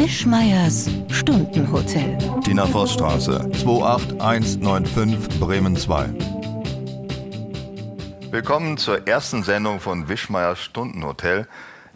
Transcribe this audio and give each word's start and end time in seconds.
Wischmeiers 0.00 0.88
Stundenhotel. 1.10 2.16
Tina 2.42 2.64
Vossstraße, 2.64 3.50
28195 3.52 5.38
Bremen 5.38 5.76
2. 5.76 6.08
Willkommen 8.30 8.78
zur 8.78 9.06
ersten 9.06 9.42
Sendung 9.42 9.78
von 9.78 10.08
Wischmeiers 10.08 10.58
Stundenhotel, 10.58 11.46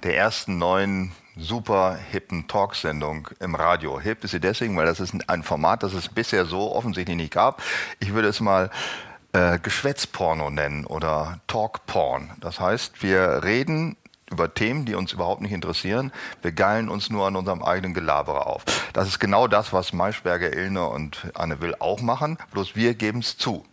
der 0.02 0.18
ersten 0.18 0.58
neuen 0.58 1.12
super 1.38 1.96
hippen 1.96 2.46
Talksendung 2.46 3.30
im 3.40 3.54
Radio. 3.54 3.98
Hip 3.98 4.22
ist 4.22 4.32
sie 4.32 4.40
deswegen, 4.40 4.76
weil 4.76 4.84
das 4.84 5.00
ist 5.00 5.14
ein 5.30 5.42
Format, 5.42 5.82
das 5.82 5.94
es 5.94 6.10
bisher 6.10 6.44
so 6.44 6.74
offensichtlich 6.74 7.16
nicht 7.16 7.32
gab. 7.32 7.62
Ich 8.00 8.12
würde 8.12 8.28
es 8.28 8.38
mal 8.38 8.68
äh, 9.32 9.58
Geschwätzporno 9.58 10.50
nennen 10.50 10.84
oder 10.84 11.40
Talkporn. 11.46 12.32
Das 12.38 12.60
heißt, 12.60 13.02
wir 13.02 13.44
reden 13.44 13.96
über 14.30 14.52
Themen, 14.52 14.84
die 14.84 14.94
uns 14.94 15.12
überhaupt 15.12 15.42
nicht 15.42 15.52
interessieren. 15.52 16.12
Wir 16.42 16.52
geilen 16.52 16.88
uns 16.88 17.10
nur 17.10 17.26
an 17.26 17.36
unserem 17.36 17.62
eigenen 17.62 17.94
Gelaberer 17.94 18.46
auf. 18.46 18.64
Das 18.92 19.08
ist 19.08 19.18
genau 19.18 19.48
das, 19.48 19.72
was 19.72 19.92
Maischberger, 19.92 20.52
Illner 20.52 20.90
und 20.90 21.30
Anne 21.34 21.60
Will 21.60 21.74
auch 21.78 22.00
machen, 22.00 22.38
bloß 22.52 22.74
wir 22.76 22.94
geben 22.94 23.20
es 23.20 23.36
zu. 23.36 23.64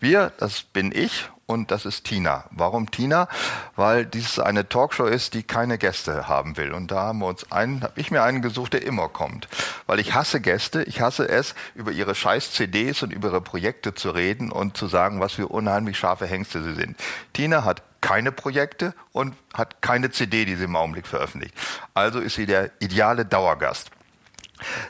Wir, 0.00 0.32
das 0.38 0.62
bin 0.62 0.92
ich 0.92 1.28
und 1.50 1.72
das 1.72 1.84
ist 1.84 2.04
Tina. 2.04 2.44
Warum 2.52 2.92
Tina? 2.92 3.28
Weil 3.74 4.06
dies 4.06 4.38
eine 4.38 4.68
Talkshow 4.68 5.06
ist, 5.06 5.34
die 5.34 5.42
keine 5.42 5.78
Gäste 5.78 6.28
haben 6.28 6.56
will. 6.56 6.72
Und 6.72 6.92
da 6.92 7.00
haben 7.06 7.18
wir 7.18 7.26
uns 7.26 7.50
einen, 7.50 7.82
habe 7.82 7.98
ich 7.98 8.12
mir 8.12 8.22
einen 8.22 8.40
gesucht, 8.40 8.72
der 8.72 8.82
immer 8.82 9.08
kommt. 9.08 9.48
Weil 9.86 9.98
ich 9.98 10.14
hasse 10.14 10.40
Gäste, 10.40 10.84
ich 10.84 11.00
hasse 11.00 11.28
es, 11.28 11.56
über 11.74 11.90
ihre 11.90 12.14
scheiß 12.14 12.52
CDs 12.52 13.02
und 13.02 13.12
über 13.12 13.30
ihre 13.30 13.40
Projekte 13.40 13.94
zu 13.94 14.10
reden 14.10 14.52
und 14.52 14.76
zu 14.76 14.86
sagen, 14.86 15.18
was 15.18 15.32
für 15.32 15.48
unheimlich 15.48 15.98
scharfe 15.98 16.26
Hengste 16.26 16.62
sie 16.62 16.74
sind. 16.74 16.96
Tina 17.32 17.64
hat 17.64 17.82
keine 18.00 18.32
Projekte 18.32 18.94
und 19.12 19.34
hat 19.54 19.82
keine 19.82 20.10
CD, 20.10 20.44
die 20.44 20.56
sie 20.56 20.64
im 20.64 20.76
Augenblick 20.76 21.06
veröffentlicht. 21.06 21.54
Also 21.94 22.20
ist 22.20 22.36
sie 22.36 22.46
der 22.46 22.70
ideale 22.80 23.24
Dauergast. 23.24 23.90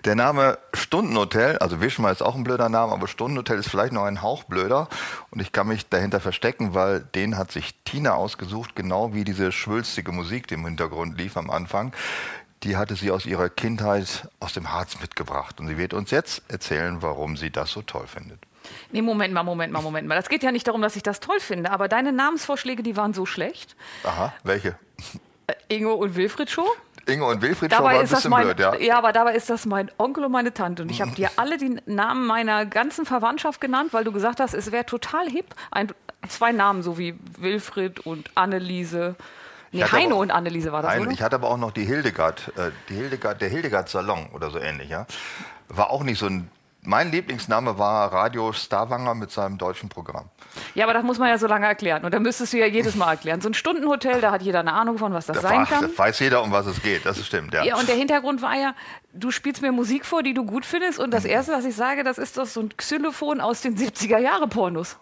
Der 0.05 0.14
Name 0.14 0.58
Stundenhotel, 0.75 1.58
also 1.58 1.80
Wischmeier 1.80 2.12
ist 2.12 2.22
auch 2.22 2.34
ein 2.34 2.44
blöder 2.44 2.69
Name, 2.69 2.92
aber 2.92 3.06
Stundenhotel 3.06 3.58
ist 3.58 3.70
vielleicht 3.70 3.92
noch 3.92 4.05
ein 4.05 4.22
Hauch 4.22 4.44
blöder 4.44 4.89
und 5.30 5.41
ich 5.41 5.52
kann 5.52 5.69
mich 5.69 5.89
dahinter 5.89 6.20
verstecken, 6.20 6.75
weil 6.75 7.00
den 7.00 7.36
hat 7.36 7.52
sich 7.52 7.75
Tina 7.84 8.14
ausgesucht, 8.14 8.75
genau 8.75 9.14
wie 9.14 9.24
diese 9.24 9.52
schwülstige 9.52 10.12
Musik, 10.12 10.48
die 10.48 10.55
im 10.55 10.64
Hintergrund 10.64 11.19
lief 11.19 11.36
am 11.36 11.50
Anfang. 11.50 11.92
Die 12.62 12.77
hatte 12.77 12.95
sie 12.95 13.11
aus 13.11 13.24
ihrer 13.27 13.48
Kindheit 13.48 14.28
aus 14.39 14.52
dem 14.52 14.72
Harz 14.72 15.00
mitgebracht 15.00 15.61
und 15.61 15.69
sie 15.69 15.78
wird 15.78 15.95
uns 15.95 16.11
jetzt 16.11 16.42
erzählen, 16.48 17.00
warum 17.00 17.36
sie 17.36 17.50
das 17.50 17.70
so 17.70 17.83
toll 17.83 18.06
findet. 18.06 18.41
Nee, 18.92 19.02
Moment 19.02 19.34
mal, 19.34 19.42
Moment 19.42 19.72
mal, 19.72 19.82
Moment 19.82 20.08
mal. 20.08 20.14
Das 20.14 20.28
geht 20.28 20.42
ja 20.42 20.52
nicht 20.52 20.66
darum, 20.66 20.82
dass 20.82 20.96
ich 20.96 21.02
das 21.02 21.20
toll 21.20 21.40
finde, 21.40 21.70
aber 21.70 21.88
deine 21.88 22.12
Namensvorschläge, 22.12 22.82
die 22.82 22.96
waren 22.96 23.14
so 23.14 23.27
schlecht. 23.27 23.77
Aha, 24.04 24.32
welche? 24.44 24.77
Äh, 25.46 25.54
Ingo 25.68 25.94
und 25.94 26.16
Wilfried 26.16 26.50
Show? 26.50 26.66
Ingo 27.06 27.30
und 27.30 27.42
Wilfried 27.42 27.72
dabei 27.72 27.92
schon 27.92 28.00
ein 28.00 28.08
bisschen 28.08 28.30
mein, 28.30 28.44
blöd, 28.44 28.60
ja. 28.60 28.74
Ja, 28.77 28.98
aber 28.98 29.12
dabei 29.12 29.34
ist 29.34 29.50
das 29.50 29.66
mein 29.66 29.90
Onkel 29.98 30.24
und 30.24 30.32
meine 30.32 30.52
Tante. 30.52 30.82
Und 30.82 30.90
ich 30.90 31.00
habe 31.00 31.12
dir 31.12 31.30
alle 31.36 31.56
die 31.56 31.77
Namen 31.86 32.27
meiner 32.27 32.66
ganzen 32.66 33.06
Verwandtschaft 33.06 33.60
genannt, 33.60 33.92
weil 33.92 34.04
du 34.04 34.12
gesagt 34.12 34.40
hast, 34.40 34.54
es 34.54 34.72
wäre 34.72 34.86
total 34.86 35.28
hip. 35.28 35.46
Ein, 35.70 35.88
zwei 36.28 36.52
Namen, 36.52 36.82
so 36.82 36.98
wie 36.98 37.14
Wilfried 37.38 38.00
und 38.00 38.30
Anneliese. 38.34 39.16
Nee, 39.72 39.84
Heino 39.84 40.16
auch, 40.16 40.20
und 40.20 40.30
Anneliese 40.30 40.72
war 40.72 40.82
das, 40.82 40.92
Heino? 40.92 41.10
Ich 41.10 41.22
hatte 41.22 41.36
aber 41.36 41.48
auch 41.48 41.56
noch 41.56 41.70
die 41.70 41.84
Hildegard, 41.84 42.52
äh, 42.56 42.70
die 42.88 42.94
Hildegard, 42.94 43.40
der 43.40 43.48
Hildegard 43.48 43.88
Salon 43.88 44.28
oder 44.32 44.50
so 44.50 44.58
ähnlich, 44.58 44.90
ja. 44.90 45.06
War 45.68 45.90
auch 45.90 46.02
nicht 46.02 46.18
so 46.18 46.27
ein 46.27 46.50
mein 46.83 47.11
Lieblingsname 47.11 47.78
war 47.78 48.12
Radio 48.12 48.53
Starwanger 48.53 49.14
mit 49.14 49.31
seinem 49.31 49.59
deutschen 49.59 49.89
Programm. 49.89 50.31
Ja, 50.75 50.84
aber 50.84 50.95
das 50.95 51.03
muss 51.03 51.19
man 51.19 51.28
ja 51.28 51.36
so 51.36 51.47
lange 51.47 51.67
erklären. 51.67 52.05
Und 52.05 52.14
da 52.14 52.19
müsstest 52.19 52.53
du 52.53 52.59
ja 52.59 52.67
jedes 52.67 52.95
Mal 52.95 53.11
erklären. 53.12 53.41
So 53.41 53.48
ein 53.48 53.55
Stundenhotel, 53.55 54.20
da 54.20 54.33
hat 54.33 54.42
jeder 54.42 54.61
eine 54.61 54.73
Ahnung 54.73 54.98
von, 54.98 55.12
was 55.12 55.27
das 55.27 55.41
da 55.41 55.48
sein 55.48 55.67
kann. 55.67 55.83
Da 55.83 55.98
weiß 55.98 56.19
jeder, 56.20 56.42
um 56.42 56.53
was 56.53 56.67
es 56.67 56.83
geht. 56.83 57.05
Das 57.05 57.25
stimmt, 57.25 57.53
ja. 57.53 57.64
Ja, 57.64 57.77
und 57.77 57.89
der 57.89 57.97
Hintergrund 57.97 58.41
war 58.41 58.55
ja, 58.55 58.75
du 59.12 59.31
spielst 59.31 59.61
mir 59.61 59.73
Musik 59.73 60.06
vor, 60.06 60.23
die 60.23 60.33
du 60.33 60.45
gut 60.45 60.64
findest. 60.64 60.98
Und 60.98 61.12
das 61.12 61.25
mhm. 61.25 61.31
Erste, 61.31 61.53
was 61.53 61.64
ich 61.64 61.77
sage, 61.77 62.03
das 62.03 62.19
ist 62.19 62.39
doch 62.39 62.47
so 62.47 62.61
ein 62.61 62.77
Xylophon 62.77 63.40
aus 63.40 63.61
den 63.61 63.77
70er-Jahre-Pornos. 63.77 64.96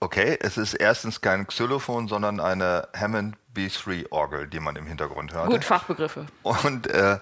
Okay, 0.00 0.38
es 0.40 0.56
ist 0.56 0.74
erstens 0.74 1.20
kein 1.20 1.46
Xylophon, 1.46 2.08
sondern 2.08 2.40
eine 2.40 2.88
Hammond 2.98 3.36
B3-Orgel, 3.54 4.48
die 4.48 4.60
man 4.60 4.76
im 4.76 4.86
Hintergrund 4.86 5.32
hört. 5.32 5.50
Gut, 5.50 5.64
Fachbegriffe. 5.64 6.26
Und 6.42 6.86
äh, 6.88 7.18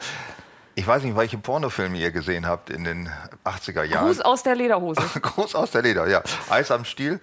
ich 0.75 0.87
weiß 0.87 1.03
nicht, 1.03 1.17
welche 1.17 1.39
Pornofilme 1.39 1.99
ihr 1.99 2.11
gesehen 2.11 2.47
habt 2.47 2.71
in 2.71 2.85
den 2.85 3.11
80er 3.45 3.85
Jahren. 3.85 4.07
Gruß 4.07 4.21
aus 4.21 4.43
der 4.43 4.55
Lederhose. 4.55 5.03
Gruß 5.21 5.55
aus 5.55 5.71
der 5.71 5.83
Leder, 5.83 6.07
ja. 6.09 6.23
Eis 6.51 6.71
am 6.71 6.85
Stiel. 6.85 7.21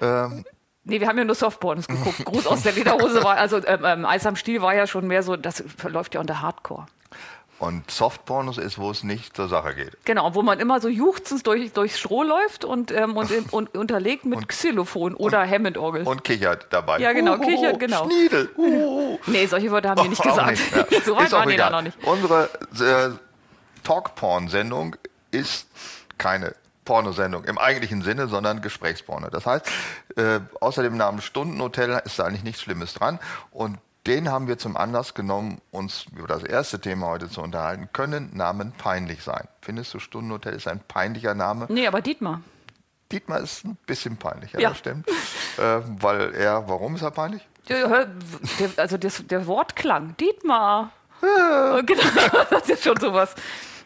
Ähm, 0.00 0.44
Nee, 0.86 1.00
wir 1.00 1.08
haben 1.08 1.16
ja 1.16 1.24
nur 1.24 1.34
Softpornos 1.34 1.86
geguckt. 1.88 2.26
Gruß 2.26 2.46
aus 2.46 2.62
der 2.62 2.72
Lederhose 2.72 3.24
war, 3.24 3.38
also 3.38 3.56
ähm, 3.66 3.80
ähm, 3.84 4.04
Eis 4.04 4.26
am 4.26 4.36
Stiel 4.36 4.60
war 4.60 4.74
ja 4.74 4.86
schon 4.86 5.06
mehr 5.06 5.22
so, 5.22 5.34
das 5.34 5.64
verläuft 5.78 6.14
ja 6.14 6.20
unter 6.20 6.42
Hardcore. 6.42 6.84
Und 7.58 7.90
Softpornos 7.90 8.58
ist, 8.58 8.78
wo 8.78 8.90
es 8.90 9.04
nicht 9.04 9.36
zur 9.36 9.48
Sache 9.48 9.74
geht. 9.74 9.96
Genau, 10.04 10.34
wo 10.34 10.42
man 10.42 10.58
immer 10.58 10.80
so 10.80 10.88
juchzend 10.88 11.46
durch, 11.46 11.72
durchs 11.72 11.98
Stroh 11.98 12.24
läuft 12.24 12.64
und, 12.64 12.90
ähm, 12.90 13.16
und, 13.16 13.52
und, 13.52 13.74
unterlegt 13.76 14.24
mit 14.24 14.38
und, 14.38 14.48
Xylophon 14.48 15.14
oder 15.14 15.48
Hammond-Orgel. 15.48 16.02
Und 16.02 16.24
kichert 16.24 16.66
dabei. 16.70 16.98
Ja, 16.98 17.12
genau, 17.12 17.38
kichert, 17.38 17.78
genau. 17.78 18.04
Schniedel. 18.06 18.50
Nee, 19.26 19.46
solche 19.46 19.70
Worte 19.70 19.88
haben 19.88 20.02
wir 20.02 20.08
nicht 20.10 20.22
gesagt. 20.22 20.50
Nicht, 20.50 20.74
ja. 20.74 21.00
so 21.04 21.16
weit 21.16 21.30
waren 21.32 21.48
die 21.48 21.56
da 21.56 21.70
noch 21.70 21.82
nicht. 21.82 21.96
Unsere 22.04 22.50
äh, 22.80 23.10
Talk-Porn-Sendung 23.84 24.96
ist 25.30 25.68
keine 26.18 26.54
Pornosendung 26.84 27.44
im 27.44 27.58
eigentlichen 27.58 28.02
Sinne, 28.02 28.28
sondern 28.28 28.60
Gesprächsporno. 28.60 29.30
Das 29.30 29.46
heißt, 29.46 29.66
äh, 30.16 30.40
außer 30.60 30.82
dem 30.82 30.96
Namen 30.96 31.22
Stundenhotel 31.22 32.02
ist 32.04 32.18
da 32.18 32.24
eigentlich 32.24 32.44
nichts 32.44 32.62
Schlimmes 32.62 32.94
dran. 32.94 33.18
Und 33.50 33.78
den 34.06 34.30
haben 34.30 34.48
wir 34.48 34.58
zum 34.58 34.76
Anlass 34.76 35.14
genommen, 35.14 35.60
uns 35.70 36.06
über 36.16 36.28
das 36.28 36.42
erste 36.42 36.80
Thema 36.80 37.06
heute 37.06 37.28
zu 37.28 37.40
unterhalten. 37.40 37.88
Können 37.92 38.30
Namen 38.34 38.72
peinlich 38.72 39.22
sein? 39.22 39.48
Findest 39.62 39.94
du, 39.94 39.98
Stundenhotel 39.98 40.54
ist 40.54 40.68
ein 40.68 40.80
peinlicher 40.80 41.34
Name? 41.34 41.66
Nee, 41.70 41.86
aber 41.86 42.02
Dietmar. 42.02 42.42
Dietmar 43.10 43.40
ist 43.40 43.64
ein 43.64 43.76
bisschen 43.86 44.16
peinlich, 44.16 44.52
ja, 44.52 44.60
ja. 44.60 44.68
das 44.70 44.78
stimmt. 44.78 45.06
Äh, 45.56 45.82
weil 46.00 46.34
er, 46.34 46.68
warum 46.68 46.96
ist 46.96 47.02
er 47.02 47.12
peinlich? 47.12 47.46
Der, 47.68 48.08
also 48.76 48.96
das, 48.96 49.24
der 49.24 49.46
Wortklang, 49.46 50.16
Dietmar. 50.16 50.90
Ja. 51.22 51.80
Genau, 51.86 52.44
das 52.50 52.68
ist 52.68 52.82
schon 52.82 52.98
sowas. 52.98 53.36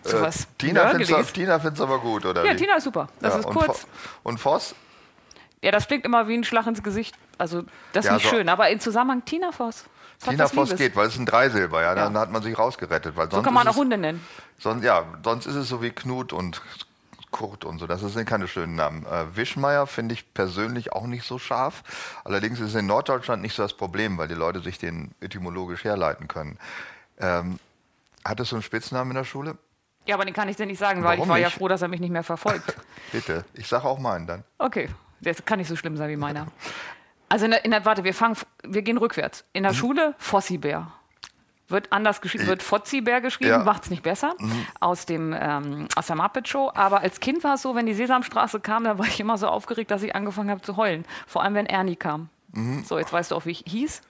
sowas 0.03 0.45
äh, 0.45 0.47
Tina 0.57 0.89
findet 0.89 1.75
es 1.75 1.81
aber 1.83 1.99
gut, 1.99 2.25
oder? 2.25 2.43
Ja, 2.43 2.53
wie? 2.53 2.57
Tina 2.57 2.77
ist 2.77 2.85
super. 2.85 3.09
Das 3.21 3.35
ja, 3.35 3.41
ist 3.41 3.47
kurz. 3.49 3.87
Und 4.23 4.41
Voss? 4.41 4.75
Ja, 5.63 5.71
das 5.71 5.87
klingt 5.89 6.07
immer 6.07 6.27
wie 6.27 6.39
ein 6.39 6.45
Schlag 6.45 6.67
ins 6.67 6.83
Gesicht. 6.83 7.15
Also, 7.37 7.65
das 7.93 8.07
ist 8.07 8.09
ja, 8.09 8.15
nicht 8.15 8.25
so 8.25 8.37
schön. 8.37 8.49
Aber 8.49 8.71
im 8.71 8.81
Zusammenhang 8.81 9.27
Tina 9.27 9.53
Voss. 9.53 9.85
Tina 10.25 10.49
Voss 10.49 10.75
geht, 10.77 10.97
weil 10.97 11.07
es 11.07 11.15
ist 11.15 11.21
ein 11.21 11.27
Dreisilber, 11.27 11.83
ja, 11.83 11.95
dann 11.95 12.15
ja. 12.15 12.21
hat 12.21 12.31
man 12.31 12.43
sich 12.43 12.59
rausgerettet. 12.59 13.17
Weil 13.17 13.31
sonst 13.31 13.37
so 13.37 13.43
kann 13.43 13.55
man 13.55 13.69
auch 13.69 13.77
Hunde 13.77 13.99
nennen. 13.99 14.25
Sonst, 14.59 14.85
ja, 14.85 15.05
sonst 15.23 15.47
ist 15.47 15.55
es 15.55 15.69
so 15.69 15.81
wie 15.83 15.91
Knut 15.91 16.33
und 16.33 16.61
Kurt 17.31 17.65
und 17.65 17.79
so. 17.79 17.87
Das 17.87 18.01
sind 18.01 18.27
keine 18.27 18.49
schönen 18.49 18.75
Namen. 18.75 19.07
Äh, 19.07 19.37
Wischmeier 19.37 19.87
finde 19.87 20.15
ich 20.15 20.33
persönlich 20.35 20.93
auch 20.93 21.07
nicht 21.07 21.25
so 21.25 21.39
scharf. 21.39 21.83
Allerdings 22.25 22.59
ist 22.61 22.71
es 22.71 22.75
in 22.75 22.87
Norddeutschland 22.87 23.43
nicht 23.43 23.55
so 23.55 23.63
das 23.63 23.75
Problem, 23.75 24.19
weil 24.19 24.29
die 24.29 24.35
Leute 24.35 24.61
sich 24.61 24.79
den 24.79 25.13
etymologisch 25.21 25.85
herleiten 25.85 26.27
können. 26.29 26.59
Ähm, 27.19 27.59
hattest 28.25 28.53
du 28.53 28.57
einen 28.57 28.63
Spitznamen 28.63 29.11
in 29.11 29.17
der 29.17 29.25
Schule? 29.25 29.57
Ja, 30.07 30.15
aber 30.15 30.25
den 30.25 30.35
kann 30.35 30.49
ich 30.49 30.57
dir 30.57 30.67
nicht 30.67 30.79
sagen, 30.79 31.05
weil 31.05 31.19
Warum 31.19 31.25
ich 31.25 31.29
war 31.29 31.37
nicht? 31.37 31.45
ja 31.45 31.51
froh, 31.51 31.69
dass 31.69 31.83
er 31.83 31.89
mich 31.89 32.01
nicht 32.01 32.11
mehr 32.11 32.23
verfolgt. 32.23 32.75
Bitte, 33.13 33.45
ich 33.53 33.69
sage 33.69 33.85
auch 33.85 33.99
meinen 33.99 34.27
dann. 34.27 34.45
Okay, 34.57 34.89
der 35.21 35.35
kann 35.35 35.59
nicht 35.59 35.69
so 35.69 35.77
schlimm 35.77 35.97
sein 35.97 36.09
wie 36.09 36.17
meiner. 36.17 36.47
Also 37.29 37.45
in 37.45 37.51
der, 37.53 37.65
in 37.65 37.71
der 37.71 37.85
warte, 37.85 38.05
wir 38.05 38.15
fangen, 38.15 38.37
wir 38.63 38.83
gehen 38.83 38.99
rückwärts. 38.99 39.45
In 39.53 39.63
der 39.63 39.73
mhm. 39.73 39.77
Schule 39.77 40.15
Fossibär. 40.19 40.93
Wird 41.71 41.93
anders 41.93 42.23
geschrieben, 42.23 42.47
wird 42.47 42.63
Fotzibär 42.63 43.21
geschrieben, 43.21 43.51
ja. 43.51 43.59
macht 43.59 43.83
es 43.83 43.91
nicht 43.91 44.03
besser, 44.03 44.35
mhm. 44.39 44.67
aus, 44.81 45.05
dem, 45.05 45.37
ähm, 45.39 45.87
aus 45.97 46.07
der 46.07 46.17
Muppet 46.17 46.49
Show. 46.49 46.71
Aber 46.75 47.01
als 47.01 47.21
Kind 47.21 47.45
war 47.45 47.57
es 47.57 47.63
so, 47.63 47.75
wenn 47.75 47.85
die 47.85 47.93
Sesamstraße 47.93 48.61
kam, 48.61 48.85
da 48.85 48.99
war 48.99 49.07
ich 49.07 49.21
immer 49.21 49.37
so 49.37 49.49
aufgeregt, 49.49 49.91
dass 49.91 50.03
ich 50.03 50.17
angefangen 50.17 50.51
habe 50.51 50.63
zu 50.63 50.79
heulen. 50.79 51.05
Vor 51.27 51.43
allem, 51.43 51.53
wenn 51.55 51.67
Ernie 51.67 51.97
kam. 51.97 52.31
Mhm. 52.53 52.85
So, 52.85 52.99
jetzt 52.99 53.13
weißt 53.13 53.33
du 53.33 53.35
auch, 53.37 53.45
wie 53.45 53.51
ich 53.51 53.65
hieß. 53.67 54.01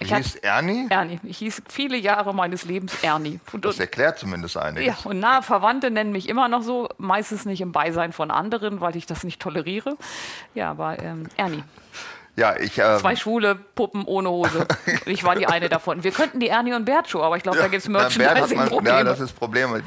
Ich 0.00 0.14
hieß 0.14 0.36
Ernie? 0.36 0.86
Ernie. 0.90 1.20
Ich 1.22 1.38
hieß 1.38 1.62
viele 1.68 1.96
Jahre 1.96 2.34
meines 2.34 2.64
Lebens 2.64 3.02
Ernie. 3.02 3.40
Und, 3.52 3.64
das 3.64 3.78
erklärt 3.78 4.18
zumindest 4.18 4.56
einiges. 4.56 4.86
Ja, 4.86 5.10
und 5.10 5.18
nahe 5.18 5.42
Verwandte 5.42 5.90
nennen 5.90 6.12
mich 6.12 6.28
immer 6.28 6.48
noch 6.48 6.62
so, 6.62 6.88
meistens 6.98 7.44
nicht 7.44 7.60
im 7.60 7.72
Beisein 7.72 8.12
von 8.12 8.30
anderen, 8.30 8.80
weil 8.80 8.96
ich 8.96 9.06
das 9.06 9.24
nicht 9.24 9.40
toleriere. 9.40 9.96
Ja, 10.54 10.70
aber 10.70 10.98
ähm, 10.98 11.28
Ernie. 11.36 11.62
Ja, 12.36 12.56
ich, 12.56 12.78
ähm, 12.78 12.98
Zwei 12.98 13.16
schwule 13.16 13.54
Puppen 13.54 14.04
ohne 14.04 14.30
Hose. 14.30 14.66
Ich 15.06 15.24
war 15.24 15.36
die 15.36 15.46
eine 15.46 15.68
davon. 15.68 16.02
Wir 16.02 16.12
könnten 16.12 16.40
die 16.40 16.48
Ernie 16.48 16.74
und 16.74 16.84
Bert 16.84 17.08
Show, 17.08 17.22
aber 17.22 17.36
ich 17.36 17.42
glaube, 17.42 17.58
ja, 17.58 17.64
da 17.64 17.68
gibt 17.68 17.82
es 17.82 17.88
Merchandising-Probleme. 17.88 18.98
Ja, 18.98 19.04
das 19.04 19.20
ist 19.20 19.32
das 19.32 19.38
Problem. 19.38 19.82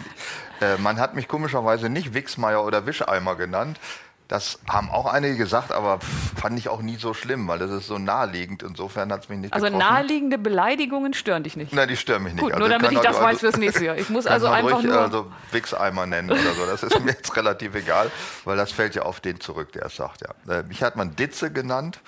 Äh, 0.62 0.78
man 0.78 1.00
hat 1.00 1.16
mich 1.16 1.28
komischerweise 1.28 1.90
nicht 1.90 2.14
Wichsmeier 2.14 2.64
oder 2.64 2.86
Wischeimer 2.86 3.36
genannt. 3.36 3.80
Das 4.28 4.60
haben 4.68 4.90
auch 4.90 5.06
einige 5.06 5.38
gesagt, 5.38 5.72
aber 5.72 6.00
fand 6.36 6.58
ich 6.58 6.68
auch 6.68 6.82
nie 6.82 6.96
so 6.96 7.14
schlimm, 7.14 7.48
weil 7.48 7.60
das 7.60 7.70
ist 7.70 7.86
so 7.86 8.00
naheliegend. 8.00 8.64
Insofern 8.64 9.12
hat 9.12 9.24
es 9.24 9.30
mich 9.30 9.38
nicht 9.38 9.54
Also 9.54 9.68
getroffen. 9.68 9.88
naheliegende 9.88 10.40
Beleidigungen 10.40 11.14
stören 11.14 11.44
dich 11.44 11.56
nicht? 11.56 11.74
Nein, 11.74 11.88
die 11.88 11.96
stören 11.96 12.24
mich 12.24 12.34
nicht. 12.34 12.42
Gut, 12.42 12.54
also 12.54 12.60
nur 12.68 12.70
damit 12.70 12.92
ich 12.92 12.98
das 12.98 13.18
also, 13.18 13.22
weiß 13.22 13.40
fürs 13.42 13.58
nächste 13.58 13.86
Jahr. 13.86 13.98
Ich 13.98 14.10
muss 14.10 14.26
also 14.28 14.48
einfach 14.48 14.78
ruhig, 14.78 14.88
nur... 14.88 15.00
also 15.00 15.32
Wichseimer 15.52 16.08
nennen 16.08 16.32
oder 16.32 16.54
so. 16.54 16.66
Das 16.66 16.82
ist 16.82 17.00
mir 17.02 17.12
jetzt 17.12 17.36
relativ 17.36 17.76
egal, 17.76 18.10
weil 18.46 18.58
das 18.58 18.72
fällt 18.72 18.96
ja 18.96 19.04
auf 19.04 19.20
den 19.20 19.40
zurück, 19.40 19.72
der 19.74 19.86
es 19.86 19.96
sagt. 19.96 20.22
Ja. 20.22 20.60
Äh, 20.60 20.64
mich 20.64 20.82
hat 20.82 20.96
man 20.96 21.16
Ditze 21.16 21.52
genannt. 21.52 22.00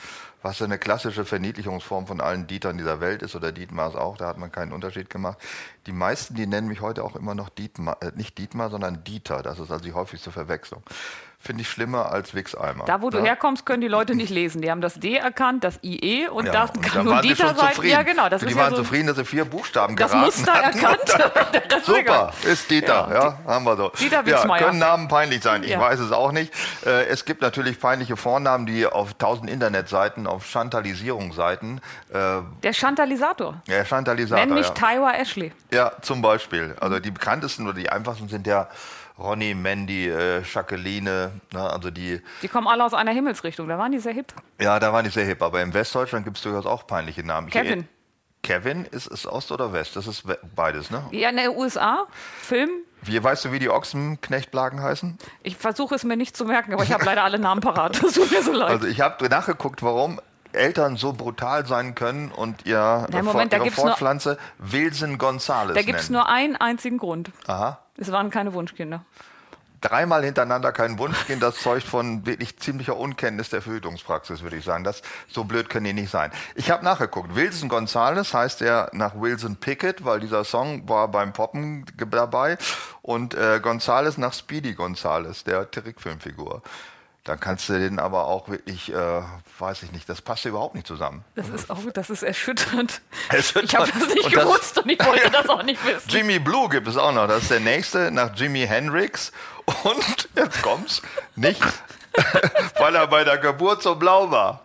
Was 0.42 0.62
eine 0.62 0.78
klassische 0.78 1.26
Verniedlichungsform 1.26 2.08
von 2.08 2.22
allen 2.22 2.48
Dietern 2.48 2.78
dieser 2.78 3.00
Welt 3.00 3.22
ist 3.22 3.36
oder 3.36 3.52
Dietmars 3.52 3.96
auch, 3.96 4.18
da 4.18 4.28
hat 4.28 4.38
man 4.38 4.52
keinen 4.52 4.72
Unterschied 4.72 5.10
gemacht. 5.10 5.40
Die 5.88 5.92
meisten, 5.92 6.36
die 6.36 6.48
nennen 6.48 6.68
mich 6.68 6.82
heute 6.82 7.04
auch 7.04 7.16
immer 7.16 7.36
noch 7.36 7.50
Dietmar, 7.50 7.98
äh, 8.02 8.12
nicht 8.16 8.38
Dietmar, 8.38 8.70
sondern 8.70 9.04
Dieter. 9.04 9.42
Das 9.42 9.60
ist 9.60 9.72
also 9.72 9.84
die 9.84 9.94
häufigste 9.94 10.32
Verwechslung 10.32 10.84
finde 11.40 11.62
ich 11.62 11.70
schlimmer 11.70 12.12
als 12.12 12.34
Wix-Eimer. 12.34 12.86
Da, 12.86 13.02
wo 13.02 13.10
du 13.10 13.20
ja? 13.20 13.26
herkommst, 13.26 13.66
können 13.66 13.80
die 13.82 13.88
Leute 13.88 14.16
nicht 14.16 14.30
lesen. 14.32 14.62
Die 14.62 14.70
haben 14.72 14.82
das 14.82 14.96
D 14.96 15.16
erkannt, 15.16 15.64
das 15.64 15.80
IE 15.84 16.28
und 16.28 16.48
Ja, 16.48 16.52
das 16.52 16.72
und 16.72 16.82
kann 16.82 17.06
nur 17.06 17.22
Dieter 17.22 17.54
sein. 17.56 17.70
zufrieden. 17.74 17.92
Ja, 17.94 18.04
genau. 18.04 18.28
Das 18.28 18.42
die 18.42 18.48
ist 18.48 18.56
waren 18.58 18.72
ja 18.72 18.78
so, 18.78 18.84
zufrieden, 18.84 19.08
dass 19.08 19.18
sie 19.18 19.24
vier 19.26 19.46
Buchstaben 19.46 19.96
das 19.96 20.12
geraten 20.12 20.26
Muster 20.26 20.54
hatten. 20.54 20.80
erkannt. 20.80 21.00
Das 21.70 21.80
ist 21.80 21.86
Super, 21.86 22.00
egal. 22.00 22.34
ist 22.44 22.70
Dieter, 22.72 23.08
Ja, 23.12 23.24
ja, 23.24 23.40
haben 23.46 23.66
wir 23.66 23.78
so. 23.78 23.90
Dieter 24.00 24.18
ja, 24.18 24.26
Witzmeier. 24.26 24.64
können 24.66 24.80
Namen 24.80 25.08
peinlich 25.08 25.42
sein, 25.44 25.64
ich 25.64 25.70
Ja. 25.70 25.80
weiß 25.80 26.00
es 26.00 26.12
auch 26.12 26.32
nicht. 26.32 26.54
Äh, 26.86 27.06
es 27.06 27.24
gibt 27.26 27.42
natürlich 27.42 27.80
peinliche 27.80 28.18
Vornamen, 28.18 28.66
die 28.66 28.86
auf 28.86 29.14
tausend 29.14 29.50
Internetseiten, 29.50 30.28
auf 30.28 30.46
Chantalisierungsseiten, 30.46 31.82
äh, 32.14 32.42
Der 32.64 32.74
Chantalisator. 32.74 33.62
ja, 33.68 33.86
Chantalisator, 33.86 34.46
Nenn 34.46 34.54
mich 34.56 34.68
ja. 34.68 34.74
Tyra 34.74 35.14
Ashley. 35.16 35.52
ja, 35.72 35.92
zum 36.02 36.22
Beispiel. 36.22 36.76
Also 36.80 37.00
die 37.00 37.12
bekanntesten 37.12 37.66
oder 37.68 37.78
die 37.78 37.90
einfachsten 37.90 38.28
sind 38.28 38.48
ja 38.48 38.68
Ronny, 39.20 39.56
Mandy, 39.56 40.08
äh, 40.10 40.42
Jacqueline, 40.44 41.32
ne, 41.54 41.60
also 41.72 41.90
die, 41.92 42.22
Die 42.42 42.48
kommen 42.48 42.68
alle 42.68 42.84
aus 42.86 42.94
einer 42.94 43.12
Himmelsrichtung. 43.12 43.68
Da 43.68 43.78
waren 43.78 43.92
die 43.92 44.00
sehr 44.00 44.14
hip. 44.14 44.34
ja, 44.60 44.80
da 44.80 44.94
waren 44.94 45.04
die 45.06 45.10
sehr 45.12 45.26
hip, 45.26 45.42
aber 45.42 45.62
im 45.62 45.74
Westdeutschland 45.74 46.26
gibt 46.26 46.38
es 46.38 46.44
durchaus 46.44 46.66
auch 46.66 46.86
peinliche 46.88 47.24
Namen. 47.24 47.48
Ich- 47.48 47.54
Kevin. 47.54 47.88
Kevin, 48.44 48.86
ist 48.86 49.08
es 49.12 49.26
Ost 49.28 49.52
oder 49.52 49.74
West? 49.74 49.96
Das 49.96 50.08
ist 50.08 50.24
beides, 50.56 50.90
ne? 50.92 51.04
Ja, 51.12 51.30
in 51.30 51.38
den 51.38 51.50
USA, 51.50 52.06
Film. 52.40 52.70
Wie, 53.02 53.22
weißt 53.22 53.46
du, 53.46 53.52
wie 53.52 53.60
die 53.60 53.70
Ochsenknechtblagen 53.70 54.82
heißen? 54.82 55.18
Ich 55.44 55.58
versuche 55.58 55.96
es 55.96 56.04
mir 56.04 56.16
nicht 56.16 56.38
zu 56.38 56.46
merken, 56.46 56.74
aber 56.74 56.84
ich 56.84 56.92
habe 56.94 57.04
leider 57.04 57.24
alle 57.24 57.40
Namen 57.40 57.60
parat. 57.62 58.02
Das 58.02 58.14
tut 58.14 58.32
mir 58.32 58.42
so 58.44 58.54
leid. 58.54 58.70
Also 58.70 58.88
ich 58.88 59.02
habe 59.02 59.28
nachgeguckt, 59.28 59.84
warum 59.84 60.22
Eltern 60.54 60.96
so 60.96 61.12
brutal 61.14 61.66
sein 61.66 61.94
können 61.94 62.32
und 62.32 62.66
ihr 62.66 62.78
Nein, 63.10 63.24
Fort- 63.24 63.34
Moment, 63.34 63.54
da 63.54 63.58
ihre 63.58 63.72
Fortpflanze 63.72 64.38
Wilson 64.60 65.18
Gonzales 65.18 65.76
da 65.76 65.82
gibt 65.82 66.00
es 66.00 66.10
nur 66.10 66.30
einen 66.30 66.56
einzigen 66.56 66.98
Grund. 67.00 67.32
Aha. 67.48 67.80
Es 67.98 68.12
waren 68.12 68.30
keine 68.30 68.54
Wunschkinder. 68.54 69.04
Dreimal 69.82 70.24
hintereinander 70.24 70.72
kein 70.72 70.98
Wunschkind, 70.98 71.44
das 71.44 71.58
zeugt 71.58 71.84
von 71.84 72.26
wirklich 72.26 72.58
ziemlicher 72.58 72.98
Unkenntnis 72.98 73.50
der 73.50 73.62
Verhütungspraxis, 73.62 74.42
würde 74.42 74.56
ich 74.56 74.66
sagen. 74.66 74.84
Das, 74.84 75.04
so 75.28 75.44
blöd 75.44 75.70
können 75.70 75.86
die 75.86 75.94
nicht 75.94 76.10
sein. 76.10 76.32
Ich 76.56 76.72
habe 76.72 76.84
nachgeguckt. 76.84 77.36
Wilson 77.36 77.70
Gonzales 77.70 78.34
heißt 78.34 78.64
er 78.64 78.90
nach 78.94 79.14
Wilson 79.20 79.58
Pickett, 79.58 80.04
weil 80.04 80.20
dieser 80.20 80.44
Song 80.46 80.90
war 80.90 81.10
beim 81.10 81.32
Poppen 81.32 81.86
dabei. 81.96 82.58
Und 83.04 83.36
äh, 83.36 83.60
Gonzales 83.62 84.18
nach 84.18 84.34
Speedy 84.34 84.74
Gonzales, 84.74 85.44
der 85.44 85.70
Trickfilmfigur. 85.70 86.64
Dann 87.28 87.40
kannst 87.42 87.68
du 87.68 87.78
den 87.78 88.00
aber 88.00 88.26
auch 88.28 88.48
wirklich, 88.48 88.90
äh, 88.94 89.22
weiß 89.60 89.84
ich 89.84 89.92
nicht, 89.92 90.08
das 90.08 90.22
passt 90.22 90.46
überhaupt 90.46 90.76
nicht 90.76 90.88
zusammen. 90.88 91.26
Das 91.36 91.50
ist 91.50 91.70
auch, 91.70 91.78
das 91.94 92.10
ist 92.10 92.24
erschütternd. 92.24 93.02
Erschütternd. 93.30 93.66
Ich 93.66 93.76
habe 93.76 93.92
das 93.92 94.14
nicht 94.16 94.26
Und 94.26 94.34
das- 94.36 94.44
gewusst 94.46 94.78
und 94.78 94.90
ich 94.90 95.06
wollte 95.06 95.30
das 95.32 95.50
auch 95.50 95.62
nicht 95.64 95.86
wissen. 95.86 96.08
Jimmy 96.08 96.40
Blue 96.40 96.70
gibt 96.70 96.88
es 96.88 96.96
auch 96.96 97.12
noch. 97.12 97.28
Das 97.28 97.42
ist 97.44 97.52
der 97.52 97.60
nächste 97.60 98.12
nach 98.12 98.34
Jimi 98.34 98.66
Hendrix. 98.66 99.34
Und 99.84 100.30
jetzt 100.36 100.62
kommt's 100.62 101.02
nicht, 101.36 101.62
weil 102.80 102.96
er 102.96 103.08
bei 103.08 103.26
der 103.26 103.38
Geburt 103.40 103.84
so 103.84 103.96
blau 103.96 104.32
war. 104.32 104.62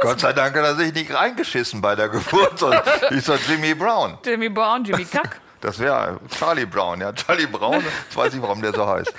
Gott 0.00 0.20
sei 0.20 0.32
Dank 0.32 0.56
hat 0.56 0.64
er 0.64 0.76
sich 0.76 0.94
nicht 0.94 1.12
reingeschissen 1.12 1.80
bei 1.80 1.96
der 1.96 2.08
Geburt, 2.08 2.56
sondern 2.58 2.82
hieß 3.08 3.28
er 3.28 3.38
Jimmy 3.48 3.74
Brown. 3.74 4.16
Jimmy 4.24 4.48
Brown, 4.48 4.84
Jimmy 4.84 5.04
Kack. 5.04 5.40
Das 5.60 5.78
wäre 5.78 6.18
Charlie 6.38 6.64
Brown, 6.66 7.00
ja. 7.02 7.12
Charlie 7.12 7.46
Brown, 7.46 7.74
jetzt 7.84 8.16
weiß 8.16 8.32
ich, 8.34 8.40
warum 8.40 8.62
der 8.62 8.72
so 8.72 8.86
heißt. 8.86 9.12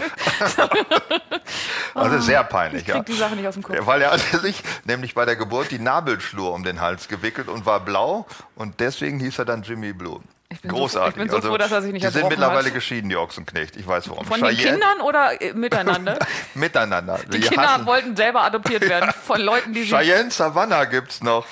Also 1.93 2.19
sehr 2.19 2.43
peinlich, 2.43 2.81
Ich 2.83 2.87
ja. 2.87 2.95
krieg 2.95 3.05
die 3.05 3.13
Sache 3.13 3.35
nicht 3.35 3.47
aus 3.47 3.53
dem 3.55 3.63
Kopf. 3.63 3.77
Weil 3.81 4.01
er 4.01 4.11
hatte 4.11 4.39
sich 4.39 4.63
nämlich 4.85 5.13
bei 5.13 5.25
der 5.25 5.35
Geburt 5.35 5.71
die 5.71 5.79
Nabelschnur 5.79 6.53
um 6.53 6.63
den 6.63 6.81
Hals 6.81 7.07
gewickelt 7.07 7.47
und 7.47 7.65
war 7.65 7.79
blau 7.81 8.25
und 8.55 8.79
deswegen 8.79 9.19
hieß 9.19 9.39
er 9.39 9.45
dann 9.45 9.63
Jimmy 9.63 9.93
Blue. 9.93 10.19
bin 10.49 10.57
so- 10.63 10.67
Großartig. 10.77 11.17
ich 11.23 11.29
bin 11.29 11.41
so 11.41 11.47
froh, 11.47 11.57
dass 11.57 11.71
er 11.71 11.81
sich 11.81 11.91
nicht 11.93 12.05
Die 12.05 12.09
sind 12.09 12.27
mittlerweile 12.29 12.67
hat. 12.67 12.73
geschieden, 12.73 13.09
die 13.09 13.17
Ochsenknecht. 13.17 13.75
Ich 13.75 13.87
weiß 13.87 14.09
warum. 14.09 14.25
Von 14.25 14.41
den 14.41 14.49
Cheyenne- 14.55 14.71
Kindern 14.79 15.01
oder 15.01 15.41
äh, 15.41 15.53
miteinander? 15.53 16.17
Miteinander. 16.55 17.19
Die 17.31 17.39
Kinder 17.39 17.85
wollten 17.85 18.15
selber 18.15 18.41
adoptiert 18.43 18.81
werden 18.87 19.11
von 19.23 19.39
Leuten, 19.41 19.73
die 19.73 19.83
sie. 19.83 19.89
Cheyenne 19.95 20.31
Savannah 20.31 20.85
gibt's 20.85 21.21
noch. 21.21 21.45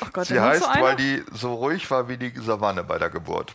Oh 0.00 0.06
Gott, 0.12 0.26
Sie 0.26 0.40
heißt, 0.40 0.62
so 0.62 0.80
weil 0.80 0.96
die 0.96 1.22
so 1.32 1.54
ruhig 1.54 1.90
war 1.90 2.08
wie 2.08 2.16
die 2.16 2.32
Savanne 2.40 2.82
bei 2.84 2.98
der 2.98 3.10
Geburt. 3.10 3.54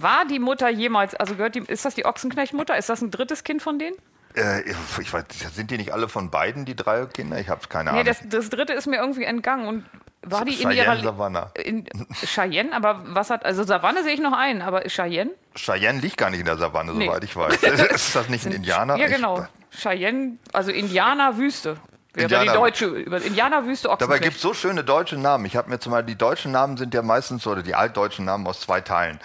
War 0.00 0.24
die 0.26 0.38
Mutter 0.38 0.68
jemals, 0.68 1.14
also 1.14 1.34
gehört 1.34 1.54
die, 1.54 1.60
ist 1.60 1.84
das 1.84 1.94
die 1.94 2.04
Ochsenknechtmutter? 2.06 2.76
Ist 2.76 2.88
das 2.88 3.02
ein 3.02 3.10
drittes 3.10 3.44
Kind 3.44 3.62
von 3.62 3.78
denen? 3.78 3.96
Äh, 4.34 4.62
ich 5.00 5.12
weiß, 5.12 5.24
sind 5.54 5.70
die 5.70 5.76
nicht 5.76 5.92
alle 5.92 6.08
von 6.08 6.30
beiden, 6.30 6.64
die 6.64 6.74
drei 6.74 7.04
Kinder? 7.06 7.38
Ich 7.38 7.48
habe 7.48 7.60
keine 7.68 7.92
Nee, 7.92 8.00
Ahnung. 8.00 8.04
das, 8.06 8.22
das 8.28 8.48
dritte 8.50 8.72
ist 8.72 8.86
mir 8.86 8.96
irgendwie 8.96 9.24
entgangen 9.24 9.66
und 9.68 9.84
war 10.24 10.44
die 10.44 10.52
in 10.54 10.70
Cheyenne 10.70 10.74
ihrer. 10.94 11.02
Savannah. 11.02 11.50
In, 11.62 11.84
Cheyenne, 12.24 12.72
aber 12.72 13.02
was 13.08 13.28
hat. 13.30 13.44
Also 13.44 13.64
Savanne 13.64 14.02
sehe 14.04 14.14
ich 14.14 14.20
noch 14.20 14.32
ein, 14.32 14.62
aber 14.62 14.82
Cheyenne? 14.88 15.32
Cheyenne 15.56 16.00
liegt 16.00 16.16
gar 16.16 16.30
nicht 16.30 16.40
in 16.40 16.46
der 16.46 16.56
Savanne, 16.56 16.92
Nee. 16.94 17.06
soweit 17.06 17.24
ich 17.24 17.36
weiß. 17.36 17.62
ist 17.90 18.14
das 18.16 18.28
nicht 18.28 18.46
ein 18.46 18.52
Indianer? 18.52 18.96
Ja, 18.96 19.06
Ich- 19.06 19.14
genau. 19.16 19.46
Cheyenne, 19.70 20.38
also 20.52 20.70
Indianerwüste. 20.70 21.76
Wäre 22.14 22.28
die 22.28 22.34
Indianer- 22.34 22.52
deutsche, 22.52 22.86
über 22.86 23.20
Indianerwüste 23.22 23.88
Dabei 23.88 23.94
Ochsenknecht. 24.04 24.22
gibt 24.22 24.36
es 24.36 24.42
so 24.42 24.52
schöne 24.54 24.84
deutsche 24.84 25.16
Namen. 25.16 25.44
Ich 25.46 25.56
habe 25.56 25.70
mir 25.70 25.78
zum 25.78 25.92
Beispiel, 25.92 26.14
die 26.14 26.18
deutschen 26.18 26.52
Namen 26.52 26.76
sind 26.76 26.92
ja 26.94 27.00
meistens, 27.02 27.46
oder 27.46 27.62
die 27.62 27.74
altdeutschen 27.74 28.24
Namen 28.26 28.46
aus 28.46 28.60
zwei 28.60 28.80
Teilen. 28.82 29.18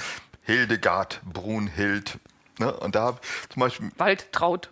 Hildegard, 0.48 1.22
Brunhild. 1.26 2.20
Ne? 2.58 2.74
Und 2.74 2.96
da 2.96 3.18
zum 3.50 3.60
Beispiel 3.60 3.92
Waldtraut. 3.98 4.70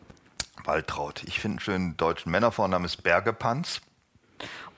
Waltraud. 0.63 1.23
Ich 1.25 1.39
finde 1.41 1.55
einen 1.55 1.59
schönen 1.59 1.97
deutschen 1.97 2.31
Männervornamen 2.31 2.85
ist 2.85 3.03
Bergepanz. 3.03 3.81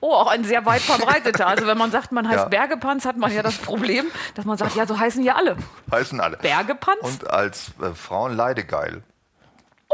Oh, 0.00 0.12
auch 0.12 0.26
ein 0.26 0.42
sehr 0.44 0.66
weit 0.66 0.82
verbreiteter. 0.82 1.46
Also 1.46 1.66
wenn 1.68 1.78
man 1.78 1.92
sagt, 1.92 2.10
man 2.12 2.26
heißt 2.28 2.38
Ja. 2.38 2.44
Bergepanz, 2.48 3.04
hat 3.04 3.16
man 3.16 3.32
ja 3.32 3.42
das 3.42 3.56
Problem, 3.58 4.06
dass 4.34 4.44
man 4.44 4.58
sagt, 4.58 4.74
ja, 4.74 4.86
so 4.86 4.98
heißen 4.98 5.22
ja 5.22 5.36
alle. 5.36 5.56
Heißen 5.90 6.20
alle. 6.20 6.36
Bergepanz? 6.36 6.98
Und 7.02 7.30
als 7.30 7.70
äh, 7.80 7.94
Frauen 7.94 8.36
Leidegeil. 8.36 9.02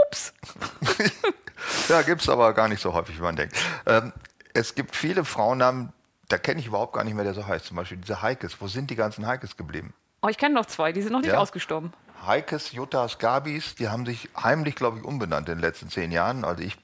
Ups. 0.09 0.33
Ja, 1.89 2.03
gibt 2.03 2.21
es 2.21 2.29
aber 2.29 2.53
gar 2.53 2.69
nicht 2.69 2.83
so 2.83 2.93
häufig, 2.93 3.17
wie 3.17 3.23
man 3.23 3.37
denkt. 3.37 3.57
Ähm, 3.87 4.13
es 4.53 4.75
gibt 4.75 4.95
viele 4.95 5.25
Frauennamen, 5.25 5.95
da 6.29 6.37
kenne 6.37 6.61
ich 6.61 6.67
überhaupt 6.67 6.93
gar 6.93 7.05
nicht 7.05 7.15
mehr, 7.15 7.25
der 7.25 7.33
so 7.33 7.47
heißt. 7.47 7.65
Zum 7.65 7.79
Beispiel 7.79 7.97
diese 7.97 8.21
Heikes. 8.21 8.61
Wo 8.61 8.69
sind 8.69 8.91
die 8.91 8.97
ganzen 8.97 9.27
Heikes 9.27 9.57
geblieben? 9.57 9.95
Oh, 10.25 10.29
ich 10.29 10.39
kenne 10.39 10.55
noch 10.55 10.65
zwei, 10.65 10.91
die 10.93 11.03
sind 11.03 11.13
noch 11.13 11.21
nicht 11.21 11.33
Ja? 11.33 11.39
ausgestorben. 11.39 11.93
Heikes, 12.27 12.73
Juttas, 12.73 13.19
Gabis, 13.19 13.75
die 13.75 13.89
haben 13.91 14.07
sich 14.07 14.31
heimlich, 14.43 14.75
glaube 14.75 14.97
ich, 14.99 15.05
umbenannt 15.05 15.51
in 15.51 15.57
den 15.57 15.61
letzten 15.61 15.91
zehn 15.91 16.11
Jahren. 16.13 16.47
Also 16.47 16.63
ich 16.63 16.79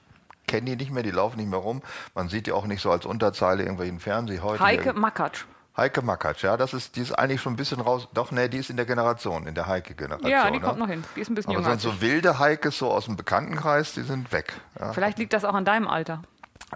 kenne 0.47 0.69
die 0.69 0.75
nicht 0.75 0.91
mehr, 0.91 1.01
die 1.01 1.09
laufen 1.09 1.37
nicht 1.37 1.49
mehr 1.49 1.57
rum. 1.57 1.81
Man 2.13 2.29
sieht 2.29 2.45
die 2.45 2.51
auch 2.51 2.67
nicht 2.67 2.83
so 2.83 2.91
als 2.91 3.03
Unterzeile 3.07 3.63
irgendwelchen 3.63 3.99
Fernseh 3.99 4.41
heute. 4.41 4.63
Heike 4.63 4.93
Makatsch. 4.93 5.45
Heike 5.75 6.03
Makatsch, 6.03 6.43
ja, 6.43 6.55
das 6.55 6.75
ist, 6.75 6.95
die 6.97 7.01
ist 7.01 7.13
eigentlich 7.13 7.41
schon 7.41 7.53
ein 7.53 7.55
bisschen 7.55 7.81
raus. 7.81 8.07
Doch, 8.13 8.29
nee, 8.31 8.47
die 8.47 8.57
ist 8.57 8.69
in 8.69 8.75
der 8.75 8.85
Generation, 8.85 9.47
in 9.47 9.55
der 9.55 9.65
Heike-Generation. 9.65 10.29
Ja, 10.29 10.51
die 10.51 10.59
ne? 10.59 10.63
kommt 10.63 10.77
noch 10.77 10.87
hin. 10.89 11.03
Die 11.15 11.21
ist 11.21 11.29
ein 11.29 11.33
bisschen 11.35 11.51
Aber 11.53 11.61
jünger. 11.61 11.79
sonst 11.79 11.85
ich. 11.85 11.91
so 11.93 12.01
wilde 12.01 12.37
Heikes 12.37 12.77
so 12.77 12.91
aus 12.91 13.05
dem 13.05 13.15
Bekanntenkreis, 13.15 13.93
die 13.93 14.03
sind 14.03 14.31
weg. 14.31 14.53
Ja. 14.79 14.93
Vielleicht 14.93 15.17
liegt 15.17 15.33
das 15.33 15.45
auch 15.45 15.55
an 15.55 15.65
deinem 15.65 15.87
Alter. 15.87 16.21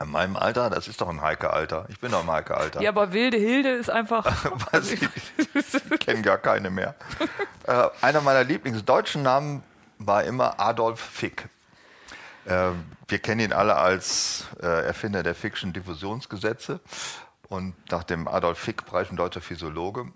In 0.02 0.12
meinem 0.12 0.36
Alter, 0.36 0.70
das 0.70 0.88
ist 0.88 1.00
doch 1.00 1.08
ein 1.08 1.22
Heike-Alter. 1.22 1.86
Ich 1.90 2.00
bin 2.00 2.12
doch 2.12 2.22
im 2.22 2.32
Heike-Alter. 2.32 2.82
Ja, 2.82 2.90
aber 2.90 3.14
wilde 3.14 3.38
Hilde 3.38 3.70
ist 3.70 3.90
einfach. 3.90 4.26
Weiß 4.72 4.92
ich 4.92 5.02
ich 5.02 6.00
kenne 6.00 6.22
gar 6.22 6.38
keine 6.38 6.70
mehr. 6.70 6.96
äh, 7.64 7.88
einer 8.02 8.22
meiner 8.22 8.44
Lieblingsdeutschen 8.44 9.24
Namen 9.24 9.64
war 9.98 10.24
immer 10.26 10.60
Adolf 10.60 11.00
Fick. 11.00 11.48
Äh, 12.46 12.72
wir 13.08 13.20
kennen 13.20 13.40
ihn 13.40 13.54
alle 13.54 13.78
als 13.78 14.46
äh, 14.62 14.86
Erfinder 14.86 15.24
der 15.24 15.36
Fiction 15.36 15.72
Diffusionsgesetze 15.72 16.82
und 17.48 17.74
nach 17.92 18.04
dem 18.04 18.28
Adolf 18.28 18.60
Fick-Preis 18.60 19.10
ein 19.10 19.16
deutscher 19.16 19.42
Physiologe. 19.42 20.08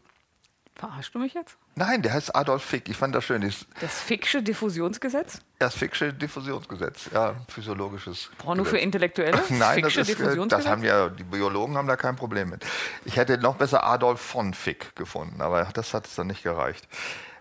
Verarschst 0.80 1.14
du 1.14 1.20
mich 1.20 1.34
jetzt? 1.34 1.58
Nein, 1.76 2.02
der 2.04 2.14
heißt 2.14 2.34
Adolf 2.34 2.64
Fick. 2.64 2.88
Ich 2.88 2.96
fand 2.96 3.14
das 3.14 3.26
schön. 3.26 3.42
Das, 3.42 3.66
Das 3.82 4.00
Ficksche 4.00 4.42
Diffusionsgesetz? 4.42 5.42
das 5.60 5.76
Ficksche 5.76 6.14
Diffusionsgesetz, 6.14 7.10
ja, 7.14 7.36
physiologisches. 7.50 8.30
Braucht 8.38 8.56
nur 8.56 8.66
für 8.66 8.72
Gesetz. 8.76 8.86
Intellektuelle? 8.86 9.44
Nein, 9.50 9.82
das, 9.82 9.98
ist, 9.98 10.10
äh, 10.10 10.16
Diffusionsgesetz? 10.16 10.64
das 10.64 10.72
haben 10.72 10.84
ja, 10.86 11.10
die 11.10 11.26
Biologen 11.26 11.76
haben 11.76 11.90
da 11.90 11.98
kein 11.98 12.16
Problem 12.16 12.50
mit. 12.50 12.66
Ich 13.04 13.18
hätte 13.18 13.38
noch 13.38 13.58
besser 13.58 13.84
Adolf 13.84 14.22
von 14.22 14.54
Fick 14.54 14.96
gefunden, 14.96 15.42
aber 15.42 15.66
das 15.74 15.94
hat 15.94 16.08
es 16.08 16.16
dann 16.16 16.28
nicht 16.28 16.44
gereicht. 16.44 16.88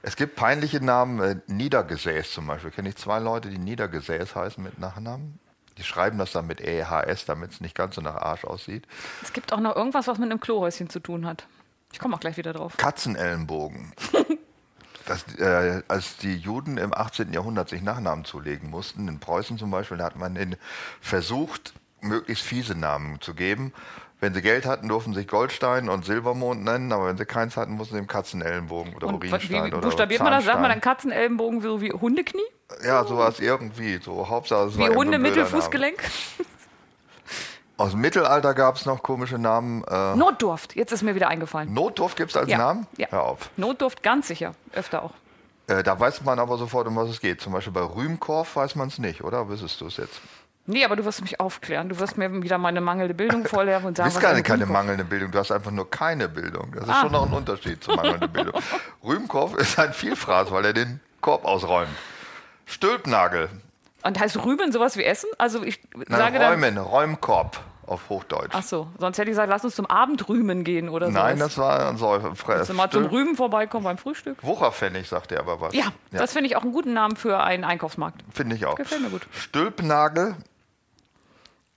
Es 0.02 0.16
gibt 0.16 0.34
peinliche 0.34 0.84
Namen, 0.84 1.20
äh, 1.20 1.36
Niedergesäß 1.46 2.32
zum 2.32 2.48
Beispiel. 2.48 2.72
Kenne 2.72 2.88
ich 2.88 2.96
zwei 2.96 3.20
Leute, 3.20 3.50
die 3.50 3.58
Niedergesäß 3.58 4.34
heißen 4.34 4.62
mit 4.64 4.80
Nachnamen. 4.80 5.38
Die 5.76 5.84
schreiben 5.84 6.18
das 6.18 6.32
dann 6.32 6.48
mit 6.48 6.60
EHS, 6.60 7.24
damit 7.26 7.52
es 7.52 7.60
nicht 7.60 7.76
ganz 7.76 7.94
so 7.94 8.00
nach 8.00 8.16
Arsch 8.16 8.44
aussieht. 8.44 8.84
Es 9.22 9.32
gibt 9.32 9.52
auch 9.52 9.60
noch 9.60 9.76
irgendwas, 9.76 10.08
was 10.08 10.18
mit 10.18 10.28
einem 10.28 10.40
Klohäuschen 10.40 10.90
zu 10.90 10.98
tun 10.98 11.24
hat. 11.24 11.46
Ich 11.92 11.98
komme 11.98 12.14
auch 12.14 12.20
gleich 12.20 12.36
wieder 12.36 12.52
drauf. 12.52 12.76
Katzenellenbogen. 12.76 13.92
Das, 15.06 15.24
äh, 15.38 15.82
als 15.88 16.18
die 16.18 16.36
Juden 16.36 16.76
im 16.76 16.92
18. 16.92 17.32
Jahrhundert 17.32 17.70
sich 17.70 17.80
Nachnamen 17.80 18.26
zulegen 18.26 18.68
mussten, 18.68 19.08
in 19.08 19.18
Preußen 19.18 19.56
zum 19.56 19.70
Beispiel, 19.70 19.96
da 19.96 20.04
hat 20.04 20.16
man 20.16 20.36
ihnen 20.36 20.56
versucht, 21.00 21.72
möglichst 22.02 22.44
fiese 22.44 22.74
Namen 22.74 23.18
zu 23.22 23.32
geben. 23.32 23.72
Wenn 24.20 24.34
sie 24.34 24.42
Geld 24.42 24.66
hatten, 24.66 24.86
durften 24.88 25.14
sie 25.14 25.20
sich 25.20 25.28
Goldstein 25.28 25.88
und 25.88 26.04
Silbermond 26.04 26.62
nennen, 26.62 26.92
aber 26.92 27.06
wenn 27.06 27.16
sie 27.16 27.24
keins 27.24 27.56
hatten, 27.56 27.72
mussten 27.72 27.96
sie 27.96 28.06
Katzenellenbogen 28.06 28.96
oder 28.96 29.06
Und 29.06 29.14
Urinstein 29.14 29.64
wie 29.64 29.72
oder 29.72 29.80
buchstabiert 29.80 30.22
man 30.22 30.32
das? 30.32 30.44
Sagt 30.44 30.60
man 30.60 30.70
dann. 30.70 30.82
Katzenellenbogen 30.82 31.62
so 31.62 31.80
wie 31.80 31.90
Hundeknie? 31.90 32.42
Ja, 32.84 33.02
sowas 33.04 33.40
irgendwie. 33.40 33.98
So, 34.02 34.28
Hauptsache, 34.28 34.68
es 34.68 34.76
Wie 34.76 34.82
war 34.82 34.94
Hunde. 34.94 35.18
Mittelfußgelenk? 35.18 36.02
Aus 37.78 37.92
dem 37.92 38.00
Mittelalter 38.00 38.54
gab 38.54 38.74
es 38.74 38.86
noch 38.86 39.04
komische 39.04 39.38
Namen. 39.38 39.84
Äh 39.84 40.16
Notdurft, 40.16 40.74
jetzt 40.74 40.90
ist 40.90 41.02
mir 41.02 41.14
wieder 41.14 41.28
eingefallen. 41.28 41.72
Notdurft 41.72 42.16
gibt 42.16 42.32
es 42.32 42.36
als 42.36 42.50
ja. 42.50 42.58
Namen? 42.58 42.88
Ja. 42.96 43.06
Hör 43.10 43.22
auf. 43.22 43.50
Notdurft 43.56 44.02
ganz 44.02 44.26
sicher, 44.26 44.54
öfter 44.72 45.04
auch. 45.04 45.12
Äh, 45.68 45.84
da 45.84 45.98
weiß 45.98 46.24
man 46.24 46.40
aber 46.40 46.58
sofort, 46.58 46.88
um 46.88 46.96
was 46.96 47.08
es 47.08 47.20
geht. 47.20 47.40
Zum 47.40 47.52
Beispiel 47.52 47.72
bei 47.72 47.82
Rühmkorff 47.82 48.56
weiß 48.56 48.74
man 48.74 48.88
es 48.88 48.98
nicht, 48.98 49.22
oder? 49.22 49.48
Wissest 49.48 49.80
du 49.80 49.86
es 49.86 49.96
jetzt? 49.96 50.20
Nee, 50.66 50.84
aber 50.84 50.96
du 50.96 51.04
wirst 51.04 51.20
mich 51.20 51.38
aufklären. 51.38 51.88
Du 51.88 52.00
wirst 52.00 52.18
mir 52.18 52.42
wieder 52.42 52.58
meine 52.58 52.80
mangelnde 52.80 53.14
Bildung 53.14 53.44
vorlernen 53.46 53.86
und 53.86 53.96
sagen, 53.96 54.10
du 54.10 54.16
hast 54.16 54.22
gar 54.22 54.42
keine 54.42 54.66
mangelnde 54.66 55.04
Bildung, 55.04 55.30
du 55.30 55.38
hast 55.38 55.52
einfach 55.52 55.70
nur 55.70 55.88
keine 55.88 56.28
Bildung. 56.28 56.72
Das 56.74 56.82
ist 56.82 56.90
ah. 56.90 57.02
schon 57.02 57.12
noch 57.12 57.26
ein 57.26 57.32
Unterschied 57.32 57.84
zu 57.84 57.92
mangelnder 57.92 58.26
Bildung. 58.26 58.60
Rühmkorff 59.04 59.54
ist 59.54 59.78
ein 59.78 59.92
Vielfraß, 59.92 60.50
weil 60.50 60.64
er 60.64 60.72
den 60.72 60.98
Korb 61.20 61.44
ausräumt. 61.44 61.94
Stülpnagel. 62.66 63.48
Und 64.02 64.18
heißt 64.18 64.44
Rüben 64.44 64.72
sowas 64.72 64.96
wie 64.96 65.04
Essen? 65.04 65.28
Also 65.38 65.62
ich 65.62 65.80
Nein, 65.94 66.06
sage 66.18 66.38
Räumen, 66.40 66.74
dann, 66.74 66.84
Räumkorb 66.84 67.60
auf 67.88 68.08
Hochdeutsch. 68.08 68.52
Ach 68.52 68.62
so, 68.62 68.88
sonst 68.98 69.18
hätte 69.18 69.30
ich 69.30 69.32
gesagt, 69.32 69.48
lass 69.48 69.64
uns 69.64 69.74
zum 69.74 69.86
Abendrühmen 69.86 70.64
gehen 70.64 70.88
oder 70.88 71.06
so. 71.06 71.12
Nein, 71.12 71.38
das 71.38 71.58
war 71.58 71.88
ein 71.88 71.96
Säufer. 71.96 72.32
Dass 72.46 72.72
mal 72.72 72.90
zum 72.90 73.06
Rühmen 73.06 73.36
vorbeikommen 73.36 73.84
beim 73.84 73.98
Frühstück. 73.98 74.42
Wucherpfennig, 74.42 75.08
sagt 75.08 75.32
er 75.32 75.40
aber 75.40 75.60
was. 75.60 75.74
Ja, 75.74 75.84
ja. 76.12 76.18
das 76.18 76.32
finde 76.32 76.48
ich 76.48 76.56
auch 76.56 76.62
einen 76.62 76.72
guten 76.72 76.92
Namen 76.92 77.16
für 77.16 77.40
einen 77.40 77.64
Einkaufsmarkt. 77.64 78.22
Finde 78.32 78.56
ich 78.56 78.66
auch. 78.66 78.76
Gefällt 78.76 79.02
mir 79.02 79.10
gut. 79.10 79.26
Stülpnagel, 79.32 80.36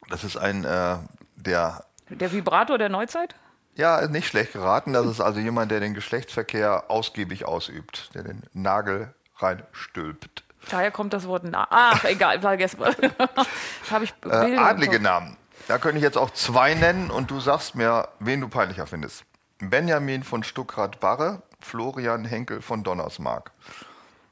das 0.09 0.23
ist 0.23 0.37
ein, 0.37 0.65
äh, 0.65 0.97
der... 1.35 1.85
Der 2.09 2.31
Vibrator 2.31 2.77
der 2.77 2.89
Neuzeit? 2.89 3.35
Ja, 3.75 4.05
nicht 4.07 4.27
schlecht 4.27 4.53
geraten. 4.53 4.93
Das 4.93 5.05
ist 5.05 5.21
also 5.21 5.39
jemand, 5.39 5.71
der 5.71 5.79
den 5.79 5.93
Geschlechtsverkehr 5.93 6.85
ausgiebig 6.89 7.45
ausübt, 7.45 8.09
der 8.13 8.23
den 8.23 8.43
Nagel 8.53 9.13
reinstülpt. 9.37 10.43
Daher 10.69 10.91
kommt 10.91 11.13
das 11.13 11.25
Wort 11.27 11.43
Na 11.45 11.67
Ach, 11.69 12.03
egal, 12.03 12.39
vergessen 12.39 12.79
mal. 12.79 12.95
Habe 13.91 14.03
ich 14.03 14.13
äh, 14.25 14.57
adlige 14.57 14.99
Namen. 14.99 15.37
Da 15.71 15.77
könnte 15.77 15.99
ich 15.99 16.03
jetzt 16.03 16.17
auch 16.17 16.31
zwei 16.31 16.73
nennen 16.73 17.09
und 17.09 17.31
du 17.31 17.39
sagst 17.39 17.75
mir, 17.75 18.09
wen 18.19 18.41
du 18.41 18.49
peinlicher 18.49 18.87
findest. 18.87 19.23
Benjamin 19.59 20.21
von 20.21 20.43
Stuckrad-Barre, 20.43 21.43
Florian 21.61 22.25
Henkel 22.25 22.61
von 22.61 22.83
Donnersmark. 22.83 23.53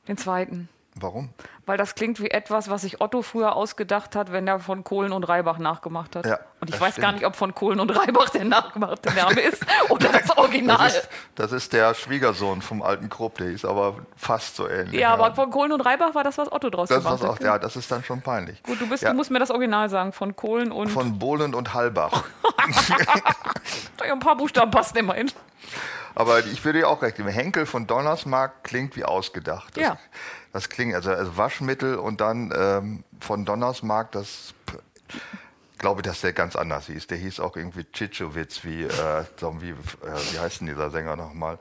Den 0.10 0.18
zweiten. 0.18 0.68
Warum? 1.02 1.30
Weil 1.66 1.78
das 1.78 1.96
klingt 1.96 2.20
wie 2.20 2.32
etwas, 2.32 2.70
was 2.70 2.82
sich 2.82 3.00
Otto 3.00 3.22
früher 3.22 3.56
ausgedacht 3.56 4.16
hat, 4.16 4.32
wenn 4.32 4.48
er 4.48 4.60
von 4.60 4.84
Kohlen 4.84 5.12
und 5.12 5.24
Reibach 5.24 5.60
nachgemacht 5.60 6.16
hat. 6.16 6.26
Ja, 6.26 6.40
und 6.60 6.70
ich 6.70 6.80
weiß 6.80 6.94
stimmt. 6.94 7.06
gar 7.06 7.12
nicht, 7.14 7.26
ob 7.26 7.36
von 7.36 7.54
Kohlen 7.54 7.80
und 7.80 7.90
Reibach 7.92 8.30
der 8.30 8.46
nachgemachte 8.46 9.14
Name 9.14 9.40
ist 9.42 9.66
oder 9.90 10.10
das 10.10 10.36
Original. 10.38 10.78
Das 10.78 10.96
ist, 10.96 11.10
das 11.36 11.52
ist, 11.52 11.74
der 11.74 11.94
Schwiegersohn 11.94 12.62
vom 12.62 12.82
alten 12.82 13.10
Krupp, 13.10 13.38
der 13.38 13.48
ist 13.48 13.66
aber 13.66 13.98
fast 14.16 14.56
so 14.56 14.68
ähnlich. 14.68 15.00
Ja, 15.00 15.10
ja, 15.10 15.14
aber 15.14 15.36
von 15.36 15.50
Kohlen 15.52 15.72
und 15.72 15.82
Reibach 15.82 16.16
war 16.16 16.24
das, 16.24 16.38
was 16.38 16.52
Otto 16.52 16.70
draus 16.70 16.90
das 16.90 17.04
gemacht 17.04 17.24
hat. 17.24 17.42
Ja, 17.42 17.60
das 17.60 17.76
ist 17.76 17.92
dann 17.92 18.04
schon 18.04 18.22
peinlich. 18.22 18.62
Gut, 18.64 18.82
du, 18.82 18.88
bist, 18.88 19.04
ja. 19.04 19.12
du 19.12 19.16
musst 19.16 19.32
mir 19.32 19.40
das 19.40 19.52
Original 19.52 19.90
sagen, 19.90 20.12
von 20.12 20.36
Kohlen 20.36 20.72
und... 20.72 20.90
Von 20.90 21.20
Bohlen 21.20 21.54
und 21.54 21.74
Halbach. 21.74 22.24
ein 24.20 24.20
paar 24.20 24.36
Buchstaben 24.36 24.72
passen 24.72 24.98
immerhin. 24.98 25.32
Aber 26.16 26.40
ich 26.40 26.64
würde 26.66 26.80
dir 26.80 26.90
auch 26.90 27.02
recht 27.02 27.18
geben. 27.18 27.30
Henkel 27.30 27.66
von 27.66 27.88
Donnersmark 27.88 28.64
klingt 28.64 28.96
wie 28.96 29.06
ausgedacht. 29.06 29.78
Das, 29.78 29.84
ja. 29.84 29.98
Das 30.54 30.70
klingt, 30.70 30.96
also, 30.96 31.12
also 31.12 31.38
Waschmittel 31.38 31.96
und 31.96 32.22
dann 32.22 32.54
ähm, 32.56 33.04
von 33.20 33.46
Donnersmark, 33.46 34.12
das 34.12 34.54
glaube, 35.80 36.02
dass 36.04 36.22
der 36.22 36.34
ganz 36.34 36.56
anders 36.56 36.86
hieß. 36.88 37.08
Der 37.08 37.18
hieß 37.18 37.40
auch 37.40 37.56
irgendwie 37.56 37.86
Tschitschowitz, 37.92 38.64
wie, 38.64 38.84
äh, 38.84 39.24
wie, 39.60 39.70
äh, 39.70 39.76
wie 40.32 40.40
heißt 40.40 40.60
denn 40.60 40.68
dieser 40.68 40.92
Sänger 40.92 41.16
nochmal? 41.16 41.58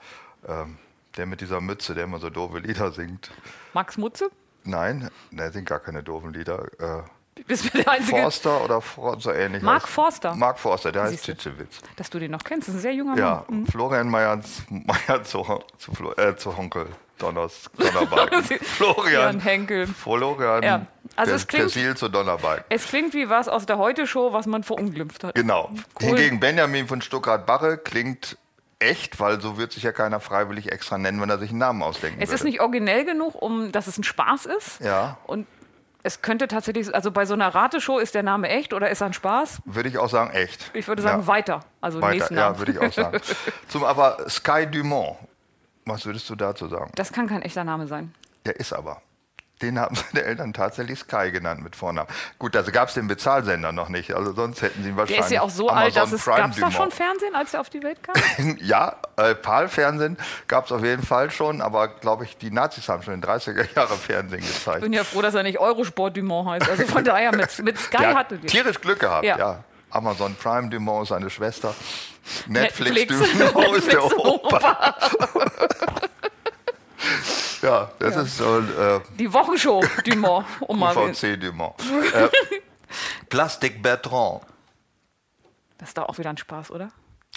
Ähm, 0.46 0.76
der 1.16 1.26
mit 1.26 1.40
dieser 1.40 1.60
Mütze, 1.60 1.94
der 1.94 2.04
immer 2.04 2.18
so 2.18 2.28
doofe 2.28 2.58
Lieder 2.58 2.92
singt. 2.92 3.30
Max 3.72 3.96
Mutze? 3.96 4.30
Nein, 4.64 5.10
der 5.30 5.50
singt 5.52 5.68
gar 5.68 5.80
keine 5.80 6.02
doofen 6.02 6.32
Lieder. 6.32 6.66
Äh, 6.78 7.02
bist 7.46 7.64
du 7.64 7.78
der 7.78 7.90
Einzige? 7.90 8.20
Forster 8.20 8.64
oder 8.64 8.82
so 9.18 9.32
ähnlich. 9.32 9.62
Mark 9.62 9.82
heißt. 9.82 9.92
Forster. 9.92 10.34
Mark 10.34 10.58
Forster, 10.58 10.92
der 10.92 11.04
heißt 11.04 11.24
Tschitschewitz. 11.24 11.80
Dass 11.96 12.10
du 12.10 12.18
den 12.18 12.30
noch 12.30 12.44
kennst, 12.44 12.68
das 12.68 12.74
ist 12.74 12.80
ein 12.80 12.82
sehr 12.82 12.94
junger 12.94 13.10
Mann. 13.12 13.18
Ja, 13.18 13.44
mhm. 13.48 13.66
Florian 13.66 14.08
Meyer, 14.08 14.40
Meyer 14.68 15.24
zu, 15.24 15.44
zu, 15.78 15.92
äh, 16.16 16.36
zu 16.36 16.56
Honkel. 16.56 16.86
Donners, 17.18 17.68
Donnerbalken. 17.76 18.42
Florian 18.62 19.40
Henkel. 19.40 19.86
Florian 19.88 20.62
ja. 20.62 20.86
also 21.16 21.32
es 21.32 21.46
klingt, 21.46 21.64
Persil 21.64 21.96
zu 21.96 22.08
Donnerbalken. 22.08 22.64
Es 22.68 22.86
klingt 22.86 23.12
wie 23.12 23.28
was 23.28 23.48
aus 23.48 23.66
der 23.66 23.76
Heute-Show, 23.78 24.32
was 24.32 24.46
man 24.46 24.62
verunglimpft 24.62 25.24
hat. 25.24 25.34
Genau. 25.34 25.70
Cool. 26.00 26.10
Hingegen 26.10 26.38
Benjamin 26.38 26.86
von 26.86 27.02
Stuttgart-Barre 27.02 27.78
klingt 27.78 28.38
echt, 28.78 29.18
weil 29.18 29.40
so 29.40 29.58
wird 29.58 29.72
sich 29.72 29.82
ja 29.82 29.92
keiner 29.92 30.20
freiwillig 30.20 30.70
extra 30.70 30.98
nennen, 30.98 31.20
wenn 31.20 31.30
er 31.30 31.38
sich 31.38 31.50
einen 31.50 31.58
Namen 31.58 31.82
ausdenken 31.82 32.20
Es 32.20 32.28
würde. 32.28 32.34
ist 32.36 32.44
nicht 32.44 32.60
originell 32.60 33.04
genug, 33.04 33.34
um 33.34 33.72
dass 33.72 33.86
es 33.86 33.98
ein 33.98 34.04
Spaß 34.04 34.46
ist. 34.46 34.80
Ja. 34.80 35.18
Und 35.26 35.46
es 36.08 36.22
könnte 36.22 36.48
tatsächlich, 36.48 36.94
also 36.94 37.10
bei 37.10 37.26
so 37.26 37.34
einer 37.34 37.54
Rateshow 37.54 37.98
ist 37.98 38.14
der 38.14 38.22
Name 38.22 38.48
echt 38.48 38.72
oder 38.72 38.88
ist 38.88 39.02
er 39.02 39.08
ein 39.08 39.12
Spaß? 39.12 39.60
Würde 39.66 39.90
ich 39.90 39.98
auch 39.98 40.08
sagen, 40.08 40.30
echt. 40.30 40.70
Ich 40.72 40.88
würde 40.88 41.02
sagen, 41.02 41.20
ja. 41.20 41.26
weiter. 41.26 41.60
Also 41.82 42.00
weiter, 42.00 42.14
nächsten 42.14 42.34
Namen. 42.34 42.54
Ja, 42.54 42.58
würde 42.58 42.72
ich 42.72 42.78
auch 42.78 42.92
sagen. 42.92 43.20
Zum, 43.68 43.84
aber 43.84 44.26
Sky 44.26 44.66
Dumont, 44.66 45.16
was 45.84 46.06
würdest 46.06 46.28
du 46.30 46.34
dazu 46.34 46.66
sagen? 46.66 46.90
Das 46.94 47.12
kann 47.12 47.26
kein 47.28 47.42
echter 47.42 47.62
Name 47.62 47.86
sein. 47.86 48.14
Der 48.46 48.56
ist 48.56 48.72
aber. 48.72 49.02
Den 49.62 49.78
haben 49.78 49.96
seine 50.12 50.24
Eltern 50.24 50.52
tatsächlich 50.52 51.00
Sky 51.00 51.30
genannt 51.30 51.62
mit 51.62 51.76
Vornamen. 51.76 52.08
Gut, 52.38 52.56
also 52.56 52.70
gab 52.70 52.88
es 52.88 52.94
den 52.94 53.08
Bezahlsender 53.08 53.72
noch 53.72 53.88
nicht, 53.88 54.14
also 54.14 54.32
sonst 54.32 54.62
hätten 54.62 54.82
sie 54.82 54.90
ihn 54.90 54.96
wahrscheinlich. 54.96 55.16
Der 55.18 55.26
ist 55.26 55.32
ja 55.32 55.42
auch 55.42 55.50
so 55.50 55.68
Amazon 55.68 55.84
alt, 55.84 55.96
dass 55.96 56.12
es 56.12 56.24
gab 56.24 56.50
es 56.50 56.56
da 56.60 56.70
schon 56.70 56.90
Fernsehen, 56.90 57.34
als 57.34 57.54
er 57.54 57.60
auf 57.60 57.70
die 57.70 57.82
Welt 57.82 57.98
kam? 58.02 58.14
ja, 58.60 58.96
äh, 59.16 59.34
PAL-Fernsehen 59.34 60.16
gab 60.46 60.66
es 60.66 60.72
auf 60.72 60.84
jeden 60.84 61.02
Fall 61.02 61.30
schon, 61.30 61.60
aber 61.60 61.88
glaube 61.88 62.24
ich, 62.24 62.36
die 62.36 62.50
Nazis 62.50 62.88
haben 62.88 63.02
schon 63.02 63.14
in 63.14 63.20
den 63.20 63.30
30er 63.30 63.74
Jahren 63.74 63.98
Fernsehen 63.98 64.40
gezeigt. 64.40 64.78
Ich 64.78 64.82
bin 64.82 64.92
ja 64.92 65.04
froh, 65.04 65.22
dass 65.22 65.34
er 65.34 65.42
nicht 65.42 65.58
Eurosport 65.58 66.16
Dumont 66.16 66.48
heißt. 66.48 66.68
Also 66.68 66.84
von 66.86 67.04
daher 67.04 67.34
mit, 67.34 67.62
mit 67.62 67.78
Sky 67.78 67.98
der 67.98 68.14
hatte 68.14 68.38
die. 68.38 68.46
Tierisch 68.46 68.80
Glück 68.80 69.00
gehabt, 69.00 69.24
ja. 69.24 69.38
ja. 69.38 69.64
Amazon 69.90 70.34
Prime 70.36 70.68
Dumont 70.68 71.04
ist 71.04 71.08
seine 71.08 71.30
Schwester. 71.30 71.74
Netflix, 72.46 73.10
Netflix 73.10 73.52
Dumont 73.52 73.76
ist 73.76 73.90
der 73.90 74.04
Opa. 74.04 74.94
Ja, 77.62 77.90
das 77.98 78.14
ja. 78.14 78.22
ist 78.22 78.36
so. 78.38 78.58
Äh, 78.58 79.00
Die 79.18 79.32
Wochenshow 79.32 79.82
Dumont. 80.04 80.46
Um 80.60 80.82
UVC 80.82 81.40
Dumont. 81.40 81.74
äh, 82.14 82.28
Plastik 83.28 83.82
Bertrand. 83.82 84.42
Das 85.78 85.90
ist 85.90 85.98
doch 85.98 86.08
auch 86.08 86.18
wieder 86.18 86.30
ein 86.30 86.36
Spaß, 86.36 86.70
oder? 86.70 86.90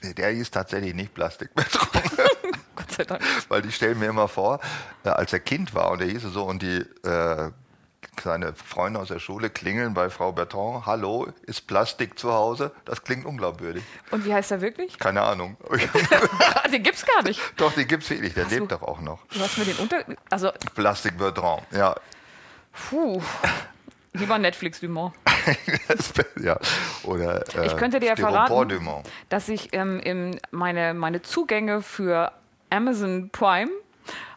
Der 0.03 0.31
hieß 0.31 0.51
tatsächlich 0.51 0.93
nicht 0.93 1.13
Plastik 1.13 1.53
Bertrand. 1.55 2.11
Gott 2.75 2.91
sei 2.91 3.03
Dank. 3.03 3.21
Weil 3.49 3.61
die 3.61 3.71
stellen 3.71 3.99
mir 3.99 4.07
immer 4.07 4.27
vor, 4.27 4.59
äh, 5.03 5.09
als 5.09 5.33
er 5.33 5.39
Kind 5.39 5.73
war 5.73 5.91
und 5.91 5.99
der 6.01 6.07
hieß 6.07 6.23
so 6.23 6.43
und 6.43 6.61
die 6.61 6.77
äh, 7.07 7.51
seine 8.19 8.53
Freunde 8.53 8.99
aus 8.99 9.07
der 9.07 9.19
Schule 9.19 9.49
klingeln 9.49 9.93
bei 9.93 10.09
Frau 10.09 10.31
Bertrand. 10.31 10.85
Hallo, 10.85 11.27
ist 11.43 11.67
Plastik 11.67 12.19
zu 12.19 12.31
Hause? 12.31 12.71
Das 12.85 13.03
klingt 13.03 13.25
unglaubwürdig. 13.25 13.83
Und 14.11 14.25
wie 14.25 14.33
heißt 14.33 14.51
er 14.51 14.61
wirklich? 14.61 14.99
Keine 14.99 15.21
Ahnung. 15.21 15.57
den 16.71 16.83
gibt's 16.83 17.05
gar 17.05 17.23
nicht. 17.23 17.41
Doch, 17.57 17.73
den 17.73 17.87
gibt's 17.87 18.09
wirklich. 18.09 18.33
Der 18.33 18.45
hast 18.45 18.51
lebt 18.51 18.71
du, 18.71 18.77
doch 18.77 18.83
auch 18.83 19.01
noch. 19.01 19.25
Du 19.27 19.39
hast 19.39 19.57
mir 19.57 19.65
den 19.65 19.77
unter... 19.77 20.03
Also 20.29 20.51
Plastik 20.75 21.17
Bertrand, 21.17 21.63
ja. 21.71 21.95
Puh. 22.89 23.21
Lieber 24.13 24.37
Netflix 24.37 24.81
Dumont. 24.81 25.13
ja. 26.41 26.59
Oder 27.03 27.45
äh, 27.55 27.67
ich 27.67 27.77
könnte 27.77 27.99
dir 27.99 28.07
ja 28.07 28.15
verraten, 28.15 29.03
dass 29.29 29.47
ich 29.47 29.69
ähm, 29.71 30.37
meine, 30.51 30.93
meine 30.93 31.21
Zugänge 31.21 31.81
für 31.81 32.33
Amazon 32.69 33.29
Prime 33.29 33.71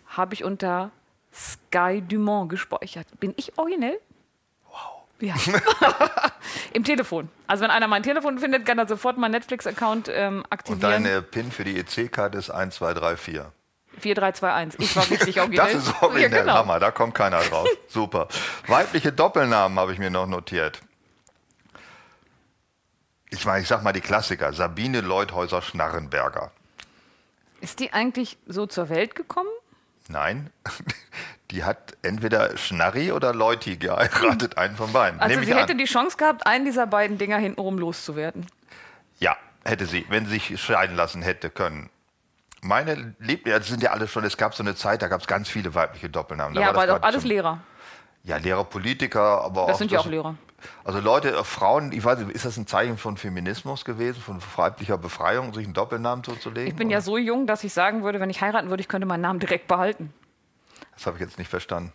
habe 0.06 0.34
ich 0.34 0.44
unter 0.44 0.92
Sky 1.34 2.00
Dumont 2.00 2.48
gespeichert. 2.48 3.06
Bin 3.18 3.34
ich 3.36 3.58
originell? 3.58 3.98
Wow. 4.68 5.02
Ja. 5.20 5.34
Im 6.72 6.84
Telefon. 6.84 7.28
Also 7.46 7.64
wenn 7.64 7.70
einer 7.70 7.88
mein 7.88 8.02
Telefon 8.02 8.38
findet, 8.38 8.64
kann 8.64 8.78
er 8.78 8.86
sofort 8.86 9.18
meinen 9.18 9.32
Netflix-Account 9.32 10.08
ähm, 10.12 10.44
aktivieren. 10.50 10.76
Und 10.76 10.82
deine 10.82 11.22
PIN 11.22 11.50
für 11.50 11.64
die 11.64 11.78
EC-Karte 11.78 12.38
ist 12.38 12.50
1234. 12.50 13.40
4321. 13.98 14.80
Ich 14.80 14.96
war 14.96 15.10
richtig 15.10 15.40
originell. 15.40 15.72
Das 15.72 15.86
ist 15.86 16.02
originell. 16.02 16.32
Ja, 16.32 16.40
genau. 16.40 16.54
Hammer, 16.54 16.80
da 16.80 16.90
kommt 16.90 17.14
keiner 17.14 17.40
drauf. 17.40 17.68
Super. 17.88 18.28
Weibliche 18.66 19.12
Doppelnamen 19.12 19.78
habe 19.78 19.92
ich 19.92 19.98
mir 19.98 20.10
noch 20.10 20.26
notiert. 20.26 20.80
Ich 23.30 23.44
meine, 23.44 23.62
ich 23.62 23.68
sag 23.68 23.82
mal 23.82 23.92
die 23.92 24.00
Klassiker. 24.00 24.52
Sabine 24.52 25.00
Leuthäuser-Schnarrenberger. 25.00 26.52
Ist 27.60 27.80
die 27.80 27.92
eigentlich 27.92 28.36
so 28.46 28.66
zur 28.66 28.88
Welt 28.88 29.14
gekommen? 29.14 29.48
Nein, 30.08 30.50
die 31.50 31.64
hat 31.64 31.96
entweder 32.02 32.56
Schnarri 32.56 33.12
oder 33.12 33.32
Leuti 33.32 33.76
geheiratet, 33.76 34.58
einen 34.58 34.76
von 34.76 34.92
beiden. 34.92 35.20
Also 35.20 35.40
sie 35.40 35.54
hätte 35.54 35.72
an. 35.72 35.78
die 35.78 35.84
Chance 35.84 36.16
gehabt, 36.16 36.46
einen 36.46 36.64
dieser 36.64 36.86
beiden 36.86 37.16
Dinger 37.18 37.38
hintenrum 37.38 37.78
loszuwerden. 37.78 38.46
Ja, 39.18 39.36
hätte 39.64 39.86
sie, 39.86 40.04
wenn 40.08 40.26
sie 40.26 40.32
sich 40.32 40.60
scheiden 40.60 40.96
lassen 40.96 41.22
hätte 41.22 41.50
können. 41.50 41.90
Meine 42.60 43.14
Lieblinge, 43.18 43.58
das 43.58 43.68
sind 43.68 43.82
ja 43.82 43.90
alle 43.90 44.08
schon, 44.08 44.24
es 44.24 44.36
gab 44.36 44.54
so 44.54 44.62
eine 44.62 44.74
Zeit, 44.74 45.02
da 45.02 45.08
gab 45.08 45.20
es 45.20 45.26
ganz 45.26 45.48
viele 45.48 45.74
weibliche 45.74 46.08
Doppelnamen. 46.08 46.54
ja, 46.60 46.70
aber 46.70 46.86
doch 46.86 47.02
alles 47.02 47.24
Lehrer. 47.24 47.60
Ja, 48.22 48.38
Lehrer, 48.38 48.64
Politiker, 48.64 49.42
aber 49.42 49.54
das 49.54 49.62
auch. 49.62 49.68
Das 49.68 49.78
sind 49.78 49.90
ja 49.90 50.00
auch 50.00 50.06
Lehrer. 50.06 50.34
Also 50.84 51.00
Leute, 51.00 51.30
äh, 51.30 51.44
Frauen, 51.44 51.92
ich 51.92 52.04
weiß 52.04 52.18
nicht, 52.20 52.30
ist 52.32 52.44
das 52.44 52.56
ein 52.56 52.66
Zeichen 52.66 52.98
von 52.98 53.16
Feminismus 53.16 53.84
gewesen, 53.84 54.20
von 54.20 54.38
weiblicher 54.56 54.98
Befreiung, 54.98 55.52
sich 55.54 55.64
einen 55.64 55.74
Doppelnamen 55.74 56.24
zuzulegen? 56.24 56.68
Ich 56.68 56.76
bin 56.76 56.88
oder? 56.88 56.96
ja 56.96 57.00
so 57.00 57.16
jung, 57.16 57.46
dass 57.46 57.64
ich 57.64 57.72
sagen 57.72 58.02
würde, 58.02 58.20
wenn 58.20 58.30
ich 58.30 58.40
heiraten 58.40 58.70
würde, 58.70 58.80
ich 58.80 58.88
könnte 58.88 59.06
meinen 59.06 59.22
Namen 59.22 59.40
direkt 59.40 59.68
behalten. 59.68 60.12
Das 60.94 61.06
habe 61.06 61.16
ich 61.16 61.22
jetzt 61.22 61.38
nicht 61.38 61.48
verstanden. 61.48 61.92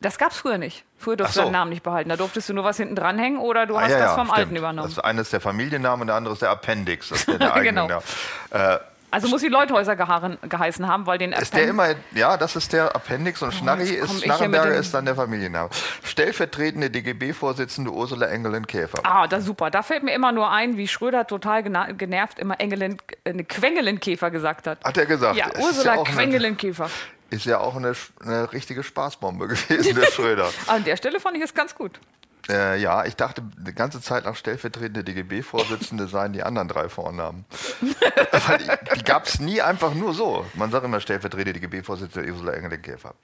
Das 0.00 0.18
gab 0.18 0.32
es 0.32 0.38
früher 0.38 0.58
nicht. 0.58 0.84
Früher 0.96 1.16
durftest 1.16 1.36
so. 1.36 1.40
du 1.42 1.44
deinen 1.46 1.52
Namen 1.52 1.70
nicht 1.70 1.84
behalten. 1.84 2.08
Da 2.08 2.16
durftest 2.16 2.48
du 2.48 2.54
nur 2.54 2.64
was 2.64 2.76
hinten 2.76 2.96
dranhängen 2.96 3.38
oder 3.38 3.66
du 3.66 3.76
ah, 3.76 3.82
hast 3.82 3.92
ja, 3.92 3.98
das 4.00 4.14
vom 4.14 4.26
stimmt. 4.26 4.38
Alten 4.38 4.56
übernommen. 4.56 4.88
Das 4.88 4.98
eine 4.98 5.20
ist 5.20 5.32
der 5.32 5.40
Familienname 5.40 6.00
und 6.00 6.08
der 6.08 6.16
andere 6.16 6.34
ist 6.34 6.42
der 6.42 6.50
Appendix. 6.50 7.10
Das 7.10 7.20
ist 7.20 7.28
der, 7.28 7.38
der 7.38 7.54
eigene, 7.54 7.82
genau. 7.82 8.02
Äh, 8.50 8.78
also 9.12 9.28
muss 9.28 9.42
die 9.42 9.48
Leuthäuser 9.48 9.94
geheißen 9.94 10.88
haben, 10.88 11.06
weil 11.06 11.18
den 11.18 11.32
Ist 11.32 11.54
der 11.54 11.68
immer, 11.68 11.88
ja, 12.14 12.38
das 12.38 12.56
ist 12.56 12.72
der 12.72 12.96
Appendix 12.96 13.42
und 13.42 13.52
Schnarri 13.52 14.00
oh, 14.00 14.04
ist, 14.04 14.22
Schnarrenberger 14.22 14.74
ist 14.74 14.94
dann 14.94 15.04
der 15.04 15.14
Familienname. 15.14 15.68
Stellvertretende 16.02 16.88
DGB-Vorsitzende 16.90 17.90
Ursula 17.90 18.28
Engelin-Käfer. 18.28 19.00
Ah, 19.04 19.26
das 19.26 19.44
super. 19.44 19.70
Da 19.70 19.82
fällt 19.82 20.02
mir 20.02 20.14
immer 20.14 20.32
nur 20.32 20.50
ein, 20.50 20.78
wie 20.78 20.88
Schröder 20.88 21.26
total 21.26 21.62
genervt 21.62 22.38
immer 22.38 22.58
Engelin, 22.58 22.96
äh, 23.24 23.34
Quengelin-Käfer 23.34 24.30
gesagt 24.30 24.66
hat. 24.66 24.82
Hat 24.82 24.96
er 24.96 25.04
gesagt? 25.04 25.36
Ja, 25.36 25.48
Ursula 25.60 25.96
ja 25.96 26.04
Quengelin-Käfer. 26.04 26.88
Ist 27.28 27.44
ja 27.44 27.58
auch 27.58 27.76
eine, 27.76 27.92
eine 28.24 28.50
richtige 28.52 28.82
Spaßbombe 28.82 29.48
gewesen, 29.48 29.94
der 29.94 30.06
Schröder. 30.06 30.48
An 30.68 30.84
der 30.84 30.96
Stelle 30.96 31.20
fand 31.20 31.36
ich 31.36 31.42
es 31.42 31.52
ganz 31.52 31.74
gut. 31.74 32.00
Äh, 32.48 32.80
ja, 32.80 33.04
ich 33.04 33.14
dachte 33.14 33.42
die 33.56 33.74
ganze 33.74 34.00
Zeit 34.00 34.24
nach 34.24 34.34
stellvertretende 34.34 35.04
DGB-Vorsitzende 35.04 36.08
seien 36.08 36.32
die 36.32 36.42
anderen 36.42 36.68
drei 36.68 36.88
Vornamen. 36.88 37.44
die, 37.80 38.96
die 38.96 39.04
gab 39.04 39.26
es 39.26 39.38
nie 39.38 39.62
einfach 39.62 39.94
nur 39.94 40.12
so. 40.12 40.44
Man 40.54 40.70
sagt 40.70 40.84
immer 40.84 41.00
stellvertretende 41.00 41.60
DGB-Vorsitzende 41.60 42.30
Ursula 42.32 42.52
Engelin-Käfer. 42.54 43.14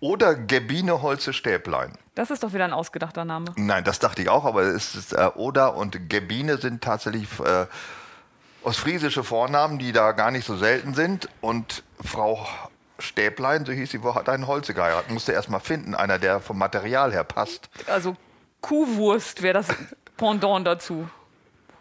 Oder 0.00 0.34
Gebine 0.34 1.02
Holze 1.02 1.32
Stäblein. 1.32 1.92
Das 2.14 2.30
ist 2.30 2.42
doch 2.42 2.52
wieder 2.52 2.64
ein 2.64 2.72
ausgedachter 2.72 3.24
Name. 3.24 3.52
Nein, 3.56 3.84
das 3.84 4.00
dachte 4.00 4.22
ich 4.22 4.28
auch, 4.28 4.44
aber 4.44 4.62
es 4.62 4.94
ist 4.94 5.12
äh, 5.12 5.30
Oder 5.36 5.76
und 5.76 6.08
Gebine 6.10 6.58
sind 6.58 6.82
tatsächlich 6.82 7.28
äh, 7.40 7.66
ostfriesische 8.62 9.22
Vornamen, 9.22 9.78
die 9.78 9.92
da 9.92 10.12
gar 10.12 10.30
nicht 10.30 10.44
so 10.44 10.56
selten 10.56 10.94
sind. 10.94 11.28
Und 11.40 11.82
Frau 12.04 12.46
Stäblein, 12.98 13.64
so 13.64 13.72
hieß 13.72 13.90
sie, 13.90 14.02
wo 14.02 14.14
hat 14.14 14.28
einen 14.28 14.46
Holze 14.46 14.74
geheiratet. 14.74 15.10
Musste 15.10 15.32
erst 15.32 15.50
mal 15.50 15.60
finden, 15.60 15.94
einer, 15.94 16.18
der 16.18 16.40
vom 16.40 16.58
Material 16.58 17.12
her 17.12 17.24
passt. 17.24 17.70
Also 17.86 18.16
Kuhwurst 18.60 19.42
wäre 19.42 19.54
das 19.54 19.68
Pendant 20.16 20.66
dazu. 20.66 21.08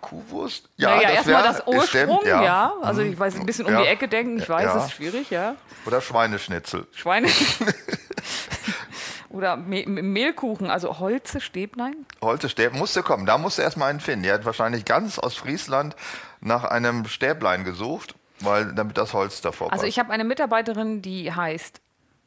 Kuhwurst? 0.01 0.69
Ja, 0.77 0.95
naja, 0.95 1.09
erstmal 1.09 1.43
das 1.43 1.65
Ursprung, 1.65 2.19
stimmt, 2.19 2.23
ja. 2.25 2.43
ja. 2.43 2.73
Also 2.81 3.01
ich 3.01 3.19
weiß, 3.19 3.35
ein 3.35 3.45
bisschen 3.45 3.65
um 3.65 3.73
ja. 3.73 3.81
die 3.81 3.87
Ecke 3.87 4.07
denken, 4.07 4.37
ich 4.37 4.47
weiß, 4.47 4.63
ja. 4.63 4.85
ist 4.85 4.91
schwierig, 4.91 5.31
ja. 5.31 5.55
Oder 5.85 6.01
Schweineschnitzel. 6.01 6.87
Schweine. 6.93 7.29
Oder 9.29 9.57
Me 9.57 9.85
Mehlkuchen, 9.85 10.69
also 10.69 10.99
Holze, 10.99 11.41
Stäblein? 11.41 11.95
Holze, 12.21 12.47
Stäblein, 12.47 12.79
musste 12.79 13.03
kommen. 13.03 13.25
Da 13.25 13.37
musste 13.37 13.63
erstmal 13.63 13.89
einen 13.89 13.99
finden. 13.99 14.23
Die 14.23 14.31
hat 14.31 14.45
wahrscheinlich 14.45 14.85
ganz 14.85 15.19
aus 15.19 15.35
Friesland 15.35 15.95
nach 16.41 16.63
einem 16.63 17.05
Stäblein 17.07 17.63
gesucht 17.63 18.15
weil 18.41 18.73
damit 18.73 18.97
das 18.97 19.13
Holz 19.13 19.41
davor 19.41 19.71
Also 19.71 19.85
ich 19.85 19.99
habe 19.99 20.11
eine 20.11 20.23
Mitarbeiterin, 20.23 21.01
die 21.01 21.31
heißt, 21.31 21.81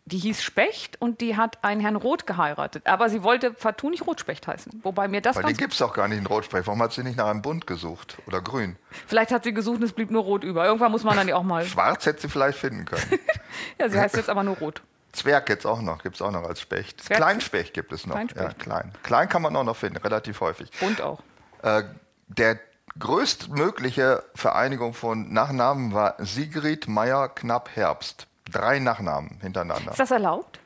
die 0.07 0.19
hieß 0.19 0.43
Specht 0.43 1.01
und 1.01 1.21
die 1.21 1.37
hat 1.37 1.63
einen 1.63 1.81
Herrn 1.81 1.97
Roth 1.97 2.27
geheiratet. 2.27 2.87
Aber 2.87 3.09
sie 3.09 3.23
wollte 3.23 3.53
partout 3.53 3.91
nicht 3.91 4.07
Rotspecht 4.07 4.47
heißen. 4.47 4.81
Wobei 4.83 5.09
mir 5.09 5.21
das 5.21 5.37
Weil 5.37 5.45
den 5.45 5.57
gibt 5.57 5.73
es 5.73 5.79
doch 5.79 5.93
gar 5.93 6.09
nicht 6.09 6.19
in 6.19 6.27
Rotspecht. 6.27 6.67
Warum 6.67 6.83
hat 6.83 6.93
sie 6.93 7.03
nicht 7.03 7.17
nach 7.17 7.29
einem 7.29 7.43
Bunt 7.43 7.67
gesucht 7.67 8.19
oder 8.27 8.41
grün? 8.41 8.77
Vielleicht 9.07 9.31
hat 9.31 9.45
sie 9.45 9.55
gesucht 9.55 9.79
und 9.79 9.85
es 9.85 9.93
blieb 9.93 10.11
nur 10.11 10.25
rot 10.25 10.43
über. 10.43 10.65
Irgendwann 10.65 10.91
muss 10.91 11.05
man 11.05 11.17
dann 11.17 11.29
ja 11.29 11.37
auch 11.37 11.43
mal. 11.43 11.65
Schwarz 11.67 12.07
hätte 12.07 12.23
sie 12.23 12.29
vielleicht 12.29 12.59
finden 12.59 12.85
können. 12.85 13.19
ja, 13.79 13.89
sie 13.89 13.99
heißt 13.99 14.17
jetzt 14.17 14.31
aber 14.31 14.43
nur 14.43 14.57
rot. 14.57 14.83
Zwerg 15.13 15.49
jetzt 15.49 15.67
auch 15.67 15.83
noch, 15.83 16.03
gibt 16.03 16.17
es 16.17 16.23
auch 16.23 16.31
noch 16.31 16.45
als 16.45 16.61
Specht. 16.61 17.03
Zwerg 17.03 17.19
Kleinspecht 17.19 17.75
gibt 17.75 17.93
es 17.93 18.07
noch. 18.07 18.17
Ja, 18.17 18.53
klein. 18.53 18.93
Klein 19.03 19.29
kann 19.29 19.43
man 19.43 19.55
auch 19.57 19.65
noch 19.65 19.77
finden, 19.77 19.99
relativ 19.99 20.41
häufig. 20.41 20.71
Bunt 20.79 21.01
auch. 21.01 21.21
Äh, 21.63 21.83
der 22.29 22.61
größtmögliche 22.99 24.25
Vereinigung 24.35 24.95
von 24.95 25.33
Nachnamen 25.33 25.93
war 25.93 26.15
Sigrid 26.19 26.89
Meyer 26.89 27.29
Knapp 27.29 27.71
Herbst. 27.75 28.27
Drei 28.51 28.79
Nachnamen 28.79 29.39
hintereinander. 29.41 29.93
Ist 29.93 30.01
das 30.01 30.11
erlaubt? 30.11 30.59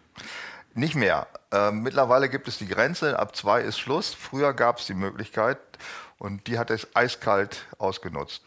Nicht 0.74 0.94
mehr. 0.94 1.26
Äh, 1.52 1.70
mittlerweile 1.70 2.28
gibt 2.28 2.48
es 2.48 2.58
die 2.58 2.66
Grenze, 2.66 3.18
ab 3.18 3.36
zwei 3.36 3.60
ist 3.60 3.78
Schluss. 3.78 4.14
Früher 4.14 4.54
gab 4.54 4.78
es 4.78 4.86
die 4.86 4.94
Möglichkeit 4.94 5.58
und 6.18 6.46
die 6.46 6.58
hat 6.58 6.70
es 6.70 6.88
eiskalt 6.96 7.66
ausgenutzt. 7.78 8.42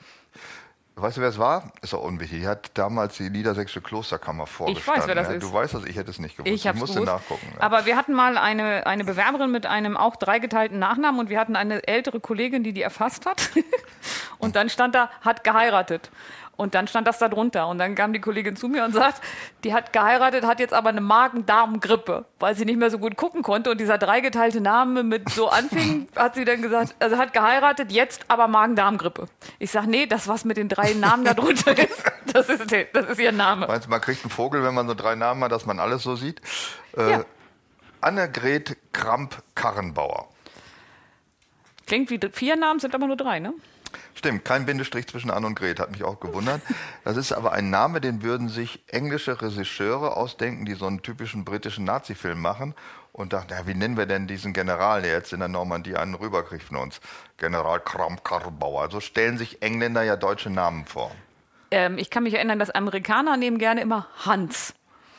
Weißt 1.00 1.18
du, 1.18 1.22
wer 1.22 1.30
es 1.30 1.38
war? 1.38 1.72
Ist 1.84 1.94
auch 1.94 2.04
unwichtig. 2.04 2.39
Die 2.42 2.48
hat 2.48 2.72
damals 2.74 3.18
die 3.18 3.30
Niedersächsische 3.30 3.82
Klosterkammer 3.82 4.48
vorgestanden. 4.48 4.82
Ich 4.82 5.01
weiß, 5.01 5.08
wer 5.08 5.13
das 5.13 5.30
ist. 5.30 5.44
Du 5.44 5.54
weißt 5.54 5.75
das, 5.75 5.86
ich 5.86 5.96
hätte 5.96 6.10
es 6.10 6.18
nicht 6.18 6.38
gewusst. 6.38 6.51
Ich, 6.51 6.66
ich 6.66 6.74
musste 6.74 7.01
gewusst. 7.01 7.14
nachgucken. 7.14 7.53
Aber 7.60 7.86
wir 7.86 7.96
hatten 7.96 8.14
mal 8.14 8.36
eine, 8.36 8.88
eine 8.88 9.03
Bewerberin 9.03 9.51
mit 9.51 9.68
einem 9.68 9.96
auch 9.96 10.16
dreigeteilten 10.16 10.79
Nachnamen 10.79 11.20
und 11.20 11.29
wir 11.29 11.40
hatten 11.40 11.55
eine 11.55 11.88
ältere 11.88 12.20
Kollegin, 12.20 12.64
die 12.64 12.74
die 12.74 12.81
erfasst 12.81 13.27
hat. 13.27 13.51
und 14.40 14.55
dann 14.55 14.72
stand 14.72 14.96
da, 14.96 15.12
hat 15.22 15.44
geheiratet. 15.44 16.10
Und 16.57 16.74
dann 16.74 16.87
stand 16.87 17.07
das 17.07 17.20
da 17.20 17.29
drunter. 17.29 17.67
Und 17.67 17.77
dann 17.77 17.93
kam 17.93 18.13
die 18.13 18.20
Kollegin 18.20 18.55
zu 18.55 18.67
mir 18.67 18.83
und 18.83 18.91
sagt, 18.91 19.22
die 19.63 19.74
hat 19.74 19.93
geheiratet, 19.93 20.43
hat 20.43 20.59
jetzt 20.59 20.74
aber 20.74 20.89
eine 20.89 21.01
Magen-Darm-Grippe, 21.01 22.25
weil 22.39 22.55
sie 22.55 22.65
nicht 22.65 22.77
mehr 22.77 22.89
so 22.89 22.98
gut 22.98 23.15
gucken 23.15 23.43
konnte. 23.43 23.70
Und 23.70 23.79
dieser 23.79 24.00
dreigeteilte 24.00 24.59
Name 24.59 25.03
mit 25.03 25.29
so 25.29 25.50
anfing, 25.50 26.07
hat 26.15 26.33
sie 26.33 26.46
dann 26.46 26.63
gesagt, 26.63 26.96
also 27.00 27.17
hat 27.17 27.31
geheiratet, 27.31 27.91
jetzt 27.91 28.25
aber 28.27 28.48
Magen-Darm-Grippe. 28.48 29.27
Ich 29.59 29.72
sage, 29.72 29.87
nee, 29.87 30.07
das, 30.07 30.27
was 30.27 30.46
mit 30.46 30.57
den 30.57 30.67
drei 30.67 30.93
Namen 30.93 31.25
da 31.25 31.35
drunter 31.35 31.72
ist, 31.77 32.03
das 32.33 32.50
ist, 32.50 32.75
das 32.93 33.05
ist 33.07 33.20
ihr 33.20 33.31
Name. 33.31 33.67
Meinst 33.67 33.85
du, 33.85 33.91
man 33.91 34.01
kriegt 34.01 34.24
einen 34.24 34.31
Vogel, 34.31 34.63
wenn 34.63 34.74
man 34.74 34.87
so 34.87 34.96
drei 34.96 35.13
Namen 35.13 35.43
hat, 35.43 35.51
dass 35.51 35.67
man 35.67 35.79
alles 35.79 36.01
so 36.01 36.15
sieht? 36.15 36.41
Äh, 36.98 37.11
ja. 37.11 37.25
Annegret 38.01 38.77
Kramp-Karrenbauer. 38.93 40.27
Klingt 41.85 42.09
wie 42.09 42.20
vier 42.31 42.55
Namen, 42.55 42.79
sind 42.79 42.93
aber 42.96 43.07
nur 43.07 43.15
drei, 43.15 43.39
ne? 43.39 43.53
Stimmt, 44.14 44.46
kein 44.46 44.66
Bindestrich 44.66 45.08
zwischen 45.08 45.30
Anne 45.30 45.48
und 45.48 45.56
Gret, 45.56 45.80
hat 45.80 45.92
mich 45.92 46.04
auch 46.04 46.20
gewundert. 46.20 46.62
Das 47.04 47.18
ist 47.18 47.32
aber 47.32 47.52
ein 47.52 47.70
Name, 47.70 48.02
den 48.02 48.24
würden 48.24 48.50
sich 48.50 48.84
englische 48.88 49.42
Regisseure 49.42 50.18
ausdenken, 50.18 50.66
die 50.66 50.74
so 50.74 50.88
einen 50.88 51.02
typischen 51.02 51.46
britischen 51.46 51.86
Nazi-Film 51.86 52.42
machen 52.42 52.74
und 53.12 53.34
dachten, 53.34 53.52
ja, 53.52 53.66
wie 53.66 53.74
nennen 53.74 53.98
wir 53.98 54.06
denn 54.06 54.28
diesen 54.28 54.54
General, 54.54 55.02
der 55.02 55.12
jetzt 55.12 55.34
in 55.34 55.40
der 55.40 55.48
Normandie 55.48 55.96
einen 55.96 56.14
rüberkriegt 56.14 56.64
von 56.64 56.78
uns? 56.78 57.00
General 57.38 57.80
Kramp-Karrenbauer. 57.80 58.82
So 58.82 58.86
also 58.86 59.00
stellen 59.00 59.38
sich 59.38 59.62
Engländer 59.62 60.04
ja 60.04 60.16
deutsche 60.16 60.50
Namen 60.50 60.86
vor. 60.86 61.12
Ähm, 61.72 61.98
ich 61.98 62.10
kann 62.10 62.24
mich 62.24 62.36
erinnern, 62.36 62.60
dass 62.60 62.70
Amerikaner 62.70 63.38
nehmen 63.38 63.58
gerne 63.58 63.82
immer 63.82 64.08
Hans. 64.26 64.74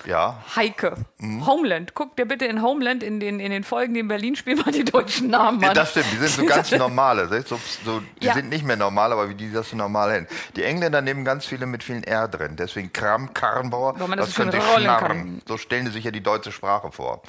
Ja. 0.06 0.42
Heike. 0.54 0.96
Mhm. 1.18 1.46
Homeland. 1.46 1.94
Guck 1.94 2.16
dir 2.16 2.26
bitte 2.26 2.46
in 2.46 2.62
Homeland 2.62 3.02
in 3.02 3.20
den, 3.20 3.40
in 3.40 3.50
den 3.50 3.64
Folgen, 3.64 3.94
die 3.94 4.00
in 4.00 4.08
Berlin 4.08 4.36
spielen, 4.36 4.58
mal 4.58 4.72
die 4.72 4.84
deutschen 4.84 5.28
Namen 5.28 5.58
an. 5.58 5.64
Ja, 5.64 5.74
das 5.74 5.90
stimmt, 5.90 6.06
die 6.12 6.16
sind 6.16 6.30
so 6.30 6.46
ganz 6.46 6.70
normale. 6.78 7.28
So, 7.42 7.58
so, 7.84 8.00
die 8.20 8.26
ja. 8.26 8.34
sind 8.34 8.48
nicht 8.48 8.64
mehr 8.64 8.76
normal, 8.76 9.12
aber 9.12 9.28
wie 9.28 9.34
die 9.34 9.52
das 9.52 9.70
so 9.70 9.76
normal 9.76 10.12
hin. 10.12 10.26
Die 10.56 10.62
Engländer 10.62 11.02
nehmen 11.02 11.24
ganz 11.24 11.46
viele 11.46 11.66
mit 11.66 11.82
vielen 11.82 12.04
R 12.04 12.28
drin. 12.28 12.56
Deswegen 12.56 12.92
Kram, 12.92 13.34
Karrenbauer, 13.34 13.94
Warum 13.98 14.16
das, 14.16 14.26
das 14.26 14.34
könnte 14.36 14.60
schnarren. 14.60 15.42
So 15.46 15.56
stellen 15.58 15.86
die 15.86 15.90
sich 15.90 16.04
ja 16.04 16.10
die 16.10 16.22
deutsche 16.22 16.52
Sprache 16.52 16.92
vor. 16.92 17.22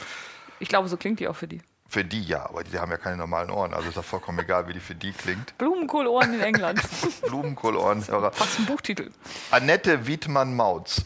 Ich 0.60 0.70
glaube, 0.70 0.88
so 0.90 0.98
klingt 0.98 1.20
die 1.20 1.28
auch 1.28 1.36
für 1.36 1.48
die. 1.48 1.62
Für 1.88 2.06
die 2.06 2.22
ja, 2.24 2.46
aber 2.46 2.64
die 2.64 2.78
haben 2.78 2.92
ja 2.92 2.98
keine 2.98 3.18
normalen 3.18 3.50
Ohren. 3.50 3.74
Also 3.74 3.90
ist 3.90 3.98
doch 3.98 4.06
vollkommen 4.06 4.38
egal, 4.38 4.68
wie 4.68 4.74
die 4.74 4.80
für 4.80 4.94
die 4.94 5.12
klingt. 5.12 5.58
Blumenkohlohren 5.58 6.36
in 6.36 6.42
England. 6.42 6.80
Blumenkohlohren. 7.24 8.04
Fast 8.04 8.60
ein 8.60 8.66
Buchtitel. 8.68 9.10
Annette 9.50 10.06
Wiedmann-Mautz. 10.06 11.04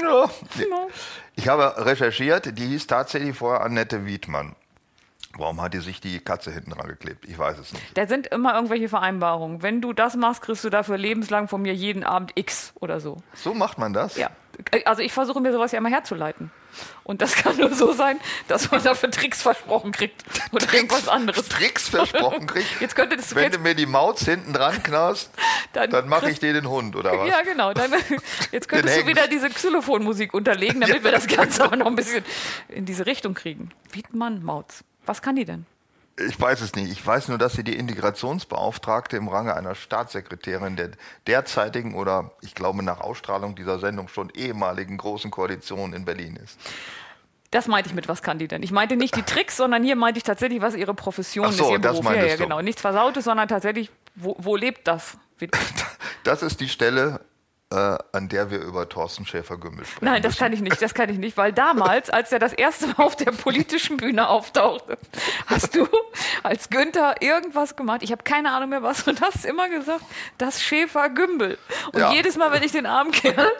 Ja. 0.00 0.28
Ich 1.34 1.48
habe 1.48 1.86
recherchiert, 1.86 2.58
die 2.58 2.66
hieß 2.66 2.86
tatsächlich 2.86 3.34
vorher 3.34 3.62
Annette 3.62 4.04
Wiedmann. 4.04 4.54
Warum 5.38 5.62
hat 5.62 5.72
die 5.72 5.78
sich 5.78 5.98
die 5.98 6.20
Katze 6.20 6.50
hinten 6.50 6.72
dran 6.72 6.88
geklebt? 6.88 7.24
Ich 7.26 7.38
weiß 7.38 7.58
es 7.58 7.72
nicht. 7.72 7.96
Da 7.96 8.06
sind 8.06 8.26
immer 8.26 8.54
irgendwelche 8.54 8.90
Vereinbarungen. 8.90 9.62
Wenn 9.62 9.80
du 9.80 9.94
das 9.94 10.14
machst, 10.14 10.42
kriegst 10.42 10.62
du 10.62 10.68
dafür 10.68 10.98
lebenslang 10.98 11.48
von 11.48 11.62
mir 11.62 11.72
jeden 11.72 12.04
Abend 12.04 12.32
X 12.34 12.74
oder 12.80 13.00
so. 13.00 13.16
So 13.34 13.54
macht 13.54 13.78
man 13.78 13.94
das? 13.94 14.18
Ja. 14.18 14.30
Also 14.84 15.00
ich 15.00 15.12
versuche 15.12 15.40
mir 15.40 15.52
sowas 15.52 15.72
ja 15.72 15.78
immer 15.78 15.88
herzuleiten. 15.88 16.50
Und 17.04 17.20
das 17.20 17.34
kann 17.34 17.56
nur 17.56 17.74
so 17.74 17.92
sein, 17.92 18.20
dass 18.48 18.70
man 18.70 18.82
dafür 18.82 19.10
Tricks 19.10 19.42
versprochen 19.42 19.92
kriegt 19.92 20.24
oder 20.52 20.66
Tricks, 20.66 20.74
irgendwas 20.74 21.08
anderes. 21.08 21.48
Tricks 21.48 21.88
versprochen 21.88 22.46
kriegt? 22.46 22.68
Jetzt 22.80 22.94
könnte 22.94 23.16
das, 23.16 23.34
Wenn 23.34 23.44
jetzt, 23.44 23.56
du 23.56 23.60
mir 23.60 23.74
die 23.74 23.86
Maus 23.86 24.20
hinten 24.24 24.52
dran 24.52 24.82
knallst, 24.82 25.30
dann, 25.72 25.90
dann 25.90 26.08
mache 26.08 26.30
ich 26.30 26.38
dir 26.38 26.52
den 26.52 26.68
Hund, 26.68 26.94
oder 26.96 27.18
was? 27.18 27.28
Ja, 27.28 27.42
genau. 27.42 27.72
Dann, 27.72 27.92
jetzt 28.52 28.68
könntest 28.68 29.00
du 29.00 29.06
wieder 29.06 29.26
diese 29.26 29.48
Xylophonmusik 29.48 30.34
unterlegen, 30.34 30.80
damit 30.80 30.96
ja. 30.96 31.04
wir 31.04 31.10
das 31.10 31.26
Ganze 31.26 31.64
aber 31.64 31.76
noch 31.76 31.86
ein 31.86 31.96
bisschen 31.96 32.24
in 32.68 32.84
diese 32.84 33.06
Richtung 33.06 33.34
kriegen. 33.34 33.70
Wiedmann, 33.92 34.42
Mauz. 34.42 34.84
Was 35.04 35.22
kann 35.22 35.36
die 35.36 35.44
denn? 35.44 35.66
Ich 36.18 36.38
weiß 36.38 36.60
es 36.60 36.74
nicht. 36.74 36.92
Ich 36.92 37.04
weiß 37.04 37.28
nur, 37.28 37.38
dass 37.38 37.54
sie 37.54 37.64
die 37.64 37.76
Integrationsbeauftragte 37.76 39.16
im 39.16 39.28
Range 39.28 39.54
einer 39.54 39.74
Staatssekretärin 39.74 40.76
der 40.76 40.90
derzeitigen 41.26 41.94
oder 41.94 42.32
ich 42.42 42.54
glaube 42.54 42.82
nach 42.82 43.00
Ausstrahlung 43.00 43.54
dieser 43.54 43.78
Sendung 43.78 44.08
schon 44.08 44.30
ehemaligen 44.30 44.98
großen 44.98 45.30
Koalition 45.30 45.94
in 45.94 46.04
Berlin 46.04 46.36
ist. 46.36 46.58
Das 47.50 47.66
meinte 47.66 47.90
ich 47.90 47.94
mit, 47.94 48.08
was 48.08 48.22
kann 48.22 48.38
die 48.38 48.48
denn? 48.48 48.62
Ich 48.62 48.72
meinte 48.72 48.96
nicht 48.96 49.14
die 49.14 49.22
Tricks, 49.22 49.58
sondern 49.58 49.84
hier 49.84 49.94
meinte 49.94 50.16
ich 50.18 50.24
tatsächlich, 50.24 50.62
was 50.62 50.74
ihre 50.74 50.94
Profession 50.94 51.52
so, 51.52 51.64
ist, 51.64 51.70
ihr 51.72 51.78
das 51.78 52.00
Beruf. 52.00 52.14
Ja, 52.14 52.24
ja, 52.24 52.36
genau. 52.36 52.62
Nichts 52.62 52.80
Versautes, 52.80 53.24
sondern 53.24 53.46
tatsächlich, 53.46 53.90
wo, 54.14 54.36
wo 54.38 54.56
lebt 54.56 54.88
das? 54.88 55.16
Das 56.24 56.40
ist 56.40 56.60
die 56.60 56.68
Stelle, 56.68 57.20
äh, 57.72 57.98
an 58.12 58.28
der 58.28 58.50
wir 58.50 58.60
über 58.60 58.88
Thorsten 58.88 59.24
Schäfer-Gümbel 59.26 59.84
sprechen. 59.84 60.04
Nein, 60.04 60.22
das 60.22 60.32
müssen. 60.32 60.38
kann 60.40 60.52
ich 60.52 60.60
nicht, 60.60 60.80
das 60.82 60.94
kann 60.94 61.08
ich 61.08 61.18
nicht, 61.18 61.36
weil 61.36 61.52
damals, 61.52 62.10
als 62.10 62.30
er 62.32 62.38
das 62.38 62.52
erste 62.52 62.88
Mal 62.88 62.94
auf 63.04 63.16
der 63.16 63.32
politischen 63.32 63.96
Bühne 63.96 64.28
auftauchte, 64.28 64.98
hast 65.46 65.74
du 65.74 65.88
als 66.42 66.68
Günther 66.70 67.14
irgendwas 67.20 67.74
gemacht. 67.76 68.02
Ich 68.02 68.12
habe 68.12 68.22
keine 68.22 68.52
Ahnung 68.52 68.68
mehr 68.70 68.82
was 68.82 69.06
und 69.08 69.20
hast 69.20 69.44
immer 69.44 69.68
gesagt, 69.68 70.04
das 70.38 70.62
Schäfer-Gümbel. 70.62 71.58
Und 71.92 71.98
Ja. 72.00 72.12
jedes 72.12 72.36
Mal, 72.36 72.52
wenn 72.52 72.62
ich 72.62 72.72
den 72.72 72.86
armen 72.86 73.10
Kerl 73.12 73.50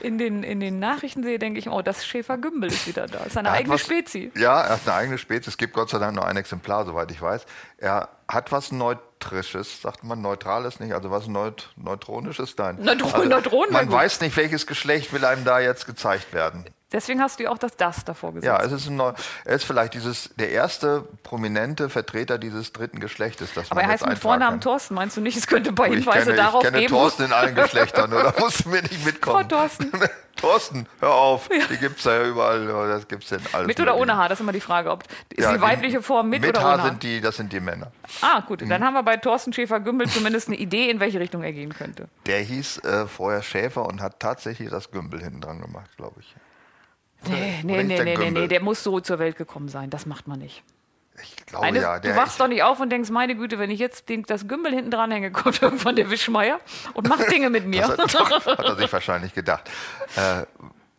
in 0.00 0.18
den, 0.18 0.42
in 0.42 0.60
den 0.60 0.78
Nachrichten 0.78 1.22
sehe, 1.22 1.38
denke 1.38 1.58
ich, 1.58 1.68
oh, 1.68 1.82
das 1.82 2.04
Schäfer-Gümbel 2.06 2.70
ist 2.70 2.86
wieder 2.86 3.06
da. 3.06 3.18
Das 3.18 3.28
ist 3.28 3.36
eine 3.38 3.50
eigene 3.50 3.74
was- 3.74 3.80
Spezies. 3.80 4.32
Ja, 4.36 4.60
er 4.60 4.70
hat 4.74 4.80
eine 4.86 4.94
eigene 4.94 5.18
Spezies. 5.18 5.48
Es 5.48 5.56
gibt 5.58 5.72
Gott 5.72 5.90
sei 5.90 5.98
Dank 5.98 6.14
nur 6.14 6.26
ein 6.26 6.36
Exemplar, 6.36 6.84
soweit 6.84 7.10
ich 7.10 7.20
weiß. 7.22 7.46
Er 7.78 8.08
hat 8.32 8.50
was 8.52 8.72
Neutrisches, 8.72 9.82
sagt 9.82 10.04
man 10.04 10.20
Neutrales 10.22 10.80
nicht, 10.80 10.92
also 10.92 11.10
was 11.10 11.26
Neut 11.28 11.70
Neutronisches? 11.76 12.56
Nein. 12.56 12.78
Neutro- 12.80 13.12
also, 13.14 13.28
Man 13.72 13.90
weiß 13.90 14.20
nicht, 14.20 14.36
welches 14.36 14.66
Geschlecht 14.66 15.12
will 15.12 15.24
einem 15.24 15.44
da 15.44 15.60
jetzt 15.60 15.86
gezeigt 15.86 16.32
werden. 16.32 16.64
Deswegen 16.92 17.20
hast 17.20 17.38
du 17.38 17.44
ja 17.44 17.50
auch 17.50 17.58
das 17.58 17.76
Das 17.76 18.04
davor 18.04 18.34
gesagt. 18.34 18.46
Ja, 18.60 18.64
es 18.64 18.72
ist 18.72 18.88
ein 18.88 19.00
er 19.00 19.14
ist 19.46 19.64
vielleicht 19.64 19.94
dieses, 19.94 20.30
der 20.36 20.50
erste 20.50 21.02
prominente 21.22 21.88
Vertreter 21.88 22.38
dieses 22.38 22.72
dritten 22.72 23.00
Geschlechtes. 23.00 23.52
Das 23.54 23.70
Aber 23.70 23.82
er 23.82 23.88
heißt 23.88 24.06
mit 24.06 24.18
Vornamen 24.18 24.60
kann. 24.60 24.60
Thorsten. 24.60 24.94
Meinst 24.94 25.16
du 25.16 25.20
nicht, 25.20 25.36
es 25.36 25.46
könnte 25.46 25.70
ein 25.70 25.74
paar 25.74 25.86
Hinweise 25.86 26.34
darauf 26.34 26.62
ich 26.62 26.68
kenne 26.70 26.80
geben? 26.82 26.92
Thorsten 26.94 27.24
in 27.24 27.32
allen 27.32 27.54
Geschlechtern, 27.54 28.12
oder? 28.12 28.34
Musst 28.38 28.64
du 28.64 28.68
mir 28.68 28.82
nicht 28.82 29.04
mitkommen. 29.04 29.48
Frau 29.48 29.56
Thorsten. 29.58 29.90
Thorsten, 30.36 30.86
hör 31.00 31.14
auf. 31.14 31.48
Die 31.70 31.76
gibt 31.76 31.98
es 31.98 32.04
ja 32.04 32.24
überall. 32.24 32.66
ja, 32.66 32.88
Das 32.88 33.06
gibt's 33.06 33.30
in 33.30 33.40
alles. 33.52 33.66
Mit 33.66 33.78
oder 33.80 33.96
ohne 33.96 34.16
Haar? 34.16 34.28
Das 34.28 34.38
ist 34.38 34.42
immer 34.42 34.52
die 34.52 34.60
Frage. 34.60 34.90
Ob, 34.90 35.04
ist 35.28 35.44
Ja, 35.44 35.52
die 35.52 35.60
weibliche 35.60 36.02
Form 36.02 36.30
mit, 36.30 36.40
mit 36.40 36.50
oder 36.50 36.62
Haar 36.62 36.74
ohne 36.74 36.82
Haar? 36.82 36.88
sind 36.90 37.02
die, 37.02 37.20
das 37.20 37.36
sind 37.36 37.52
die 37.52 37.60
Männer. 37.60 37.92
Ah, 38.22 38.40
gut. 38.40 38.62
Mhm. 38.62 38.68
Dann 38.70 38.82
haben 38.82 38.94
wir 38.94 39.02
bei 39.02 39.18
Thorsten 39.18 39.52
Schäfer-Gümbel 39.52 40.08
zumindest 40.08 40.48
eine 40.48 40.56
Idee, 40.56 40.90
in 40.90 41.00
welche 41.00 41.20
Richtung 41.20 41.42
er 41.42 41.52
gehen 41.52 41.74
könnte. 41.74 42.08
Der 42.26 42.40
hieß 42.40 42.78
äh, 42.78 43.06
vorher 43.06 43.42
Schäfer 43.42 43.84
und 43.86 44.00
hat 44.00 44.20
tatsächlich 44.20 44.70
das 44.70 44.90
Gümbel 44.90 45.20
hinten 45.22 45.42
dran 45.42 45.60
gemacht, 45.60 45.90
glaube 45.96 46.20
ich. 46.20 46.34
Nee, 47.28 47.60
nee, 47.62 47.82
nee, 47.82 47.96
der 47.96 48.18
nee, 48.18 48.30
nee, 48.30 48.48
der 48.48 48.60
muss 48.60 48.82
so 48.82 49.00
zur 49.00 49.18
Welt 49.18 49.36
gekommen 49.36 49.68
sein. 49.68 49.90
Das 49.90 50.06
macht 50.06 50.26
man 50.26 50.38
nicht. 50.38 50.62
Ich 51.22 51.36
glaube 51.46 51.66
Eine, 51.66 51.78
Oh 51.78 51.82
ja. 51.82 51.98
Der, 51.98 52.14
du 52.14 52.20
wachst 52.20 52.40
doch 52.40 52.48
nicht 52.48 52.62
auf 52.62 52.80
und 52.80 52.90
denkst, 52.90 53.10
meine 53.10 53.36
Güte, 53.36 53.58
wenn 53.58 53.70
ich 53.70 53.78
jetzt 53.78 54.08
den, 54.08 54.22
das 54.24 54.48
Gümbel 54.48 54.72
hinten 54.72 54.90
dranhänge, 54.90 55.30
kommt 55.32 55.62
irgendwann 55.62 55.96
der 55.96 56.10
Wischmeier 56.10 56.60
und 56.94 57.08
macht 57.08 57.30
Dinge 57.30 57.50
mit 57.50 57.66
mir. 57.66 57.86
das 57.86 58.14
hat, 58.14 58.46
hat 58.46 58.58
er 58.58 58.76
sich 58.76 58.92
wahrscheinlich 58.92 59.34
gedacht. 59.34 59.70
Äh, 60.16 60.44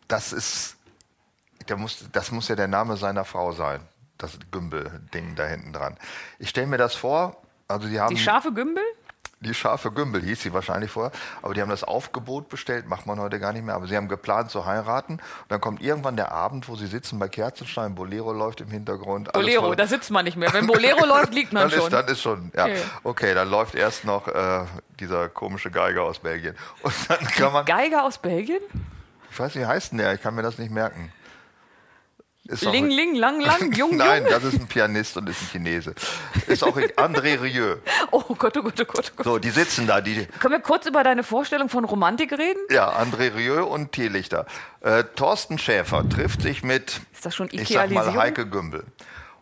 das 0.08 0.34
ist, 0.34 0.78
der 1.68 1.78
muss, 1.78 2.06
das 2.12 2.32
muss 2.32 2.48
ja 2.48 2.56
der 2.56 2.68
Name 2.68 2.98
seiner 2.98 3.26
Frau 3.26 3.52
sein. 3.52 3.82
Das 4.18 4.38
Gümbel-Ding 4.52 5.36
da 5.36 5.46
hinten 5.46 5.74
dran. 5.74 5.98
Ich 6.40 6.50
stelle 6.50 6.68
mir 6.68 6.78
das 6.78 6.96
vor. 6.96 7.42
Also 7.68 7.88
die 7.88 8.00
haben 8.00 8.14
Die 8.14 8.22
scharfe 8.22 8.54
Gümbel? 8.54 8.84
Die 9.44 9.54
scharfe 9.54 9.92
Gümbel 9.92 10.22
hieß 10.22 10.42
sie 10.42 10.54
wahrscheinlich 10.54 10.90
vorher, 10.92 11.12
aber 11.42 11.54
die 11.54 11.62
haben 11.62 11.70
das 11.70 11.84
Aufgebot 11.84 12.50
bestellt, 12.50 12.88
macht 12.88 13.06
man 13.06 13.20
heute 13.20 13.40
gar 13.40 13.54
nicht 13.54 13.64
mehr. 13.66 13.76
Aber 13.76 13.88
sie 13.88 13.96
haben 13.98 14.08
geplant 14.08 14.50
zu 14.52 14.66
heiraten. 14.66 15.14
Und 15.14 15.22
dann 15.50 15.62
kommt 15.62 15.82
irgendwann 15.82 16.16
der 16.16 16.32
Abend, 16.32 16.68
wo 16.70 16.76
sie 16.76 16.88
sitzen 16.88 17.20
bei 17.20 17.28
Kerzenstein, 17.28 17.96
Bolero 17.96 18.34
läuft 18.34 18.62
im 18.62 18.70
Hintergrund. 18.70 19.32
Bolero, 19.34 19.68
voll- 19.68 19.76
da 19.76 19.86
sitzt 19.88 20.10
man 20.12 20.26
nicht 20.26 20.38
mehr. 20.38 20.52
Wenn 20.54 20.66
Bolero 20.68 21.06
läuft, 21.06 21.34
liegt 21.34 21.54
man 21.54 21.64
dann 21.70 21.72
schon. 21.72 21.84
Ist, 21.88 21.94
dann 21.94 22.08
ist 22.08 22.22
schon, 22.22 22.52
ja. 22.56 22.68
Ja. 22.68 22.76
Okay, 23.04 23.34
dann 23.34 23.50
läuft 23.50 23.76
erst 23.76 24.06
noch 24.06 24.28
äh, 24.28 24.66
dieser 25.00 25.30
komische 25.30 25.70
Geiger 25.72 26.04
aus 26.04 26.20
Belgien. 26.20 26.56
Und 26.82 26.94
dann 27.10 27.20
kann 27.20 27.54
man, 27.54 27.66
Geiger 27.66 28.04
aus 28.06 28.18
Belgien? 28.18 28.60
ich 29.32 29.40
weiß 29.40 29.56
nicht, 29.56 29.64
wie 29.64 29.68
heißt 29.68 29.92
denn 29.92 29.98
der? 30.00 30.14
Ich 30.14 30.22
kann 30.22 30.36
mir 30.36 30.44
das 30.44 30.58
nicht 30.58 30.72
merken. 30.72 31.12
Ist 32.46 32.64
Ling, 32.66 32.90
ling, 32.90 33.16
lang, 33.16 33.40
lang, 33.40 33.72
jung, 33.78 33.96
Nein, 33.96 34.24
jung. 34.24 34.32
das 34.32 34.44
ist 34.44 34.60
ein 34.60 34.68
Pianist 34.68 35.16
und 35.16 35.30
ist 35.30 35.42
ein 35.42 35.48
Chinese. 35.48 35.96
Ist 36.48 36.62
auch 36.64 36.76
André 36.78 37.42
Rieu. 37.42 37.78
Oh 38.12 38.36
Gott, 38.36 38.58
oh 38.58 38.62
Gott, 38.64 38.80
oh 38.82 38.86
Gott, 38.86 39.12
oh 39.12 39.16
Gott. 39.16 39.26
So, 39.26 39.40
die 39.40 39.50
sitzen 39.50 39.88
da, 39.88 40.02
die, 40.02 40.26
Können 40.40 40.54
wir 40.56 40.60
kurz 40.60 40.86
über 40.86 41.04
deine 41.04 41.24
Vorstellung 41.24 41.70
von 41.70 41.86
Romantik 41.86 42.34
reden? 42.34 42.60
Ja, 42.70 42.90
André 43.00 43.34
Rieu 43.34 43.64
und 43.64 43.94
Teelichter. 43.94 44.46
Äh, 44.82 45.06
Thorsten 45.16 45.58
Schäfer 45.58 46.08
trifft 46.10 46.42
sich 46.42 46.64
mit, 46.64 47.02
Ist 47.14 47.26
das 47.26 47.34
schon 47.34 47.48
ich 47.52 47.70
sag 47.70 47.90
mal? 47.92 48.14
Heike 48.14 48.46
Gümbel. 48.46 48.84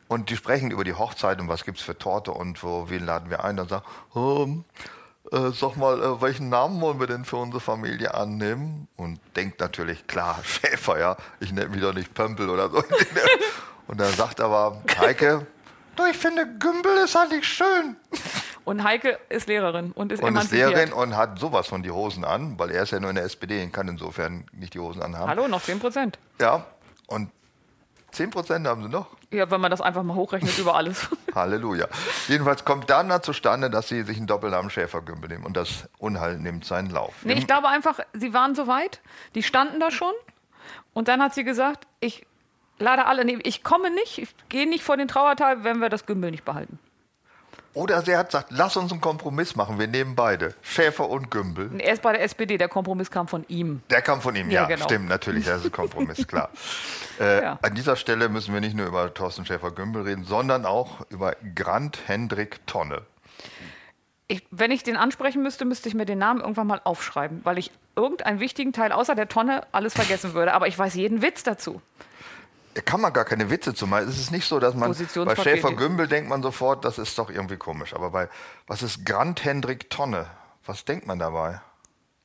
Und 0.08 0.30
die 0.30 0.38
sprechen 0.38 0.70
über 0.72 0.84
die 0.84 0.94
Hochzeit 0.94 1.40
und 1.42 1.48
was 1.48 1.66
gibt's 1.66 1.82
für 1.82 1.98
Torte 1.98 2.32
und 2.32 2.62
wo, 2.64 2.90
wen 2.90 3.06
laden 3.06 3.30
wir 3.30 3.44
ein. 3.44 3.58
Dann 3.58 3.68
sagen, 3.68 3.86
ähm, 4.16 4.64
äh, 5.32 5.52
sag 5.52 5.78
mal, 5.78 6.02
äh, 6.02 6.22
welchen 6.22 6.50
Namen 6.50 6.82
wollen 6.82 7.00
wir 7.00 7.08
denn 7.08 7.26
für 7.26 7.38
unsere 7.38 7.62
Familie 7.62 8.14
annehmen? 8.14 8.88
Und 8.98 9.20
denkt 9.36 9.60
natürlich, 9.60 10.06
klar, 10.08 10.40
Schäfer, 10.44 11.00
ja. 11.00 11.18
Ich 11.40 11.52
nenne 11.52 11.70
mich 11.70 11.82
doch 11.82 11.94
nicht 11.94 12.14
Pömpel 12.14 12.50
oder 12.50 12.70
so. 12.70 12.84
und 13.88 14.00
dann 14.00 14.14
sagt 14.14 14.42
aber 14.42 14.82
Heike, 15.00 15.46
du, 15.96 16.06
ich 16.06 16.18
finde, 16.18 16.46
Gümbel 16.60 16.98
ist 17.04 17.16
eigentlich 17.16 17.48
schön. 17.48 17.96
Und 18.64 18.84
Heike 18.84 19.18
ist 19.30 19.48
Lehrerin 19.48 19.92
und 19.94 20.12
ist 20.12 20.22
Und 20.22 20.36
ist. 20.38 20.52
Lehrerin 20.52 20.94
und 20.94 21.18
hat 21.18 21.40
sowas 21.40 21.66
von 21.66 21.82
die 21.82 21.90
Hosen 21.90 22.24
an, 22.24 22.60
weil 22.60 22.70
er 22.70 22.84
ist 22.84 22.92
ja 22.92 23.00
nur 23.00 23.10
in 23.10 23.16
der 23.16 23.26
SPD 23.26 23.64
und 23.64 23.74
kann 23.74 23.88
insofern 23.88 24.46
nicht 24.52 24.76
die 24.76 24.80
Hosen 24.80 25.02
anhaben. 25.02 25.28
Hallo, 25.28 25.48
noch 25.48 25.64
10 25.64 25.80
Prozent. 25.80 26.20
Ja, 26.40 26.64
und 27.08 27.32
10% 28.14 28.68
haben 28.68 28.84
sie 28.84 28.90
noch. 28.90 29.08
Ja, 29.32 29.50
wenn 29.50 29.62
man 29.62 29.72
das 29.72 29.80
einfach 29.80 30.04
mal 30.04 30.16
hochrechnet 30.16 30.58
über 30.58 30.76
alles. 30.76 31.10
Halleluja. 31.36 31.88
Jedenfalls 32.28 32.66
kommt 32.66 32.90
dann 32.90 33.08
da 33.08 33.22
zustande, 33.22 33.70
dass 33.70 33.88
sie 33.88 34.04
sich 34.04 34.18
einen 34.18 34.28
Doppelnamen 34.28 34.70
Schäfergümbel 34.70 35.30
nehmen 35.30 35.46
und 35.46 35.56
das 35.56 35.88
Unheil 35.98 36.38
nimmt 36.38 36.66
seinen 36.66 36.90
Lauf. 36.90 37.14
Nee, 37.24 37.34
ich 37.34 37.48
glaube 37.48 37.70
einfach, 37.70 38.00
sie 38.14 38.34
waren 38.34 38.56
so 38.56 38.68
weit, 38.68 39.02
die 39.36 39.44
standen 39.44 39.80
da 39.80 39.90
schon. 39.90 40.14
Und 40.94 41.08
dann 41.08 41.22
hat 41.22 41.34
sie 41.34 41.46
gesagt, 41.46 41.88
ich 42.02 42.28
lade 42.78 43.06
alle, 43.06 43.24
nee, 43.24 43.40
ich 43.44 43.64
komme 43.64 43.90
nicht, 43.90 44.18
ich 44.18 44.36
gehe 44.50 44.68
nicht 44.68 44.84
vor 44.84 44.98
den 44.98 45.08
Trauerteil, 45.08 45.64
wenn 45.64 45.80
wir 45.80 45.90
das 45.90 46.06
Gümbel 46.06 46.32
nicht 46.32 46.44
behalten. 46.44 46.78
Oder 47.74 48.02
sie 48.02 48.16
hat 48.18 48.28
gesagt, 48.28 48.48
lass 48.50 48.76
uns 48.76 48.92
einen 48.92 49.00
Kompromiss 49.00 49.56
machen, 49.56 49.80
wir 49.80 49.88
nehmen 49.88 50.14
beide, 50.16 50.54
Schäfer 50.62 51.10
und 51.10 51.32
Gümbel. 51.32 51.68
Und 51.70 51.80
er 51.80 51.94
ist 51.94 52.02
bei 52.02 52.12
der 52.12 52.22
SPD, 52.22 52.58
der 52.58 52.68
Kompromiss 52.68 53.10
kam 53.10 53.30
von 53.30 53.46
ihm. 53.48 53.82
Der 53.90 54.02
kam 54.02 54.22
von 54.22 54.36
ihm, 54.36 54.50
Ja, 54.52 54.64
ja, 54.64 54.68
genau. 54.68 54.84
stimmt, 54.86 55.08
natürlich, 55.08 55.46
das 55.46 55.60
ist 55.62 55.66
ein 55.68 55.72
Kompromiss, 55.72 56.28
klar. 56.28 56.50
Äh, 57.20 57.44
Ja. 57.44 57.60
An 57.62 57.76
dieser 57.76 57.96
Stelle 57.98 58.30
müssen 58.30 58.54
wir 58.54 58.62
nicht 58.62 58.76
nur 58.76 58.88
über 58.88 59.14
Thorsten 59.14 59.46
Schäfer-Gümbel 59.46 60.04
reden, 60.04 60.24
sondern 60.24 60.66
auch 60.66 61.02
über 61.10 61.36
Grant 61.56 62.00
Hendrik 62.08 62.66
Tonne. 62.68 63.04
Ich, 64.28 64.44
wenn 64.50 64.72
ich 64.72 64.84
den 64.84 64.96
ansprechen 64.98 65.44
müsste, 65.44 65.66
müsste 65.66 65.90
ich 65.90 65.94
mir 65.96 66.06
den 66.06 66.18
Namen 66.20 66.40
irgendwann 66.40 66.68
mal 66.68 66.80
aufschreiben, 66.84 67.42
weil 67.44 67.58
ich 67.58 67.70
irgendeinen 67.96 68.40
wichtigen 68.40 68.72
Teil 68.74 68.92
außer 68.94 69.14
der 69.14 69.28
Tonne 69.28 69.68
alles 69.74 69.94
vergessen 69.94 70.34
würde. 70.34 70.54
Aber 70.54 70.68
ich 70.68 70.80
weiß 70.80 70.96
jeden 70.96 71.22
Witz 71.22 71.44
dazu. 71.44 71.82
Da 72.74 72.82
kann 72.82 73.02
man 73.02 73.12
gar 73.12 73.26
keine 73.26 73.50
Witze 73.50 73.74
zu 73.74 73.86
machen. 73.88 74.08
Es 74.08 74.18
ist 74.18 74.32
nicht 74.32 74.48
so, 74.48 74.60
dass 74.60 74.74
man 74.76 74.96
bei. 75.26 75.36
Schäfer-Gümbel 75.36 76.08
denkt 76.08 76.30
man 76.30 76.42
sofort, 76.42 76.86
das 76.86 76.98
ist 76.98 77.18
doch 77.18 77.30
irgendwie 77.30 77.58
komisch. 77.58 77.94
Aber 77.94 78.12
bei, 78.12 78.30
was 78.68 78.82
ist 78.82 79.06
Grant 79.06 79.44
Hendrik 79.44 79.90
Tonne? 79.90 80.28
Was 80.66 80.86
denkt 80.86 81.06
man 81.08 81.20
dabei? 81.20 81.60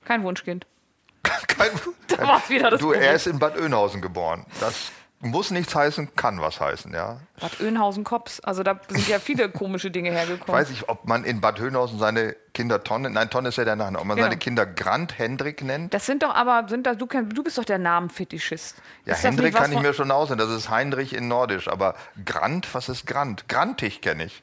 Kein 0.04 0.22
Wunschkind. 0.22 0.66
Kein, 1.48 1.70
Da 2.08 2.18
war's 2.28 2.48
wieder 2.48 2.70
das 2.70 2.80
du, 2.80 2.86
Problem. 2.86 3.02
er 3.02 3.14
ist 3.14 3.26
in 3.26 3.38
Bad 3.38 3.58
Oeynhausen 3.58 4.00
geboren. 4.00 4.46
Das 4.60 4.92
muss 5.20 5.50
nichts 5.50 5.74
heißen, 5.74 6.14
kann 6.14 6.40
was 6.42 6.60
heißen, 6.60 6.92
ja. 6.92 7.20
Bad 7.40 7.58
Oeynhausen-Kops. 7.60 8.40
Also 8.40 8.62
da 8.62 8.78
sind 8.88 9.08
ja 9.08 9.18
viele 9.18 9.48
komische 9.50 9.90
Dinge 9.90 10.10
hergekommen. 10.10 10.60
Weiß 10.60 10.70
ich, 10.70 10.88
ob 10.90 11.06
man 11.08 11.24
in 11.24 11.40
Bad 11.40 11.58
Oeynhausen 11.60 11.98
seine 11.98 12.36
Kinder 12.52 12.84
Tonne, 12.84 13.08
nein, 13.10 13.30
Tonne 13.30 13.48
ist 13.48 13.56
ja 13.56 13.64
der 13.64 13.76
Nachname, 13.76 13.98
ob 14.00 14.04
man 14.06 14.16
Genau. 14.16 14.26
seine 14.26 14.38
Kinder 14.38 14.66
Grant 14.66 15.18
Hendrik 15.18 15.62
nennt. 15.62 15.94
Das 15.94 16.04
sind 16.06 16.22
doch 16.22 16.34
aber, 16.34 16.68
sind 16.68 16.86
da, 16.86 16.94
du, 16.94 17.06
du 17.06 17.42
bist 17.42 17.56
doch 17.58 17.64
der 17.64 17.78
Namenfetischist. 17.78 18.76
Ja, 19.06 19.14
Ist 19.14 19.24
Hendrik 19.24 19.54
kann 19.54 19.72
ich 19.72 19.80
mir 19.80 19.94
schon 19.94 20.10
aussehen, 20.10 20.38
das 20.38 20.50
ist 20.50 20.68
Heinrich 20.70 21.14
in 21.14 21.28
Nordisch, 21.28 21.68
aber 21.68 21.94
Grant, 22.24 22.68
was 22.74 22.88
ist 22.88 23.06
Grant? 23.06 23.48
Grantig 23.48 24.02
kenne 24.02 24.24
ich. 24.26 24.42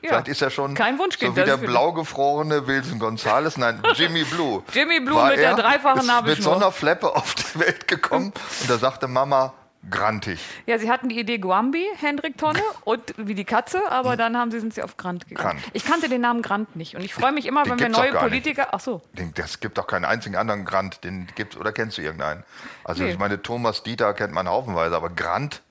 Ja. 0.00 0.10
Vielleicht 0.10 0.28
ist 0.28 0.42
er 0.42 0.50
schon 0.50 0.74
Kein 0.74 0.98
Wunschkind, 0.98 1.34
so 1.34 1.40
wie 1.40 1.44
der 1.46 1.54
ist 1.54 1.60
für- 1.60 1.66
blau 1.66 1.92
gefrorene 1.92 2.66
Wilson 2.66 2.98
Gonzales, 2.98 3.56
nein, 3.56 3.82
Jimmy 3.94 4.22
Blue. 4.24 4.62
Jimmy 4.72 5.00
Blue 5.00 5.16
War 5.16 5.30
mit 5.30 5.38
der 5.38 5.50
er, 5.50 5.56
dreifachen 5.56 6.00
ist 6.00 6.06
Mit 6.06 6.14
Nabelschnur. 6.14 6.44
so 6.54 6.56
einer 6.60 6.70
Fleppe 6.72 7.14
auf 7.16 7.34
die 7.34 7.58
Welt 7.60 7.88
gekommen 7.88 8.32
und 8.60 8.70
da 8.70 8.78
sagte 8.78 9.08
Mama, 9.08 9.54
grantig. 9.90 10.40
Ja, 10.66 10.78
sie 10.78 10.90
hatten 10.90 11.08
die 11.08 11.18
Idee 11.18 11.38
Guambi, 11.38 11.84
Hendrik 12.00 12.38
Tonne 12.38 12.60
und 12.84 13.14
wie 13.16 13.34
die 13.34 13.44
Katze, 13.44 13.80
aber 13.90 14.16
dann 14.16 14.36
haben 14.36 14.50
sie, 14.50 14.60
sind 14.60 14.74
sie 14.74 14.82
auf 14.82 14.96
Grant 14.96 15.28
gegangen. 15.28 15.58
Grant. 15.58 15.70
Ich 15.72 15.84
kannte 15.84 16.08
den 16.08 16.20
Namen 16.20 16.42
Grant 16.42 16.74
nicht 16.76 16.96
und 16.96 17.02
ich 17.02 17.14
freue 17.14 17.32
mich 17.32 17.46
immer, 17.46 17.62
Den 17.64 17.72
wenn 17.72 17.78
wir 17.80 17.88
neue 17.90 18.10
nicht. 18.12 18.20
Politiker. 18.20 18.68
Ach 18.72 18.80
so. 18.80 19.02
Den- 19.12 19.32
Das 19.34 19.60
gibt 19.60 19.78
doch 19.78 19.86
keinen 19.86 20.04
einzigen 20.04 20.36
anderen 20.36 20.64
Grant, 20.64 21.04
den 21.04 21.26
gibt's, 21.34 21.56
oder 21.56 21.72
kennst 21.72 21.98
du 21.98 22.02
irgendeinen? 22.02 22.44
Also 22.84 23.02
Nee. 23.02 23.10
ich 23.10 23.18
meine, 23.18 23.42
Thomas 23.42 23.82
Dieter 23.82 24.14
kennt 24.14 24.32
man 24.32 24.48
haufenweise, 24.48 24.94
aber 24.96 25.10
Grant, 25.10 25.62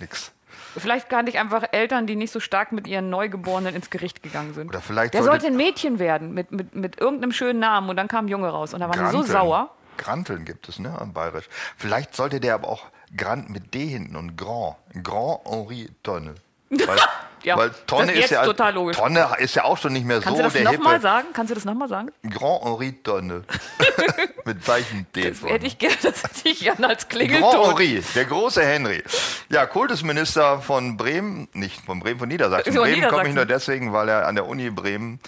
nix. 0.00 0.32
Vielleicht 0.76 1.10
kannte 1.10 1.30
ich 1.30 1.38
einfach 1.38 1.64
Eltern, 1.72 2.06
die 2.06 2.16
nicht 2.16 2.32
so 2.32 2.40
stark 2.40 2.72
mit 2.72 2.86
ihren 2.86 3.10
Neugeborenen 3.10 3.74
ins 3.74 3.90
Gericht 3.90 4.22
gegangen 4.22 4.54
sind. 4.54 4.68
Oder 4.68 4.80
vielleicht 4.80 5.12
Der 5.12 5.22
sollte- 5.22 5.42
sollte 5.42 5.52
ein 5.54 5.56
Mädchen 5.58 5.98
werden 5.98 6.32
mit, 6.32 6.50
mit, 6.50 6.74
mit 6.74 6.98
irgendeinem 6.98 7.32
schönen 7.32 7.58
Namen 7.60 7.90
und 7.90 7.96
dann 7.96 8.08
kam 8.08 8.24
ein 8.24 8.28
Junge 8.28 8.48
raus 8.48 8.72
und 8.72 8.80
da 8.80 8.88
waren 8.88 9.04
die 9.04 9.12
so 9.12 9.22
sauer. 9.22 9.70
Granteln 9.98 10.46
gibt 10.46 10.70
es, 10.70 10.78
ne, 10.78 10.98
am 10.98 11.12
Bayerisch. 11.12 11.44
Vielleicht 11.76 12.14
sollte 12.16 12.40
der 12.40 12.54
aber 12.54 12.68
auch 12.68 12.86
Grant 13.16 13.50
mit 13.50 13.74
D 13.74 13.86
hinten 13.86 14.16
und 14.16 14.36
Grand. 14.36 14.76
Grand 15.02 15.40
Henri 15.46 15.88
Tonne. 16.02 16.34
Weil 16.70 16.98
Ja, 17.44 17.56
Weil 17.56 17.70
Tonne 17.86 18.12
das 18.14 18.24
ist, 18.26 18.30
ja, 18.30 18.44
total 18.44 18.72
logisch. 18.72 18.96
Tonne 18.96 19.28
ist 19.38 19.54
ja 19.56 19.64
auch 19.64 19.76
schon 19.76 19.92
nicht 19.92 20.06
mehr 20.06 20.20
Kannst 20.20 20.28
so 20.28 20.36
du 20.36 20.42
das 20.44 20.52
der 20.52 20.62
nochmal 20.64 20.92
hippe. 20.94 21.02
sagen? 21.02 21.28
Kannst 21.32 21.50
du 21.50 21.54
das 21.56 21.64
nochmal 21.64 21.88
sagen? 21.88 22.10
Grand 22.30 22.62
Henri 22.64 22.92
Tonne. 23.02 23.42
Mit 24.44 24.64
Zeichen 24.64 25.06
D. 25.14 25.28
Das 25.30 25.40
vorne. 25.40 25.54
hätte 25.56 25.66
ich 25.66 25.76
gerne, 25.78 25.96
das 26.02 26.22
hätte 26.22 26.48
ich 26.48 26.60
gerne 26.60 26.88
als 26.88 27.08
Grand 27.08 27.24
Klingelton. 27.28 27.64
Henri, 27.66 28.02
der 28.14 28.24
große 28.26 28.64
Henry. 28.64 29.02
Ja, 29.50 29.66
Kultusminister 29.66 30.60
von 30.60 30.96
Bremen, 30.96 31.48
nicht 31.52 31.84
von 31.84 31.98
Bremen, 32.00 32.20
von 32.20 32.28
Niedersachsen. 32.28 32.72
Von 32.72 32.82
Bremen 32.84 33.08
komme 33.08 33.28
ich 33.28 33.34
nur 33.34 33.44
deswegen, 33.46 33.92
weil 33.92 34.08
er 34.08 34.26
an 34.28 34.36
der 34.36 34.46
Uni 34.46 34.70
Bremen 34.70 35.18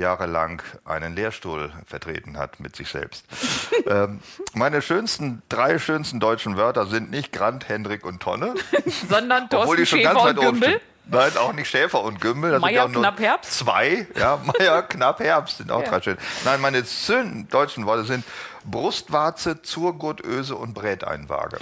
jahrelang 0.00 0.62
einen 0.84 1.14
Lehrstuhl 1.14 1.72
vertreten 1.86 2.36
hat 2.36 2.58
mit 2.58 2.74
sich 2.74 2.88
selbst. 2.88 3.24
ähm, 3.86 4.20
meine 4.54 4.82
schönsten, 4.82 5.42
drei 5.48 5.78
schönsten 5.78 6.18
deutschen 6.18 6.56
Wörter 6.56 6.86
sind 6.86 7.10
nicht 7.10 7.32
Grant, 7.32 7.68
Hendrik 7.68 8.04
und 8.04 8.20
Tonne, 8.20 8.54
Sondern 9.08 9.48
Thorsten 9.48 9.86
Schäfer 9.86 10.22
und 10.22 10.36
Gümbel. 10.40 10.80
Nein, 11.06 11.36
auch 11.38 11.52
nicht 11.52 11.68
Schäfer 11.68 12.02
und 12.02 12.20
Gümbel. 12.20 12.50
Das 12.52 12.58
sind 12.58 12.62
Meier, 12.62 12.74
ja 12.74 12.84
auch 12.84 12.88
nur 12.88 13.02
Knapp, 13.02 13.18
Herbst. 13.20 13.52
Zwei, 13.52 14.06
ja, 14.16 14.40
Meier, 14.58 14.82
Knapp, 14.82 15.20
Herbst 15.20 15.58
sind 15.58 15.70
auch 15.70 15.82
Ja. 15.82 15.88
drei 15.88 16.02
schön. 16.02 16.18
Nein, 16.44 16.60
meine 16.60 16.84
schönen 16.84 17.48
deutschen 17.48 17.86
Worte 17.86 18.04
sind 18.04 18.24
Brustwarze, 18.64 19.62
Zurgurtöse 19.62 20.56
und 20.56 20.74
Bräteinwaage. 20.74 21.58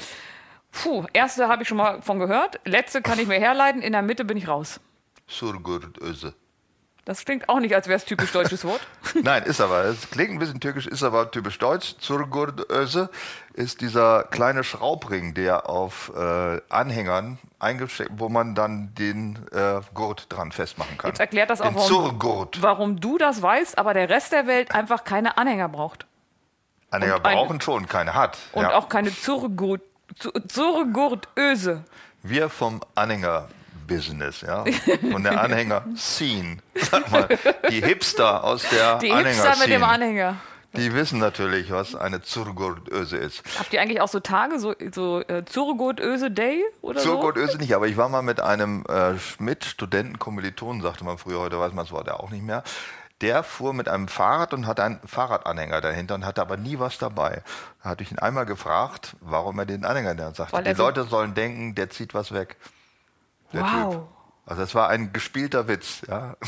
Puh, 0.72 1.06
erste 1.12 1.48
habe 1.48 1.62
ich 1.62 1.68
schon 1.68 1.78
mal 1.78 2.02
von 2.02 2.18
gehört. 2.18 2.60
Letzte 2.64 3.00
kann 3.02 3.18
ich 3.18 3.26
mir 3.26 3.40
herleiten. 3.40 3.80
In 3.80 3.92
der 3.92 4.02
Mitte 4.02 4.24
bin 4.24 4.36
ich 4.36 4.48
raus. 4.48 4.80
Surgurtöse. 5.26 6.34
Das 7.08 7.24
klingt 7.24 7.48
auch 7.48 7.58
nicht, 7.58 7.74
als 7.74 7.88
wäre 7.88 7.96
es 7.96 8.04
typisch 8.04 8.32
deutsches 8.32 8.66
Wort. 8.66 8.82
Nein, 9.22 9.42
ist 9.44 9.62
aber. 9.62 9.84
Es 9.84 10.10
klingt 10.10 10.32
ein 10.32 10.38
bisschen 10.38 10.60
türkisch, 10.60 10.86
ist 10.86 11.02
aber 11.02 11.30
typisch 11.30 11.58
deutsch. 11.58 11.96
Zurgurtöse 12.00 13.08
ist 13.54 13.80
dieser 13.80 14.24
kleine 14.24 14.62
Schraubring, 14.62 15.32
der 15.32 15.70
auf 15.70 16.12
äh, 16.14 16.60
Anhängern 16.68 17.38
eingesteckt, 17.60 18.10
wo 18.18 18.28
man 18.28 18.54
dann 18.54 18.94
den 18.94 19.38
äh, 19.52 19.80
Gurt 19.94 20.26
dran 20.28 20.52
festmachen 20.52 20.98
kann. 20.98 21.08
Jetzt 21.08 21.20
erklärt 21.20 21.48
das 21.48 21.62
auch, 21.62 21.74
warum, 21.74 22.50
warum 22.60 23.00
du 23.00 23.16
das 23.16 23.40
weißt, 23.40 23.78
aber 23.78 23.94
der 23.94 24.10
Rest 24.10 24.32
der 24.32 24.46
Welt 24.46 24.74
einfach 24.74 25.04
keine 25.04 25.38
Anhänger 25.38 25.70
braucht. 25.70 26.04
Anhänger 26.90 27.14
und 27.14 27.22
brauchen 27.22 27.60
schon, 27.62 27.88
keine 27.88 28.12
hat. 28.12 28.36
Und 28.52 28.64
ja. 28.64 28.74
auch 28.74 28.90
keine 28.90 29.14
Zurgurt, 29.14 29.80
Zurgurtöse. 30.46 31.84
Wir 32.22 32.50
vom 32.50 32.82
Anhänger-Business, 33.88 34.40
ja, 34.42 34.64
von 35.10 35.22
der 35.22 35.40
Anhänger-Scene. 35.40 36.58
Sag 36.74 37.10
mal, 37.10 37.28
die 37.70 37.80
Hipster 37.82 38.44
aus 38.44 38.64
der 38.70 38.98
Die 38.98 39.12
Hipster 39.14 39.56
mit 39.58 39.68
dem 39.68 39.82
Anhänger. 39.84 40.36
die 40.74 40.92
wissen 40.94 41.18
natürlich, 41.18 41.70
was 41.70 41.94
eine 41.94 42.20
Zurgurtöse 42.22 43.16
ist. 43.16 43.42
Habt 43.58 43.72
ihr 43.72 43.80
eigentlich 43.80 44.00
auch 44.00 44.08
so 44.08 44.20
Tage, 44.20 44.58
so, 44.58 44.74
so 44.92 45.20
äh, 45.20 45.44
Zurgurtöse 45.44 46.30
Day 46.30 46.62
oder 46.82 47.00
so? 47.00 47.10
Zurgurtöse 47.12 47.58
nicht, 47.58 47.74
aber 47.74 47.86
ich 47.86 47.96
war 47.96 48.08
mal 48.08 48.22
mit 48.22 48.40
einem 48.40 48.84
äh, 48.86 49.18
Schmidt, 49.18 49.64
Studenten, 49.64 50.18
Kommilitonen, 50.18 50.82
sagte 50.82 51.04
man 51.04 51.18
früher, 51.18 51.40
heute 51.40 51.58
weiß 51.58 51.72
man 51.72 51.84
das 51.84 51.92
Wort 51.92 52.06
ja 52.06 52.14
auch 52.14 52.30
nicht 52.30 52.44
mehr. 52.44 52.62
Der 53.20 53.42
fuhr 53.42 53.74
mit 53.74 53.88
einem 53.88 54.06
Fahrrad 54.06 54.54
und 54.54 54.68
hatte 54.68 54.84
einen 54.84 55.00
Fahrradanhänger 55.04 55.80
dahinter 55.80 56.14
und 56.14 56.24
hatte 56.24 56.40
aber 56.40 56.56
nie 56.56 56.78
was 56.78 56.98
dabei. 56.98 57.42
Da 57.82 57.90
hatte 57.90 58.04
ich 58.04 58.12
ihn 58.12 58.20
einmal 58.20 58.46
gefragt, 58.46 59.16
warum 59.20 59.58
er 59.58 59.66
den 59.66 59.84
Anhänger 59.84 60.14
der 60.14 60.32
sagte, 60.34 60.62
die 60.62 60.74
so- 60.74 60.84
Leute 60.84 61.02
sollen 61.02 61.34
denken, 61.34 61.74
der 61.74 61.90
zieht 61.90 62.14
was 62.14 62.30
weg. 62.32 62.56
Der 63.52 63.62
Wow. 63.62 63.94
Typ. 63.94 64.02
Also 64.46 64.62
das 64.62 64.74
war 64.74 64.88
ein 64.88 65.12
gespielter 65.12 65.68
Witz, 65.68 66.02
ja. 66.08 66.36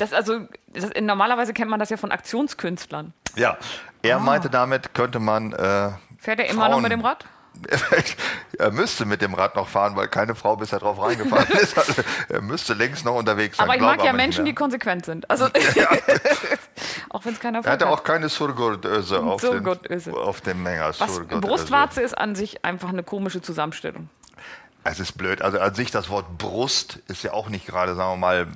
Das 0.00 0.12
also, 0.12 0.40
das, 0.74 0.90
normalerweise 1.00 1.54
kennt 1.54 1.70
man 1.70 1.78
das 1.78 1.88
ja 1.88 1.96
von 1.96 2.10
Aktionskünstlern. 2.10 3.12
Ja, 3.36 3.56
er 4.02 4.18
meinte 4.18 4.50
damit, 4.50 4.92
könnte 4.92 5.20
man. 5.20 5.52
Äh, 5.52 5.90
Fährt 6.18 6.40
er 6.40 6.48
immer 6.48 6.68
noch 6.68 6.80
mit 6.80 6.90
dem 6.90 7.00
Rad? 7.00 7.24
er 8.58 8.70
müsste 8.72 9.06
mit 9.06 9.22
dem 9.22 9.34
Rad 9.34 9.54
noch 9.56 9.68
fahren, 9.68 9.94
weil 9.96 10.08
keine 10.08 10.34
Frau 10.34 10.56
bisher 10.56 10.78
drauf 10.80 11.00
reingefahren 11.00 11.48
ist. 11.60 11.78
Also, 11.78 12.02
er 12.28 12.42
müsste 12.42 12.74
längst 12.74 13.04
noch 13.04 13.14
unterwegs 13.14 13.56
sein. 13.56 13.66
Aber 13.66 13.76
ich 13.76 13.80
mag 13.82 14.04
ja 14.04 14.12
Menschen, 14.12 14.44
die 14.44 14.54
konsequent 14.54 15.06
sind. 15.06 15.30
Also, 15.30 15.46
auch 17.10 17.24
wenn 17.24 17.32
es 17.34 17.40
keiner 17.40 17.64
Er 17.64 17.70
hatte 17.72 17.86
hat. 17.86 17.92
auch 17.92 18.04
keine 18.04 18.28
Surgurtöse 18.28 19.20
auf, 19.22 19.40
Surgurtöse. 19.40 20.12
auf 20.12 20.40
dem 20.40 20.64
Surgurtöse. 20.64 21.40
Brustwarze 21.40 22.02
ist 22.02 22.18
an 22.18 22.34
sich 22.34 22.64
einfach 22.64 22.88
eine 22.88 23.02
komische 23.04 23.40
Zusammenstellung. 23.40 24.08
Es 24.86 25.00
ist 25.00 25.12
blöd. 25.12 25.42
Also 25.42 25.58
an 25.58 25.74
sich 25.74 25.90
das 25.90 26.08
Wort 26.08 26.38
Brust 26.38 26.96
ist 27.08 27.22
ja 27.22 27.32
auch 27.32 27.48
nicht 27.48 27.66
gerade, 27.66 27.94
sagen 27.94 28.12
wir 28.12 28.16
mal, 28.16 28.46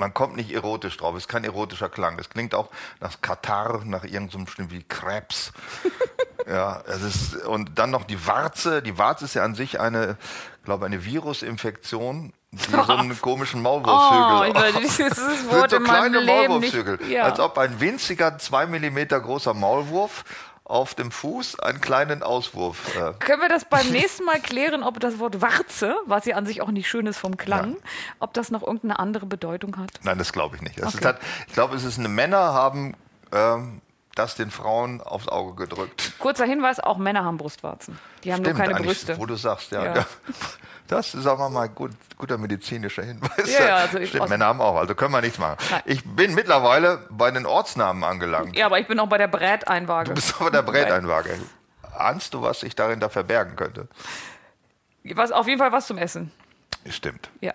man 0.00 0.14
kommt 0.14 0.34
nicht 0.34 0.50
erotisch 0.50 0.96
drauf. 0.96 1.14
Es 1.14 1.24
ist 1.24 1.28
kein 1.28 1.44
erotischer 1.44 1.88
Klang. 1.88 2.18
Es 2.18 2.30
klingt 2.30 2.54
auch 2.54 2.70
nach 3.00 3.20
Katar, 3.20 3.82
nach 3.84 4.04
irgendeinem 4.04 4.46
so 4.46 4.70
wie 4.70 4.82
Krebs. 4.82 5.52
ja, 6.48 6.82
es 6.86 7.02
ist 7.02 7.36
und 7.44 7.78
dann 7.78 7.90
noch 7.90 8.04
die 8.04 8.26
Warze. 8.26 8.82
Die 8.82 8.98
Warze 8.98 9.26
ist 9.26 9.34
ja 9.34 9.44
an 9.44 9.54
sich 9.54 9.78
eine, 9.78 10.16
glaube 10.64 10.86
eine 10.86 11.04
Virusinfektion, 11.04 12.32
die 12.52 12.70
so 12.70 12.82
einen 12.92 13.20
komischen 13.20 13.60
Oh, 13.60 13.80
Maulwurfshügel. 13.80 14.72
dieses 14.80 14.96
dieses 14.96 15.40
sind 15.40 15.52
Wort 15.52 15.70
so 15.70 15.76
in 15.76 15.82
meinem 15.82 16.12
kleine 16.12 16.20
Leben 16.20 16.60
nicht. 16.60 16.74
Maulwurfshügel. 16.74 17.12
Ja. 17.12 17.24
Als 17.24 17.38
ob 17.38 17.58
ein 17.58 17.78
winziger, 17.80 18.38
zwei 18.38 18.66
Millimeter 18.66 19.20
großer 19.20 19.54
Maulwurf 19.54 20.24
auf 20.70 20.94
dem 20.94 21.10
Fuß 21.10 21.60
einen 21.60 21.80
kleinen 21.80 22.22
Auswurf. 22.22 22.96
Äh, 22.96 23.12
Können 23.18 23.42
wir 23.42 23.48
das 23.48 23.64
beim 23.64 23.88
nächsten 23.90 24.24
Mal 24.24 24.40
klären, 24.40 24.82
ob 24.82 25.00
das 25.00 25.18
Wort 25.18 25.42
Warze, 25.42 25.96
was 26.06 26.24
ja 26.24 26.36
an 26.36 26.46
sich 26.46 26.62
auch 26.62 26.70
nicht 26.70 26.88
schön 26.88 27.06
ist 27.06 27.18
vom 27.18 27.36
Klang, 27.36 27.76
ob 28.18 28.32
das 28.34 28.50
noch 28.50 28.62
irgendeine 28.62 28.98
andere 28.98 29.26
Bedeutung 29.26 29.76
hat? 29.76 29.90
Nein, 30.02 30.18
das 30.18 30.32
glaube 30.32 30.56
ich 30.56 30.62
nicht. 30.62 30.82
Okay. 30.82 31.04
halt, 31.04 31.18
ich 31.46 31.52
glaube, 31.54 31.76
es 31.76 31.84
ist 31.84 31.98
eine 31.98 32.08
Männer 32.08 32.54
haben 32.54 32.94
ähm, 33.32 33.80
das 34.14 34.34
den 34.34 34.50
Frauen 34.50 35.00
aufs 35.00 35.28
Auge 35.28 35.54
gedrückt. 35.54 36.12
Kurzer 36.18 36.44
Hinweis, 36.44 36.80
auch 36.80 36.98
Männer 36.98 37.24
haben 37.24 37.36
Brustwarzen. 37.36 37.98
Die 38.24 38.32
haben 38.32 38.42
nur 38.42 38.54
keine 38.54 38.74
Brüste. 38.74 39.18
Wo 39.18 39.26
du 39.26 39.36
sagst, 39.36 39.72
ja. 39.72 39.84
Ja. 39.84 39.94
ja. 39.94 40.06
Das 40.88 41.14
ist, 41.14 41.22
sagen 41.22 41.38
wir 41.38 41.50
mal, 41.50 41.68
gut, 41.68 41.92
guter 42.18 42.36
medizinischer 42.36 43.04
Hinweis. 43.04 43.52
Ja, 43.52 43.64
ja, 43.64 43.76
also 43.76 44.04
Stimmt, 44.04 44.28
Männer 44.28 44.46
haben 44.46 44.60
auch, 44.60 44.74
also 44.74 44.96
können 44.96 45.12
wir 45.12 45.20
nichts 45.20 45.38
machen. 45.38 45.56
Nein. 45.70 45.82
Ich 45.84 46.04
bin 46.04 46.34
mittlerweile 46.34 47.06
bei 47.10 47.30
den 47.30 47.46
Ortsnamen 47.46 48.02
angelangt. 48.02 48.56
Ja, 48.56 48.66
aber 48.66 48.80
ich 48.80 48.88
bin 48.88 48.98
auch 48.98 49.08
bei 49.08 49.18
der 49.18 49.28
Bräteinwaage. 49.28 50.08
Du 50.08 50.14
bist 50.14 50.40
aber 50.40 50.50
der 50.50 50.62
Bräteinwaage. 50.62 51.38
Ahnst 51.96 52.34
du, 52.34 52.42
was 52.42 52.60
sich 52.60 52.74
darin 52.74 52.98
da 52.98 53.08
verbergen 53.08 53.54
könnte? 53.54 53.88
Was, 55.04 55.30
auf 55.30 55.46
jeden 55.46 55.60
Fall 55.60 55.70
was 55.70 55.86
zum 55.86 55.96
Essen. 55.96 56.32
Stimmt. 56.88 57.30
Ja. 57.40 57.52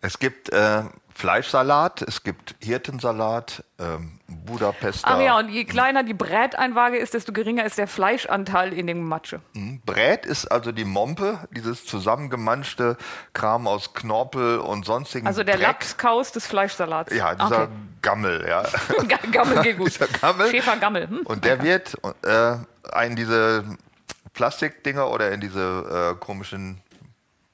Es 0.00 0.18
gibt 0.18 0.52
äh, 0.52 0.82
Fleischsalat, 1.20 2.00
es 2.02 2.22
gibt 2.22 2.54
Hirtensalat, 2.60 3.62
ähm, 3.78 4.18
Budapester. 4.26 5.06
Ach 5.06 5.20
ja, 5.20 5.38
und 5.38 5.50
je 5.50 5.64
kleiner 5.64 6.02
die 6.02 6.14
Bräteinwaage 6.14 6.96
ist, 6.96 7.12
desto 7.12 7.32
geringer 7.32 7.64
ist 7.66 7.76
der 7.76 7.86
Fleischanteil 7.86 8.72
in 8.72 8.86
dem 8.86 9.02
Matsche. 9.06 9.40
Brät 9.84 10.24
ist 10.24 10.46
also 10.50 10.72
die 10.72 10.86
Mompe, 10.86 11.46
dieses 11.54 11.84
zusammengemanschte 11.84 12.96
Kram 13.34 13.66
aus 13.68 13.92
Knorpel 13.92 14.58
und 14.60 14.86
sonstigen 14.86 15.26
Also 15.26 15.44
der 15.44 15.56
Dreck. 15.56 15.66
Lapskaus 15.66 16.32
des 16.32 16.46
Fleischsalats. 16.46 17.14
Ja, 17.14 17.34
dieser 17.34 17.62
Okay. 17.64 17.72
Gammel, 18.00 18.46
ja. 18.48 18.62
Ga- 19.08 19.18
Gammel 19.30 19.62
geht 19.62 19.76
gut. 19.76 19.92
Gammel. 20.22 20.48
Schäfer 20.50 20.76
Gammel. 20.78 21.06
Hm? 21.06 21.20
Und 21.24 21.44
der 21.44 21.62
wird 21.62 21.98
äh, 22.24 23.06
in 23.06 23.14
diese 23.16 23.64
Plastikdinger 24.32 25.10
oder 25.10 25.32
in 25.32 25.40
diese 25.42 26.14
äh, 26.16 26.18
komischen 26.18 26.80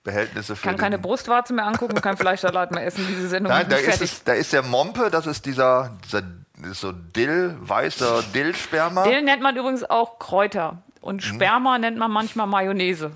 Behältnisse 0.07 0.57
für 0.57 0.63
kann 0.69 0.77
keine 0.79 0.99
Brustwarze 0.99 1.53
mehr 1.53 1.67
angucken 1.67 2.01
kein 2.01 2.17
Fleischsalat 2.17 2.71
mehr 2.75 2.87
essen. 2.87 3.07
Diese 3.09 3.29
Sendung 3.29 3.53
Nein, 3.53 3.67
ist 3.67 3.73
da 3.73 3.77
ist, 3.77 4.03
es, 4.03 4.25
da 4.25 4.33
ist 4.33 4.53
der 4.53 4.63
Mompe, 4.63 5.11
das 5.11 5.27
ist 5.27 5.45
dieser, 5.45 5.91
dieser 6.05 6.23
ist 6.71 6.81
so 6.81 6.93
Dill, 6.93 7.55
weißer 7.61 8.23
Dillsperma. 8.35 9.05
Dill 9.05 9.23
nennt 9.23 9.43
man 9.43 9.55
übrigens 9.57 9.85
auch 9.85 10.19
Kräuter. 10.19 10.79
Und 11.01 11.17
Mhm. 11.17 11.35
Sperma 11.35 11.79
nennt 11.79 11.99
man 11.99 12.11
manchmal 12.11 12.47
Mayonnaise. 12.47 13.11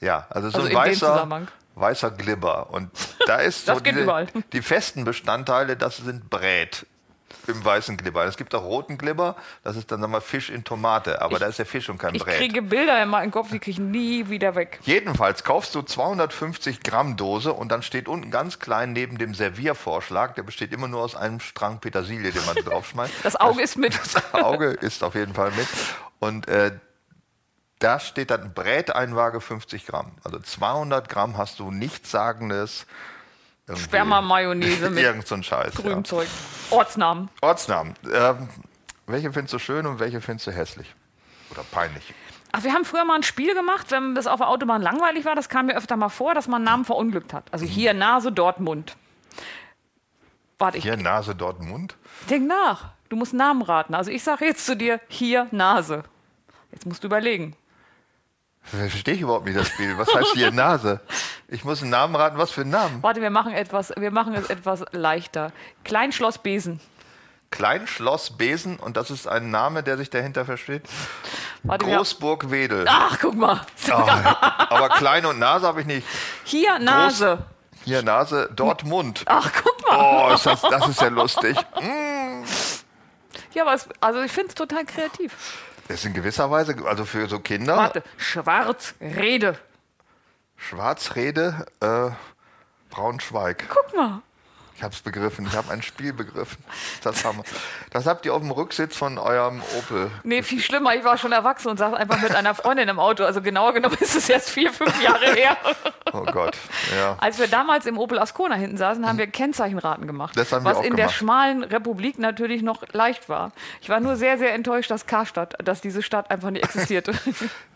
Ja, 0.00 0.26
also 0.30 0.48
so 0.50 0.58
Also 0.58 0.68
ein 0.70 0.74
weißer, 0.74 1.46
weißer 1.74 2.10
Glibber. 2.12 2.70
Und 2.70 2.90
da 3.26 3.36
ist 3.36 3.68
Das 3.68 3.78
so 3.78 3.82
geht 3.82 3.94
diese, 3.94 4.04
überall. 4.04 4.26
die 4.52 4.62
festen 4.62 5.04
Bestandteile, 5.04 5.76
das 5.76 5.98
sind 5.98 6.30
Brät 6.30 6.86
im 7.48 7.64
weißen 7.64 7.96
Glibber. 7.96 8.24
Es 8.24 8.36
gibt 8.36 8.54
auch 8.54 8.64
roten 8.64 8.98
Glibber, 8.98 9.36
das 9.62 9.76
ist 9.76 9.90
dann 9.92 10.00
wir, 10.00 10.20
Fisch 10.20 10.50
in 10.50 10.64
Tomate, 10.64 11.20
aber 11.22 11.38
da 11.38 11.46
ist 11.46 11.58
der 11.58 11.66
Fisch 11.66 11.88
und 11.88 11.98
kein 11.98 12.14
Ich 12.14 12.24
Brät. 12.24 12.36
kriege 12.36 12.62
Bilder 12.62 13.02
in 13.02 13.08
meinen 13.08 13.30
Kopf, 13.30 13.50
die 13.50 13.58
kriege 13.58 13.72
ich 13.72 13.78
nie 13.78 14.28
wieder 14.28 14.54
weg. 14.54 14.78
Jedenfalls 14.82 15.44
kaufst 15.44 15.74
du 15.74 15.82
250 15.82 16.82
Gramm 16.82 17.16
Dose 17.16 17.52
und 17.52 17.70
dann 17.70 17.82
steht 17.82 18.08
unten 18.08 18.30
ganz 18.30 18.58
klein 18.58 18.92
neben 18.92 19.18
dem 19.18 19.34
Serviervorschlag, 19.34 20.34
der 20.34 20.42
besteht 20.42 20.72
immer 20.72 20.88
nur 20.88 21.02
aus 21.02 21.14
einem 21.16 21.40
Strang 21.40 21.80
Petersilie, 21.80 22.32
den 22.32 22.44
man 22.46 22.56
draufschmeißt. 22.64 23.12
Das 23.22 23.36
Auge 23.36 23.62
ist 23.62 23.76
mit. 23.76 23.98
Das 23.98 24.34
Auge 24.34 24.66
ist 24.70 25.02
auf 25.02 25.14
jeden 25.14 25.34
Fall 25.34 25.50
mit. 25.52 25.68
Und 26.18 26.48
äh, 26.48 26.72
da 27.78 28.00
steht 28.00 28.30
dann 28.30 28.54
Bräteinwaage 28.54 29.40
50 29.40 29.86
Gramm. 29.86 30.12
Also 30.24 30.38
200 30.38 31.08
Gramm 31.08 31.36
hast 31.36 31.58
du 31.58 31.70
nichtssagendes. 31.70 32.86
Sperma-Mayonnaise 33.74 34.90
mit 34.90 35.02
Irgend 35.02 35.26
so 35.26 35.34
ein 35.34 35.42
Scheiß. 35.42 35.74
Ja. 35.74 35.80
grünem 35.80 36.04
Zeug. 36.04 36.28
Ortsnamen. 36.70 37.28
Ortsnamen. 37.40 37.94
Ähm, 38.12 38.48
welche 39.06 39.32
findest 39.32 39.54
du 39.54 39.58
schön 39.58 39.86
und 39.86 39.98
welche 39.98 40.20
findest 40.20 40.46
du 40.46 40.52
hässlich? 40.52 40.94
Oder 41.50 41.62
peinlich? 41.64 42.14
Ach, 42.52 42.62
wir 42.62 42.72
haben 42.72 42.84
früher 42.84 43.04
mal 43.04 43.16
ein 43.16 43.22
Spiel 43.22 43.54
gemacht, 43.54 43.90
wenn 43.90 44.14
das 44.14 44.26
auf 44.26 44.38
der 44.38 44.48
Autobahn 44.48 44.82
langweilig 44.82 45.24
war, 45.24 45.34
das 45.34 45.48
kam 45.48 45.66
mir 45.66 45.76
öfter 45.76 45.96
mal 45.96 46.08
vor, 46.08 46.34
dass 46.34 46.48
man 46.48 46.62
Namen 46.62 46.84
verunglückt 46.84 47.32
hat. 47.32 47.44
Also 47.52 47.66
hier 47.66 47.92
Nase, 47.92 48.32
dort 48.32 48.60
Mund. 48.60 48.96
Warte, 50.58 50.78
ich 50.78 50.84
Hier 50.84 50.96
Nase, 50.96 51.34
dort 51.34 51.60
Mund. 51.60 51.96
denk 52.30 52.46
nach. 52.46 52.90
Du 53.08 53.16
musst 53.16 53.34
Namen 53.34 53.62
raten. 53.62 53.94
Also 53.94 54.10
ich 54.10 54.22
sage 54.24 54.46
jetzt 54.46 54.64
zu 54.64 54.76
dir, 54.76 55.00
hier 55.08 55.48
Nase. 55.50 56.04
Jetzt 56.72 56.86
musst 56.86 57.02
du 57.04 57.08
überlegen. 57.08 57.54
Verstehe 58.66 59.14
ich 59.14 59.20
überhaupt 59.20 59.46
nicht 59.46 59.56
das 59.56 59.68
Spiel. 59.68 59.96
Was 59.96 60.12
heißt 60.12 60.32
hier 60.34 60.50
Nase? 60.50 61.00
Ich 61.48 61.64
muss 61.64 61.82
einen 61.82 61.90
Namen 61.90 62.16
raten. 62.16 62.36
Was 62.36 62.50
für 62.50 62.62
einen 62.62 62.70
Namen? 62.70 63.02
Warte, 63.02 63.20
wir 63.20 63.30
machen, 63.30 63.52
etwas, 63.52 63.92
wir 63.96 64.10
machen 64.10 64.34
es 64.34 64.50
etwas 64.50 64.84
leichter. 64.90 65.52
Kleinschloss 65.84 66.38
Besen. 66.38 66.80
Kleinschloss 67.50 68.36
Besen 68.36 68.76
und 68.76 68.96
das 68.96 69.10
ist 69.10 69.28
ein 69.28 69.50
Name, 69.50 69.84
der 69.84 69.96
sich 69.96 70.10
dahinter 70.10 70.44
versteht. 70.44 70.82
Warte, 71.62 71.84
Großburg 71.84 72.50
Wedel. 72.50 72.86
Ach, 72.88 73.16
guck 73.20 73.34
mal. 73.34 73.60
Oh, 73.88 73.92
aber 73.92 74.88
Klein 74.90 75.24
und 75.26 75.38
Nase 75.38 75.66
habe 75.66 75.80
ich 75.80 75.86
nicht. 75.86 76.06
Hier, 76.44 76.78
Nase. 76.80 77.38
Hier 77.84 78.02
Nase, 78.02 78.50
dort 78.54 78.84
Mund. 78.84 79.22
Ach, 79.26 79.48
guck 79.62 79.88
mal. 79.88 80.30
Oh, 80.30 80.34
ist 80.34 80.44
das, 80.44 80.60
das 80.60 80.88
ist 80.88 81.00
ja 81.00 81.08
lustig. 81.08 81.56
Ja, 83.54 83.62
aber 83.62 83.74
es, 83.74 83.88
also 84.00 84.20
ich 84.22 84.32
finde 84.32 84.48
es 84.48 84.54
total 84.56 84.84
kreativ. 84.84 85.32
Das 85.88 85.98
ist 86.00 86.06
in 86.06 86.14
gewisser 86.14 86.50
Weise, 86.50 86.76
also 86.86 87.04
für 87.04 87.28
so 87.28 87.38
Kinder, 87.38 87.76
Warte, 87.76 88.02
Schwarzrede. 88.16 89.56
Schwarzrede, 90.56 91.66
äh, 91.80 92.10
Braunschweig. 92.90 93.64
Guck 93.68 93.94
mal. 93.94 94.22
Ich 94.76 94.82
habe 94.82 94.92
es 94.92 95.00
begriffen, 95.00 95.46
ich 95.46 95.56
habe 95.56 95.72
ein 95.72 95.80
Spiel 95.80 96.12
begriffen. 96.12 96.62
Das, 97.02 97.24
haben 97.24 97.38
wir. 97.38 97.44
das 97.90 98.06
habt 98.06 98.26
ihr 98.26 98.34
auf 98.34 98.42
dem 98.42 98.50
Rücksitz 98.50 98.94
von 98.94 99.16
eurem 99.16 99.62
Opel. 99.78 100.10
Nee, 100.22 100.42
viel 100.42 100.60
schlimmer. 100.60 100.94
Ich 100.94 101.02
war 101.02 101.16
schon 101.16 101.32
erwachsen 101.32 101.68
und 101.68 101.78
saß 101.78 101.94
einfach 101.94 102.20
mit 102.20 102.34
einer 102.34 102.54
Freundin 102.54 102.86
im 102.90 102.98
Auto. 102.98 103.24
Also 103.24 103.40
genauer 103.40 103.72
genommen 103.72 103.96
ist 104.00 104.14
es 104.14 104.28
jetzt 104.28 104.50
vier, 104.50 104.70
fünf 104.70 105.00
Jahre 105.02 105.32
her. 105.32 105.56
Oh 106.12 106.24
Gott, 106.24 106.56
ja. 106.96 107.16
Als 107.18 107.38
wir 107.38 107.48
damals 107.48 107.86
im 107.86 107.96
Opel 107.96 108.18
Ascona 108.18 108.54
hinten 108.54 108.76
saßen, 108.76 109.06
haben 109.06 109.16
wir 109.16 109.26
Kennzeichenraten 109.26 110.06
gemacht. 110.06 110.36
Das 110.36 110.52
haben 110.52 110.64
wir 110.64 110.70
was 110.70 110.78
auch 110.78 110.82
in 110.82 110.94
der 110.96 111.06
gemacht. 111.06 111.14
schmalen 111.16 111.64
Republik 111.64 112.18
natürlich 112.18 112.62
noch 112.62 112.82
leicht 112.92 113.28
war. 113.30 113.52
Ich 113.80 113.88
war 113.88 114.00
nur 114.00 114.16
sehr, 114.16 114.36
sehr 114.36 114.52
enttäuscht, 114.54 114.90
dass 114.90 115.06
Karstadt, 115.06 115.54
dass 115.64 115.80
diese 115.80 116.02
Stadt 116.02 116.30
einfach 116.30 116.50
nicht 116.50 116.64
existierte. 116.64 117.12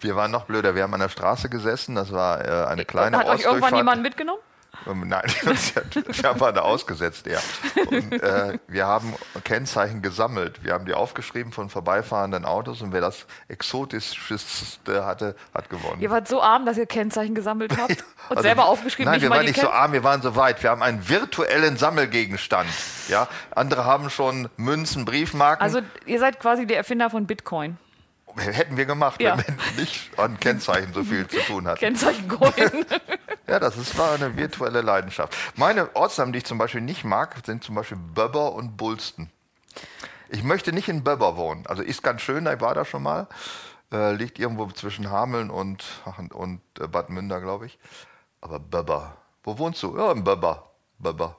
Wir 0.00 0.16
waren 0.16 0.30
noch 0.30 0.44
blöder, 0.44 0.74
wir 0.74 0.82
haben 0.82 0.94
an 0.94 1.00
der 1.00 1.08
Straße 1.08 1.48
gesessen, 1.48 1.94
das 1.94 2.12
war 2.12 2.44
äh, 2.44 2.66
eine 2.66 2.84
kleine 2.84 3.18
Hat 3.18 3.28
euch 3.28 3.44
irgendwann 3.44 3.76
jemand 3.76 4.02
mitgenommen? 4.02 4.40
Ähm, 4.86 5.08
Nein, 5.08 5.22
wir 5.42 6.22
haben 6.28 6.38
da 6.54 6.62
ausgesetzt, 6.62 7.26
ja. 7.26 7.38
Und, 7.88 8.12
äh, 8.22 8.58
wir 8.68 8.86
haben 8.86 9.14
Kennzeichen 9.44 10.02
gesammelt. 10.02 10.62
Wir 10.64 10.72
haben 10.72 10.86
die 10.86 10.94
aufgeschrieben 10.94 11.52
von 11.52 11.68
vorbeifahrenden 11.70 12.44
Autos 12.44 12.80
und 12.82 12.92
wer 12.92 13.00
das 13.00 13.26
exotischste 13.48 15.04
hatte, 15.04 15.34
hat 15.54 15.68
gewonnen. 15.70 16.00
Ihr 16.00 16.10
wart 16.10 16.28
so 16.28 16.40
arm, 16.42 16.66
dass 16.66 16.76
ihr 16.78 16.86
Kennzeichen 16.86 17.34
gesammelt 17.34 17.76
habt 17.76 17.90
und 18.28 18.36
Also, 18.36 18.42
selber 18.42 18.66
aufgeschrieben, 18.66 19.10
Nein, 19.10 19.20
nicht 19.20 19.22
wir 19.30 19.30
waren 19.36 19.44
nicht 19.44 19.60
so 19.60 19.66
Kenn- 19.66 19.72
arm, 19.76 19.92
wir 19.92 20.04
waren 20.04 20.22
so 20.22 20.36
weit. 20.36 20.62
Wir 20.62 20.70
haben 20.70 20.82
einen 20.82 21.08
virtuellen 21.08 21.76
Sammelgegenstand. 21.76 22.68
Ja? 23.08 23.28
Andere 23.54 23.84
haben 23.84 24.10
schon 24.10 24.48
Münzen, 24.56 25.04
Briefmarken. 25.04 25.62
Also 25.62 25.80
ihr 26.06 26.18
seid 26.18 26.40
quasi 26.40 26.66
der 26.66 26.78
Erfinder 26.78 27.10
von 27.10 27.26
Bitcoin. 27.26 27.76
Hätten 28.36 28.76
wir 28.76 28.86
gemacht, 28.86 29.20
Ja. 29.20 29.36
wenn 29.38 29.56
wir 29.56 29.80
nicht 29.82 30.18
an 30.18 30.38
Kennzeichen 30.40 30.92
so 30.92 31.02
viel 31.04 31.26
zu 31.28 31.38
tun 31.40 31.66
hatten. 31.66 31.78
Kennzeichencoin. 31.80 32.52
Ja, 33.46 33.58
das 33.58 33.76
ist, 33.76 33.98
war 33.98 34.12
eine 34.12 34.36
virtuelle 34.36 34.80
Leidenschaft. 34.80 35.36
Meine 35.56 35.96
Ortsnamen, 35.96 36.32
die 36.32 36.38
ich 36.38 36.44
zum 36.44 36.56
Beispiel 36.58 36.82
nicht 36.82 37.02
mag, 37.02 37.34
sind 37.44 37.64
zum 37.64 37.74
Beispiel 37.74 37.98
Böbber 37.98 38.52
und 38.52 38.76
Bulsten. 38.76 39.28
Ich 40.28 40.44
möchte 40.44 40.72
nicht 40.72 40.88
in 40.88 41.02
Böbber 41.02 41.36
wohnen. 41.36 41.66
Also 41.66 41.82
ist 41.82 42.04
ganz 42.04 42.22
schön, 42.22 42.46
ich 42.46 42.60
war 42.60 42.76
da 42.76 42.84
schon 42.84 43.02
mal. 43.02 43.26
Äh, 43.92 44.12
liegt 44.12 44.38
irgendwo 44.38 44.66
zwischen 44.68 45.10
Hameln 45.10 45.50
und, 45.50 45.84
und 46.32 46.60
äh, 46.78 46.86
Bad 46.86 47.10
Münder, 47.10 47.40
glaube 47.40 47.66
ich. 47.66 47.76
Aber 48.40 48.60
Böbber. 48.60 49.16
Wo 49.42 49.58
wohnst 49.58 49.82
du? 49.82 49.96
Ja, 49.98 50.12
in 50.12 50.22
Böbber. 50.22 50.70
Böbber. 51.00 51.36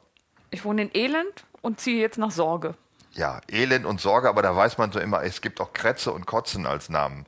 ich 0.50 0.66
wohne 0.66 0.82
in 0.82 0.92
Elend 0.94 1.46
und 1.62 1.80
ziehe 1.80 2.02
jetzt 2.02 2.18
nach 2.18 2.32
Sorge. 2.32 2.76
Ja, 3.14 3.42
Elend 3.50 3.86
und 3.86 4.00
Sorge, 4.00 4.30
aber 4.30 4.42
da 4.42 4.56
weiß 4.56 4.78
man 4.78 4.92
so 4.92 5.00
immer, 5.00 5.24
es 5.24 5.42
gibt 5.42 5.60
auch 5.60 5.74
Kretze 5.74 6.12
und 6.14 6.26
Kotzen 6.26 6.66
als 6.66 6.90
Namen. 6.90 7.26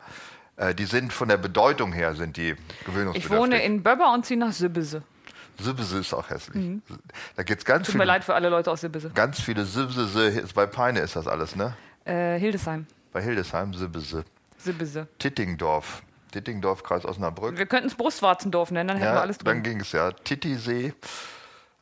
Äh, 0.55 0.73
die 0.75 0.85
sind 0.85 1.11
von 1.11 1.27
der 1.27 1.37
Bedeutung 1.37 1.91
her, 1.93 2.15
sind 2.15 2.37
die 2.37 2.55
gewöhnungsbedürftig. 2.85 3.23
Ich 3.25 3.29
wohne 3.29 3.61
in 3.63 3.83
Böbber 3.83 4.13
und 4.13 4.25
ziehe 4.25 4.39
nach 4.39 4.53
Sübbese. 4.53 5.03
Sibse 5.59 5.99
ist 5.99 6.13
auch 6.13 6.29
hässlich. 6.29 6.79
Da 7.35 7.43
gibt 7.43 7.59
es 7.61 7.65
ganz 7.65 7.85
Tut 7.85 7.95
mir 7.95 8.01
viele 8.01 8.05
leid 8.13 8.23
für 8.23 8.33
alle 8.33 8.49
Leute 8.49 8.71
aus 8.71 8.81
Sübbese. 8.81 9.11
Ganz 9.13 9.39
viele 9.39 9.65
Sibse, 9.65 10.43
bei 10.55 10.65
Peine 10.65 10.99
ist 11.01 11.15
das 11.15 11.27
alles, 11.27 11.55
ne? 11.55 11.75
Äh, 12.05 12.39
Hildesheim. 12.39 12.87
Bei 13.11 13.21
Hildesheim, 13.21 13.73
Sibse. 13.73 14.25
Sübbese. 14.57 15.07
Tittingdorf. 15.19 16.01
Tittingdorf, 16.31 16.81
Kreis 16.83 17.05
Osnabrück. 17.05 17.57
Wir 17.57 17.67
könnten 17.67 17.87
es 17.87 17.95
Brustwarzendorf 17.95 18.71
nennen, 18.71 18.87
dann 18.87 18.97
hätten 18.97 19.09
wir 19.11 19.15
Ja, 19.15 19.21
alles 19.21 19.37
dann 19.37 19.55
drin. 19.55 19.63
ging 19.63 19.79
es 19.81 19.91
ja. 19.91 20.11
Tittisee. 20.11 20.93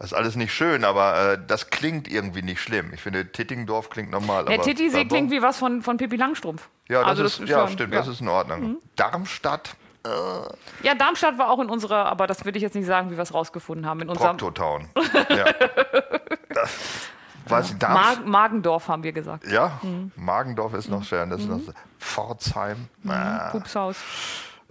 Das 0.01 0.13
ist 0.13 0.17
alles 0.17 0.35
nicht 0.35 0.51
schön, 0.51 0.83
aber 0.83 1.33
äh, 1.33 1.37
das 1.45 1.69
klingt 1.69 2.07
irgendwie 2.07 2.41
nicht 2.41 2.59
schlimm. 2.59 2.91
Ich 2.91 3.01
finde, 3.01 3.31
Tittingdorf 3.31 3.91
klingt 3.91 4.09
normal. 4.09 4.45
Der 4.45 4.57
Böbber- 4.57 5.05
klingt 5.07 5.29
wie 5.29 5.43
was 5.43 5.59
von, 5.59 5.83
von 5.83 5.97
Pippi 5.97 6.15
Langstrumpf. 6.15 6.67
Ja, 6.89 7.01
das 7.01 7.09
Also 7.09 7.23
ist, 7.25 7.39
ja 7.47 7.59
schon- 7.59 7.73
stimmt, 7.73 7.93
ja. 7.93 7.99
Mhm. 8.01 8.05
das 8.05 8.13
ist 8.15 8.21
in 8.21 8.27
Ordnung. 8.27 8.77
Darmstadt, 8.95 9.75
Ja, 10.81 10.95
Darmstadt 10.95 11.37
war 11.37 11.51
auch 11.51 11.59
in 11.59 11.69
unserer, 11.69 12.07
aber 12.07 12.25
das 12.25 12.43
würde 12.45 12.57
ich 12.57 12.63
jetzt 12.63 12.73
nicht 12.73 12.87
sagen, 12.87 13.11
wie 13.11 13.15
wir 13.15 13.21
es 13.21 13.31
rausgefunden 13.31 13.85
haben. 13.85 14.01
In 14.01 14.09
unserem 14.09 14.37
Proctotown. 14.37 14.89
ja. 15.29 15.45
das, 16.49 16.79
weiß 17.45 17.75
ich, 17.75 18.25
Magendorf 18.25 18.87
haben 18.87 19.03
wir 19.03 19.11
gesagt. 19.11 19.45
Ja, 19.51 19.79
Mhm. 19.83 20.11
Magendorf 20.15 20.73
ist 20.73 20.89
noch 20.89 21.03
schön. 21.03 21.29
Das 21.29 21.41
ist 21.41 21.47
noch 21.47 21.59
Pforzheim. 21.99 22.87
Ah. 23.07 23.49
Pupshaus. 23.51 23.97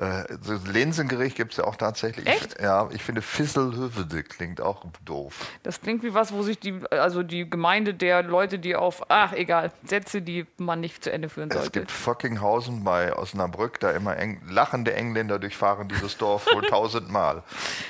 Äh, 0.00 0.24
so 0.40 0.54
Linsengericht 0.72 1.36
gibt 1.36 1.52
es 1.52 1.58
ja 1.58 1.64
auch 1.64 1.76
tatsächlich. 1.76 2.26
Echt? 2.26 2.54
Ich, 2.56 2.62
ja, 2.62 2.88
ich 2.90 3.02
finde 3.02 3.20
Fisselhövede 3.20 4.22
klingt 4.22 4.62
auch 4.62 4.86
doof. 5.04 5.34
Das 5.62 5.82
klingt 5.82 6.02
wie 6.02 6.14
was, 6.14 6.32
wo 6.32 6.42
sich 6.42 6.58
die, 6.58 6.80
also 6.90 7.22
die 7.22 7.48
Gemeinde 7.48 7.92
der 7.92 8.22
Leute, 8.22 8.58
die 8.58 8.76
auf, 8.76 9.02
ach 9.10 9.34
egal, 9.34 9.72
Sätze, 9.84 10.22
die 10.22 10.46
man 10.56 10.80
nicht 10.80 11.04
zu 11.04 11.12
Ende 11.12 11.28
führen 11.28 11.50
Es 11.50 11.56
sollte. 11.56 11.80
gibt 11.80 11.90
Fuckinghausen 11.90 12.82
bei 12.82 13.14
Osnabrück, 13.14 13.78
da 13.80 13.90
immer 13.90 14.16
eng, 14.16 14.40
lachende 14.48 14.94
Engländer 14.94 15.38
durchfahren 15.38 15.88
dieses 15.88 16.16
Dorf 16.16 16.46
wohl 16.50 16.62
tausendmal. 16.68 17.42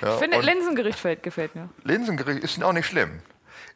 Ja, 0.02 0.14
Ich 0.14 0.18
finde, 0.18 0.40
Linsengericht 0.40 0.96
gefällt, 0.96 1.22
gefällt 1.22 1.54
mir. 1.54 1.68
Linsengericht 1.84 2.42
ist 2.42 2.60
auch 2.64 2.72
nicht 2.72 2.86
schlimm. 2.86 3.20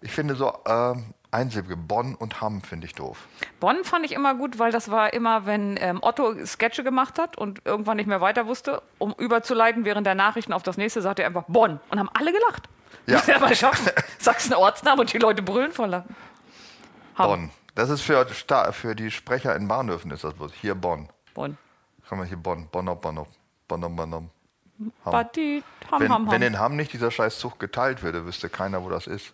Ich 0.00 0.10
finde 0.10 0.34
so 0.34 0.52
ähm, 0.66 1.14
einsilbige 1.34 1.76
Bonn 1.76 2.14
und 2.14 2.40
Hamm 2.40 2.62
finde 2.62 2.86
ich 2.86 2.94
doof. 2.94 3.26
Bonn 3.60 3.84
fand 3.84 4.06
ich 4.06 4.12
immer 4.12 4.34
gut, 4.34 4.58
weil 4.58 4.72
das 4.72 4.90
war 4.90 5.12
immer, 5.12 5.46
wenn 5.46 5.76
ähm, 5.80 5.98
Otto 6.02 6.34
Sketche 6.46 6.84
gemacht 6.84 7.18
hat 7.18 7.36
und 7.36 7.60
irgendwann 7.64 7.96
nicht 7.96 8.06
mehr 8.06 8.20
weiter 8.20 8.46
wusste, 8.46 8.82
um 8.98 9.12
überzuleiten 9.18 9.84
während 9.84 10.06
der 10.06 10.14
Nachrichten 10.14 10.52
auf 10.52 10.62
das 10.62 10.76
nächste, 10.76 11.02
sagte 11.02 11.22
er 11.22 11.28
einfach 11.28 11.44
Bonn. 11.48 11.80
Und 11.90 11.98
haben 11.98 12.10
alle 12.14 12.32
gelacht. 12.32 12.68
Ja. 13.06 13.20
Er 13.26 13.40
mal 13.40 13.54
schaffen. 13.54 13.90
Sagst 14.18 14.50
einen 14.50 14.60
Ortsnamen 14.60 15.00
und 15.00 15.12
die 15.12 15.18
Leute 15.18 15.42
brüllen 15.42 15.72
vor 15.72 15.86
Lachen. 15.88 16.14
Hamm. 17.16 17.28
Bonn. 17.28 17.50
Das 17.74 17.90
ist 17.90 18.02
für, 18.02 18.24
für 18.72 18.94
die 18.94 19.10
Sprecher 19.10 19.54
in 19.56 19.66
Bahnhöfen 19.68 20.10
ist 20.12 20.24
das 20.24 20.34
bloß. 20.34 20.52
Hier 20.54 20.74
Bonn. 20.74 21.08
Bonn. 21.34 21.58
Kann 22.08 22.18
man 22.18 22.26
hier 22.28 22.36
Bonn, 22.36 22.68
Bonner, 22.70 22.94
Bonner, 22.94 23.26
Bonner, 23.66 23.88
Bonner. 23.88 24.22
Badi, 25.04 25.62
Hamm, 25.90 26.00
Wenn, 26.00 26.12
Hamm, 26.12 26.26
wenn 26.26 26.32
Hamm. 26.34 26.42
in 26.42 26.58
Hamm 26.58 26.76
nicht 26.76 26.92
dieser 26.92 27.10
scheiß 27.10 27.38
Zug 27.38 27.58
geteilt 27.58 28.02
würde, 28.02 28.24
wüsste 28.26 28.48
keiner, 28.48 28.82
wo 28.84 28.90
das 28.90 29.06
ist. 29.06 29.32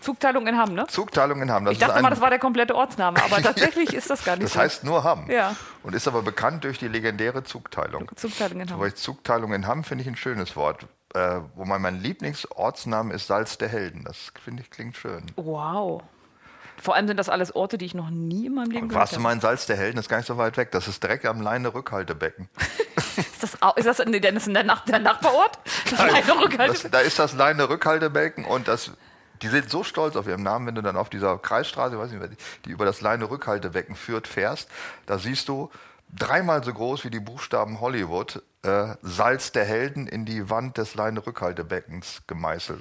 Zugteilung 0.00 0.46
in 0.46 0.56
Hamm, 0.56 0.74
ne? 0.74 0.86
Zugteilung 0.88 1.42
in 1.42 1.50
Hamm. 1.50 1.64
Das 1.64 1.72
Ich 1.74 1.78
dachte 1.78 2.00
mal, 2.02 2.10
das 2.10 2.20
war 2.20 2.30
der 2.30 2.38
komplette 2.38 2.74
Ortsname, 2.74 3.22
aber 3.22 3.36
tatsächlich 3.42 3.92
ist 3.94 4.10
das 4.10 4.24
gar 4.24 4.34
nicht 4.36 4.44
Das 4.44 4.52
so. 4.54 4.60
heißt 4.60 4.84
nur 4.84 5.04
Hamm. 5.04 5.30
Ja. 5.30 5.54
Und 5.82 5.94
ist 5.94 6.06
aber 6.08 6.22
bekannt 6.22 6.64
durch 6.64 6.78
die 6.78 6.88
legendäre 6.88 7.42
Zugteilung. 7.44 8.10
Zugteilung 8.16 8.60
in 8.60 8.70
Hamm. 8.70 8.80
Aber 8.80 8.94
Zugteilung 8.94 9.52
in 9.52 9.66
Hamm 9.66 9.84
finde 9.84 10.02
ich 10.02 10.08
ein 10.08 10.16
schönes 10.16 10.54
Wort. 10.56 10.86
Äh, 11.14 11.40
wo 11.54 11.64
mein, 11.64 11.80
mein 11.82 12.00
Lieblingsortsname 12.00 13.14
ist 13.14 13.26
Salz 13.28 13.58
der 13.58 13.68
Helden. 13.68 14.04
Das 14.04 14.32
finde 14.44 14.62
ich 14.62 14.70
klingt 14.70 14.96
schön. 14.96 15.24
Wow. 15.36 16.02
Vor 16.82 16.94
allem 16.94 17.08
sind 17.08 17.16
das 17.16 17.30
alles 17.30 17.56
Orte, 17.56 17.78
die 17.78 17.86
ich 17.86 17.94
noch 17.94 18.10
nie 18.10 18.46
in 18.46 18.54
meinem 18.54 18.70
Leben 18.70 18.88
gehört 18.88 19.00
Warst 19.00 19.12
du 19.12 19.16
habe. 19.16 19.22
mal 19.22 19.32
in 19.32 19.40
Salz 19.40 19.64
der 19.66 19.76
Helden? 19.76 19.96
Das 19.96 20.04
ist 20.06 20.08
gar 20.10 20.18
nicht 20.18 20.26
so 20.26 20.36
weit 20.36 20.58
weg. 20.58 20.72
Das 20.72 20.88
ist 20.88 21.02
direkt 21.02 21.24
am 21.24 21.40
Leine-Rückhaltebecken. 21.40 22.48
Ist 23.16 23.42
das, 23.42 23.54
ist 23.76 23.86
das, 23.86 24.06
nee, 24.06 24.20
das 24.20 24.46
ist 24.46 24.54
der, 24.54 24.62
Nach 24.64 24.84
der 24.84 24.98
Nachbarort? 24.98 25.58
Das 25.90 25.98
Das, 25.98 26.36
Rückhalte. 26.38 26.90
da 26.90 26.98
ist 27.00 27.18
das 27.18 27.32
Leine-Rückhaltebecken 27.34 28.44
und 28.44 28.68
das, 28.68 28.90
die 29.42 29.48
sind 29.48 29.70
so 29.70 29.82
stolz 29.84 30.16
auf 30.16 30.26
ihren 30.26 30.42
Namen, 30.42 30.66
wenn 30.66 30.74
du 30.74 30.82
dann 30.82 30.96
auf 30.96 31.08
dieser 31.10 31.38
Kreisstraße, 31.38 31.98
weiß 31.98 32.10
nicht, 32.12 32.64
die 32.64 32.70
über 32.70 32.84
das 32.84 33.00
Leine-Rückhaltebecken 33.00 33.94
führt, 33.96 34.28
fährst, 34.28 34.68
da 35.06 35.18
siehst 35.18 35.48
du 35.48 35.70
dreimal 36.14 36.62
so 36.64 36.72
groß 36.72 37.04
wie 37.04 37.10
die 37.10 37.20
Buchstaben 37.20 37.80
Hollywood 37.80 38.42
äh, 38.62 38.94
Salz 39.02 39.52
der 39.52 39.64
Helden 39.64 40.06
in 40.06 40.24
die 40.24 40.48
Wand 40.50 40.78
des 40.78 40.94
Leine-Rückhaltebeckens 40.94 42.22
gemeißelt. 42.26 42.80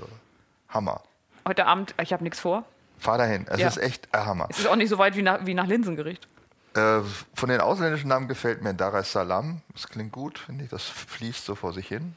Hammer. 0.69 1.01
Heute 1.47 1.65
Abend, 1.65 1.93
ich 2.01 2.11
habe 2.13 2.23
nichts 2.23 2.39
vor. 2.39 2.63
Fahr 2.97 3.17
dahin. 3.17 3.45
Es 3.47 3.59
Ja. 3.59 3.67
ist 3.67 3.77
echt 3.77 4.13
ein 4.13 4.25
Hammer. 4.25 4.47
Es 4.49 4.59
ist 4.59 4.67
auch 4.67 4.75
nicht 4.75 4.89
so 4.89 4.97
weit 4.97 5.15
wie 5.15 5.21
nach, 5.21 5.45
wie 5.45 5.53
nach 5.53 5.67
Linsengericht. 5.67 6.27
Äh, 6.75 7.01
von 7.33 7.49
den 7.49 7.61
ausländischen 7.61 8.09
Namen 8.09 8.27
gefällt 8.27 8.61
mir 8.61 8.73
Dar 8.73 8.93
es 8.95 9.11
Salaam. 9.11 9.61
Das 9.73 9.87
klingt 9.87 10.11
gut, 10.11 10.39
finde 10.39 10.65
ich. 10.65 10.69
Das 10.69 10.83
fließt 10.83 11.45
so 11.45 11.55
vor 11.55 11.71
sich 11.73 11.87
hin. 11.87 12.15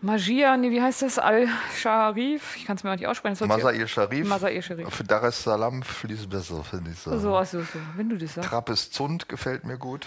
Magia, 0.00 0.56
nee, 0.56 0.70
wie 0.70 0.80
heißt 0.80 1.02
das? 1.02 1.18
Al-Sharif? 1.18 2.56
Ich 2.56 2.66
kann 2.66 2.76
es 2.76 2.84
mir 2.84 2.94
nicht 2.94 3.06
aussprechen. 3.06 3.48
Masail 3.48 3.88
Sharif. 3.88 4.28
Masail 4.28 4.62
Sharif. 4.62 4.94
Für 4.94 5.04
Dar 5.04 5.24
es 5.24 5.42
Salaam 5.42 5.82
fließt 5.82 6.30
besser, 6.30 6.62
finde 6.62 6.92
ich 6.92 6.98
so. 7.00 7.18
So, 7.18 7.36
also, 7.36 7.60
so, 7.60 7.78
wenn 7.96 8.08
du 8.08 8.16
das 8.16 8.34
sagst. 8.34 8.48
Trappes 8.48 8.90
Zund 8.92 9.28
gefällt 9.28 9.64
mir 9.64 9.76
gut. 9.76 10.06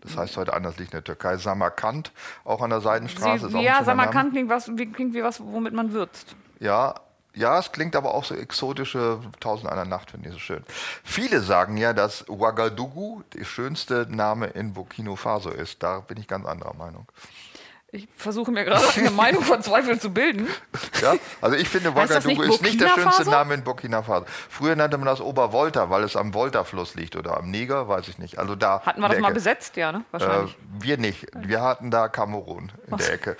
Das 0.00 0.16
heißt 0.16 0.36
heute 0.36 0.54
anders, 0.54 0.78
liegt 0.78 0.92
in 0.92 0.98
der 0.98 1.04
Türkei. 1.04 1.36
Samarkand, 1.36 2.12
auch 2.44 2.62
an 2.62 2.70
der 2.70 2.80
Seidenstraße. 2.80 3.48
ist 3.48 3.54
auch 3.54 3.58
Sie, 3.58 3.64
ja, 3.64 3.82
Samarkand 3.82 4.32
klingt, 4.32 4.48
was, 4.48 4.70
wie, 4.76 4.86
klingt 4.90 5.12
wie 5.12 5.22
was, 5.22 5.40
womit 5.40 5.74
man 5.74 5.92
würzt. 5.92 6.36
Ja, 6.60 6.94
ja, 7.34 7.58
es 7.58 7.72
klingt 7.72 7.94
aber 7.96 8.14
auch 8.14 8.24
so 8.24 8.34
exotische 8.34 9.20
Tausend 9.40 9.70
einer 9.70 9.84
Nacht, 9.84 10.12
finde 10.12 10.28
ich 10.28 10.34
so 10.34 10.40
schön. 10.40 10.64
Viele 11.04 11.40
sagen 11.40 11.76
ja, 11.76 11.92
dass 11.92 12.28
Ouagadougou 12.28 13.22
der 13.34 13.44
schönste 13.44 14.06
Name 14.08 14.46
in 14.46 14.72
Burkina 14.72 15.14
Faso 15.16 15.50
ist. 15.50 15.82
Da 15.82 16.00
bin 16.00 16.18
ich 16.18 16.26
ganz 16.26 16.46
anderer 16.46 16.74
Meinung. 16.74 17.06
Ich 17.90 18.06
versuche 18.16 18.50
mir 18.50 18.64
gerade 18.66 18.84
eine 18.96 19.10
Meinung 19.12 19.42
von 19.42 19.62
Zweifeln 19.62 19.98
zu 19.98 20.10
bilden. 20.12 20.46
Ja, 21.00 21.14
also 21.40 21.56
ich 21.56 21.70
finde, 21.70 21.88
Ouagadougou 21.94 22.42
ist 22.42 22.60
nicht 22.60 22.78
der 22.78 22.88
schönste? 22.90 23.30
Name 23.30 23.54
in 23.54 23.64
Burkina 23.64 24.02
Faso. 24.02 24.26
Früher 24.50 24.76
nannte 24.76 24.98
man 24.98 25.06
das 25.06 25.22
Obervolta, 25.22 25.88
weil 25.88 26.02
es 26.04 26.14
am 26.14 26.34
Volta-Fluss 26.34 26.96
liegt 26.96 27.16
oder 27.16 27.38
am 27.38 27.50
Niger, 27.50 27.88
weiß 27.88 28.08
ich 28.08 28.18
nicht. 28.18 28.38
Also 28.38 28.56
da 28.56 28.82
Hatten 28.84 29.00
wir 29.00 29.08
das 29.08 29.14
der 29.16 29.22
mal 29.22 29.28
Ecke. 29.28 29.34
besetzt? 29.36 29.76
Ja, 29.76 29.92
ne? 29.92 30.00
Äh, 30.00 30.12
Wahrscheinlich. 30.12 30.56
wir 30.80 30.98
nicht. 30.98 31.28
Wir 31.34 31.62
hatten 31.62 31.90
da 31.90 32.08
Kamerun 32.08 32.70
in 32.90 32.96
der 32.98 33.10
Ecke. 33.14 33.38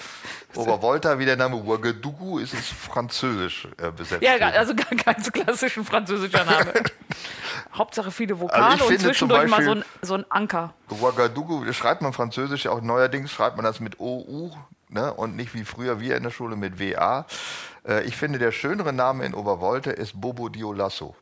Obervolta, 0.54 1.18
wie 1.18 1.26
der 1.26 1.36
Name 1.36 1.56
Ouagadougou, 1.56 2.38
ist 2.38 2.54
es 2.54 2.68
französisch 2.68 3.68
äh, 3.76 3.90
besetzt. 3.90 4.22
ja, 4.22 4.32
also 4.38 4.74
gar 4.74 4.86
kein 4.86 5.22
so 5.22 5.30
klassischen 5.30 5.84
französischer 5.84 6.46
Name. 6.46 6.72
Hauptsache 7.74 8.10
viele 8.10 8.40
Vokale 8.40 8.64
Also 8.64 8.86
und 8.86 8.98
zwischendurch 8.98 9.48
mal 9.50 9.62
so 9.62 9.74
Beispiel- 9.74 9.82
ein, 10.00 10.06
so 10.06 10.14
ein 10.14 10.24
Anker. 10.30 10.72
Ouagadougou, 10.88 11.70
schreibt 11.74 12.00
man 12.00 12.14
französisch 12.14 12.66
auch 12.66 12.80
neuerdings, 12.80 13.30
schreibt 13.30 13.56
man 13.56 13.64
das 13.66 13.78
mit 13.80 14.00
OU 14.00 14.37
ne? 14.88 15.12
und 15.14 15.36
nicht 15.36 15.54
wie 15.54 15.64
früher 15.64 16.00
wir 16.00 16.16
in 16.16 16.22
der 16.22 16.30
Schule 16.30 16.56
mit 16.56 16.78
WA. 16.80 17.26
Äh, 17.86 18.04
ich 18.04 18.16
finde, 18.16 18.38
der 18.38 18.52
schönere 18.52 18.92
Name 18.92 19.24
in 19.24 19.34
Obervolta 19.34 19.90
ist 19.90 20.20
Bobo 20.20 20.48
Diolasso. 20.48 21.16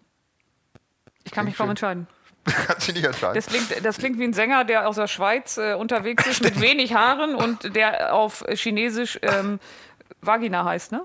Ich 1.24 1.32
kann 1.32 1.44
mich 1.44 1.56
kaum 1.56 1.70
entscheiden. 1.70 2.06
Kannst 2.44 2.88
du 2.88 2.92
nicht 2.92 3.04
entscheiden. 3.04 3.34
Das 3.34 3.46
klingt, 3.46 3.84
das 3.84 3.98
klingt 3.98 4.18
wie 4.18 4.24
ein 4.24 4.32
Sänger, 4.32 4.64
der 4.64 4.88
aus 4.88 4.96
der 4.96 5.08
Schweiz 5.08 5.56
äh, 5.56 5.74
unterwegs 5.74 6.26
ist, 6.26 6.42
mit 6.44 6.60
wenig 6.60 6.94
Haaren 6.94 7.34
und 7.34 7.74
der 7.74 8.14
auf 8.14 8.44
Chinesisch 8.48 9.18
ähm, 9.22 9.58
Vagina 10.20 10.64
heißt, 10.64 10.92
ne? 10.92 11.04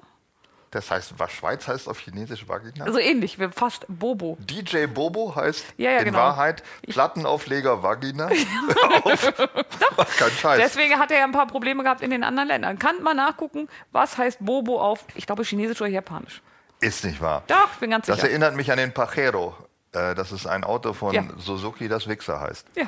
Das 0.71 0.89
heißt, 0.89 1.13
was 1.17 1.31
Schweiz 1.33 1.67
heißt 1.67 1.89
auf 1.89 1.99
Chinesisch 1.99 2.47
Vagina? 2.47 2.85
Also 2.85 2.97
ähnlich, 2.97 3.37
wir 3.37 3.51
fast 3.51 3.85
Bobo. 3.89 4.37
DJ 4.39 4.85
Bobo 4.85 5.35
heißt 5.35 5.65
Ja, 5.77 5.91
ja, 5.91 5.97
in 5.99 6.05
genau. 6.05 6.19
Wahrheit 6.19 6.63
Plattenaufleger 6.87 7.83
Vagina. 7.83 8.29
auf. 9.03 9.33
Kein 10.17 10.31
Scheiß. 10.31 10.61
Deswegen 10.61 10.97
hat 10.97 11.11
er 11.11 11.19
ja 11.19 11.23
ein 11.25 11.33
paar 11.33 11.47
Probleme 11.47 11.83
gehabt 11.83 12.01
in 12.01 12.09
den 12.09 12.23
anderen 12.23 12.47
Ländern. 12.47 12.79
Kann 12.79 13.03
man 13.03 13.17
nachgucken, 13.17 13.67
was 13.91 14.17
heißt 14.17 14.37
Bobo 14.39 14.79
auf, 14.81 15.03
ich 15.15 15.25
glaube, 15.25 15.43
Chinesisch 15.43 15.81
oder 15.81 15.89
Japanisch. 15.89 16.41
Ist 16.79 17.03
nicht 17.03 17.21
wahr. 17.21 17.43
Doch, 17.47 17.69
bin 17.79 17.91
ganz 17.91 18.07
Das 18.07 18.15
sicher. 18.17 18.29
erinnert 18.29 18.55
mich 18.55 18.71
an 18.71 18.77
den 18.77 18.93
Pajero. 18.93 19.55
Äh, 19.91 20.15
Das 20.15 20.31
ist 20.31 20.47
ein 20.47 20.63
Auto 20.63 20.93
von 20.93 21.13
Ja. 21.13 21.23
Suzuki, 21.37 21.87
das 21.89 22.07
Wichser 22.07 22.39
heißt. 22.39 22.65
Ja. 22.75 22.85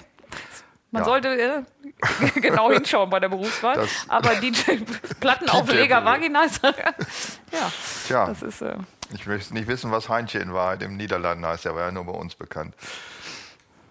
Man 0.93 1.01
Ja. 1.01 1.05
sollte 1.05 1.27
äh, 1.29 1.63
genau 2.39 2.71
hinschauen 2.71 3.09
bei 3.09 3.19
der 3.19 3.27
Berufswahl. 3.29 3.75
Das- 3.77 3.89
Aber 4.07 4.35
DJ 4.35 4.77
Plattenaufleger 5.19 6.05
Vagina 6.05 6.43
ist, 6.43 6.61
ja, 7.51 7.71
Tja, 8.07 8.25
das 8.27 8.43
ist. 8.43 8.61
Äh, 8.61 8.75
ich 9.11 9.25
möchte 9.25 9.53
nicht 9.55 9.67
wissen, 9.67 9.91
was 9.91 10.07
Heinche 10.07 10.37
in 10.37 10.53
Wahrheit 10.53 10.83
im 10.83 10.95
Niederlanden 10.95 11.45
heißt. 11.45 11.65
Der 11.65 11.73
war 11.75 11.81
ja 11.85 11.91
nur 11.91 12.05
bei 12.05 12.11
uns 12.13 12.35
bekannt. 12.35 12.75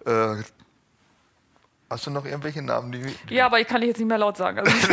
Äh, 0.05 0.35
hast 1.93 2.07
du 2.07 2.11
noch 2.11 2.25
irgendwelche 2.25 2.61
Namen, 2.61 2.91
die. 2.91 3.33
ja, 3.33 3.45
aber 3.45 3.59
ich 3.59 3.67
kann 3.67 3.81
die 3.81 3.87
jetzt 3.87 3.99
nicht 3.99 4.07
mehr 4.07 4.17
laut 4.17 4.35
sagen. 4.35 4.59
Also 4.59 4.71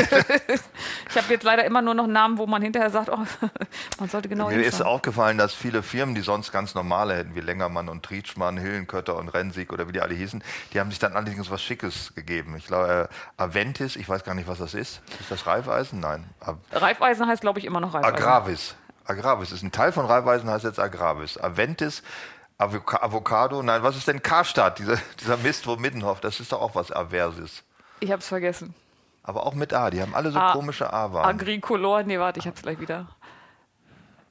ich 1.09 1.17
habe 1.17 1.33
jetzt 1.33 1.43
leider 1.43 1.65
immer 1.65 1.83
nur 1.83 1.95
noch 1.95 2.07
Namen, 2.07 2.39
wo 2.39 2.47
man 2.47 2.63
hinterher 2.63 2.91
sagt, 2.91 3.09
oh, 3.09 3.19
man 3.99 4.09
sollte 4.09 4.29
genau 4.29 4.49
Mir 4.49 4.63
ist 4.63 4.83
aufgefallen, 4.83 5.39
dass 5.39 5.55
viele 5.55 5.83
Firmen, 5.83 6.15
die 6.15 6.21
sonst 6.21 6.53
ganz 6.53 6.75
normale 6.75 7.17
hätten, 7.17 7.35
wie 7.35 7.41
Längermann 7.41 7.89
und 7.89 8.05
Trietschmann, 8.05 8.59
Hillenkötter 8.59 9.17
und 9.17 9.29
Rensig 9.31 9.73
oder 9.73 9.89
wie 9.89 9.93
die 9.93 10.01
alle 10.01 10.15
hießen, 10.15 10.45
die 10.73 10.81
haben 10.81 10.91
sich 10.91 10.99
dann 10.99 11.15
allerdings 11.15 11.51
was 11.51 11.63
Schickes 11.63 12.15
gegeben. 12.15 12.55
Ich 12.57 12.67
glaube, 12.67 13.09
äh, 13.11 13.43
Aventis, 13.43 13.97
ich 13.97 14.09
weiß 14.09 14.23
gar 14.25 14.35
nicht, 14.35 14.47
was 14.47 14.59
das 14.59 14.75
ist. 14.75 15.01
Ist 15.21 15.31
das 15.31 15.47
Raiffeisen? 15.47 16.01
Nein. 16.01 16.29
Reifeisen 16.71 17.27
heißt, 17.27 17.41
glaube 17.41 17.59
ich, 17.59 17.65
immer 17.65 17.81
noch 17.81 17.95
Reifeisen. 17.95 18.17
Agravis. 18.17 18.75
Agravis 19.07 19.53
ist 19.53 19.63
ein 19.63 19.73
Teil 19.73 19.93
von 19.93 20.05
Raiffeisen, 20.05 20.49
heißt 20.51 20.65
jetzt 20.65 20.79
Agravis. 20.79 21.39
Aventis, 21.39 22.03
Avocado, 22.61 23.63
nein, 23.63 23.83
was 23.83 23.97
ist 23.97 24.07
denn 24.07 24.23
Karstadt, 24.23 24.79
dieser, 24.79 24.97
dieser 25.21 25.37
Mist, 25.39 25.67
wo 25.67 25.77
Mittenhoff, 25.77 26.21
das 26.21 26.41
ist 26.41 26.53
doch 26.53 26.61
auch 26.61 26.75
was 26.75 26.93
Aversis. 26.93 27.63
Ich 28.01 28.11
habe 28.11 28.21
es 28.21 28.29
vergessen. 28.29 28.75
Aber 29.23 29.47
auch 29.47 29.55
mit 29.55 29.73
A, 29.75 29.91
die 29.91 30.01
haben 30.01 30.15
alle 30.15 30.31
so 30.31 30.39
A- 30.39 30.53
komische 30.53 30.93
A-Waren. 30.93 31.25
Agricolor, 31.29 32.03
nee, 32.05 32.19
warte, 32.19 32.39
ich 32.41 32.47
habe 32.47 32.57
es 32.57 32.63
gleich 32.63 32.81
wieder. 32.81 33.07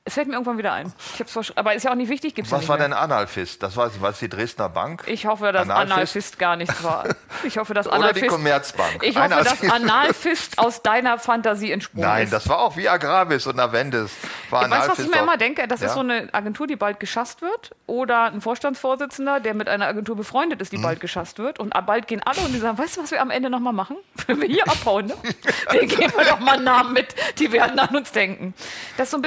Es 0.10 0.16
fällt 0.16 0.28
mir 0.28 0.34
irgendwann 0.34 0.58
wieder 0.58 0.74
ein. 0.74 0.92
Ich 1.14 1.20
hab's 1.20 1.52
aber 1.56 1.76
ist 1.76 1.84
ja 1.84 1.92
auch 1.92 1.96
nicht 1.96 2.10
wichtig, 2.10 2.34
gibt's 2.34 2.50
ja 2.50 2.58
Was 2.58 2.62
nicht 2.64 2.70
war 2.70 2.78
mehr. 2.78 2.88
denn 2.88 2.98
Analfist? 2.98 3.62
Das 3.62 3.78
war, 3.78 3.92
war 4.02 4.10
es 4.10 4.18
die 4.18 4.28
Dresdner 4.28 4.68
Bank? 4.68 5.04
Ich 5.06 5.28
hoffe, 5.28 5.52
dass 5.52 5.70
Analfist? 5.70 5.92
Analfist, 5.94 6.40
gar 6.40 6.56
nichts 6.56 6.84
war. 6.84 7.06
Ich 7.44 7.60
hoffe, 7.60 7.76
dass 7.76 7.86
Oder 7.88 7.98
die 7.98 8.04
Analfist. 8.06 8.28
Commerzbank. 8.30 9.04
Ich 9.04 9.16
hoffe, 9.20 9.30
dass 9.30 9.70
Analfist 9.70 10.58
aus 10.58 10.82
deiner 10.82 11.20
Fantasie 11.20 11.72
entsprungen 11.72 12.08
Nein, 12.08 12.24
ist. 12.24 12.34
das 12.34 12.50
war 12.50 12.58
auch 12.60 12.76
wie 12.76 12.90
Agravis 12.90 13.46
und 13.46 13.60
Aventis. 13.60 14.10
War 14.50 14.62
Weißt 14.64 14.72
du, 14.72 14.72
was 14.72 14.78
ich 14.78 14.84
Analfist 15.06 15.12
mir 15.12 15.22
immer 15.22 15.38
denke? 15.38 15.68
Das 15.68 15.82
Ja? 15.82 15.88
ist 15.90 15.94
so 15.94 16.00
eine 16.00 16.28
Agentur, 16.34 16.66
die 16.66 16.76
bald 16.76 17.00
geschasst 17.00 17.44
wird. 17.44 17.70
Oder 17.86 18.24
ein 18.26 18.42
Vorstandsvorsitzender, 18.42 19.40
der 19.40 19.54
mit 19.54 19.70
einer 19.70 19.86
Agentur 19.86 20.16
befreundet 20.16 20.60
ist, 20.62 20.72
die 20.72 20.78
Mhm. 20.80 20.82
bald 20.84 21.00
geschasst 21.02 21.38
wird. 21.38 21.60
Und 21.60 21.74
bald 21.86 22.08
gehen 22.08 22.22
alle 22.26 22.40
und 22.42 22.52
die 22.54 22.58
sagen, 22.60 22.80
weißt 22.80 22.98
du, 22.98 23.04
was 23.04 23.12
wir 23.12 23.22
am 23.22 23.30
Ende 23.30 23.52
nochmal 23.52 23.74
machen? 23.74 23.98
Wenn 24.28 24.42
wir 24.42 24.48
hier 24.48 24.68
abhauen, 24.68 25.06
ne? 25.06 25.16
Den 25.74 25.88
geben 25.88 26.14
wir 26.18 26.26
doch 26.26 26.40
mal 26.40 26.56
einen 26.56 26.64
Namen 26.64 26.94
mit. 26.94 27.14
Die 27.38 27.52
werden 27.52 27.78
an 27.78 27.96
uns 27.96 28.12
denken. 28.12 28.56
Das 28.98 29.08
ist 29.08 29.12
so 29.12 29.18
ein 29.18 29.22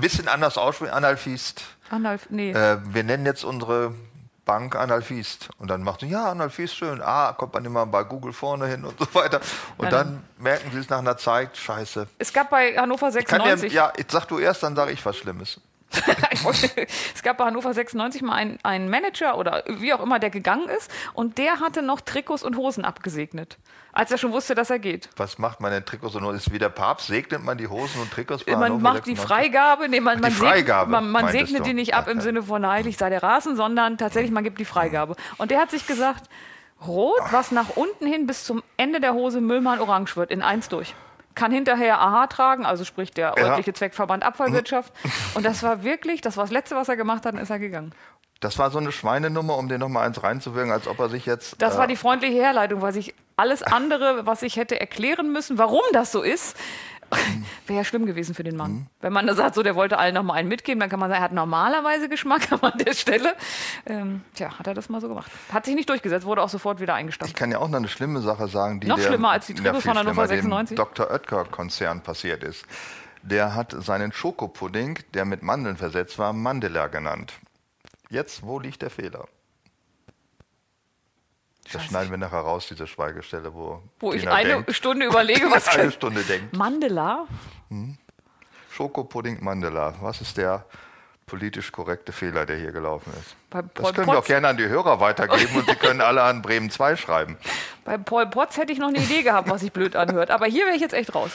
bisschen 0.00 0.21
bisschen 0.22 0.34
anders 0.34 0.58
ausspricht, 0.58 0.92
Analfist. 0.92 1.62
Analf 1.90 2.26
nee. 2.30 2.52
Äh, 2.52 2.78
wir 2.84 3.04
nennen 3.04 3.26
jetzt 3.26 3.44
unsere 3.44 3.94
Bank 4.44 4.74
Analfist. 4.74 5.50
Und 5.58 5.68
dann 5.68 5.82
macht 5.82 6.00
sie, 6.00 6.06
ja, 6.06 6.30
Analfist, 6.30 6.76
schön. 6.76 7.00
Ah, 7.00 7.32
kommt 7.32 7.54
man 7.54 7.64
immer 7.64 7.86
bei 7.86 8.02
Google 8.02 8.32
vorne 8.32 8.66
hin 8.66 8.84
und 8.84 8.98
so 8.98 9.06
weiter. 9.14 9.40
Und 9.76 9.86
Ja, 9.86 9.90
dann 9.90 10.24
merken 10.38 10.70
sie 10.72 10.78
es 10.78 10.88
nach 10.88 10.98
einer 10.98 11.16
Zeit, 11.16 11.56
scheiße. 11.56 12.08
Es 12.18 12.32
gab 12.32 12.50
bei 12.50 12.76
Hannover 12.76 13.10
Kann 13.12 13.42
der, 13.42 13.56
96... 13.56 13.72
ja, 13.72 13.92
jetzt 13.96 14.12
sag 14.12 14.26
du 14.26 14.38
erst, 14.38 14.62
dann 14.62 14.74
sage 14.74 14.92
ich 14.92 15.04
was 15.04 15.16
Schlimmes. 15.16 15.60
Es 17.14 17.22
gab 17.22 17.36
bei 17.38 17.44
Hannover 17.44 17.72
96 17.72 18.22
mal 18.22 18.34
einen, 18.34 18.58
einen 18.62 18.88
Manager 18.88 19.38
oder 19.38 19.62
wie 19.68 19.92
auch 19.92 20.00
immer, 20.00 20.18
der 20.18 20.30
gegangen 20.30 20.68
ist 20.68 20.90
und 21.12 21.38
der 21.38 21.60
hatte 21.60 21.82
noch 21.82 22.00
Trikots 22.00 22.42
und 22.42 22.56
Hosen 22.56 22.84
abgesegnet, 22.84 23.58
als 23.92 24.10
er 24.10 24.18
schon 24.18 24.32
wusste, 24.32 24.54
dass 24.54 24.70
er 24.70 24.78
geht. 24.78 25.08
Was 25.16 25.38
macht 25.38 25.60
man 25.60 25.70
denn 25.70 25.84
Trikots 25.84 26.14
und 26.14 26.34
Ist 26.34 26.52
wie 26.52 26.58
der 26.58 26.70
Papst, 26.70 27.08
segnet 27.08 27.44
man 27.44 27.58
die 27.58 27.68
Hosen 27.68 28.00
und 28.00 28.10
Trikots 28.10 28.44
bei 28.44 28.52
Man 28.52 28.64
Hannover 28.64 28.82
macht 28.82 29.06
die 29.06 29.16
96? 29.16 29.28
Freigabe, 29.28 29.88
nee, 29.88 30.00
man, 30.00 30.22
Die 30.22 30.30
Freigabe, 30.30 30.90
segnet, 30.90 30.90
man, 30.90 31.10
man 31.10 31.24
meintest 31.24 31.46
segnet 31.46 31.60
du. 31.60 31.64
die 31.64 31.74
nicht 31.74 31.94
ab 31.94 32.08
im. 32.08 32.20
Sinne 32.22 32.42
von 32.42 32.64
heilig 32.66 32.96
sei 32.96 33.10
der 33.10 33.22
Rasen, 33.22 33.56
sondern 33.56 33.98
tatsächlich, 33.98 34.30
man 34.30 34.44
gibt 34.44 34.60
die 34.60 34.64
Freigabe. 34.64 35.16
Und 35.38 35.50
der 35.50 35.60
hat 35.60 35.70
sich 35.70 35.86
gesagt, 35.86 36.24
rot, 36.86 37.20
was 37.30 37.50
nach 37.50 37.70
unten 37.76 38.06
hin 38.06 38.26
bis 38.26 38.44
zum 38.44 38.62
Ende 38.76 39.00
der 39.00 39.12
Hose 39.12 39.40
Müllmann 39.40 39.80
orange 39.80 40.16
wird, 40.16 40.30
in 40.30 40.40
eins 40.42 40.68
durch. 40.68 40.94
Kann 41.34 41.52
hinterher 41.52 42.00
AHA 42.00 42.26
tragen, 42.28 42.66
also 42.66 42.84
sprich 42.84 43.10
der 43.12 43.34
Ja. 43.36 43.44
örtliche 43.44 43.72
Zweckverband 43.72 44.22
Abfallwirtschaft. 44.24 44.92
Und 45.34 45.44
das 45.44 45.62
war 45.62 45.82
wirklich, 45.84 46.20
das 46.20 46.36
war 46.36 46.44
das 46.44 46.50
Letzte, 46.52 46.76
was 46.76 46.88
er 46.88 46.96
gemacht 46.96 47.24
hat, 47.26 47.34
dann 47.34 47.40
ist 47.40 47.50
er 47.50 47.58
gegangen. 47.58 47.94
Das 48.40 48.58
war 48.58 48.70
so 48.70 48.78
eine 48.78 48.90
Schweinenummer, 48.90 49.56
um 49.56 49.68
den 49.68 49.78
nochmal 49.78 50.04
eins 50.06 50.20
reinzuwirken, 50.22 50.72
als 50.72 50.88
ob 50.88 50.98
er 50.98 51.08
sich 51.08 51.26
jetzt. 51.26 51.62
Das 51.62 51.76
äh, 51.76 51.78
war 51.78 51.86
die 51.86 51.94
freundliche 51.96 52.34
Herleitung, 52.42 52.82
weil 52.82 52.92
sich 52.92 53.14
alles 53.36 53.62
andere, 53.62 54.26
was 54.26 54.42
ich 54.42 54.56
hätte 54.56 54.80
erklären 54.80 55.32
müssen, 55.32 55.58
warum 55.58 55.82
das 55.92 56.10
so 56.10 56.22
ist, 56.22 56.56
wäre 57.66 57.78
ja 57.78 57.84
schlimm 57.84 58.06
gewesen 58.06 58.34
für 58.34 58.44
den 58.44 58.56
Mann. 58.56 58.72
Mhm. 58.72 58.86
Wenn 59.00 59.12
man 59.12 59.26
da 59.26 59.34
sagt, 59.34 59.54
so, 59.54 59.62
der 59.62 59.74
wollte 59.74 59.98
allen 59.98 60.14
noch 60.14 60.22
mal 60.22 60.34
einen 60.34 60.48
mitgeben, 60.48 60.80
dann 60.80 60.90
kann 60.90 61.00
man 61.00 61.10
sagen, 61.10 61.20
er 61.20 61.24
hat 61.24 61.32
normalerweise 61.32 62.08
Geschmack 62.08 62.50
an 62.62 62.72
der 62.78 62.94
Stelle. 62.94 63.34
Ähm, 63.86 64.22
tja, 64.34 64.58
hat 64.58 64.66
er 64.66 64.74
das 64.74 64.88
mal 64.88 65.00
so 65.00 65.08
gemacht. 65.08 65.30
Hat 65.52 65.64
sich 65.64 65.74
nicht 65.74 65.88
durchgesetzt, 65.88 66.26
wurde 66.26 66.42
auch 66.42 66.48
sofort 66.48 66.80
wieder 66.80 66.94
Ich 66.94 66.98
eingestampft. 67.00 67.36
kann 67.36 67.50
ja 67.50 67.58
auch 67.58 67.68
noch 67.68 67.78
eine 67.78 67.88
schlimme 67.88 68.20
Sache 68.20 68.48
sagen, 68.48 68.80
die 68.80 68.86
Noch 68.86 68.96
der, 68.96 69.06
schlimmer 69.06 69.30
als 69.30 69.46
die 69.46 69.54
viel 69.54 69.62
von 69.64 69.98
Hannover 69.98 70.26
schlimmer, 70.26 70.26
96? 70.26 70.76
Dem 70.76 70.76
Dr. 70.76 71.10
Oetker-Konzern 71.10 72.00
passiert 72.02 72.42
ist. 72.44 72.64
Der 73.22 73.54
hat 73.54 73.74
seinen 73.78 74.12
Schokopudding, 74.12 74.98
der 75.14 75.24
mit 75.24 75.42
Mandeln 75.42 75.76
versetzt 75.76 76.18
war, 76.18 76.32
Mandela 76.32 76.88
genannt. 76.88 77.34
Jetzt, 78.08 78.42
wo 78.42 78.58
liegt 78.58 78.82
der 78.82 78.90
Fehler? 78.90 79.26
Das 81.72 81.84
schneiden 81.84 82.10
wir 82.10 82.18
nachher 82.18 82.40
raus, 82.40 82.66
diese 82.68 82.86
Schweigestelle, 82.86 83.54
wo, 83.54 83.82
Wo 84.00 84.12
ich 84.12 84.22
Tina 84.22 84.34
eine 84.34 84.48
denkt, 84.54 84.74
Stunde 84.74 85.06
überlege, 85.06 85.46
was 85.50 85.68
eine. 85.68 85.92
Stunde 85.92 86.22
denkt. 86.22 86.56
Mandela? 86.56 87.26
Schokopudding 88.72 89.42
Mandela. 89.42 89.94
Was 90.00 90.20
ist 90.20 90.36
der 90.36 90.64
politisch 91.26 91.70
korrekte 91.72 92.12
Fehler, 92.12 92.44
der 92.46 92.56
hier 92.56 92.72
gelaufen 92.72 93.12
ist? 93.18 93.36
Das 93.74 93.92
können 93.94 94.08
wir 94.08 94.18
auch 94.18 94.24
gerne 94.24 94.48
an 94.48 94.56
die 94.56 94.66
Hörer 94.68 95.00
weitergeben 95.00 95.54
und 95.56 95.68
sie 95.68 95.76
können 95.80 96.00
alle 96.00 96.22
an 96.22 96.42
Bremen 96.42 96.70
2 96.70 96.96
schreiben. 96.96 97.36
bei 97.84 97.96
Paul 97.96 98.26
Potts 98.26 98.56
hätte 98.56 98.72
ich 98.72 98.78
noch 98.78 98.88
eine 98.88 98.98
Idee 98.98 99.22
gehabt, 99.22 99.48
was 99.48 99.60
sich 99.60 99.72
blöd 99.72 99.94
anhört. 99.96 100.30
Aber 100.30 100.46
hier 100.46 100.64
wäre 100.66 100.74
ich 100.74 100.82
jetzt 100.82 100.94
echt 100.94 101.14
raus. 101.14 101.30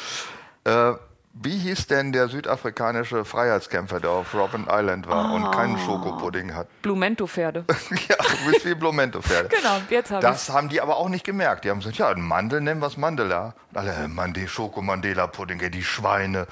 Äh, 0.66 0.94
wie 1.42 1.58
hieß 1.58 1.88
denn 1.88 2.12
der 2.12 2.28
südafrikanische 2.28 3.26
Freiheitskämpfer, 3.26 4.00
der 4.00 4.10
auf 4.12 4.34
Robben 4.34 4.68
Island 4.70 5.08
war 5.08 5.34
und 5.34 5.46
Ah. 5.46 5.52
keinen 5.52 5.78
Schokopudding 5.78 6.54
hat? 6.54 6.68
Blumento-Pferde. 6.82 7.66
ja, 8.10 8.16
du 8.18 8.52
bist 8.52 8.66
wie 8.66 8.74
Blomento-Pferde. 8.76 9.50
Genau, 9.56 9.78
jetzt 9.90 10.10
habe 10.12 10.20
ich 10.26 10.30
Das 10.30 10.50
haben 10.50 10.70
die 10.70 10.82
aber 10.82 10.98
auch 10.98 11.10
nicht 11.10 11.24
gemerkt. 11.24 11.66
Die 11.66 11.70
haben 11.70 11.80
gesagt, 11.80 11.98
ja, 11.98 12.14
Mandel 12.16 12.62
nennen 12.62 12.82
wir 12.82 12.88
es 12.88 12.98
Mandela. 12.98 13.54
Und 13.72 13.78
alle, 13.78 13.94
äh, 13.94 14.08
Mande, 14.08 14.48
Schoko-Mandela-Pudding, 14.48 15.72
die 15.72 15.84
Schweine. 15.84 16.48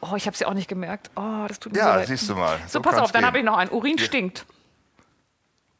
Oh, 0.00 0.14
ich 0.16 0.26
habe 0.26 0.34
es 0.34 0.40
ja 0.40 0.46
auch 0.48 0.54
nicht 0.54 0.68
gemerkt. 0.68 1.10
Oh, 1.16 1.44
das 1.48 1.58
tut 1.58 1.72
mir 1.72 1.80
so 1.80 1.84
Ja, 1.86 1.96
leid. 1.96 2.06
siehst 2.08 2.28
du 2.28 2.34
mal. 2.36 2.58
So, 2.68 2.80
pass 2.80 2.92
kann's 2.94 3.04
auf, 3.04 3.12
dann 3.12 3.24
habe 3.26 3.38
ich 3.38 3.44
noch 3.44 3.56
einen. 3.56 3.70
Urin 3.70 3.98
stinkt. 3.98 4.46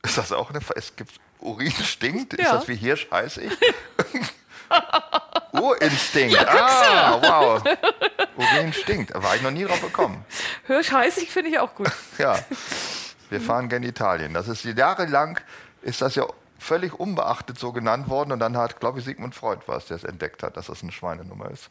Ist 0.02 0.18
das 0.18 0.32
auch 0.32 0.50
eine... 0.50 0.60
Es 0.74 0.96
gibt... 0.96 1.20
Urin 1.40 1.70
stinkt? 1.70 2.34
Ist 2.34 2.44
Ja. 2.46 2.54
das 2.54 2.66
wie 2.68 2.74
Hirsch 2.74 3.06
Urinstinkt. 5.52 6.38
ah, 6.48 7.18
wow. 7.20 7.62
Urin 8.36 8.72
stinkt. 8.72 9.14
Da 9.14 9.22
war 9.22 9.34
ich 9.36 9.42
noch 9.42 9.50
nie 9.50 9.64
drauf 9.64 9.80
gekommen. 9.80 10.24
Hirsch 10.66 10.92
heißig 10.92 11.30
finde 11.30 11.50
ich 11.50 11.58
auch 11.58 11.74
gut. 11.74 11.90
Ja, 12.18 12.38
wir 13.30 13.40
fahren 13.40 13.68
gerne 13.68 13.86
Italien. 13.86 14.34
Das 14.34 14.48
ist 14.48 14.64
jahrelang 14.64 15.40
ist 15.82 16.02
das 16.02 16.14
ja 16.14 16.26
völlig 16.58 16.98
unbeachtet 16.98 17.58
so 17.58 17.72
genannt 17.72 18.08
worden 18.08 18.32
und 18.32 18.40
dann 18.40 18.56
hat, 18.56 18.80
glaube 18.80 18.98
ich, 18.98 19.04
Sigmund 19.04 19.34
Freud 19.34 19.62
war 19.66 19.76
es, 19.76 19.86
der 19.86 19.96
es 19.96 20.04
entdeckt 20.04 20.42
hat, 20.42 20.56
dass 20.56 20.66
das 20.66 20.82
eine 20.82 20.92
Schweinenummer 20.92 21.50
ist. 21.50 21.68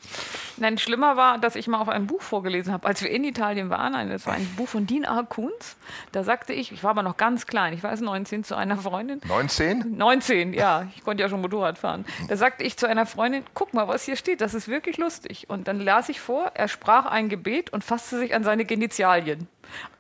Nein, 0.58 0.78
schlimmer 0.78 1.18
war, 1.18 1.38
dass 1.38 1.56
ich 1.56 1.68
mal 1.68 1.80
auf 1.80 1.90
ein 1.90 2.08
Buch 2.08 2.22
vorgelesen 2.22 2.72
habe, 2.74 2.88
als 2.88 3.02
wir 3.02 3.12
in 3.12 3.24
Italien 3.24 3.70
waren. 3.70 4.10
Das 4.10 4.26
war 4.26 4.34
ein 4.34 4.48
Buch 4.56 4.68
von 4.68 4.88
Dean 4.88 5.06
A. 5.06 5.24
Kunz. 5.24 5.76
Da 6.14 6.24
sagte 6.24 6.54
ich, 6.54 6.72
ich 6.72 6.84
war 6.84 6.92
aber 6.92 7.04
noch 7.04 7.18
ganz 7.18 7.46
klein, 7.46 7.74
ich 7.74 7.84
weiß 7.84 8.02
19, 8.02 8.44
zu 8.44 8.56
einer 8.56 8.78
Freundin. 8.78 9.22
19? 9.28 9.98
19, 9.98 10.54
ja, 10.54 10.88
ich 10.96 11.04
konnte 11.04 11.22
ja 11.22 11.30
schon 11.30 11.42
Motorrad 11.42 11.78
fahren. 11.78 12.06
Da 12.30 12.38
sagte 12.38 12.64
ich 12.64 12.78
zu 12.78 12.88
einer 12.88 13.06
Freundin, 13.06 13.44
guck 13.54 13.74
mal, 13.74 13.88
was 13.88 14.04
hier 14.04 14.16
steht, 14.16 14.42
das 14.42 14.54
ist 14.54 14.68
wirklich 14.68 14.98
lustig. 14.98 15.50
Und 15.50 15.68
dann 15.68 15.80
las 15.80 16.10
ich 16.10 16.22
vor, 16.22 16.52
er 16.54 16.68
sprach 16.68 17.06
ein 17.06 17.30
Gebet 17.30 17.72
und 17.72 17.84
fasste 17.84 18.18
sich 18.18 18.34
an 18.34 18.44
seine 18.44 18.66
Genitalien. 18.66 19.48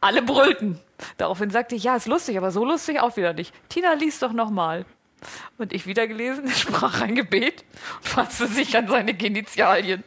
Alle 0.02 0.22
brüllten. 0.22 0.80
Daraufhin 1.18 1.50
sagte 1.50 1.76
ich, 1.76 1.84
ja, 1.84 1.96
ist 1.96 2.08
lustig, 2.08 2.38
aber 2.38 2.52
so 2.52 2.66
lustig 2.66 3.00
auch 3.00 3.16
wieder 3.18 3.34
nicht. 3.34 3.54
Tina 3.70 3.94
liest 3.94 4.22
doch 4.22 4.34
nochmal. 4.34 4.86
Und 5.58 5.74
ich 5.74 5.88
wieder 5.88 6.08
gelesen, 6.08 6.50
sprach 6.56 7.02
ein 7.02 7.16
Gebet 7.16 7.64
und 7.98 8.08
fasste 8.08 8.48
sich 8.48 8.78
an 8.78 8.88
seine 8.88 9.14
Genitalien. 9.14 10.04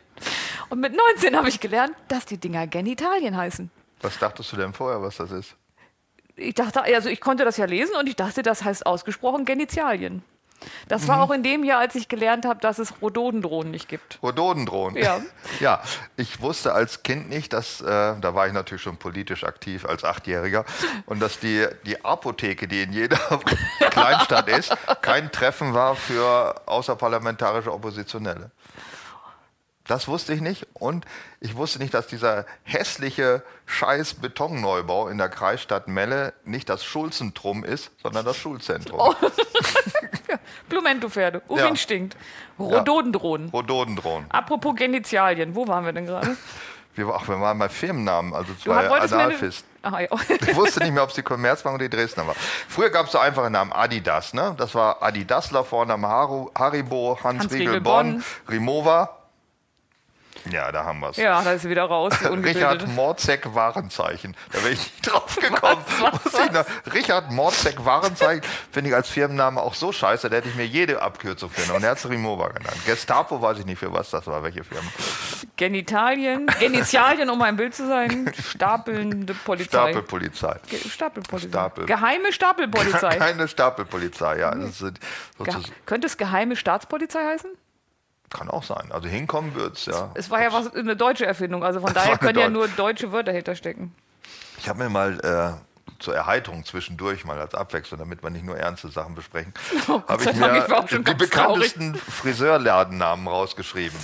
Und 0.69 0.81
mit 0.81 0.95
19 0.95 1.37
habe 1.37 1.49
ich 1.49 1.61
gelernt, 1.61 1.95
dass 2.09 2.27
die 2.27 2.39
Dinger 2.39 2.67
Genitalien 2.67 3.37
heißen. 3.37 3.71
Was 4.03 4.19
dachtest 4.19 4.53
du 4.53 4.57
denn 4.57 4.73
vorher, 4.73 5.03
was 5.03 5.17
das 5.17 5.31
ist? 5.31 5.57
Ich 6.37 6.55
dachte, 6.55 6.83
also 6.83 7.09
ich 7.09 7.21
konnte 7.21 7.45
das 7.45 7.57
ja 7.57 7.67
lesen 7.67 7.97
und 7.97 8.09
ich 8.09 8.17
dachte, 8.17 8.43
das 8.43 8.65
heißt 8.65 8.87
ausgesprochen 8.87 9.45
Genitalien. 9.45 10.23
Das 10.89 11.09
war 11.09 11.17
mhm. 11.17 11.23
auch 11.23 11.31
in 11.31 11.43
dem 11.43 11.65
Jahr, 11.65 11.81
als 11.81 11.95
ich 11.95 12.09
gelernt 12.09 12.45
habe, 12.45 12.61
dass 12.61 12.79
es 12.79 12.95
Rhododendronen 13.01 13.71
nicht 13.71 13.89
gibt. 13.89 14.19
Rhododendronen? 14.23 15.03
Ja. 15.03 15.21
ja, 15.61 15.83
ich 16.17 16.41
wusste 16.41 16.73
als 16.73 17.03
Kind 17.03 17.29
nicht, 17.29 17.53
dass, 17.53 17.81
äh, 17.81 17.85
da 17.85 18.35
war 18.35 18.47
ich 18.47 18.53
natürlich 18.53 18.83
schon 18.83 18.97
politisch 18.97 19.45
aktiv 19.45 19.85
als 19.85 20.05
Achtjähriger, 20.05 20.65
und 21.07 21.21
dass 21.21 21.39
die, 21.41 21.67
die 21.87 22.05
Apotheke, 22.05 22.69
die 22.69 22.83
in 22.83 22.93
jeder 22.93 23.19
Kleinstadt 23.91 24.49
ist, 24.49 24.77
kein 25.03 25.33
Treffen 25.33 25.75
war 25.75 25.97
für 25.97 26.63
außerparlamentarische 26.67 27.73
Oppositionelle. 27.73 28.51
Das 29.91 30.07
wusste 30.07 30.33
ich 30.33 30.41
nicht. 30.41 30.69
Und 30.75 31.05
ich 31.41 31.57
wusste 31.57 31.81
nicht, 31.81 31.93
dass 31.95 32.07
dieser 32.07 32.47
hässliche 32.63 33.43
scheiß 33.67 34.15
Betonneubau 34.15 35.09
in 35.09 35.19
der 35.19 35.29
Kreisstadt 35.29 35.89
Melle 35.89 36.33
nicht 36.45 36.69
das 36.69 36.85
Schulzentrum 36.85 37.65
ist, 37.65 37.91
sondern 38.01 38.25
das 38.25 38.37
Schulzentrum. 38.37 39.01
Oh. 39.01 39.15
Blumentopferde, 40.69 41.43
Urin 41.49 41.71
ja. 41.71 41.77
stinkt. 41.77 42.15
Ja. 42.57 42.67
Rhododendronen. 42.67 44.31
Apropos 44.31 44.77
Genitalien, 44.77 45.57
wo 45.57 45.67
waren 45.67 45.85
wir 45.85 45.93
denn 45.93 46.07
gerade? 46.07 46.37
Wir, 46.97 47.07
ach, 47.07 47.29
wir 47.29 47.41
waren 47.41 47.57
bei 47.57 47.69
Firmennamen, 47.69 48.35
also 48.35 48.53
zwei 48.55 48.91
Analfist. 48.91 49.65
Aha, 49.83 50.01
ja. 50.01 50.09
ich 50.29 50.57
wusste 50.57 50.81
nicht 50.81 50.93
mehr, 50.93 51.05
ob 51.05 51.11
es 51.11 51.15
die 51.15 51.23
Commerzbank 51.23 51.77
oder 51.77 51.89
die 51.89 51.97
Dresdner 51.97 52.27
war. 52.27 52.35
Früher 52.35 52.91
gab 52.91 53.07
es 53.07 53.13
so 53.13 53.19
einfache 53.19 53.49
Namen, 53.49 53.73
Adidas, 53.73 54.35
ne? 54.35 54.57
Das 54.59 54.75
war 54.75 55.01
Adidasler, 55.01 55.65
Vorname 55.65 56.09
Haribo, 56.09 57.17
Hans, 57.23 57.45
Hans 57.45 57.53
Riegel 57.53 57.81
Bonn, 57.81 58.25
Rimova. 58.49 59.20
Ja, 60.51 60.73
da 60.73 60.85
haben 60.85 61.01
wir 61.01 61.11
es. 61.11 61.17
Ja, 61.17 61.43
da 61.43 61.53
ist 61.53 61.63
sie 61.63 61.71
wieder 61.71 61.85
raus. 61.85 62.13
Richard 62.25 62.87
Morzek 62.89 63.55
Warenzeichen. 63.55 64.37
Da 64.53 64.59
wäre 64.63 64.73
ich 64.73 64.79
nicht 64.79 65.13
drauf 65.13 65.37
gekommen. 65.41 65.83
Was, 66.01 66.33
was, 66.33 66.55
was? 66.55 66.95
Richard 66.95 67.31
Morzek 67.31 67.85
Warenzeichen 67.85 68.43
finde 68.73 68.91
ich 68.91 68.97
als 68.97 69.09
Firmenname 69.09 69.61
auch 69.61 69.75
so 69.75 69.93
scheiße, 69.93 70.31
da 70.31 70.37
hätte 70.37 70.49
ich 70.49 70.55
mir 70.55 70.67
jede 70.67 71.03
Abkürzung 71.03 71.51
für 71.51 71.73
und 71.73 71.85
er 71.85 71.91
hat 71.91 72.09
Rimova 72.09 72.49
genannt. 72.49 72.77
Gestapo 72.87 73.41
weiß 73.41 73.59
ich 73.59 73.67
nicht 73.67 73.79
für 73.79 73.93
was 73.93 74.11
das 74.11 74.27
war, 74.27 74.43
welche 74.43 74.65
Firma. 74.65 74.89
Genitalien, 75.57 76.47
Genitalien, 76.59 77.29
um 77.29 77.43
ein 77.43 77.57
Bild 77.57 77.75
zu 77.75 77.87
sein, 77.87 78.33
stapelnde 78.49 79.35
Polizei. 79.35 79.69
Stapelpolizei. 79.69 80.57
Stapelpolizei. 80.89 81.49
Stapel. 81.49 81.87
Geheime 81.87 82.33
Stapelpolizei. 82.33 83.17
Keine 83.19 83.47
Stapelpolizei, 83.47 84.39
ja. 84.39 84.55
Ge 84.55 85.55
könnte 85.85 86.07
es 86.07 86.17
geheime 86.17 86.57
Staatspolizei 86.57 87.25
heißen? 87.25 87.51
Kann 88.31 88.49
auch 88.49 88.63
sein. 88.63 88.93
Also 88.93 89.09
hinkommen 89.09 89.55
wird 89.55 89.77
es, 89.77 89.87
ja. 89.87 90.11
Es 90.15 90.31
war 90.31 90.41
ja 90.41 90.53
was, 90.53 90.73
eine 90.75 90.97
deutsche 90.97 91.27
Erfindung, 91.27 91.65
also 91.65 91.81
von 91.81 91.93
daher 91.95 92.17
können 92.17 92.39
ja 92.39 92.49
nur 92.49 92.69
deutsche 92.69 93.13
Wörter 93.13 93.33
hinterstecken. 93.33 93.93
Ich 94.59 94.69
habe 94.69 94.79
mir 94.79 94.89
mal 94.89 95.19
äh, 95.21 96.01
zur 96.01 96.15
Erheiterung 96.15 96.65
zwischendurch, 96.65 97.25
mal 97.25 97.41
als 97.41 97.55
Abwechslung, 97.55 97.99
damit 97.99 98.23
wir 98.23 98.31
nicht 98.31 98.45
nur 98.45 98.57
ernste 98.57 98.89
Sachen 98.89 99.15
besprechen, 99.15 99.53
oh, 99.89 100.03
habe 100.07 100.25
ich 100.25 100.33
mir 100.35 100.67
ich 100.89 101.05
die 101.05 101.15
bekanntesten 101.15 101.95
Friseurladennamen 101.97 103.27
rausgeschrieben. 103.27 103.99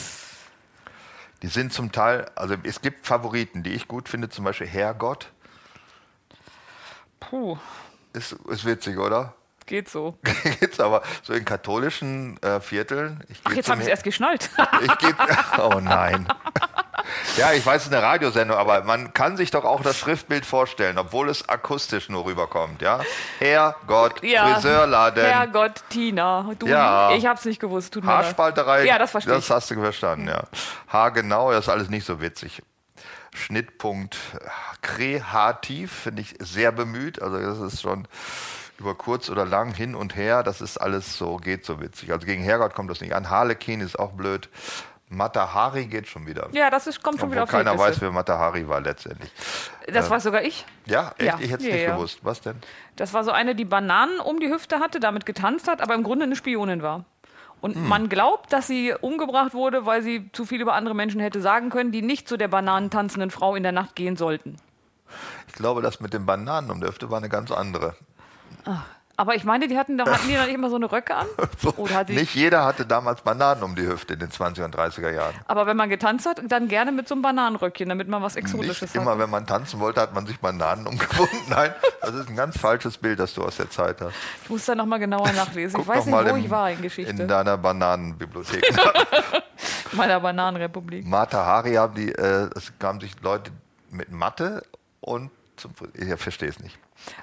Die 1.42 1.48
sind 1.48 1.72
zum 1.72 1.92
Teil, 1.92 2.30
also 2.34 2.56
es 2.62 2.80
gibt 2.80 3.06
Favoriten, 3.06 3.62
die 3.62 3.74
ich 3.74 3.86
gut 3.86 4.08
finde, 4.08 4.28
zum 4.28 4.44
Beispiel 4.44 4.66
Herrgott. 4.66 5.30
Puh. 7.20 7.58
Ist, 8.12 8.32
ist 8.48 8.64
witzig, 8.64 8.98
oder? 8.98 9.34
Geht 9.66 9.88
so. 9.88 10.16
Geht's 10.60 10.78
aber 10.78 11.02
so 11.22 11.32
in 11.32 11.44
katholischen 11.44 12.40
äh, 12.42 12.60
Vierteln. 12.60 13.22
Ach, 13.44 13.52
jetzt 13.52 13.68
habe 13.68 13.80
ich 13.80 13.86
es 13.86 13.90
erst 13.90 14.04
geschnallt. 14.04 14.48
ich 14.82 14.98
geh, 14.98 15.12
oh 15.60 15.80
nein. 15.80 16.28
Ja, 17.36 17.52
ich 17.52 17.66
weiß, 17.66 17.82
es 17.82 17.88
ist 17.88 17.92
eine 17.92 18.02
Radiosendung, 18.02 18.56
aber 18.56 18.82
man 18.84 19.12
kann 19.12 19.36
sich 19.36 19.50
doch 19.50 19.64
auch 19.64 19.82
das 19.82 19.98
Schriftbild 19.98 20.46
vorstellen, 20.46 20.98
obwohl 20.98 21.28
es 21.28 21.48
akustisch 21.48 22.08
nur 22.08 22.24
rüberkommt, 22.24 22.80
ja? 22.80 23.00
Herrgott, 23.38 24.22
ja, 24.22 24.54
Friseurladen. 24.54 25.24
Herrgott, 25.24 25.82
Tina. 25.88 26.50
Du, 26.58 26.66
ja. 26.66 27.12
Ich 27.12 27.26
hab's 27.26 27.44
nicht 27.44 27.60
gewusst. 27.60 27.92
Tut 27.92 28.04
Haarspalterei. 28.04 28.84
Ja, 28.84 28.98
das 28.98 29.10
verstehe 29.10 29.34
Das 29.34 29.50
hast 29.50 29.70
du 29.70 29.74
verstanden, 29.80 30.28
ja. 30.28 30.44
Haar 30.88 31.10
genau, 31.10 31.50
das 31.50 31.66
ist 31.66 31.68
alles 31.68 31.90
nicht 31.90 32.06
so 32.06 32.20
witzig. 32.20 32.62
Schnittpunkt 33.34 34.16
kreativ, 34.80 35.92
finde 35.92 36.22
ich 36.22 36.34
sehr 36.38 36.72
bemüht. 36.72 37.20
Also 37.20 37.38
das 37.38 37.58
ist 37.60 37.82
schon 37.82 38.08
über 38.78 38.94
kurz 38.94 39.30
oder 39.30 39.44
lang 39.44 39.74
hin 39.74 39.94
und 39.94 40.16
her, 40.16 40.42
das 40.42 40.60
ist 40.60 40.78
alles 40.78 41.16
so, 41.16 41.36
geht 41.36 41.64
so 41.64 41.80
witzig. 41.80 42.12
Also 42.12 42.26
gegen 42.26 42.42
Herrgott 42.42 42.74
kommt 42.74 42.90
das 42.90 43.00
nicht 43.00 43.14
an. 43.14 43.30
Harlekin 43.30 43.80
ist 43.80 43.98
auch 43.98 44.12
blöd. 44.12 44.48
Matahari 45.08 45.86
geht 45.86 46.08
schon 46.08 46.26
wieder. 46.26 46.48
Ja, 46.52 46.68
das 46.68 46.88
ist, 46.88 47.02
kommt 47.02 47.20
schon 47.20 47.28
Obwohl 47.28 47.36
wieder 47.36 47.42
auf 47.44 47.50
keiner 47.50 47.78
weiß, 47.78 48.00
wer 48.00 48.10
Matahari 48.10 48.68
war 48.68 48.80
letztendlich. 48.80 49.30
Das 49.86 50.08
äh, 50.08 50.10
weiß 50.10 50.24
sogar 50.24 50.42
ich. 50.42 50.66
Ja, 50.86 51.12
echt? 51.16 51.20
Ja. 51.20 51.38
Ich 51.38 51.50
hätte 51.50 51.62
es 51.62 51.68
ja, 51.68 51.74
nicht 51.74 51.84
ja. 51.84 51.94
gewusst. 51.94 52.18
Was 52.22 52.40
denn? 52.40 52.56
Das 52.96 53.12
war 53.12 53.22
so 53.22 53.30
eine, 53.30 53.54
die 53.54 53.64
Bananen 53.64 54.18
um 54.18 54.40
die 54.40 54.48
Hüfte 54.48 54.80
hatte, 54.80 54.98
damit 54.98 55.24
getanzt 55.24 55.68
hat, 55.68 55.80
aber 55.80 55.94
im 55.94 56.02
Grunde 56.02 56.24
eine 56.24 56.34
Spionin 56.34 56.82
war. 56.82 57.04
Und 57.60 57.76
hm. 57.76 57.88
man 57.88 58.08
glaubt, 58.08 58.52
dass 58.52 58.66
sie 58.66 58.94
umgebracht 59.00 59.54
wurde, 59.54 59.86
weil 59.86 60.02
sie 60.02 60.30
zu 60.32 60.44
viel 60.44 60.60
über 60.60 60.74
andere 60.74 60.94
Menschen 60.94 61.20
hätte 61.20 61.40
sagen 61.40 61.70
können, 61.70 61.92
die 61.92 62.02
nicht 62.02 62.28
zu 62.28 62.36
der 62.36 62.48
bananentanzenden 62.48 63.30
Frau 63.30 63.54
in 63.54 63.62
der 63.62 63.72
Nacht 63.72 63.94
gehen 63.94 64.16
sollten. 64.16 64.56
Ich 65.46 65.54
glaube, 65.54 65.82
das 65.82 66.00
mit 66.00 66.12
den 66.12 66.26
Bananen 66.26 66.70
um 66.70 66.80
die 66.80 66.86
Hüfte 66.86 67.10
war 67.10 67.18
eine 67.18 67.28
ganz 67.28 67.52
andere. 67.52 67.94
Ach, 68.64 68.84
aber 69.18 69.34
ich 69.34 69.44
meine, 69.44 69.66
die 69.66 69.78
hatten, 69.78 69.98
hatten 70.00 70.28
die 70.28 70.34
dann 70.34 70.50
immer 70.50 70.68
so 70.68 70.76
eine 70.76 70.92
Röcke 70.92 71.14
an? 71.14 71.26
nicht 72.08 72.34
jeder 72.34 72.66
hatte 72.66 72.84
damals 72.84 73.22
Bananen 73.22 73.62
um 73.62 73.74
die 73.74 73.86
Hüfte 73.86 74.12
in 74.12 74.20
den 74.20 74.28
20er 74.28 74.66
und 74.66 74.76
30er 74.76 75.10
Jahren. 75.10 75.34
Aber 75.46 75.66
wenn 75.66 75.76
man 75.76 75.88
getanzt 75.88 76.26
hat, 76.26 76.42
dann 76.46 76.68
gerne 76.68 76.92
mit 76.92 77.08
so 77.08 77.14
einem 77.14 77.22
Bananenröckchen, 77.22 77.88
damit 77.88 78.08
man 78.08 78.22
was 78.22 78.36
Exotisches 78.36 78.82
nicht 78.82 78.94
hat. 78.94 79.02
Immer, 79.02 79.18
wenn 79.18 79.30
man 79.30 79.46
tanzen 79.46 79.80
wollte, 79.80 80.02
hat 80.02 80.14
man 80.14 80.26
sich 80.26 80.38
Bananen 80.38 80.86
umgebunden. 80.86 81.36
Nein, 81.48 81.74
das 82.02 82.14
ist 82.14 82.28
ein 82.28 82.36
ganz 82.36 82.58
falsches 82.58 82.98
Bild, 82.98 83.18
das 83.18 83.32
du 83.32 83.42
aus 83.42 83.56
der 83.56 83.70
Zeit 83.70 84.02
hast. 84.02 84.14
Ich 84.44 84.50
muss 84.50 84.66
da 84.66 84.74
nochmal 84.74 84.98
genauer 84.98 85.32
nachlesen. 85.32 85.80
ich 85.80 85.86
weiß 85.86 86.04
nicht, 86.04 86.14
wo 86.14 86.18
im, 86.18 86.36
ich 86.36 86.50
war 86.50 86.70
in 86.70 86.82
Geschichte. 86.82 87.10
In 87.10 87.26
deiner 87.26 87.56
Bananenbibliothek. 87.56 88.62
Meiner 89.92 90.20
Bananenrepublik. 90.20 91.06
Mata 91.06 91.42
Hari 91.42 91.74
haben 91.74 91.94
die, 91.94 92.12
äh, 92.12 92.50
es 92.54 92.70
kamen 92.78 93.00
sich 93.00 93.12
Leute 93.22 93.50
mit 93.90 94.10
Mathe 94.10 94.62
und 95.00 95.30
zum, 95.56 95.72
ich 95.94 96.14
verstehe 96.20 96.50
es 96.50 96.60
nicht. 96.60 96.78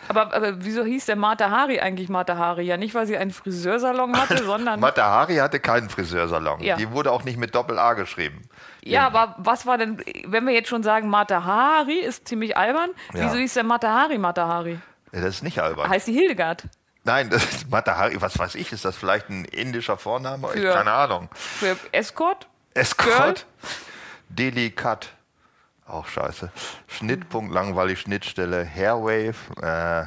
Aber, 0.08 0.34
aber, 0.34 0.64
wieso 0.64 0.84
hieß 0.84 1.06
der 1.06 1.16
Mata 1.16 1.50
Hari 1.50 1.80
eigentlich 1.80 2.10
Mata 2.10 2.38
Hari? 2.38 2.64
Ja, 2.64 2.78
nicht, 2.78 2.94
weil 2.96 3.08
sie 3.08 3.18
einen 3.18 3.32
Friseursalon 3.32 4.20
hatte, 4.20 4.44
sondern. 4.46 4.80
Mata 4.80 5.04
Hari 5.04 5.36
hatte 5.38 5.60
keinen 5.60 5.90
Friseursalon. 5.90 6.62
Ja. 6.62 6.76
Die 6.76 6.92
wurde 6.92 7.12
auch 7.12 7.24
nicht 7.24 7.38
mit 7.38 7.56
Doppel-A 7.56 7.94
geschrieben. 7.94 8.42
Ja, 8.84 9.08
aber 9.08 9.36
was 9.38 9.66
war 9.66 9.78
denn, 9.78 10.04
wenn 10.26 10.46
wir 10.46 10.54
jetzt 10.54 10.70
schon 10.70 10.84
sagen, 10.84 11.10
Mata 11.10 11.44
Hari 11.44 12.00
ist 12.00 12.28
ziemlich 12.28 12.58
albern, 12.58 12.90
ja. 13.14 13.26
wieso 13.26 13.38
hieß 13.38 13.54
der 13.54 13.64
Mata 13.64 13.90
Hari 13.90 14.18
Mata 14.18 14.48
Hari? 14.48 14.80
Ja, 15.12 15.22
das 15.22 15.36
ist 15.36 15.44
nicht 15.44 15.60
albern. 15.60 15.90
Heißt 15.90 16.08
die 16.08 16.14
Hildegard? 16.14 16.64
Nein, 17.06 17.30
das 17.30 17.44
ist 17.44 17.70
Mata 17.70 17.98
Hari, 17.98 18.22
was 18.22 18.40
weiß 18.40 18.56
ich, 18.56 18.72
ist 18.72 18.86
das 18.86 18.96
vielleicht 18.96 19.30
ein 19.30 19.46
indischer 19.46 19.98
Vorname? 19.98 20.48
Für, 20.48 20.58
ich, 20.58 20.74
keine 20.74 20.92
Ahnung. 20.92 21.30
Für 21.34 21.78
Escort? 21.92 22.48
Escort? 22.74 23.46
Delikat. 24.30 25.14
Auch 25.86 26.08
scheiße. 26.08 26.52
Schnittpunkt, 26.88 27.54
langweilig, 27.54 28.00
Schnittstelle, 28.00 28.66
Hairwave, 28.66 29.36
äh, 29.62 30.06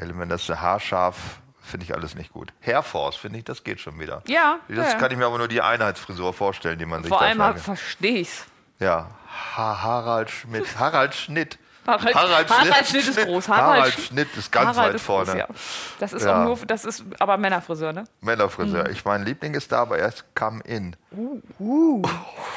Element, 0.00 0.30
das 0.30 0.48
ist 0.48 0.60
haarscharf, 0.60 1.40
finde 1.62 1.84
ich 1.84 1.94
alles 1.94 2.14
nicht 2.14 2.32
gut. 2.32 2.52
Hairforce, 2.60 3.16
finde 3.16 3.38
ich, 3.38 3.44
das 3.44 3.64
geht 3.64 3.80
schon 3.80 3.98
wieder. 3.98 4.22
Ja. 4.26 4.58
Das 4.68 4.92
ja. 4.92 4.98
kann 4.98 5.10
ich 5.10 5.16
mir 5.16 5.26
aber 5.26 5.38
nur 5.38 5.48
die 5.48 5.62
Einheitsfrisur 5.62 6.34
vorstellen, 6.34 6.78
die 6.78 6.86
man 6.86 7.02
sich 7.02 7.08
Vor 7.08 7.22
allem 7.22 7.42
halt 7.42 7.58
verstehe 7.58 8.18
ich's. 8.18 8.44
Ja. 8.78 9.10
Ha 9.56 9.82
Harald 9.82 10.30
Schmidt. 10.30 10.78
Harald 10.78 11.14
Schnitt. 11.14 11.58
Harald, 11.86 12.14
Harald, 12.16 12.50
Harald 12.50 12.86
Schnitt, 12.86 13.08
ist 13.08 13.16
groß. 13.16 13.48
Harald, 13.48 13.78
Harald 13.78 13.94
Schnitt 13.94 14.36
ist 14.36 14.50
ganz 14.50 14.76
Harald 14.76 14.88
weit 14.88 14.94
ist 14.96 15.04
vorne. 15.04 15.30
Groß, 15.30 15.38
ja. 15.38 15.46
Das 16.00 16.12
ist 16.12 16.24
ja. 16.24 16.42
auch 16.42 16.44
nur, 16.44 16.66
das 16.66 16.84
ist 16.84 17.04
aber 17.20 17.36
Männerfriseur, 17.36 17.92
ne? 17.92 18.04
Männerfriseur. 18.20 18.84
Mhm. 18.84 18.90
Ich 18.90 19.04
mein 19.04 19.24
Liebling 19.24 19.54
ist 19.54 19.70
da, 19.70 19.82
aber 19.82 19.98
erst 19.98 20.24
come 20.34 20.60
in. 20.64 20.96
Uh. 21.12 21.40
uh. 21.60 22.02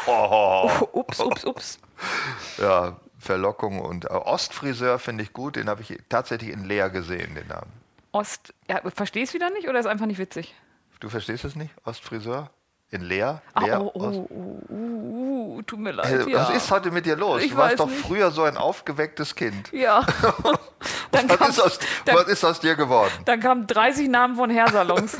Oh. 0.07 0.71
Ups, 0.93 1.19
ups, 1.19 1.45
ups. 1.45 1.79
ja, 2.57 2.97
Verlockung 3.19 3.79
und 3.81 4.05
äh, 4.05 4.09
Ostfriseur 4.09 4.99
finde 4.99 5.23
ich 5.23 5.33
gut. 5.33 5.55
Den 5.55 5.69
habe 5.69 5.81
ich 5.81 5.97
tatsächlich 6.09 6.51
in 6.51 6.65
Leer 6.65 6.89
gesehen, 6.89 7.35
den 7.35 7.47
Namen. 7.47 7.71
Ost. 8.11 8.53
Ja, 8.67 8.81
verstehst 8.93 9.33
du 9.33 9.35
wieder 9.35 9.49
nicht 9.51 9.67
oder 9.67 9.79
ist 9.79 9.85
einfach 9.85 10.05
nicht 10.05 10.17
witzig? 10.19 10.55
Du 10.99 11.09
verstehst 11.09 11.43
es 11.43 11.55
nicht? 11.55 11.71
Ostfriseur? 11.85 12.49
In 12.91 13.01
Leer? 13.01 13.41
Leer 13.59 13.81
oh, 13.81 13.91
oh, 13.93 14.27
oh, 14.29 14.63
oh, 14.69 15.55
oh, 15.57 15.61
tut 15.61 15.79
mir 15.79 15.91
leid. 15.91 16.07
Hey, 16.07 16.31
ja. 16.31 16.39
Was 16.39 16.55
ist 16.55 16.71
heute 16.71 16.89
mit 16.89 17.05
dir 17.05 17.15
los? 17.15 17.43
Ich 17.43 17.51
du 17.51 17.57
warst 17.57 17.79
doch 17.79 17.87
nicht. 17.87 18.01
früher 18.01 18.31
so 18.31 18.43
ein 18.43 18.57
aufgewecktes 18.57 19.35
Kind. 19.35 19.71
Ja. 19.73 20.01
dann, 21.11 21.29
Was 21.29 21.37
kam, 21.37 21.49
ist, 21.49 21.59
aus, 21.61 21.79
dann, 22.05 22.15
was 22.15 22.27
ist 22.27 22.43
aus 22.43 22.59
dir 22.59 22.75
geworden? 22.75 23.11
dann 23.25 23.39
kamen 23.39 23.67
30 23.67 24.09
Namen 24.09 24.35
von 24.35 24.49
Hairsalons. 24.49 25.17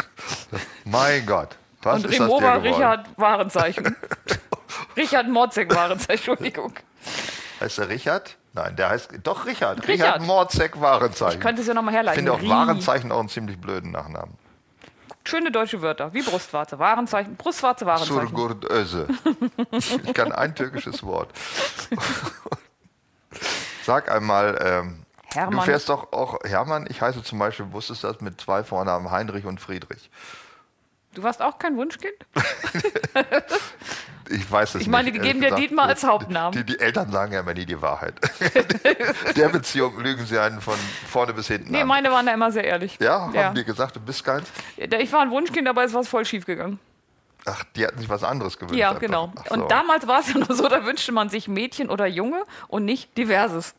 Mein 0.85 1.25
Gott. 1.27 1.57
Was 1.83 2.03
Und 2.03 2.11
ist 2.11 2.19
aus 2.21 2.27
dir 2.27 2.35
Remova 2.35 2.57
geworden? 2.57 2.73
Richard 2.73 3.07
Warenzeichen. 3.17 3.95
Richard 4.99 5.27
Morzek 5.27 5.73
Warenzeichen, 5.73 6.09
Entschuldigung. 6.29 6.73
Heißt 7.59 7.77
der 7.79 7.89
Richard? 7.89 8.37
Nein, 8.53 8.75
der 8.75 8.89
heißt 8.89 9.11
doch 9.23 9.45
Richard. 9.45 9.79
Richard. 9.87 9.89
Richard 9.89 10.21
Morzek 10.21 10.79
Warenzeichen. 10.81 11.39
Ich 11.39 11.43
könnte 11.45 11.61
es 11.61 11.67
ja 11.67 11.73
nochmal 11.73 11.93
Ich 11.93 11.97
herleiten. 11.97 12.17
finde 12.27 12.33
auch. 12.33 12.41
Warenzeichen 12.49 13.11
auch 13.11 13.19
einen 13.19 13.29
ziemlich 13.29 13.59
blöden 13.59 13.91
Nachnamen. 13.91 14.35
Schöne 15.25 15.51
deutsche 15.51 15.81
Wörter, 15.81 16.13
wie 16.13 16.21
Brustwarze, 16.23 16.79
Warenzeichen, 16.79 17.35
Brustwarze, 17.35 17.85
Warenzeichen. 17.85 18.29
Surgur 18.29 18.57
Öse. 18.71 19.07
Ich 20.05 20.13
kann 20.13 20.31
ein 20.31 20.55
türkisches 20.55 21.03
Wort. 21.03 21.29
Sag 23.83 24.11
einmal, 24.11 24.57
ähm, 24.61 25.05
du 25.31 25.37
Hermann. 25.39 25.65
fährst 25.65 25.89
doch 25.89 26.11
auch, 26.13 26.39
Hermann, 26.43 26.87
ich 26.89 27.01
heiße 27.01 27.21
zum 27.23 27.37
Beispiel, 27.39 27.71
wusstest 27.71 28.03
du 28.03 28.07
das, 28.07 28.21
mit 28.21 28.41
zwei 28.41 28.63
Vornamen, 28.63 29.11
Heinrich 29.11 29.45
und 29.45 29.59
Friedrich. 29.61 30.09
Du 31.13 31.23
warst 31.23 31.41
auch 31.41 31.57
kein 31.59 31.75
Wunschkind? 31.77 32.13
Ich 34.31 34.51
weiß 34.51 34.69
es 34.69 34.75
nicht. 34.75 34.81
Ich 34.83 34.89
meine, 34.89 35.11
die 35.11 35.17
geben 35.17 35.41
dir. 35.41 35.55
Dietmar 35.55 35.87
als 35.87 36.03
Hauptnamen. 36.03 36.51
Die, 36.51 36.63
die 36.63 36.79
Eltern 36.79 37.11
sagen 37.11 37.33
ja 37.33 37.39
immer 37.39 37.55
nie 37.55 37.65
die 37.65 37.81
Wahrheit. 37.81 38.13
Der 39.35 39.49
Beziehung 39.49 39.99
lügen 39.99 40.23
sie 40.27 40.37
einen 40.37 40.61
von 40.61 40.75
vorne 41.07 41.33
bis 41.33 41.47
hinten 41.47 41.71
Nee, 41.71 41.81
an. 41.81 41.87
meine 41.87 42.11
waren 42.11 42.27
da 42.27 42.33
immer 42.35 42.51
sehr 42.51 42.63
ehrlich. 42.63 42.95
Ja, 42.99 43.31
ja. 43.33 43.45
haben 43.45 43.55
die 43.55 43.63
gesagt, 43.63 43.95
du 43.95 43.99
bist 43.99 44.23
keins? 44.23 44.47
Ich 44.77 45.11
war 45.11 45.21
ein 45.21 45.31
Wunschkind, 45.31 45.67
aber 45.67 45.83
es 45.83 45.93
war 45.95 46.03
voll 46.03 46.25
schief 46.25 46.45
gegangen. 46.45 46.79
Ach, 47.45 47.63
die 47.75 47.87
hatten 47.87 47.97
sich 47.97 48.07
was 48.07 48.23
anderes 48.23 48.59
gewünscht. 48.59 48.77
Ja, 48.77 48.93
genau. 48.93 49.33
So. 49.47 49.55
Und 49.55 49.71
damals 49.71 50.05
war 50.05 50.19
es 50.19 50.31
ja 50.31 50.37
nur 50.37 50.53
so, 50.55 50.67
da 50.67 50.85
wünschte 50.85 51.11
man 51.11 51.29
sich 51.29 51.47
Mädchen 51.47 51.89
oder 51.89 52.05
Junge 52.05 52.43
und 52.67 52.85
nicht 52.85 53.17
diverses. 53.17 53.73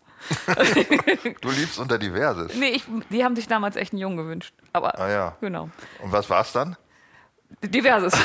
Du 1.41 1.51
liebst 1.51 1.79
unter 1.79 1.97
diverses. 1.97 2.57
Nee, 2.57 2.71
ich, 2.71 2.83
die 3.11 3.25
haben 3.25 3.37
sich 3.37 3.47
damals 3.47 3.77
echt 3.77 3.93
einen 3.93 4.01
Jungen 4.01 4.17
gewünscht. 4.17 4.53
Aber 4.73 4.99
Ah 4.99 5.09
ja. 5.09 5.37
genau. 5.41 5.71
Und 6.01 6.11
was 6.11 6.29
war's 6.29 6.51
dann? 6.53 6.77
Diverses. 7.63 8.13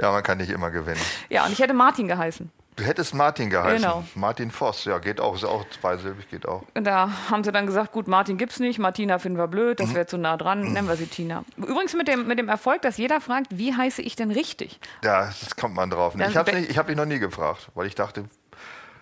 Ja, 0.00 0.12
man 0.12 0.22
kann 0.22 0.38
nicht 0.38 0.50
immer 0.50 0.70
gewinnen. 0.70 1.00
ja, 1.28 1.44
und 1.44 1.52
ich 1.52 1.58
hätte 1.58 1.74
Martin 1.74 2.06
geheißen. 2.06 2.50
Du 2.76 2.84
hättest 2.84 3.14
Martin 3.14 3.50
geheißen. 3.50 3.78
Genau. 3.82 4.04
Martin 4.14 4.52
Voss, 4.52 4.84
ja, 4.84 4.98
geht 4.98 5.20
auch. 5.20 5.34
Ist 5.34 5.44
auch 5.44 5.64
zweisilbig, 5.80 6.30
geht 6.30 6.46
auch. 6.46 6.62
Und 6.74 6.84
da 6.84 7.10
haben 7.28 7.42
sie 7.42 7.50
dann 7.50 7.66
gesagt, 7.66 7.90
gut, 7.90 8.06
Martin 8.06 8.38
gibt's 8.38 8.60
nicht, 8.60 8.78
Martina 8.78 9.18
finden 9.18 9.38
wir 9.38 9.48
blöd, 9.48 9.80
Mhm. 9.80 9.84
das 9.84 9.94
wäre 9.94 10.06
zu 10.06 10.16
nah 10.16 10.36
dran, 10.36 10.60
nennen 10.72 10.86
wir 10.86 10.94
sie 10.94 11.06
Tina. 11.08 11.44
Übrigens 11.56 11.94
mit 11.94 12.06
dem, 12.06 12.28
mit 12.28 12.38
dem 12.38 12.48
Erfolg, 12.48 12.82
dass 12.82 12.96
jeder 12.96 13.20
fragt, 13.20 13.46
wie 13.50 13.74
heiße 13.74 14.00
ich 14.02 14.14
denn 14.14 14.30
richtig? 14.30 14.78
Ja, 15.02 15.24
das 15.40 15.56
kommt 15.56 15.74
man 15.74 15.90
drauf. 15.90 16.14
Dann 16.16 16.30
ich 16.30 16.36
habe 16.36 16.52
be- 16.52 16.76
hab 16.76 16.86
dich 16.86 16.96
noch 16.96 17.04
nie 17.06 17.18
gefragt, 17.18 17.66
weil 17.74 17.88
ich 17.88 17.96
dachte, 17.96 18.24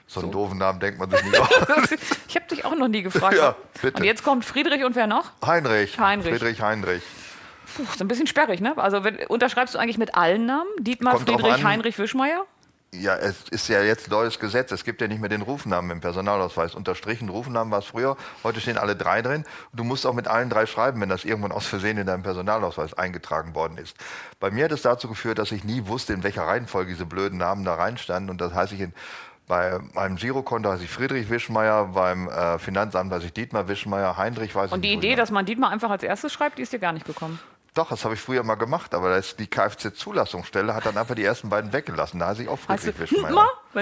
so 0.06 0.20
einen 0.20 0.30
doofen 0.32 0.56
Namen 0.56 0.80
denkt 0.80 0.98
man 0.98 1.10
sich 1.10 1.22
nicht 1.22 1.38
aus. 1.38 1.50
ich 2.28 2.36
habe 2.36 2.46
dich 2.50 2.64
auch 2.64 2.74
noch 2.74 2.88
nie 2.88 3.02
gefragt. 3.02 3.36
Ja, 3.36 3.54
bitte. 3.82 3.98
Und 3.98 4.04
jetzt 4.04 4.24
kommt 4.24 4.46
Friedrich 4.46 4.82
und 4.84 4.96
wer 4.96 5.06
noch? 5.06 5.30
Heinrich. 5.44 5.98
Heinrich. 5.98 6.30
Friedrich 6.30 6.62
Heinrich. 6.62 7.02
Puh, 7.76 7.82
ist 7.82 8.00
ein 8.00 8.08
bisschen 8.08 8.26
sperrig, 8.26 8.60
ne? 8.60 8.76
Also 8.76 9.04
wenn, 9.04 9.18
unterschreibst 9.26 9.74
du 9.74 9.78
eigentlich 9.78 9.98
mit 9.98 10.14
allen 10.14 10.46
Namen? 10.46 10.68
Dietmar, 10.78 11.14
Kommt 11.14 11.28
Friedrich. 11.28 11.64
Heinrich, 11.64 11.98
Wischmeier? 11.98 12.46
Ja, 12.94 13.16
es 13.16 13.48
ist 13.50 13.68
ja 13.68 13.82
jetzt 13.82 14.10
neues 14.10 14.38
Gesetz. 14.38 14.72
Es 14.72 14.84
gibt 14.84 15.00
ja 15.00 15.08
nicht 15.08 15.20
mehr 15.20 15.28
den 15.28 15.42
Rufnamen 15.42 15.90
im 15.90 16.00
Personalausweis. 16.00 16.74
Unterstrichen 16.74 17.28
Rufnamen 17.28 17.70
war 17.70 17.80
es 17.80 17.86
früher. 17.86 18.16
Heute 18.42 18.60
stehen 18.60 18.78
alle 18.78 18.96
drei 18.96 19.20
drin. 19.20 19.44
Und 19.72 19.80
du 19.80 19.84
musst 19.84 20.06
auch 20.06 20.14
mit 20.14 20.28
allen 20.28 20.48
drei 20.48 20.64
schreiben, 20.66 21.00
wenn 21.00 21.08
das 21.08 21.24
irgendwann 21.24 21.52
aus 21.52 21.66
Versehen 21.66 21.98
in 21.98 22.06
deinem 22.06 22.22
Personalausweis 22.22 22.94
eingetragen 22.94 23.54
worden 23.54 23.76
ist. 23.76 23.96
Bei 24.40 24.50
mir 24.50 24.64
hat 24.64 24.72
es 24.72 24.82
dazu 24.82 25.08
geführt, 25.08 25.38
dass 25.38 25.52
ich 25.52 25.64
nie 25.64 25.86
wusste, 25.86 26.14
in 26.14 26.22
welcher 26.22 26.42
Reihenfolge 26.46 26.92
diese 26.92 27.04
blöden 27.04 27.38
Namen 27.38 27.64
da 27.64 27.74
reinstanden. 27.74 28.30
Und 28.30 28.40
das 28.40 28.54
heißt, 28.54 28.72
ich 28.72 28.80
in, 28.80 28.94
bei 29.46 29.78
meinem 29.92 30.16
Girokonto 30.16 30.70
heiße 30.70 30.84
ich 30.84 30.90
Friedrich 30.90 31.28
Wischmeier, 31.28 31.86
beim 31.86 32.28
äh, 32.28 32.58
Finanzamt 32.58 33.12
heiße 33.12 33.26
ich 33.26 33.32
Dietmar 33.32 33.68
Wischmeier, 33.68 34.16
Heinrich 34.16 34.54
weiß 34.54 34.72
Und 34.72 34.78
ich 34.78 34.90
die 34.90 34.96
nicht, 34.96 35.04
wo 35.04 35.06
Idee, 35.06 35.16
dass 35.16 35.30
man 35.30 35.44
Dietmar 35.44 35.70
einfach 35.70 35.90
als 35.90 36.02
erstes 36.02 36.32
schreibt, 36.32 36.58
die 36.58 36.62
ist 36.62 36.72
dir 36.72 36.78
gar 36.78 36.92
nicht 36.92 37.04
gekommen. 37.04 37.38
Doch, 37.76 37.90
das 37.90 38.04
habe 38.06 38.14
ich 38.14 38.20
früher 38.22 38.42
mal 38.42 38.54
gemacht, 38.54 38.94
aber 38.94 39.10
da 39.10 39.16
ist 39.18 39.38
die 39.38 39.46
Kfz-Zulassungsstelle 39.48 40.74
hat 40.74 40.86
dann 40.86 40.96
einfach 40.96 41.14
die 41.14 41.24
ersten 41.24 41.50
beiden 41.50 41.74
weggelassen. 41.74 42.18
Da 42.18 42.28
heiße 42.28 42.42
ich 42.44 42.48
auch 42.48 42.58
sie 42.78 42.94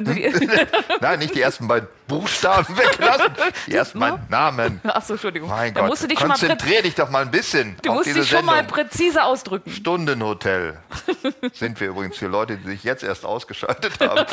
die, 0.03 0.51
Nein, 1.01 1.21
nicht 1.21 1.37
die 1.37 1.41
ersten 1.41 1.69
beiden 1.69 1.89
Buchstaben 2.09 2.77
weglassen, 2.77 3.33
die 3.69 3.75
ersten 3.77 4.01
beiden 4.01 4.29
Namen. 4.29 4.81
Achso, 4.83 5.13
Entschuldigung. 5.13 5.49
Mein 5.49 5.75
da 5.75 5.83
Gott, 5.83 5.91
musst 5.91 6.03
du 6.03 6.09
dich 6.09 6.19
konzentrier 6.19 6.83
dich 6.83 6.97
doch 6.97 7.09
mal 7.09 7.23
ein 7.23 7.31
bisschen 7.31 7.77
du 7.83 7.93
musst 7.93 8.07
dich 8.07 8.29
schon 8.29 8.45
mal 8.45 8.65
präzise 8.65 9.23
ausdrücken. 9.23 9.71
Stundenhotel 9.71 10.77
sind 11.53 11.79
wir 11.79 11.91
übrigens 11.91 12.17
für 12.17 12.27
Leute, 12.27 12.57
die 12.57 12.71
sich 12.71 12.83
jetzt 12.83 13.05
erst 13.05 13.25
ausgeschaltet 13.25 14.01
haben. 14.01 14.27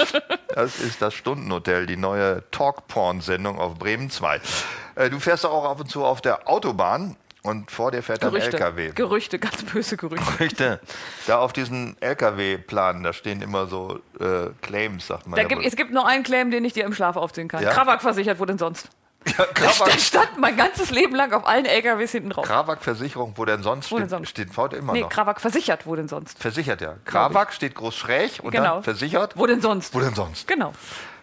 Das 0.56 0.80
ist 0.80 1.04
das 1.04 1.14
Stundenhotel, 1.14 1.86
die 1.86 1.98
neue 1.98 2.44
Talk-Porn-Sendung 2.50 3.60
auf 3.60 3.78
Bremen 3.78 4.10
2. 4.10 4.42
Äh, 4.96 5.10
Du 5.12 5.20
fährst 5.20 5.44
doch 5.44 5.52
auch 5.52 5.70
ab 5.70 5.80
und 5.80 5.92
zu 5.92 6.04
auf 6.04 6.22
der 6.22 6.50
Autobahn 6.50 7.16
und 7.44 7.72
vor 7.72 7.92
dir 7.92 8.04
fährt 8.04 8.24
ein 8.24 8.30
Gerüchte. 8.32 8.58
LKW. 8.58 8.92
Gerüchte, 8.94 9.40
ganz 9.40 9.64
böse 9.64 9.98
Gerüchte. 9.98 10.26
Gerüchte. 10.38 10.80
Da 11.28 11.40
auf 11.40 11.54
diesen 11.54 11.96
LKW-Planen, 12.02 13.04
da 13.04 13.14
stehen 13.14 13.42
immer 13.42 13.68
so 13.68 14.00
äh, 14.20 14.50
Claims, 14.62 15.08
sagt 15.08 15.28
man. 15.28 15.36
Da 15.38 15.44
ja 15.44 15.48
gibt, 15.48 15.66
es 15.66 15.76
gibt 15.76 15.92
nur 15.92 16.08
einen 16.08 16.24
Claim, 16.24 16.52
den 16.52 16.64
ich 16.66 16.74
dir 16.74 16.86
im 16.86 16.94
Schlaf 16.94 17.16
aufziehen 17.16 17.48
kann. 17.48 17.64
Ja? 17.64 17.72
Krawak 17.72 18.02
versichert, 18.02 18.40
wo 18.40 18.46
denn 18.46 18.58
sonst? 18.58 18.90
ja, 19.38 19.46
Krawak, 19.54 19.86
Der 19.92 20.00
stand 20.00 20.40
mein 20.40 20.58
ganzes 20.58 20.90
Leben 20.90 21.16
lang 21.16 21.32
auf 21.34 21.46
allen 21.48 21.66
LKWs 21.66 22.12
hinten 22.12 22.32
drauf. 22.32 22.44
Krawak 22.46 22.84
Versicherung, 22.84 23.34
wo 23.36 23.46
denn 23.46 23.62
sonst 23.62 23.92
Wo 23.92 24.00
denn 24.00 24.10
sonst? 24.10 24.30
steht 24.30 24.56
heute 24.58 24.78
immer 24.78 24.94
Nee, 24.94 25.02
noch. 25.02 25.10
Krawak 25.10 25.40
versichert, 25.40 25.86
wo 25.86 25.96
denn 25.96 26.08
sonst? 26.08 26.40
Versichert 26.40 26.82
ja. 26.82 26.96
Krawak 27.06 27.54
steht 27.54 27.76
groß 27.76 27.96
schräg 27.96 28.40
und 28.44 28.50
Genau. 28.52 28.76
dann 28.76 28.84
versichert. 28.84 29.38
Wo 29.38 29.46
denn 29.46 29.62
sonst? 29.62 29.94
Wo 29.94 30.00
denn 30.00 30.16
sonst? 30.16 30.48
Genau. 30.48 30.74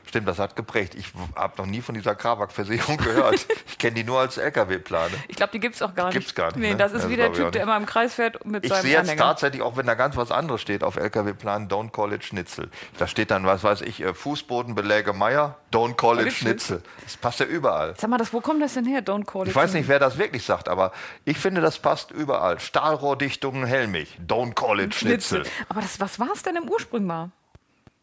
Stimmt, 0.09 0.27
das 0.27 0.39
hat 0.39 0.57
geprägt. 0.57 0.95
Ich 0.95 1.13
habe 1.37 1.53
noch 1.59 1.67
nie 1.67 1.83
von 1.83 1.95
dieser 1.95 2.15
Krawak-Versicherung 2.15 2.97
gehört. 2.97 3.47
ich 3.67 3.77
kenne 3.77 3.93
die 3.95 4.05
nur 4.05 4.21
als 4.21 4.39
LKW-Plane. 4.39 5.13
Ich 5.29 5.37
glaube, 5.37 5.53
die 5.53 5.61
gibt 5.61 5.75
es 5.75 5.83
auch 5.83 5.95
gar 5.95 6.07
nicht. 6.07 6.15
Gibt's 6.15 6.35
gar 6.35 6.47
nicht, 6.47 6.57
Nee, 6.57 6.71
ne? 6.71 6.77
das 6.77 6.93
ist 6.93 7.03
Das 7.03 7.11
wie 7.11 7.17
der 7.17 7.27
ich 7.31 7.37
Typ, 7.37 7.53
der 7.53 7.63
immer 7.63 7.77
im 7.77 7.85
Kreis 7.85 8.15
fährt 8.15 8.43
mit 8.47 8.65
Ich 8.65 8.71
seinem 8.71 8.81
sehe 8.83 8.93
jetzt 8.93 9.01
Anhänger. 9.03 9.23
tatsächlich, 9.23 9.61
auch 9.61 9.77
wenn 9.77 9.85
da 9.87 9.93
ganz 9.95 10.17
was 10.17 10.31
anderes 10.33 10.63
steht 10.63 10.83
auf 10.83 10.97
LKW-Plan, 10.97 11.69
Don't 11.69 11.91
call 11.91 12.13
it 12.15 12.25
Schnitzel. 12.25 12.71
Da 12.97 13.07
steht 13.07 13.31
dann, 13.31 13.45
was 13.45 13.63
weiß 13.63 13.83
ich, 13.83 14.01
äh, 14.01 14.15
Fußbodenbeläge 14.15 15.13
Meier, 15.13 15.59
Don't 15.73 15.97
call 15.97 16.19
it 16.21 16.29
it 16.29 16.33
Schnitzel. 16.33 16.83
Das 17.05 17.19
passt 17.19 17.41
ja 17.41 17.47
überall. 17.47 17.95
Sag 17.99 18.09
mal, 18.09 18.17
das, 18.17 18.33
wo 18.33 18.41
kommt 18.41 18.63
das 18.63 18.73
denn 18.75 18.87
her? 18.87 19.03
Don't 19.03 19.27
call 19.27 19.43
it 19.43 19.49
Ich 19.49 19.55
weiß 19.55 19.75
nicht, 19.75 19.89
wer 19.89 19.99
das 19.99 20.17
wirklich 20.17 20.43
sagt, 20.45 20.71
aber 20.71 20.93
ich 21.27 21.37
finde, 21.37 21.61
das 21.61 21.79
passt 21.79 22.11
überall. 22.13 22.59
Stahlrohrdichtungen 22.61 23.67
Helmich, 23.67 24.19
Don't 24.27 24.55
call 24.55 24.81
it 24.81 24.95
Schnitzel. 24.95 25.45
Aber 25.69 25.83
das, 25.83 26.01
was 26.01 26.19
war 26.19 26.31
es 26.33 26.43
denn 26.43 26.57
im 26.57 26.67
Ursprung 26.71 27.05
mal? 27.05 27.31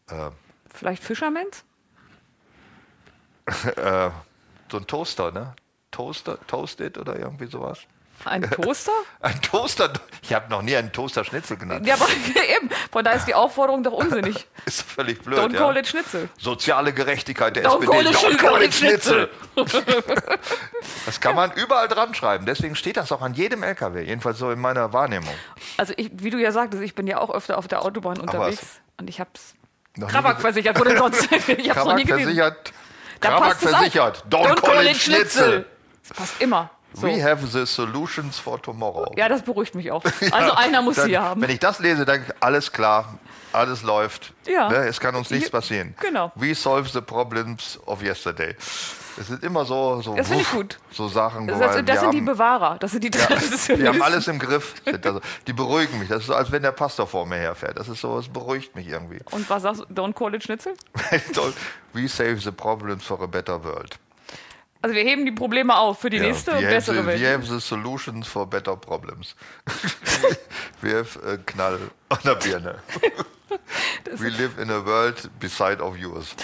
Äh, 0.08 0.30
Vielleicht 0.72 1.02
Fischermans? 1.02 1.64
Äh, 3.46 4.10
so 4.70 4.78
ein 4.78 4.86
Toaster, 4.86 5.30
ne? 5.30 5.54
Toaster, 5.90 6.38
Toasted 6.46 6.98
oder 6.98 7.18
irgendwie 7.18 7.46
sowas. 7.46 7.80
Ein 8.24 8.42
Toaster? 8.50 8.92
Ein 9.20 9.40
Toaster, 9.42 9.92
ich 10.22 10.32
habe 10.32 10.50
noch 10.50 10.62
nie 10.62 10.74
einen 10.74 10.92
Toaster 10.92 11.24
Schnitzel 11.24 11.56
genannt. 11.56 11.86
ja, 11.86 11.94
aber 11.94 12.08
eben. 12.56 12.70
Von 12.90 13.04
da 13.04 13.12
ist 13.12 13.26
die 13.26 13.34
Aufforderung 13.34 13.82
doch 13.82 13.92
unsinnig. 13.92 14.46
Ist 14.64 14.82
völlig 14.82 15.22
blöd. 15.22 15.38
Don't 15.38 15.52
ja. 15.52 15.60
call 15.60 15.76
it 15.76 15.86
Schnitzel. 15.86 16.28
Soziale 16.38 16.92
Gerechtigkeit 16.92 17.54
der 17.54 17.64
Don't 17.64 17.82
SPD. 17.82 17.92
call 17.92 18.06
it 18.06 18.16
Don't 18.16 18.36
call 18.36 18.62
it 18.62 18.74
Schnitzel. 18.74 19.30
Das 21.04 21.20
kann 21.20 21.36
man 21.36 21.52
überall 21.52 21.86
dran 21.86 22.14
schreiben. 22.14 22.46
Deswegen 22.46 22.74
steht 22.74 22.96
das 22.96 23.12
auch 23.12 23.22
an 23.22 23.34
jedem 23.34 23.62
LKW. 23.62 24.02
Jedenfalls 24.02 24.38
so 24.38 24.50
in 24.50 24.58
meiner 24.60 24.92
Wahrnehmung. 24.92 25.34
Also, 25.76 25.92
ich, 25.96 26.10
wie 26.14 26.30
du 26.30 26.38
ja 26.38 26.50
sagtest, 26.50 26.82
ich 26.82 26.96
bin 26.96 27.06
ja 27.06 27.18
auch 27.18 27.30
öfter 27.30 27.58
auf 27.58 27.68
der 27.68 27.82
Autobahn 27.84 28.18
unterwegs. 28.18 28.80
Und 28.96 29.08
ich. 29.08 29.18
Noch 29.18 30.08
nie 30.08 30.12
Krawak 30.12 30.40
versichert, 30.40 30.84
denn 30.84 30.96
sonst? 30.98 31.30
Ich 31.30 31.70
hab's 31.70 31.76
noch 31.76 31.84
Krawak 31.84 31.96
nie 31.96 32.04
gelesen. 32.04 32.34
versichert. 32.34 32.72
Da 33.26 33.36
Krawak 33.36 33.48
passt 33.50 33.62
es 33.62 33.72
auch. 33.72 33.78
versichert. 33.78 34.24
Don't, 34.30 34.60
call, 34.60 34.86
it 34.86 34.96
Schnitzel. 34.96 35.66
Das 36.08 36.16
passt 36.16 36.40
immer. 36.40 36.70
So. 36.94 37.06
We 37.06 37.22
have 37.22 37.46
the 37.46 37.66
solutions 37.66 38.38
for 38.38 38.60
tomorrow. 38.62 39.12
Ja, 39.16 39.28
das 39.28 39.42
beruhigt 39.42 39.74
mich 39.74 39.90
auch. 39.90 40.02
Also 40.30 40.52
einer 40.56 40.80
muss 40.80 40.96
Dann, 40.96 41.08
sie 41.08 41.18
haben. 41.18 41.42
Wenn 41.42 41.50
ich 41.50 41.58
das 41.58 41.78
lese, 41.78 42.06
denke 42.06 42.26
ich, 42.28 42.42
alles 42.42 42.72
klar, 42.72 43.18
alles 43.56 43.82
läuft. 43.82 44.32
Ja. 44.46 44.68
Ne, 44.68 44.76
es 44.86 45.00
kann 45.00 45.14
uns 45.16 45.30
nichts 45.30 45.50
passieren. 45.50 45.94
genau. 46.00 46.30
We 46.36 46.54
solve 46.54 46.88
the 46.88 47.00
problems 47.00 47.78
of 47.86 48.02
yesterday. 48.02 48.54
Es 49.18 49.28
sind 49.28 49.42
immer 49.42 49.64
so, 49.64 50.02
so, 50.02 50.14
Das 50.14 50.28
wuff, 50.30 50.52
gut. 50.52 50.78
so 50.90 51.08
Sachen, 51.08 51.46
wo 51.46 51.52
Das, 51.52 51.58
wir, 51.60 51.82
das, 51.82 51.94
wir, 51.94 52.00
sind 52.00 52.12
die 52.12 52.18
haben, 52.18 52.26
Bewahrer. 52.26 52.76
Das 52.78 52.90
sind 52.92 53.02
die 53.02 53.10
wir 53.14 53.20
Traditionalisten. 53.20 53.88
haben 53.88 54.02
alles 54.02 54.28
im 54.28 54.38
Griff. 54.38 54.74
Also, 55.02 55.20
die 55.46 55.54
beruhigen 55.54 55.98
mich. 55.98 56.08
Das 56.10 56.18
ist 56.20 56.26
so, 56.26 56.34
als 56.34 56.52
wenn 56.52 56.62
der 56.62 56.72
Pastor 56.72 57.06
vor 57.06 57.24
mir 57.24 57.36
herfährt. 57.38 57.78
Das 57.78 57.88
ist 57.88 58.02
so, 58.02 58.18
es 58.18 58.28
beruhigt 58.28 58.76
mich 58.76 58.86
irgendwie. 58.88 59.20
Und 59.30 59.48
was 59.48 59.62
sagst 59.62 59.84
du? 59.88 59.94
Don't 59.94 60.12
call 60.12 60.34
it 60.34 60.42
Schnitzel? 60.44 60.74
We 61.94 62.08
save 62.08 62.40
the 62.40 62.50
problems 62.52 63.04
for 63.04 63.18
a 63.22 63.26
better 63.26 63.62
world. 63.64 63.98
Also 64.86 64.94
wir 64.94 65.02
heben 65.02 65.26
die 65.26 65.32
Probleme 65.32 65.76
auf 65.76 65.98
für 65.98 66.10
die 66.10 66.20
nächste 66.20 66.52
we 66.52 66.58
und 66.58 66.62
bessere 66.68 67.00
the, 67.00 67.06
Welt. 67.06 67.20
We 67.20 67.28
have 67.28 67.44
the 67.44 67.58
solutions 67.58 68.28
for 68.28 68.48
better 68.48 68.76
problems. 68.76 69.34
we 70.80 70.96
have 70.96 71.18
äh, 71.28 71.38
Knall 71.44 71.80
an 72.08 72.18
der 72.24 72.36
Birne. 72.36 72.76
We 74.16 74.28
live 74.28 74.60
in 74.60 74.70
a 74.70 74.86
world 74.86 75.28
beside 75.40 75.82
of 75.82 75.96
yours. 75.96 76.36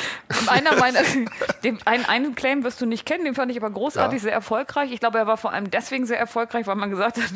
Einer 0.48 0.74
meiner, 0.74 1.02
den, 1.62 1.78
einen, 1.84 2.04
einen 2.06 2.34
Claim 2.34 2.64
wirst 2.64 2.80
du 2.80 2.86
nicht 2.86 3.06
kennen, 3.06 3.24
den 3.24 3.36
fand 3.36 3.52
ich 3.52 3.56
aber 3.56 3.70
großartig, 3.70 4.18
ja. 4.18 4.22
sehr 4.24 4.32
erfolgreich. 4.32 4.90
Ich 4.90 4.98
glaube, 4.98 5.18
er 5.18 5.28
war 5.28 5.36
vor 5.36 5.52
allem 5.52 5.70
deswegen 5.70 6.04
sehr 6.04 6.18
erfolgreich, 6.18 6.66
weil 6.66 6.74
man 6.74 6.90
gesagt 6.90 7.18
hat, 7.18 7.30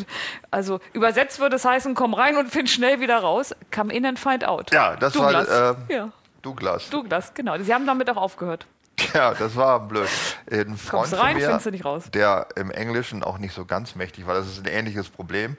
also 0.51 0.81
übersetzt 0.93 1.39
würde 1.39 1.55
es 1.55 1.65
heißen, 1.65 1.95
komm 1.95 2.15
rein 2.15 2.37
und 2.37 2.51
find 2.51 2.69
schnell 2.69 3.01
wieder 3.01 3.19
raus. 3.19 3.55
Come 3.73 3.95
in 3.95 4.05
and 4.07 4.19
find 4.19 4.45
out. 4.45 4.73
Ja, 4.73 4.97
das 4.97 5.13
Douglas. 5.13 5.49
war 5.49 5.77
äh, 5.89 5.95
ja. 5.95 6.13
Douglas. 6.43 6.91
Douglas, 6.91 7.33
genau. 7.33 7.57
Sie 7.59 7.73
haben 7.73 7.87
damit 7.87 8.11
auch 8.11 8.17
aufgehört. 8.17 8.67
Ja, 9.15 9.35
das 9.35 9.57
war 9.57 9.81
blöd. 9.81 10.09
Ein 10.51 10.77
Freund 10.77 11.11
Kommst 11.11 11.13
rein, 11.15 11.33
von 11.33 11.41
mir, 11.41 11.47
findest 11.47 11.67
du 11.67 11.71
nicht 11.71 11.85
raus. 11.85 12.05
der 12.13 12.49
im 12.57 12.71
Englischen 12.71 13.23
auch 13.23 13.39
nicht 13.39 13.55
so 13.55 13.65
ganz 13.65 13.95
mächtig 13.95 14.27
war, 14.27 14.35
das 14.35 14.47
ist 14.47 14.59
ein 14.59 14.73
ähnliches 14.73 15.09
Problem. 15.09 15.57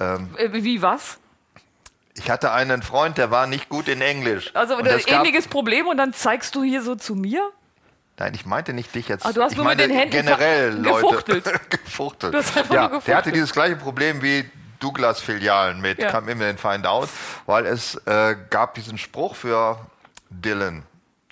Ähm, 0.00 0.28
äh, 0.36 0.52
Wie 0.52 0.82
was? 0.82 1.18
Ich 2.16 2.30
hatte 2.30 2.52
einen 2.52 2.82
Freund, 2.82 3.18
der 3.18 3.30
war 3.30 3.46
nicht 3.46 3.68
gut 3.68 3.88
in 3.88 4.00
Englisch. 4.00 4.54
Also 4.54 4.76
ein 4.76 4.86
ähnliches 4.86 5.48
Problem 5.48 5.86
und 5.86 5.96
dann 5.96 6.12
zeigst 6.12 6.54
du 6.54 6.62
hier 6.62 6.82
so 6.82 6.94
zu 6.94 7.14
mir? 7.14 7.50
Nein, 8.16 8.32
ich 8.34 8.46
meinte 8.46 8.72
nicht 8.72 8.94
dich 8.94 9.08
jetzt. 9.08 9.26
Ah, 9.26 9.32
du 9.32 9.42
hast 9.42 9.52
ich 9.52 9.58
nur 9.58 9.66
mit 9.66 9.80
den 9.80 9.90
Händen 9.90 10.12
generell 10.12 10.74
Leute 10.74 11.06
gefuchtelt. 11.06 11.44
gefuchtelt. 11.70 12.34
ja, 12.70 12.86
gefuchtelt. 12.86 13.08
Der 13.08 13.16
hatte 13.16 13.32
dieses 13.32 13.52
gleiche 13.52 13.74
Problem 13.74 14.22
wie 14.22 14.48
Douglas-Filialen 14.78 15.80
mit 15.80 15.98
ja. 15.98 16.12
Come 16.12 16.30
In 16.30 16.42
and 16.42 16.60
Find 16.60 16.86
Out, 16.86 17.08
weil 17.46 17.66
es 17.66 17.96
äh, 18.06 18.36
gab 18.50 18.74
diesen 18.74 18.98
Spruch 18.98 19.34
für 19.34 19.78
Dylan. 20.30 20.84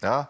Ja, 0.02 0.28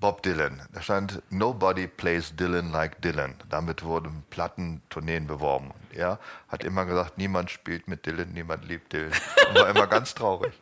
Bob 0.00 0.22
Dylan. 0.22 0.62
Da 0.72 0.80
stand 0.80 1.22
Nobody 1.30 1.88
plays 1.88 2.34
Dylan 2.36 2.70
like 2.70 3.02
Dylan. 3.02 3.34
Damit 3.48 3.82
wurden 3.82 4.22
Plattentourneen 4.30 5.26
beworben. 5.26 5.72
Und 5.72 5.96
er 5.96 6.20
hat 6.48 6.62
immer 6.62 6.84
gesagt, 6.84 7.18
niemand 7.18 7.50
spielt 7.50 7.88
mit 7.88 8.06
Dylan, 8.06 8.32
niemand 8.32 8.64
liebt 8.64 8.92
Dylan. 8.92 9.12
Und 9.48 9.54
war 9.56 9.68
immer 9.68 9.86
ganz 9.88 10.14
traurig. 10.14 10.52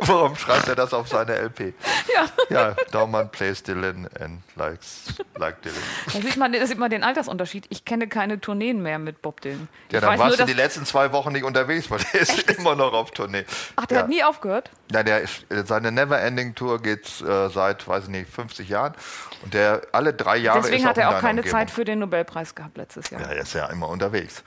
Warum 0.06 0.34
schreibt 0.34 0.66
er 0.66 0.74
das 0.74 0.94
auf 0.94 1.08
seine 1.08 1.36
LP? 1.36 1.74
Ja. 2.14 2.26
Ja, 2.48 2.76
Daumann 2.90 3.30
plays 3.30 3.62
Dylan 3.62 4.08
and 4.18 4.40
likes 4.56 5.14
like 5.36 5.60
Dylan. 5.62 5.76
Da 6.06 6.20
sieht, 6.20 6.36
man, 6.36 6.52
da 6.52 6.66
sieht 6.66 6.78
man 6.78 6.90
den 6.90 7.04
Altersunterschied. 7.04 7.66
Ich 7.68 7.84
kenne 7.84 8.08
keine 8.08 8.40
Tourneen 8.40 8.82
mehr 8.82 8.98
mit 8.98 9.20
Bob 9.20 9.42
Dylan. 9.42 9.68
Ja, 9.90 9.98
ich 9.98 10.04
dann 10.04 10.18
warst 10.18 10.38
nur, 10.38 10.46
du 10.46 10.52
die 10.52 10.58
letzten 10.58 10.86
zwei 10.86 11.12
Wochen 11.12 11.32
nicht 11.32 11.44
unterwegs, 11.44 11.90
weil 11.90 11.98
der 12.12 12.20
ist 12.22 12.50
immer 12.50 12.74
noch 12.74 12.94
auf 12.94 13.10
Tournee. 13.10 13.44
Ach, 13.76 13.84
der 13.86 13.98
ja. 13.98 14.02
hat 14.02 14.08
nie 14.08 14.24
aufgehört? 14.24 14.70
Ja, 14.90 15.02
der, 15.02 15.22
seine 15.64 15.92
Neverending 15.92 16.54
Tour 16.54 16.80
geht 16.80 17.20
äh, 17.20 17.48
seit, 17.50 17.86
weiß 17.86 18.04
ich 18.04 18.10
nicht, 18.10 18.30
50 18.30 18.68
Jahren. 18.68 18.94
Und 19.42 19.52
der 19.52 19.82
alle 19.92 20.14
drei 20.14 20.38
Jahre 20.38 20.62
Deswegen 20.62 20.86
hat 20.86 20.96
er 20.96 21.10
auch 21.10 21.20
keine 21.20 21.40
Umgebung. 21.40 21.58
Zeit 21.58 21.70
für 21.70 21.84
den 21.84 21.98
Nobelpreis 21.98 22.54
gehabt 22.54 22.78
letztes 22.78 23.10
Jahr. 23.10 23.20
Ja, 23.20 23.28
er 23.28 23.42
ist 23.42 23.52
ja 23.54 23.66
immer 23.66 23.88
unterwegs. 23.88 24.42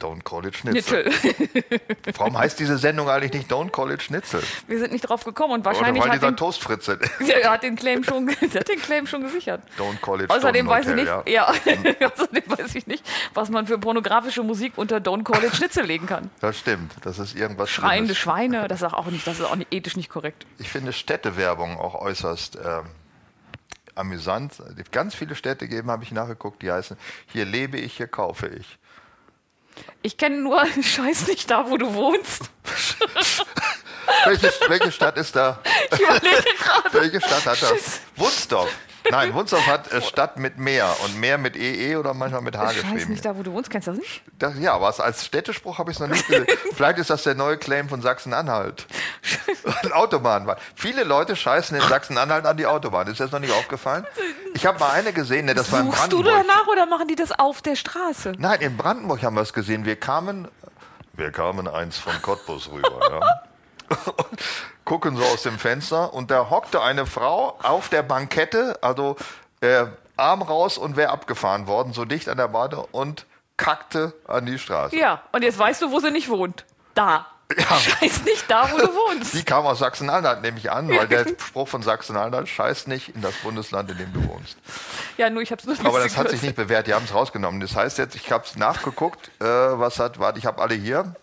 Don't 0.00 0.22
Call 0.22 0.46
It 0.46 0.56
Schnitzel. 0.56 1.10
Schnitzel. 1.10 1.62
Warum 2.16 2.38
heißt 2.38 2.58
diese 2.58 2.78
Sendung 2.78 3.08
eigentlich 3.08 3.32
nicht 3.32 3.50
Don't 3.50 3.70
Call 3.70 3.92
It 3.92 4.02
Schnitzel? 4.02 4.42
Wir 4.66 4.78
sind 4.78 4.92
nicht 4.92 5.02
drauf 5.02 5.24
gekommen 5.24 5.54
und 5.54 5.64
wahrscheinlich 5.64 6.02
Oder 6.02 6.12
weil 6.12 6.16
hat 6.16 6.22
dieser 6.22 6.36
Toastfritze. 6.36 6.98
Er 7.26 7.50
hat 7.50 7.62
den 7.62 7.76
Claim 7.76 8.02
schon, 8.02 8.28
hat 8.28 8.68
den 8.68 8.80
Claim 8.80 9.06
schon 9.06 9.22
gesichert. 9.22 9.62
Don't 9.78 10.00
Call 10.00 10.22
It 10.22 10.30
Außerdem 10.30 10.66
weiß 10.66 10.88
ich 10.88 10.94
nicht, 10.94 11.06
ja. 11.06 11.22
ja. 11.26 11.48
Außerdem 12.12 12.42
weiß 12.46 12.74
ich 12.74 12.86
nicht, 12.86 13.04
was 13.34 13.50
man 13.50 13.66
für 13.66 13.78
pornografische 13.78 14.42
Musik 14.42 14.72
unter 14.76 14.98
Don't 14.98 15.24
Call 15.24 15.44
It 15.44 15.54
Schnitzel 15.54 15.84
legen 15.84 16.06
kann. 16.06 16.30
Das 16.40 16.58
stimmt. 16.58 16.92
Das 17.02 17.18
ist 17.18 17.34
irgendwas 17.34 17.70
Schreiende 17.70 18.14
Schlimmes. 18.14 18.18
Schweine, 18.18 18.68
das 18.68 18.82
ist 18.82 18.92
auch 18.92 19.06
nicht, 19.06 19.26
das 19.26 19.38
ist 19.38 19.44
auch 19.44 19.56
nicht, 19.56 19.72
ethisch 19.72 19.96
nicht 19.96 20.08
korrekt. 20.08 20.46
Ich 20.58 20.70
finde 20.70 20.92
Städtewerbung 20.92 21.78
auch 21.78 21.94
äußerst 21.94 22.56
äh, 22.56 22.82
amüsant. 23.94 24.62
Ganz 24.92 25.14
viele 25.14 25.34
Städte 25.34 25.68
geben, 25.68 25.90
habe 25.90 26.04
ich 26.04 26.12
nachgeguckt, 26.12 26.62
die 26.62 26.70
heißen, 26.70 26.96
hier 27.26 27.44
lebe 27.44 27.78
ich, 27.78 27.96
hier 27.96 28.08
kaufe 28.08 28.48
ich. 28.48 28.78
Ich 30.02 30.16
kenne 30.16 30.36
nur 30.38 30.64
Scheiß 30.82 31.26
nicht 31.26 31.50
da, 31.50 31.68
wo 31.68 31.76
du 31.76 31.92
wohnst. 31.94 32.42
welche, 34.24 34.52
welche 34.68 34.92
Stadt 34.92 35.16
ist 35.16 35.34
da? 35.34 35.60
Ich 35.92 36.00
überlege 36.00 36.44
gerade. 36.58 36.92
Welche 36.92 37.20
Stadt 37.20 37.46
hat 37.46 37.62
das? 37.62 38.00
Wunsdorf. 38.16 38.70
Nein, 39.10 39.34
Wunsdorf 39.34 39.66
hat 39.66 39.92
äh, 39.92 40.02
Stadt 40.02 40.38
mit 40.38 40.58
Meer 40.58 40.94
und 41.04 41.18
Meer 41.20 41.38
mit 41.38 41.56
EE 41.56 41.92
e 41.92 41.96
oder 41.96 42.14
manchmal 42.14 42.42
mit 42.42 42.56
H 42.56 42.72
geschrieben. 42.72 42.88
Ich 42.88 43.02
weiß 43.02 43.08
nicht 43.08 43.24
da, 43.24 43.36
wo 43.36 43.42
du 43.42 43.52
wohnst. 43.52 43.70
Kennst 43.70 43.88
du 43.88 43.92
das 43.92 44.00
nicht? 44.00 44.22
Das, 44.38 44.58
ja, 44.58 44.74
aber 44.74 44.92
als 45.00 45.24
Städtespruch 45.24 45.78
habe 45.78 45.90
ich 45.90 45.96
es 45.96 46.00
noch 46.00 46.08
nicht 46.08 46.26
gesehen. 46.26 46.46
Vielleicht 46.74 46.98
ist 46.98 47.10
das 47.10 47.22
der 47.22 47.34
neue 47.34 47.56
Claim 47.56 47.88
von 47.88 48.02
Sachsen-Anhalt. 48.02 48.86
Autobahn. 49.92 50.50
Viele 50.74 51.04
Leute 51.04 51.36
scheißen 51.36 51.76
in 51.76 51.82
Sachsen-Anhalt 51.88 52.46
an 52.46 52.56
die 52.56 52.66
Autobahn. 52.66 53.06
Ist 53.06 53.20
das 53.20 53.32
noch 53.32 53.40
nicht 53.40 53.52
aufgefallen? 53.52 54.06
Ich 54.54 54.66
habe 54.66 54.78
mal 54.78 54.90
eine 54.90 55.12
gesehen, 55.12 55.46
ne, 55.46 55.54
das 55.54 55.70
war 55.72 55.80
in 55.80 55.86
Suchst 55.86 56.12
du 56.12 56.22
danach 56.22 56.66
oder 56.66 56.86
machen 56.86 57.08
die 57.08 57.16
das 57.16 57.32
auf 57.32 57.62
der 57.62 57.76
Straße? 57.76 58.32
Nein, 58.38 58.60
in 58.60 58.76
Brandenburg 58.76 59.22
haben 59.22 59.34
wir 59.34 59.42
es 59.42 59.52
gesehen. 59.52 59.84
Wir 59.84 59.96
kamen, 59.96 60.48
wir 61.12 61.30
kamen 61.30 61.68
eins 61.68 61.98
von 61.98 62.12
Cottbus 62.22 62.70
rüber. 62.70 63.00
ja. 63.10 63.20
gucken 64.84 65.16
so 65.16 65.22
aus 65.24 65.42
dem 65.42 65.58
Fenster 65.58 66.14
und 66.14 66.30
da 66.30 66.50
hockte 66.50 66.82
eine 66.82 67.06
Frau 67.06 67.58
auf 67.62 67.88
der 67.88 68.02
Bankette, 68.02 68.78
also 68.82 69.16
äh, 69.60 69.86
Arm 70.16 70.42
raus 70.42 70.78
und 70.78 70.96
wäre 70.96 71.10
abgefahren 71.10 71.66
worden, 71.66 71.92
so 71.92 72.04
dicht 72.04 72.28
an 72.28 72.36
der 72.36 72.48
Bade 72.48 72.86
und 72.92 73.26
kackte 73.56 74.14
an 74.26 74.46
die 74.46 74.58
Straße. 74.58 74.96
Ja, 74.96 75.22
und 75.32 75.42
jetzt 75.42 75.58
weißt 75.58 75.82
du, 75.82 75.90
wo 75.90 76.00
sie 76.00 76.10
nicht 76.10 76.28
wohnt. 76.28 76.64
Da. 76.94 77.26
Ja. 77.56 77.76
Scheiß 77.78 78.24
nicht 78.24 78.50
da, 78.50 78.70
wo 78.72 78.76
du 78.78 78.88
wohnst. 78.88 79.34
Die 79.34 79.44
kam 79.44 79.66
aus 79.66 79.78
Sachsen-Anhalt, 79.78 80.42
nehme 80.42 80.58
ich 80.58 80.70
an, 80.70 80.88
weil 80.88 81.06
der 81.06 81.26
Spruch 81.40 81.68
von 81.68 81.82
Sachsen-Anhalt 81.82 82.48
scheiß 82.48 82.88
nicht 82.88 83.14
in 83.14 83.22
das 83.22 83.34
Bundesland, 83.36 83.90
in 83.90 83.98
dem 83.98 84.12
du 84.12 84.28
wohnst. 84.28 84.56
Ja, 85.16 85.30
nur 85.30 85.42
ich 85.42 85.52
habe 85.52 85.60
es 85.60 85.66
nur 85.66 85.86
Aber 85.86 86.00
das 86.02 86.16
hat 86.16 86.28
sich 86.30 86.42
nicht 86.42 86.56
bewährt, 86.56 86.88
die 86.88 86.94
haben 86.94 87.04
es 87.04 87.14
rausgenommen. 87.14 87.60
Das 87.60 87.76
heißt 87.76 87.98
jetzt, 87.98 88.16
ich 88.16 88.32
habe 88.32 88.44
es 88.44 88.56
nachgeguckt, 88.56 89.30
äh, 89.40 89.44
was 89.44 90.00
hat, 90.00 90.18
warte, 90.18 90.40
ich 90.40 90.46
habe 90.46 90.60
alle 90.60 90.74
hier. 90.74 91.14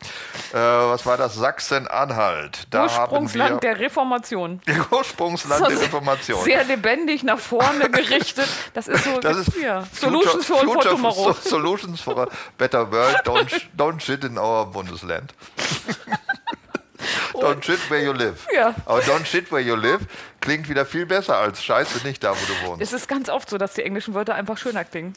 Äh, 0.53 0.57
was 0.57 1.05
war 1.05 1.17
das? 1.17 1.35
Sachsen-Anhalt. 1.35 2.67
Ursprungsland 2.73 3.61
der 3.61 3.79
Reformation. 3.79 4.61
Ursprungsland 4.91 5.69
der 5.69 5.81
Reformation. 5.81 6.43
Sehr 6.43 6.63
lebendig 6.63 7.23
nach 7.23 7.39
vorne 7.39 7.89
gerichtet. 7.89 8.47
Das 8.73 8.87
ist 8.87 9.03
so, 9.03 9.19
das 9.19 9.37
ist 9.47 9.57
ja, 9.57 9.83
Solutions 9.91 10.45
for, 10.45 10.63
for 10.63 10.79
Tomorrow. 10.81 11.33
Solutions 11.33 11.99
for 11.99 12.17
a 12.17 12.27
better 12.57 12.89
world. 12.89 13.17
Don't, 13.25 13.49
don't 13.77 13.99
shit 13.99 14.23
in 14.23 14.37
our 14.37 14.65
Bundesland. 14.65 15.33
don't 17.33 17.63
shit 17.63 17.79
where 17.89 18.03
you 18.03 18.11
live. 18.11 18.47
Ja. 18.55 18.75
Aber 18.85 18.99
don't 18.99 19.25
shit 19.25 19.51
where 19.51 19.61
you 19.61 19.75
live 19.75 20.01
klingt 20.41 20.69
wieder 20.69 20.85
viel 20.85 21.05
besser 21.05 21.37
als 21.37 21.63
Scheiße 21.63 22.05
nicht 22.05 22.23
da, 22.23 22.31
wo 22.31 22.45
du 22.45 22.67
wohnst. 22.67 22.81
Es 22.81 22.93
ist 22.93 23.07
ganz 23.07 23.29
oft 23.29 23.49
so, 23.49 23.57
dass 23.57 23.73
die 23.73 23.83
englischen 23.83 24.13
Wörter 24.13 24.35
einfach 24.35 24.57
schöner 24.57 24.83
klingen. 24.83 25.13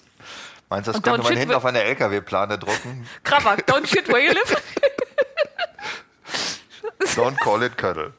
Meinst 0.68 0.89
du, 0.89 0.93
das 0.93 0.97
Und 0.97 1.03
könnte 1.05 1.22
man 1.22 1.37
hinten 1.37 1.55
auf 1.55 1.64
eine 1.64 1.82
LKW-Plane 1.82 2.59
drucken? 2.59 3.09
Krabber, 3.24 3.55
don't 3.66 3.87
shit 3.87 4.09
where 4.09 4.20
you 4.20 4.32
live. 4.32 4.62
don't 7.16 7.39
call 7.41 7.62
it 7.62 7.76
Cuddle. 7.76 8.12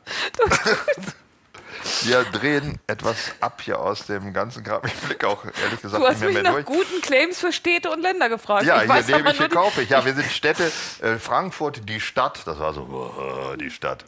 Wir 2.04 2.24
drehen 2.26 2.80
etwas 2.88 3.34
ab 3.40 3.62
hier 3.64 3.80
aus 3.80 4.06
dem 4.06 4.34
ganzen 4.34 4.64
Kram. 4.64 4.82
Ich 4.86 4.94
blicke 4.94 5.28
auch 5.28 5.44
ehrlich 5.46 5.82
gesagt 5.82 6.02
du 6.02 6.08
hast 6.08 6.14
nicht 6.14 6.20
mehr, 6.22 6.28
mich 6.28 6.34
mehr 6.36 6.44
nach 6.44 6.54
durch. 6.54 6.66
guten 6.66 7.02
Claims 7.02 7.40
für 7.40 7.52
Städte 7.52 7.90
und 7.92 8.02
Länder 8.02 8.30
gefragt. 8.30 8.66
Ja, 8.66 8.84
ich 8.84 9.06
hier 9.06 9.18
lebe 9.18 9.32
ich, 9.32 9.38
hier 9.38 9.50
kaufe 9.50 9.82
ich. 9.82 9.90
Ja, 9.90 10.06
wir 10.06 10.14
sind 10.14 10.26
Städte. 10.32 10.72
Äh, 11.02 11.18
Frankfurt, 11.18 11.88
die 11.88 12.00
Stadt. 12.00 12.42
Das 12.46 12.60
war 12.60 12.74
so, 12.74 12.82
uh, 12.82 13.56
die 13.56 13.72
Stadt. 13.72 14.06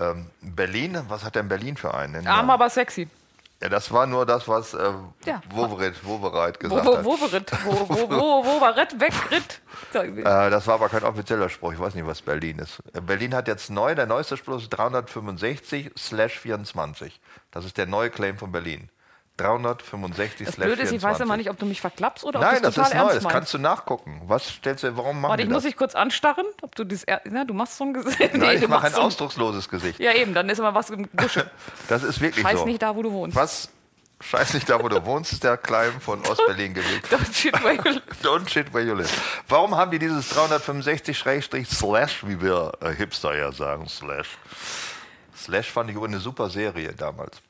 Ähm, 0.00 0.26
Berlin, 0.40 1.00
was 1.08 1.24
hat 1.24 1.34
denn 1.34 1.48
Berlin 1.48 1.76
für 1.76 1.94
einen? 1.94 2.26
Arm, 2.26 2.50
aber 2.50 2.68
sexy. 2.70 3.08
Ja, 3.64 3.70
das 3.70 3.90
war 3.90 4.06
nur 4.06 4.26
das, 4.26 4.46
was 4.46 4.74
äh, 4.74 4.92
ja. 5.24 5.40
Woverit, 5.48 6.04
Wovereit 6.04 6.60
gesagt 6.60 6.84
wo, 6.84 7.02
wo, 7.02 7.18
Woverit, 7.18 7.50
hat. 7.50 7.64
Wo, 7.64 7.88
wo, 7.88 8.10
wo, 8.10 8.44
Woverit, 8.44 9.00
wegritt. 9.00 9.62
äh, 9.94 10.50
das 10.50 10.66
war 10.66 10.74
aber 10.74 10.90
kein 10.90 11.02
offizieller 11.02 11.48
Spruch. 11.48 11.72
Ich 11.72 11.78
weiß 11.80 11.94
nicht, 11.94 12.06
was 12.06 12.20
Berlin 12.20 12.58
ist. 12.58 12.82
Äh, 12.92 13.00
Berlin 13.00 13.34
hat 13.34 13.48
jetzt 13.48 13.70
neu, 13.70 13.94
der 13.94 14.04
neueste 14.04 14.36
Spruch 14.36 14.58
ist 14.58 14.68
365 14.68 15.92
slash 15.96 16.38
24. 16.40 17.18
Das 17.52 17.64
ist 17.64 17.78
der 17.78 17.86
neue 17.86 18.10
Claim 18.10 18.36
von 18.36 18.52
Berlin. 18.52 18.90
365 19.36 20.46
Das 20.46 20.56
Blöde 20.56 20.82
ist, 20.82 20.92
ich 20.92 21.02
weiß 21.02 21.18
immer 21.20 21.36
nicht, 21.36 21.50
ob 21.50 21.58
du 21.58 21.66
mich 21.66 21.80
verklappst 21.80 22.24
oder 22.24 22.38
Nein, 22.38 22.58
ob 22.58 22.62
das 22.62 22.74
total 22.74 22.90
ist 22.90 22.96
neu. 22.96 23.14
Das 23.14 23.32
kannst 23.32 23.54
du 23.54 23.58
nachgucken. 23.58 24.22
Was 24.26 24.48
stellst 24.48 24.84
du, 24.84 24.96
warum 24.96 25.20
machen 25.20 25.30
Warte, 25.30 25.42
ich 25.42 25.48
das? 25.48 25.54
muss 25.54 25.64
dich 25.64 25.76
kurz 25.76 25.94
anstarren, 25.94 26.46
ob 26.62 26.74
du 26.76 26.84
das, 26.84 27.04
na, 27.24 27.44
du 27.44 27.52
machst 27.52 27.76
so 27.76 27.84
ein 27.84 27.94
Gesicht. 27.94 28.18
Nein, 28.18 28.30
nee, 28.40 28.54
ich 28.54 28.68
mache 28.68 28.86
ein 28.86 28.92
so 28.92 29.00
ausdrucksloses 29.00 29.68
Gesicht. 29.68 29.98
Ja, 29.98 30.12
eben, 30.12 30.34
dann 30.34 30.48
ist 30.48 30.58
immer 30.58 30.74
was 30.74 30.90
im 30.90 31.08
Busche. 31.08 31.50
Das 31.88 32.02
ist 32.02 32.20
wirklich 32.20 32.44
Scheiß 32.46 32.60
so. 32.60 32.64
nicht 32.64 32.80
da, 32.80 32.94
wo 32.94 33.02
du 33.02 33.12
wohnst. 33.12 33.36
Was 33.36 33.68
Scheiß 34.20 34.54
nicht 34.54 34.70
da, 34.70 34.82
wo 34.82 34.88
du 34.88 35.04
wohnst, 35.04 35.32
ist 35.32 35.44
der 35.44 35.56
Klein 35.56 35.92
von 36.00 36.20
Ostberlin 36.28 36.72
gewesen. 36.72 37.02
Don't 37.10 37.34
shit 37.34 37.52
where 37.62 37.74
you 37.74 37.82
live. 37.82 38.02
Don't 38.22 38.48
shit 38.48 38.72
where 38.72 38.84
you 38.84 38.94
live. 38.94 39.42
Warum 39.48 39.76
haben 39.76 39.90
die 39.90 39.98
dieses 39.98 40.32
365-Slash, 40.34 42.26
wie 42.26 42.40
wir 42.40 42.72
äh, 42.80 42.90
Hipster 42.92 43.36
ja 43.36 43.52
sagen, 43.52 43.88
Slash? 43.88 44.38
Slash 45.36 45.70
fand 45.70 45.90
ich 45.90 45.96
eine 46.00 46.20
super 46.20 46.48
Serie 46.48 46.92
damals. 46.92 47.42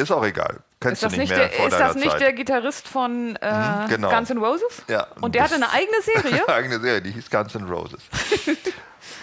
Ist 0.00 0.10
auch 0.10 0.24
egal. 0.24 0.60
Kennst 0.80 1.02
ist 1.02 1.12
du 1.12 1.18
nicht, 1.18 1.30
der, 1.30 1.52
Ist 1.66 1.78
das 1.78 1.94
nicht 1.94 2.18
der 2.18 2.32
Gitarrist 2.32 2.88
von 2.88 3.36
äh, 3.36 3.52
mhm, 3.52 3.88
genau. 3.88 4.10
Guns 4.10 4.30
N' 4.30 4.38
Roses? 4.38 4.82
Ja. 4.88 5.06
Und 5.20 5.34
der 5.34 5.44
hatte 5.44 5.56
eine 5.56 5.70
eigene 5.70 6.00
Serie? 6.00 6.48
eine 6.48 6.48
eigene 6.54 6.80
Serie, 6.80 7.02
die 7.02 7.10
hieß 7.10 7.30
Guns 7.30 7.54
N' 7.54 7.68
Roses. 7.68 8.00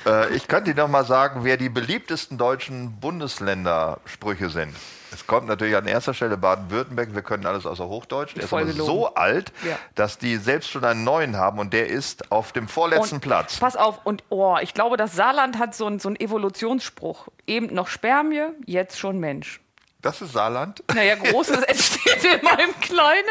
Äh, 0.06 0.34
ich 0.36 0.48
könnte 0.48 0.72
Ihnen 0.72 0.80
noch 0.80 0.88
mal 0.88 1.06
sagen, 1.06 1.44
wer 1.44 1.58
die 1.58 1.70
beliebtesten 1.70 2.38
deutschen 2.38 3.00
Bundesländersprüche 3.00 4.50
sind. 4.50 4.74
Es 5.12 5.26
kommt 5.26 5.48
natürlich 5.48 5.76
an 5.76 5.86
erster 5.86 6.14
Stelle 6.14 6.38
Baden-Württemberg. 6.38 7.14
Wir 7.14 7.22
können 7.22 7.46
alles 7.46 7.66
außer 7.66 7.88
Hochdeutsch. 7.88 8.36
Der 8.36 8.44
ist 8.44 8.54
aber 8.54 8.68
so 8.68 9.14
alt, 9.14 9.52
ja. 9.68 9.78
dass 9.96 10.18
die 10.18 10.38
selbst 10.38 10.70
schon 10.70 10.84
einen 10.84 11.04
neuen 11.04 11.38
haben 11.38 11.60
und 11.60 11.74
der 11.74 11.88
ist 11.88 12.32
auf 12.32 12.52
dem 12.52 12.68
vorletzten 12.68 13.16
und, 13.16 13.22
Platz. 13.22 13.58
Pass 13.60 13.76
auf, 13.76 14.06
und 14.06 14.24
oh, 14.30 14.58
ich 14.62 14.74
glaube, 14.74 14.98
das 14.98 15.16
Saarland 15.16 15.60
hat 15.60 15.76
so 15.76 15.86
einen, 15.86 16.00
so 16.00 16.10
einen 16.10 16.20
Evolutionsspruch. 16.20 17.28
Eben 17.46 17.74
noch 17.74 17.88
Spermie, 17.88 18.48
jetzt 18.66 19.00
schon 19.00 19.20
Mensch. 19.20 19.62
Das 20.02 20.22
ist 20.22 20.34
Saarland? 20.34 20.84
Naja, 20.94 21.16
Großes 21.16 21.64
entsteht 21.64 22.24
in 22.24 22.44
meinem 22.44 22.80
Kleinen. 22.80 23.26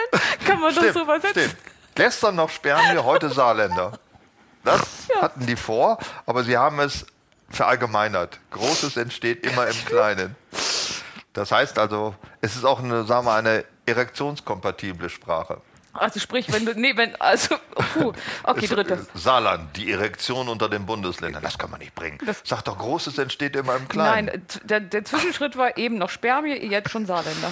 Kann 0.45 0.61
man 0.61 0.73
stimmt, 0.73 0.89
das 0.89 0.95
so 0.95 1.03
übersetzen? 1.03 1.43
Stimmt. 1.43 1.57
Gestern 1.95 2.37
noch 2.37 2.51
Spermie, 2.51 2.99
heute 2.99 3.31
Saarländer. 3.31 3.99
Das 4.65 5.07
ja. 5.09 5.23
hatten 5.23 5.47
die 5.47 5.57
vor, 5.57 5.99
aber 6.27 6.45
sie 6.45 6.57
haben 6.57 6.81
es 6.81 7.07
verallgemeinert. 7.49 8.41
Großes 8.51 8.97
entsteht 8.97 9.47
immer 9.47 9.67
im 9.67 9.85
Kleinen. 9.87 10.37
Das 11.33 11.53
heißt 11.53 11.79
also, 11.79 12.15
es 12.41 12.57
ist 12.57 12.65
auch 12.65 12.81
eine, 12.81 13.05
sagen 13.05 13.27
wir, 13.27 13.35
eine 13.35 13.65
erektionskompatible 13.87 15.09
Sprache. 15.09 15.61
Also 15.99 16.21
sprich, 16.21 16.53
wenn 16.53 16.67
du, 16.67 16.75
nee, 16.75 16.97
wenn, 16.97 17.15
also, 17.21 17.57
puh, 17.95 18.13
okay, 18.45 18.67
dritte. 18.67 19.07
Saarland, 19.15 19.77
die 19.77 19.91
Erektion 19.91 20.49
unter 20.49 20.69
den 20.69 20.87
Bundesländern, 20.87 21.43
das 21.43 21.59
kann 21.59 21.71
man 21.71 21.81
nicht 21.81 21.95
bringen. 21.95 22.19
Das 22.25 22.43
Sag 22.45 22.63
doch, 22.63 22.79
Großes 22.79 23.19
entsteht 23.19 23.57
immer 23.57 23.77
im 23.77 23.89
Kleinen. 23.89 24.27
Nein, 24.27 24.43
der, 24.65 24.81
der 24.81 25.05
Zwischenschritt 25.05 25.57
war 25.57 25.77
eben 25.77 25.99
noch 25.99 26.11
Spermie, 26.11 26.55
jetzt 26.55 26.91
schon 26.91 27.07
Saarländer. 27.07 27.51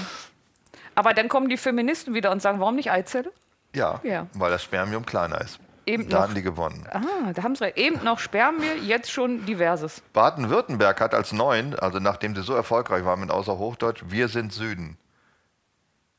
Aber 0.95 1.15
dann 1.15 1.29
kommen 1.29 1.49
die 1.49 1.57
Feministen 1.57 2.15
wieder 2.15 2.31
und 2.31 2.41
sagen, 2.41 2.61
warum 2.61 2.77
nicht 2.77 2.91
Eizelle? 2.91 3.33
Ja, 3.75 4.01
ja. 4.05 4.27
weil 4.35 4.51
das 4.51 4.63
Spermium 4.63 5.05
kleiner 5.05 5.41
ist. 5.41 5.59
Eben 5.87 6.09
da 6.09 6.17
noch, 6.17 6.23
haben 6.25 6.35
die 6.35 6.43
gewonnen. 6.43 6.87
Ah, 6.91 7.33
da 7.35 7.43
haben 7.43 7.57
sie 7.57 7.67
eben 7.77 8.03
noch 8.05 8.19
Spermie, 8.19 8.65
jetzt 8.83 9.11
schon 9.11 9.45
diverses. 9.45 10.03
Baden-Württemberg 10.13 11.01
hat 11.01 11.15
als 11.15 11.33
neuen, 11.33 11.79
also 11.79 11.99
nachdem 11.99 12.35
sie 12.35 12.43
so 12.43 12.55
erfolgreich 12.55 13.05
waren 13.05 13.21
mit 13.21 13.31
außer 13.31 13.59
Hochdeutsch, 13.59 14.05
wir 14.07 14.29
sind 14.29 14.53
Süden. 14.53 14.97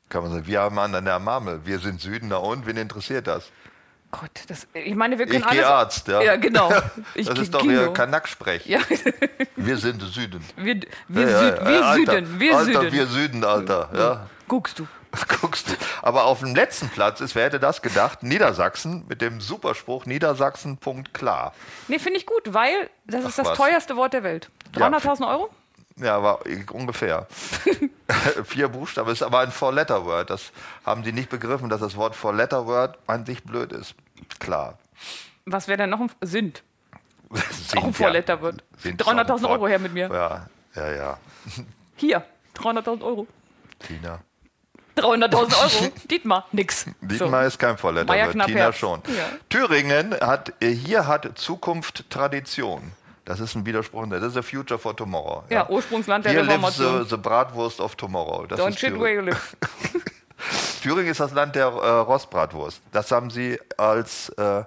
Kann 0.09 0.23
man 0.23 0.31
sagen, 0.31 0.47
wir 0.47 0.61
haben 0.61 0.77
an 0.77 1.05
der 1.05 1.19
Marmel, 1.19 1.61
wir 1.65 1.79
sind 1.79 1.99
Süden, 1.99 2.27
na 2.29 2.37
und, 2.37 2.65
wen 2.65 2.77
interessiert 2.77 3.27
das? 3.27 3.51
Gott, 4.11 4.43
das, 4.47 4.67
ich 4.73 4.95
meine, 4.95 5.19
wir 5.19 5.25
können 5.25 5.39
ich 5.39 5.45
alles... 5.45 5.65
Arzt, 5.65 6.07
ja. 6.07 6.21
Ja, 6.21 6.35
genau. 6.37 6.71
Ich 7.15 7.27
das 7.27 7.39
ist 7.39 7.53
doch 7.53 7.63
wieder 7.63 7.91
Kanak-Sprech. 7.91 8.65
Ja. 8.65 8.79
Wir 9.57 9.77
sind 9.77 10.01
Süden. 10.01 10.43
Wir, 10.57 10.79
wir, 11.07 11.29
ja, 11.29 11.39
Süd, 11.39 11.65
wir 11.65 11.85
Alter, 11.85 12.13
Süden, 12.13 12.39
wir 12.39 12.57
Alter, 12.57 12.81
Süden. 12.81 12.91
wir 12.91 13.07
Süden, 13.07 13.43
Alter. 13.43 13.89
Ja. 13.93 14.29
Guckst 14.47 14.77
du. 14.79 14.87
Guckst 15.41 15.69
du. 15.69 15.73
Aber 16.01 16.25
auf 16.25 16.39
dem 16.39 16.55
letzten 16.55 16.89
Platz 16.89 17.21
ist, 17.21 17.35
wer 17.35 17.45
hätte 17.45 17.59
das 17.59 17.81
gedacht? 17.81 18.21
Niedersachsen 18.21 19.05
mit 19.07 19.21
dem 19.21 19.41
Superspruch 19.41 20.05
Niedersachsen, 20.05 20.77
Punkt 20.77 21.13
klar. 21.13 21.53
Nee, 21.87 21.99
finde 21.99 22.19
ich 22.19 22.25
gut, 22.25 22.53
weil 22.53 22.89
das 23.05 23.23
Ach, 23.23 23.29
ist 23.29 23.39
das 23.39 23.47
was. 23.47 23.57
teuerste 23.57 23.95
Wort 23.95 24.13
der 24.13 24.23
Welt. 24.23 24.49
300.000 24.75 25.21
ja. 25.21 25.31
Euro? 25.31 25.49
Ja, 25.99 26.21
war 26.21 26.39
ungefähr. 26.71 27.27
Vier 28.43 28.67
Buchstaben 28.67 29.09
ist 29.11 29.23
aber 29.23 29.39
ein 29.39 29.51
Four-Letter-Word. 29.51 30.29
Das 30.29 30.51
haben 30.85 31.03
die 31.03 31.13
nicht 31.13 31.29
begriffen, 31.29 31.69
dass 31.69 31.79
das 31.79 31.95
Wort 31.95 32.15
Four-Letter-Word 32.15 32.97
an 33.07 33.25
sich 33.25 33.43
blöd 33.43 33.71
ist. 33.71 33.95
Klar. 34.39 34.77
Was 35.45 35.67
wäre 35.67 35.77
denn 35.77 35.89
noch 35.89 36.01
ein 36.01 36.11
sind? 36.21 36.63
sind 37.31 37.77
Auch 37.77 37.85
ein 37.85 37.93
Four-Letter-Word. 37.93 38.63
300.000 38.83 39.49
Euro 39.49 39.67
her 39.67 39.79
mit 39.79 39.93
mir. 39.93 40.09
Ja, 40.11 40.47
ja, 40.75 40.91
ja. 40.91 41.17
Hier, 41.95 42.25
300.000 42.57 43.01
Euro. 43.01 43.27
Tina. 43.79 44.19
300.000 44.97 45.33
Euro. 45.33 45.91
Dietmar, 46.09 46.47
nix. 46.51 46.85
Dietmar 47.01 47.41
so. 47.41 47.47
ist 47.47 47.59
kein 47.59 47.77
Vorletter, 47.77 48.13
Tina 48.31 48.45
Herz. 48.47 48.77
schon. 48.77 49.01
Ja. 49.07 49.29
Thüringen 49.49 50.13
hat, 50.19 50.53
hier 50.61 51.07
hat 51.07 51.37
Zukunft 51.37 52.09
Tradition. 52.09 52.91
Das 53.26 53.39
ist 53.39 53.55
ein 53.55 53.65
Widerspruch. 53.65 54.05
Das 54.07 54.21
ist 54.21 54.34
the 54.36 54.41
future 54.41 54.80
for 54.80 54.95
tomorrow. 54.95 55.43
Ja, 55.49 55.57
ja 55.57 55.69
Ursprungsland 55.69 56.26
der 56.26 56.32
Hier 56.32 56.41
Reformation. 56.41 56.93
Lives 56.93 57.09
the, 57.09 57.15
the 57.15 57.21
Bratwurst 57.21 57.82
of 57.82 57.95
tomorrow. 57.95 58.45
Das 58.45 58.59
Don't 58.59 58.78
shit 58.78 58.97
where 58.99 59.13
you 59.13 59.21
live. 59.21 59.57
Thüringen 60.84 61.07
ist 61.07 61.19
das 61.19 61.34
Land 61.34 61.55
der 61.55 61.65
äh, 61.65 61.89
Rostbratwurst. 61.99 62.82
Das 62.91 63.11
haben 63.11 63.32
sie 63.32 63.59
als 63.78 64.30
äh, 64.30 64.63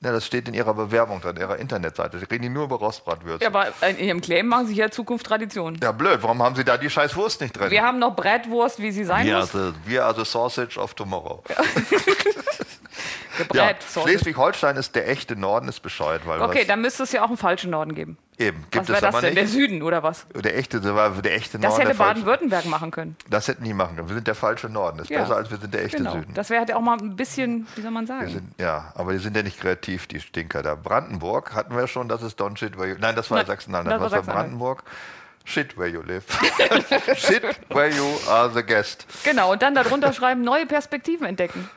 ja, 0.00 0.12
das 0.12 0.24
steht 0.26 0.46
in 0.46 0.54
Ihrer 0.54 0.74
Bewerbung 0.74 1.20
drin, 1.20 1.36
Ihrer 1.36 1.56
Internetseite. 1.56 2.20
Sie 2.20 2.24
reden 2.26 2.52
nur 2.52 2.64
über 2.64 2.76
Rostbratwürste. 2.76 3.42
Ja, 3.42 3.48
aber 3.48 3.66
in 3.88 3.98
Ihrem 3.98 4.20
Claim 4.20 4.46
machen 4.46 4.68
Sie 4.68 4.74
ja 4.74 4.90
Zukunft 4.90 5.26
Tradition. 5.26 5.76
Ja, 5.82 5.90
blöd. 5.90 6.22
Warum 6.22 6.40
haben 6.40 6.54
Sie 6.54 6.64
da 6.64 6.76
die 6.76 6.88
scheiß 6.88 7.16
Wurst 7.16 7.40
nicht 7.40 7.58
drin? 7.58 7.70
Wir 7.70 7.82
haben 7.82 7.98
noch 7.98 8.14
Bratwurst, 8.14 8.80
wie 8.80 8.92
sie 8.92 9.04
sein 9.04 9.26
wir 9.26 9.38
muss. 9.38 9.50
The, 9.50 9.72
wir 9.86 10.04
are 10.04 10.14
the 10.14 10.24
sausage 10.24 10.78
of 10.78 10.94
tomorrow. 10.94 11.42
Ja. 11.48 11.56
ja, 13.54 13.70
Schleswig-Holstein 13.92 14.76
ist 14.76 14.94
der 14.94 15.08
echte 15.08 15.36
Norden, 15.36 15.68
ist 15.68 15.80
bescheuert. 15.80 16.26
Weil 16.26 16.40
okay, 16.42 16.64
dann 16.66 16.80
müsste 16.80 17.02
es 17.02 17.12
ja 17.12 17.22
auch 17.22 17.28
einen 17.28 17.36
falschen 17.36 17.70
Norden 17.70 17.94
geben. 17.94 18.18
Eben, 18.38 18.64
gibt 18.70 18.88
was 18.88 18.96
es 18.96 19.00
das 19.00 19.14
aber 19.14 19.20
denn? 19.20 19.34
Nicht. 19.34 19.42
Der 19.42 19.48
Süden 19.48 19.82
oder 19.82 20.04
was? 20.04 20.26
Der 20.32 20.56
echte, 20.56 20.80
der, 20.80 20.94
war 20.94 21.10
der 21.10 21.34
echte 21.34 21.58
das 21.58 21.70
Norden. 21.70 21.80
Das 21.80 21.88
hätte 21.88 21.98
Baden-Württemberg 21.98 22.66
machen 22.66 22.92
können. 22.92 23.16
Das 23.28 23.48
hätten 23.48 23.64
die 23.64 23.74
machen 23.74 23.96
können. 23.96 24.08
Wir 24.08 24.14
sind 24.14 24.28
der 24.28 24.36
falsche 24.36 24.68
Norden. 24.68 24.98
Das 24.98 25.06
ist 25.06 25.10
ja. 25.10 25.22
besser 25.22 25.36
als 25.36 25.50
wir 25.50 25.58
sind 25.58 25.74
der 25.74 25.84
echte 25.84 25.98
genau. 25.98 26.12
Süden. 26.12 26.34
Das 26.34 26.48
wäre 26.48 26.60
halt 26.60 26.72
auch 26.72 26.80
mal 26.80 26.98
ein 26.98 27.16
bisschen, 27.16 27.66
wie 27.74 27.82
soll 27.82 27.90
man 27.90 28.06
sagen? 28.06 28.30
Sind, 28.30 28.54
ja, 28.60 28.92
aber 28.94 29.12
die 29.12 29.18
sind 29.18 29.36
ja 29.36 29.42
nicht 29.42 29.58
kreativ, 29.58 30.06
die 30.06 30.20
Stinker 30.20 30.62
da. 30.62 30.76
Brandenburg 30.76 31.54
hatten 31.54 31.76
wir 31.76 31.88
schon, 31.88 32.08
das 32.08 32.22
ist 32.22 32.40
Don't 32.40 32.58
Shit 32.58 32.78
Where 32.78 32.88
You 32.88 32.96
Nein, 33.00 33.16
das 33.16 33.28
war 33.30 33.44
Sachsen-Anhalt. 33.44 34.00
Das, 34.00 34.12
das 34.12 34.26
war 34.26 34.34
Brandenburg. 34.34 34.84
Shit 35.48 35.78
where 35.78 35.88
you 35.88 36.02
live. 36.02 36.24
Shit 37.16 37.42
where 37.70 37.88
you 37.88 38.04
are 38.28 38.50
the 38.52 38.62
guest. 38.62 39.06
Genau, 39.24 39.52
und 39.52 39.62
dann 39.62 39.74
darunter 39.74 40.12
schreiben, 40.12 40.42
neue 40.42 40.66
Perspektiven 40.66 41.26
entdecken. 41.26 41.70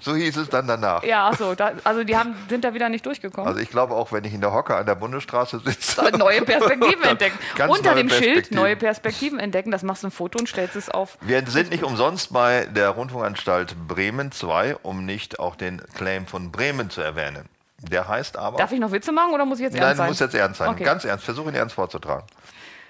So 0.00 0.14
hieß 0.14 0.36
es 0.36 0.48
dann 0.50 0.66
danach. 0.66 1.02
Ja, 1.04 1.32
so, 1.36 1.54
da, 1.54 1.72
also 1.84 2.04
die 2.04 2.16
haben, 2.16 2.34
sind 2.50 2.64
da 2.64 2.74
wieder 2.74 2.88
nicht 2.88 3.06
durchgekommen. 3.06 3.48
Also 3.48 3.60
ich 3.60 3.70
glaube 3.70 3.94
auch, 3.94 4.12
wenn 4.12 4.24
ich 4.24 4.34
in 4.34 4.42
der 4.42 4.52
Hocke 4.52 4.76
an 4.76 4.84
der 4.84 4.94
Bundesstraße 4.94 5.60
sitze. 5.60 6.10
Neue 6.16 6.42
Perspektiven 6.42 7.02
entdecken. 7.08 7.38
Unter 7.68 7.94
dem 7.94 8.10
Schild 8.10 8.52
neue 8.52 8.76
Perspektiven 8.76 9.38
entdecken, 9.38 9.70
das 9.70 9.82
machst 9.82 10.02
du 10.02 10.08
ein 10.08 10.10
Foto 10.10 10.38
und 10.38 10.48
stellst 10.48 10.76
es 10.76 10.90
auf. 10.90 11.16
Wir 11.22 11.46
sind 11.46 11.70
nicht 11.70 11.82
umsonst 11.82 12.32
bei 12.32 12.66
der 12.66 12.90
Rundfunkanstalt 12.90 13.74
Bremen 13.88 14.32
2, 14.32 14.76
um 14.82 15.06
nicht 15.06 15.40
auch 15.40 15.56
den 15.56 15.82
Claim 15.94 16.26
von 16.26 16.52
Bremen 16.52 16.90
zu 16.90 17.00
erwähnen. 17.00 17.48
Der 17.78 18.06
heißt 18.06 18.36
aber. 18.36 18.58
Darf 18.58 18.72
ich 18.72 18.80
noch 18.80 18.92
Witze 18.92 19.12
machen 19.12 19.32
oder 19.32 19.44
muss 19.44 19.58
ich 19.58 19.64
jetzt 19.64 19.74
ernst 19.74 19.86
Nein, 19.86 19.96
sein? 19.96 20.04
Nein, 20.04 20.10
muss 20.10 20.20
jetzt 20.20 20.34
ernst 20.34 20.58
sein. 20.58 20.68
Okay. 20.70 20.84
Ganz 20.84 21.04
ernst. 21.04 21.24
Versuche 21.24 21.48
ihn 21.48 21.54
ernst 21.54 21.74
vorzutragen. 21.74 22.24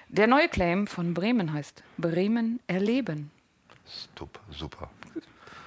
Der 0.09 0.27
neue 0.27 0.47
Claim 0.47 0.87
von 0.87 1.13
Bremen 1.13 1.53
heißt 1.53 1.83
Bremen 1.97 2.59
erleben. 2.67 3.31
Super, 4.17 4.39
super. 4.51 4.89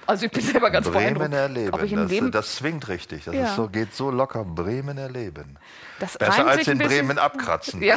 Also 0.07 0.25
ich 0.25 0.31
bin 0.31 0.43
selber 0.43 0.71
ganz 0.71 0.89
Bremen 0.89 1.15
beeindruckt. 1.15 1.33
erleben. 1.33 1.73
Ob 1.73 1.83
ich 1.83 1.93
das, 1.93 2.09
Leben 2.09 2.31
das 2.31 2.55
zwingt 2.55 2.87
richtig. 2.87 3.25
Das 3.25 3.35
ja. 3.35 3.47
so, 3.55 3.67
geht 3.67 3.93
so 3.93 4.11
locker. 4.11 4.43
Bremen 4.43 4.97
erleben. 4.97 5.57
Das 5.99 6.17
Besser 6.17 6.47
als 6.47 6.67
in 6.67 6.79
Bremen 6.79 7.17
abkratzen. 7.17 7.81
Ja. 7.81 7.95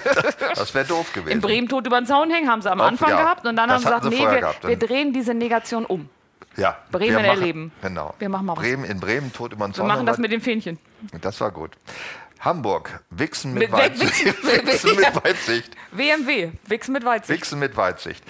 das 0.54 0.74
wäre 0.74 0.84
doof 0.84 1.12
gewesen. 1.12 1.32
In 1.32 1.40
Bremen 1.40 1.68
tot 1.68 1.86
über 1.86 2.00
den 2.00 2.06
Zaun 2.06 2.30
hängen 2.30 2.50
haben 2.50 2.62
sie 2.62 2.70
am 2.70 2.80
Auch, 2.80 2.86
Anfang 2.86 3.10
ja. 3.10 3.22
gehabt 3.22 3.46
und 3.46 3.56
dann 3.56 3.68
das 3.68 3.84
haben 3.84 4.10
sie 4.10 4.16
gesagt, 4.16 4.64
nee, 4.64 4.68
wir, 4.68 4.68
wir, 4.68 4.88
drehen 4.88 5.12
diese 5.12 5.34
Negation 5.34 5.86
um. 5.86 6.08
Ja, 6.56 6.78
Bremen 6.90 7.14
machen, 7.14 7.26
erleben. 7.26 7.72
Genau. 7.82 8.14
Wir 8.18 8.28
machen 8.28 8.46
mal 8.46 8.54
Bremen, 8.54 8.84
In 8.84 8.98
Bremen 8.98 9.32
tot 9.32 9.52
über 9.52 9.68
den 9.68 9.74
Zaun. 9.74 9.86
Wir 9.86 9.94
machen 9.94 10.06
das 10.06 10.18
mit 10.18 10.32
dem 10.32 10.40
Fähnchen. 10.40 10.78
Das 11.20 11.40
war 11.40 11.50
gut. 11.50 11.72
Hamburg, 12.40 13.00
Wichsen 13.10 13.54
mit, 13.54 13.64
mit 13.64 13.72
Weitsicht. 13.72 14.24
Wichsen 14.24 14.96
mit 14.96 15.24
Weitsicht. 15.24 15.76
WMW, 15.92 16.52
Wichsen 16.66 16.92
mit 16.92 17.04
Weitsicht. 17.04 17.40
Wichsen 17.40 17.58
mit 17.58 17.76
Weitsicht. 17.76 18.22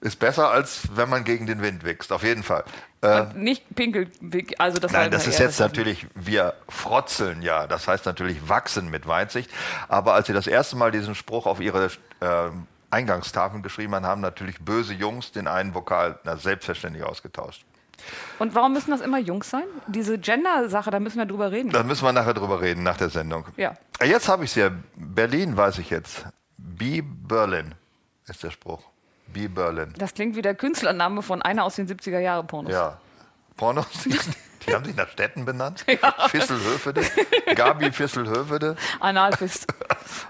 Ist 0.00 0.20
besser, 0.20 0.50
als 0.50 0.82
wenn 0.94 1.08
man 1.08 1.24
gegen 1.24 1.46
den 1.46 1.60
Wind 1.60 1.84
wächst, 1.84 2.12
auf 2.12 2.22
jeden 2.22 2.44
Fall. 2.44 2.62
Äh, 3.02 3.24
nicht 3.34 3.64
pinkel, 3.74 4.10
also 4.58 4.78
das 4.78 4.92
Nein, 4.92 5.10
das 5.10 5.26
ist 5.26 5.40
jetzt 5.40 5.58
natürlich, 5.58 6.06
wir 6.14 6.54
frotzeln 6.68 7.42
ja, 7.42 7.66
das 7.66 7.88
heißt 7.88 8.06
natürlich 8.06 8.48
wachsen 8.48 8.90
mit 8.90 9.08
Weitsicht. 9.08 9.50
Aber 9.88 10.14
als 10.14 10.28
sie 10.28 10.32
das 10.32 10.46
erste 10.46 10.76
Mal 10.76 10.92
diesen 10.92 11.16
Spruch 11.16 11.46
auf 11.46 11.60
ihre 11.60 11.86
äh, 12.20 12.50
Eingangstafeln 12.90 13.62
geschrieben 13.62 13.94
haben, 13.94 14.06
haben 14.06 14.20
natürlich 14.20 14.60
böse 14.60 14.94
Jungs 14.94 15.32
den 15.32 15.48
einen 15.48 15.74
Vokal 15.74 16.18
na, 16.22 16.36
selbstverständlich 16.36 17.04
ausgetauscht. 17.04 17.64
Und 18.38 18.54
warum 18.54 18.72
müssen 18.72 18.92
das 18.92 19.00
immer 19.00 19.18
Jungs 19.18 19.50
sein? 19.50 19.64
Diese 19.88 20.18
Gender-Sache, 20.18 20.90
da 20.90 21.00
müssen 21.00 21.18
wir 21.18 21.26
drüber 21.26 21.50
reden. 21.50 21.70
Da 21.70 21.82
müssen 21.82 22.04
wir 22.04 22.12
nachher 22.12 22.34
drüber 22.34 22.60
reden, 22.60 22.82
nach 22.84 22.96
der 22.96 23.10
Sendung. 23.10 23.46
Ja. 23.56 23.76
Jetzt 24.02 24.28
habe 24.28 24.44
ich 24.44 24.50
es 24.50 24.56
ja. 24.56 24.70
Berlin 24.94 25.56
weiß 25.56 25.78
ich 25.78 25.90
jetzt. 25.90 26.24
Be 26.56 27.02
Berlin 27.02 27.74
ist 28.26 28.42
der 28.42 28.50
Spruch. 28.50 28.82
Be 29.32 29.48
Berlin. 29.48 29.94
Das 29.98 30.14
klingt 30.14 30.36
wie 30.36 30.42
der 30.42 30.54
Künstlername 30.54 31.22
von 31.22 31.42
einer 31.42 31.64
aus 31.64 31.76
den 31.76 31.86
70er 31.86 32.18
Jahre 32.18 32.44
Pornos. 32.44 32.72
Ja. 32.72 32.98
Pornos, 33.56 33.86
die 34.66 34.74
haben 34.74 34.84
sich 34.84 34.96
nach 34.96 35.08
Städten 35.08 35.44
benannt. 35.44 35.84
Ja. 36.02 36.28
Fisselhöfede, 36.28 37.02
Gabi 37.54 37.92
Fisselhöfede. 37.92 38.76
Analfist. 39.00 39.66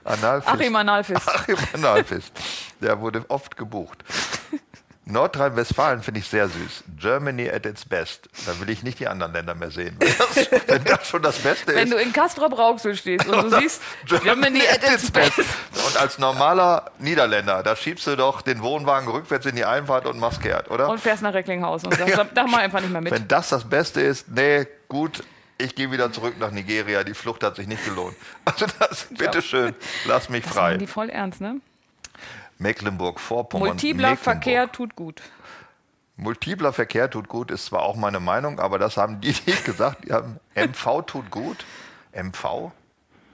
Analfist. 0.04 0.54
Achim 0.54 0.76
Analfist. 0.76 1.28
Achim 1.28 1.56
Analfist. 1.74 2.32
Der 2.80 3.00
wurde 3.00 3.24
oft 3.28 3.56
gebucht. 3.56 4.04
Nordrhein-Westfalen 5.08 6.02
finde 6.02 6.20
ich 6.20 6.28
sehr 6.28 6.48
süß. 6.48 6.84
Germany 6.98 7.48
at 7.50 7.66
its 7.66 7.84
best. 7.84 8.28
Da 8.46 8.58
will 8.60 8.70
ich 8.70 8.82
nicht 8.82 9.00
die 9.00 9.08
anderen 9.08 9.32
Länder 9.32 9.54
mehr 9.54 9.70
sehen. 9.70 9.96
Wenn 9.98 10.14
das, 10.18 10.50
wenn 10.68 10.84
das 10.84 11.08
schon 11.08 11.22
das 11.22 11.38
Beste 11.38 11.72
ist. 11.72 11.78
Wenn 11.78 11.90
du 11.90 11.96
in 11.96 12.12
Castrop-Rauxel 12.12 12.94
stehst 12.96 13.26
und 13.26 13.50
du 13.50 13.58
siehst 13.60 13.82
Germany 14.06 14.62
at 14.70 14.82
its 14.84 15.10
best. 15.10 15.38
Und 15.38 15.96
als 16.00 16.18
normaler 16.18 16.90
Niederländer, 16.98 17.62
da 17.62 17.74
schiebst 17.74 18.06
du 18.06 18.16
doch 18.16 18.42
den 18.42 18.62
Wohnwagen 18.62 19.08
rückwärts 19.08 19.46
in 19.46 19.56
die 19.56 19.64
Einfahrt 19.64 20.06
und 20.06 20.18
machst 20.18 20.42
kehrt, 20.42 20.70
oder? 20.70 20.88
Und 20.88 21.00
fährst 21.00 21.22
nach 21.22 21.34
Recklinghausen 21.34 21.88
und 21.88 21.98
sagst, 21.98 22.16
ja. 22.16 22.24
da 22.24 22.46
mal 22.46 22.60
einfach 22.60 22.80
nicht 22.80 22.90
mehr 22.92 23.00
mit. 23.00 23.12
Wenn 23.12 23.28
das 23.28 23.48
das 23.48 23.68
Beste 23.68 24.00
ist, 24.00 24.28
nee, 24.28 24.66
gut, 24.88 25.22
ich 25.58 25.74
gehe 25.74 25.90
wieder 25.90 26.12
zurück 26.12 26.34
nach 26.38 26.50
Nigeria, 26.50 27.02
die 27.04 27.14
Flucht 27.14 27.42
hat 27.42 27.56
sich 27.56 27.66
nicht 27.66 27.84
gelohnt. 27.84 28.16
Also 28.44 28.66
das, 28.78 29.06
bitteschön, 29.10 29.74
lass 30.06 30.28
mich 30.28 30.44
Das 30.44 30.52
frei. 30.54 30.70
meinen 30.70 30.78
die 30.78 30.86
voll 30.86 31.10
ernst, 31.10 31.40
ne? 31.40 31.60
Mecklenburg-Vorpommern. 32.58 33.68
Multipler 33.68 34.10
Mecklenburg. 34.10 34.18
Verkehr 34.24 34.72
tut 34.72 34.96
gut. 34.96 35.22
Multipler 36.16 36.72
Verkehr 36.72 37.08
tut 37.10 37.28
gut, 37.28 37.50
ist 37.52 37.66
zwar 37.66 37.82
auch 37.82 37.94
meine 37.96 38.18
Meinung, 38.20 38.58
aber 38.58 38.78
das 38.78 38.96
haben 38.96 39.20
die 39.20 39.28
nicht 39.46 39.64
gesagt. 39.64 40.04
Die 40.04 40.12
haben 40.12 40.38
MV 40.54 41.02
tut 41.06 41.30
gut. 41.30 41.64
MV, 42.12 42.72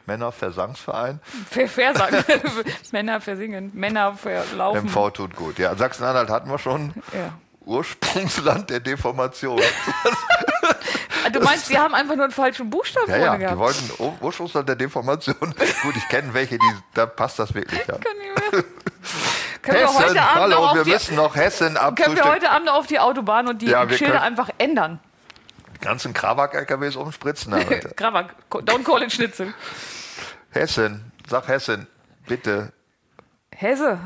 Männerversangsverein. 0.06 1.20
Ver 1.48 1.68
Versagen. 1.68 2.22
Männer 2.92 3.20
versingen, 3.22 3.70
Männer 3.72 4.14
verlaufen. 4.14 4.84
MV 4.86 5.10
tut 5.12 5.34
gut. 5.36 5.58
Ja, 5.58 5.74
Sachsen-Anhalt 5.74 6.28
hatten 6.28 6.50
wir 6.50 6.58
schon. 6.58 6.92
Ja. 7.14 7.32
Ursprungsland 7.64 8.68
der 8.70 8.80
Deformation. 8.80 9.60
Du 11.32 11.40
meinst, 11.40 11.70
die 11.70 11.78
haben 11.78 11.94
einfach 11.94 12.14
nur 12.16 12.24
einen 12.24 12.32
falschen 12.34 12.68
Buchstaben 12.68 13.10
Ja, 13.10 13.16
ja, 13.16 13.24
vorne 13.24 13.38
die 13.38 13.44
gehabt? 13.44 13.58
wollten 13.58 13.90
Ur- 14.02 14.14
Ursprungsland 14.20 14.68
der 14.68 14.76
Deformation. 14.76 15.34
Gut, 15.40 15.96
ich 15.96 16.06
kenne 16.08 16.34
welche, 16.34 16.58
die, 16.58 16.70
da 16.92 17.06
passt 17.06 17.38
das 17.38 17.54
wirklich. 17.54 17.80
Ja. 17.88 17.94
Kann 17.94 18.12
ich 18.20 18.52
mehr. 18.52 18.64
Können 19.64 19.78
wir 19.78 19.88
Hessen, 19.88 20.04
heute 20.10 20.22
Abend 20.22 20.50
noch 20.50 20.56
hallo, 20.56 20.66
auf 20.66 20.74
wir 20.74 20.84
die, 20.84 20.90
müssen 20.90 21.16
noch 21.16 21.36
Hessen 21.36 21.74
können 21.96 22.16
wir 22.16 22.24
heute 22.24 22.50
Abend 22.50 22.66
noch 22.66 22.74
auf 22.74 22.86
die 22.86 22.98
Autobahn 22.98 23.48
und 23.48 23.62
die 23.62 23.66
Ja, 23.66 23.88
wir 23.88 23.96
Schilder 23.96 24.22
einfach 24.22 24.50
ändern? 24.58 25.00
Die 25.74 25.80
ganzen 25.80 26.12
Krawak-LKWs 26.12 26.96
umspritzen. 26.96 27.54
Krawak, 27.96 28.34
don't 28.50 28.84
call 28.84 29.02
it 29.02 29.12
Schnitzel. 29.12 29.54
Hessen, 30.50 31.12
sag 31.28 31.48
Hessen, 31.48 31.86
bitte. 32.26 32.72
Hesse. 33.50 33.98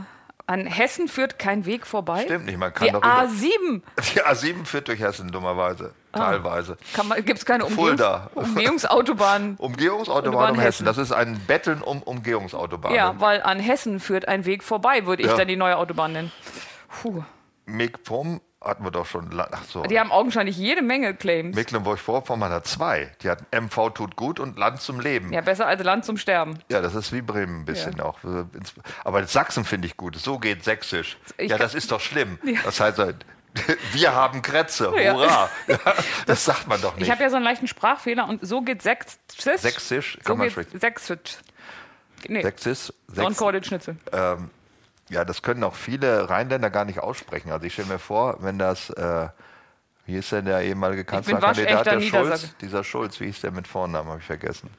An 0.48 0.66
Hessen 0.66 1.08
führt 1.08 1.38
kein 1.38 1.66
Weg 1.66 1.86
vorbei. 1.86 2.22
Stimmt 2.22 2.46
nicht, 2.46 2.56
man 2.56 2.72
kann 2.72 2.86
Die 2.86 2.92
darüber. 2.92 3.06
A7. 3.06 3.82
Die 4.14 4.22
A7 4.22 4.64
führt 4.64 4.88
durch 4.88 4.98
Hessen, 4.98 5.30
dummerweise. 5.30 5.92
Teilweise. 6.10 6.78
Gibt 7.24 7.38
es 7.40 7.44
keine 7.44 7.66
Umgehungs 7.66 7.88
Fulda. 7.90 8.30
Umgehungsautobahn? 8.34 9.56
Umgehungsautobahn 9.58 10.32
Autobahn 10.32 10.50
um 10.54 10.56
Hessen. 10.58 10.86
Hessen. 10.86 10.86
Das 10.86 10.96
ist 10.96 11.12
ein 11.12 11.38
Betteln 11.46 11.82
um 11.82 12.02
Umgehungsautobahnen. 12.02 12.96
Ja, 12.96 13.20
weil 13.20 13.42
an 13.42 13.60
Hessen 13.60 14.00
führt 14.00 14.26
ein 14.26 14.46
Weg 14.46 14.64
vorbei, 14.64 15.04
würde 15.04 15.22
ich 15.22 15.28
Ja. 15.28 15.36
dann 15.36 15.48
die 15.48 15.56
neue 15.56 15.76
Autobahn 15.76 16.12
nennen. 16.14 16.32
Puh. 17.02 17.22
MIG-POM 17.66 18.40
hatten 18.62 18.82
wir 18.84 18.90
doch 18.90 19.06
schon. 19.06 19.30
Ach 19.38 19.64
so. 19.64 19.82
Die 19.84 19.98
haben 20.00 20.10
augenscheinlich 20.10 20.56
jede 20.56 20.82
Menge 20.82 21.14
Claims. 21.14 21.54
Mecklenburg-Vorpommern 21.54 22.50
hat 22.52 22.66
zwei. 22.66 23.10
Die 23.22 23.30
hat 23.30 23.42
MV 23.52 23.90
tut 23.94 24.16
gut 24.16 24.40
und 24.40 24.58
Land 24.58 24.80
zum 24.80 25.00
Leben. 25.00 25.32
Ja, 25.32 25.40
besser 25.40 25.66
als 25.66 25.82
Land 25.82 26.04
zum 26.04 26.16
Sterben. 26.16 26.58
Ja, 26.68 26.80
das 26.80 26.94
ist 26.94 27.12
wie 27.12 27.22
Bremen 27.22 27.60
ein 27.60 27.64
bisschen 27.64 27.96
Ja. 27.98 28.04
auch. 28.04 28.18
Aber 29.04 29.24
Sachsen 29.26 29.64
finde 29.64 29.86
ich 29.86 29.96
gut. 29.96 30.16
So 30.16 30.38
geht 30.38 30.64
Sächsisch. 30.64 31.18
Ich 31.36 31.50
ja, 31.50 31.58
das 31.58 31.74
ist 31.74 31.92
doch 31.92 32.00
schlimm. 32.00 32.38
Das 32.64 32.80
heißt, 32.80 32.98
wir 33.92 34.14
haben 34.14 34.42
Kretze. 34.42 34.92
Ja. 35.00 35.14
Hurra. 35.14 35.48
Ja, 35.66 35.78
das 36.26 36.44
sagt 36.44 36.66
man 36.66 36.80
doch 36.80 36.94
Ich 36.94 37.00
nicht. 37.00 37.10
habe 37.10 37.22
ja 37.22 37.30
so 37.30 37.36
einen 37.36 37.44
leichten 37.44 37.68
Sprachfehler 37.68 38.28
und 38.28 38.44
so 38.46 38.60
geht 38.62 38.82
Sächsisch. 38.82 39.60
Sächsisch 39.60 40.18
So 40.20 40.24
kann 40.24 40.38
man 40.38 40.46
geht 40.48 40.52
sprechen. 40.52 40.80
Sächsisch. 40.80 41.38
Nee, 42.26 42.42
Sächsisch. 42.42 42.92
Sächs 43.06 43.88
ähm, 44.12 44.50
ja, 45.10 45.24
das 45.24 45.42
können 45.42 45.64
auch 45.64 45.74
viele 45.74 46.28
Rheinländer 46.28 46.70
gar 46.70 46.84
nicht 46.84 47.00
aussprechen. 47.00 47.50
Also 47.50 47.66
ich 47.66 47.72
stelle 47.72 47.88
mir 47.88 47.98
vor, 47.98 48.38
wenn 48.40 48.58
das, 48.58 48.90
äh, 48.90 49.28
wie 50.06 50.16
ist 50.16 50.32
denn 50.32 50.44
der 50.44 50.62
ehemalige 50.62 51.04
Kanzlerkandidat, 51.04 51.86
der 51.86 52.00
Schulz? 52.00 52.54
Dieser 52.60 52.84
Schulz, 52.84 53.20
wie 53.20 53.26
hieß 53.26 53.40
der 53.42 53.50
mit 53.50 53.66
Vornamen, 53.66 54.08
habe 54.08 54.20
ich 54.20 54.26
vergessen. 54.26 54.70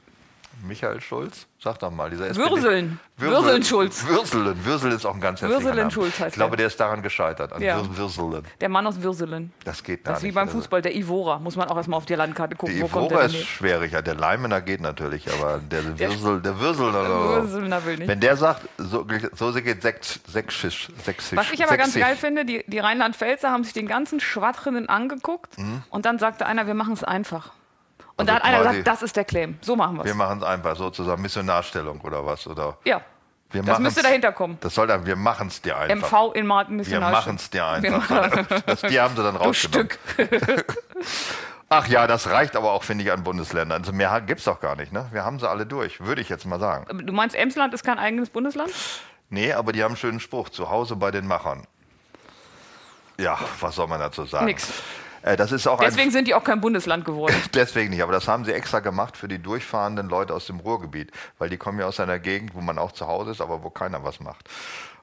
Michael 0.62 1.00
Schulz? 1.00 1.46
Sag 1.62 1.78
doch 1.80 1.90
mal. 1.90 2.08
Dieser 2.10 2.34
Würseln. 2.34 2.98
SPD 3.16 3.30
Würseln 3.32 3.62
Schulz. 3.64 4.06
Würseln. 4.06 4.64
Würsel 4.64 4.92
ist 4.92 5.04
auch 5.04 5.14
ein 5.14 5.20
ganz 5.20 5.40
hässlicher 5.42 5.60
Würseln 5.60 5.76
Name. 5.76 5.90
Schulz 5.90 6.18
heißt 6.18 6.28
Ich 6.28 6.34
glaube, 6.34 6.54
er. 6.54 6.56
der 6.58 6.66
ist 6.68 6.80
daran 6.80 7.02
gescheitert. 7.02 7.52
An 7.52 7.60
Ja. 7.62 7.78
Würs- 7.78 7.96
Würseln. 7.96 8.44
Der 8.60 8.68
Mann 8.70 8.86
aus 8.86 9.02
Würselen. 9.02 9.52
Das 9.64 9.82
geht 9.84 10.04
gar 10.04 10.12
Das 10.14 10.18
ist 10.20 10.22
wie 10.22 10.28
nicht. 10.28 10.34
beim 10.36 10.48
Also, 10.48 10.58
Fußball, 10.58 10.80
der 10.82 10.94
Ivora. 10.96 11.38
Muss 11.38 11.56
man 11.56 11.68
auch 11.68 11.76
erstmal 11.76 11.98
auf 11.98 12.06
die 12.06 12.14
Landkarte 12.14 12.56
gucken, 12.56 12.78
kommt 12.80 12.90
Ivora 12.92 13.08
der 13.08 13.20
ist 13.26 13.32
denn 13.32 13.40
her? 13.40 13.46
schwierig. 13.46 13.92
Ja, 13.92 14.00
der 14.02 14.14
Leimener 14.14 14.60
geht 14.62 14.80
natürlich, 14.80 15.30
aber 15.32 15.58
der 15.58 15.98
Würsel, 15.98 16.40
der 16.40 16.58
Würsel. 16.58 16.92
Würselner 16.94 17.84
will 17.84 17.96
nicht. 17.98 18.08
Wenn 18.08 18.20
der 18.20 18.36
sagt, 18.36 18.66
so, 18.78 19.06
so 19.34 19.52
geht 19.54 19.82
Sächs- 19.82 20.20
Sächsisch. 20.26 20.88
Sächsisch 21.04 21.36
Was 21.36 21.50
ich 21.52 21.62
aber 21.62 21.76
ganz 21.76 21.94
geil 21.94 22.16
finde, 22.16 22.44
die, 22.46 22.64
die 22.66 22.78
Rheinland-Pfälzer 22.78 23.50
haben 23.50 23.64
sich 23.64 23.72
den 23.74 23.86
ganzen 23.86 24.20
Schwachrinnen 24.20 24.88
angeguckt 24.88 25.56
und 25.90 26.06
dann 26.06 26.18
sagte 26.18 26.46
einer, 26.46 26.66
wir 26.66 26.74
machen 26.74 26.94
es 26.94 27.04
einfach. 27.04 27.52
Und. 28.20 28.28
Also 28.28 28.32
da 28.32 28.34
hat 28.34 28.44
einer 28.44 28.56
quasi- 28.62 28.78
gesagt, 28.78 28.86
das 28.88 29.02
ist 29.02 29.16
der 29.16 29.24
Claim. 29.24 29.58
So 29.60 29.76
machen 29.76 29.96
wir 29.98 30.04
Wir 30.04 30.10
es. 30.12 30.16
machen 30.16 30.38
es 30.38 30.44
einfach 30.44 30.76
sozusagen 30.76 31.20
Missionarstellung 31.22 32.00
oder 32.02 32.24
was? 32.24 32.46
Oder 32.46 32.76
Ja, 32.84 33.00
wir 33.50 33.62
das 33.62 33.78
müsste 33.80 34.02
dahinter 34.02 34.32
kommen. 34.32 34.58
Das 34.60 34.74
soll 34.74 34.86
dann, 34.86 35.04
wir 35.06 35.16
machen 35.16 35.48
es 35.48 35.60
dir 35.60 35.76
einfach. 35.76 36.10
MV 36.12 36.34
in 36.34 36.46
Martin 36.46 36.72
wir 36.74 36.76
Missionar. 36.78 37.10
machen 37.10 37.36
es 37.36 37.50
dir 37.50 37.64
Wir 37.80 37.94
einfach. 37.94 38.46
Das, 38.66 38.80
die 38.82 39.00
haben 39.00 39.16
sie 39.16 39.22
dann 39.22 39.36
rausgenommen. 39.36 39.90
Stück. 40.14 40.66
Ach 41.72 41.86
ja, 41.86 42.08
das 42.08 42.28
reicht 42.30 42.56
aber 42.56 42.72
auch, 42.72 42.82
finde 42.82 43.04
ich, 43.04 43.12
an 43.12 43.22
Bundesländern. 43.22 43.80
Also 43.82 43.92
mehr 43.92 44.20
gibt 44.22 44.40
es 44.40 44.44
doch 44.44 44.58
gar 44.60 44.74
nicht. 44.74 44.92
Ne? 44.92 45.06
Wir 45.12 45.24
haben 45.24 45.38
sie 45.38 45.48
alle 45.48 45.66
durch, 45.66 46.00
würde 46.00 46.20
ich 46.20 46.28
jetzt 46.28 46.44
mal 46.44 46.58
sagen. 46.58 47.06
Du 47.06 47.12
meinst, 47.12 47.36
Emsland 47.36 47.72
ist 47.74 47.84
kein 47.84 47.96
eigenes 47.98 48.28
Bundesland? 48.30 48.72
Nee, 49.28 49.52
aber 49.52 49.70
die 49.72 49.82
haben 49.84 49.90
einen 49.92 49.96
schönen 49.96 50.18
Spruch. 50.18 50.48
Zu 50.48 50.68
Hause 50.68 50.96
bei 50.96 51.12
den 51.12 51.28
Machern. 51.28 51.64
Ja, 53.18 53.38
was 53.60 53.76
soll 53.76 53.86
man 53.86 54.00
dazu 54.00 54.24
sagen? 54.24 54.46
Nix. 54.46 54.68
Äh, 55.22 55.36
das 55.36 55.52
ist 55.52 55.66
auch 55.66 55.80
Deswegen 55.80 56.10
sind 56.10 56.28
die 56.28 56.34
auch 56.34 56.44
kein 56.44 56.60
Bundesland 56.60 57.04
geworden. 57.04 57.34
deswegen 57.54 57.90
nicht, 57.90 58.02
aber 58.02 58.12
das 58.12 58.26
haben 58.28 58.44
sie 58.44 58.52
extra 58.52 58.80
gemacht 58.80 59.16
für 59.16 59.28
die 59.28 59.38
durchfahrenden 59.38 60.08
Leute 60.08 60.34
aus 60.34 60.46
dem 60.46 60.60
Ruhrgebiet, 60.60 61.10
weil 61.38 61.50
die 61.50 61.56
kommen 61.56 61.78
ja 61.78 61.86
aus 61.86 62.00
einer 62.00 62.18
Gegend, 62.18 62.54
wo 62.54 62.60
man 62.60 62.78
auch 62.78 62.92
zu 62.92 63.06
Hause 63.06 63.32
ist, 63.32 63.40
aber 63.40 63.62
wo 63.62 63.70
keiner 63.70 64.02
was 64.04 64.20
macht. 64.20 64.48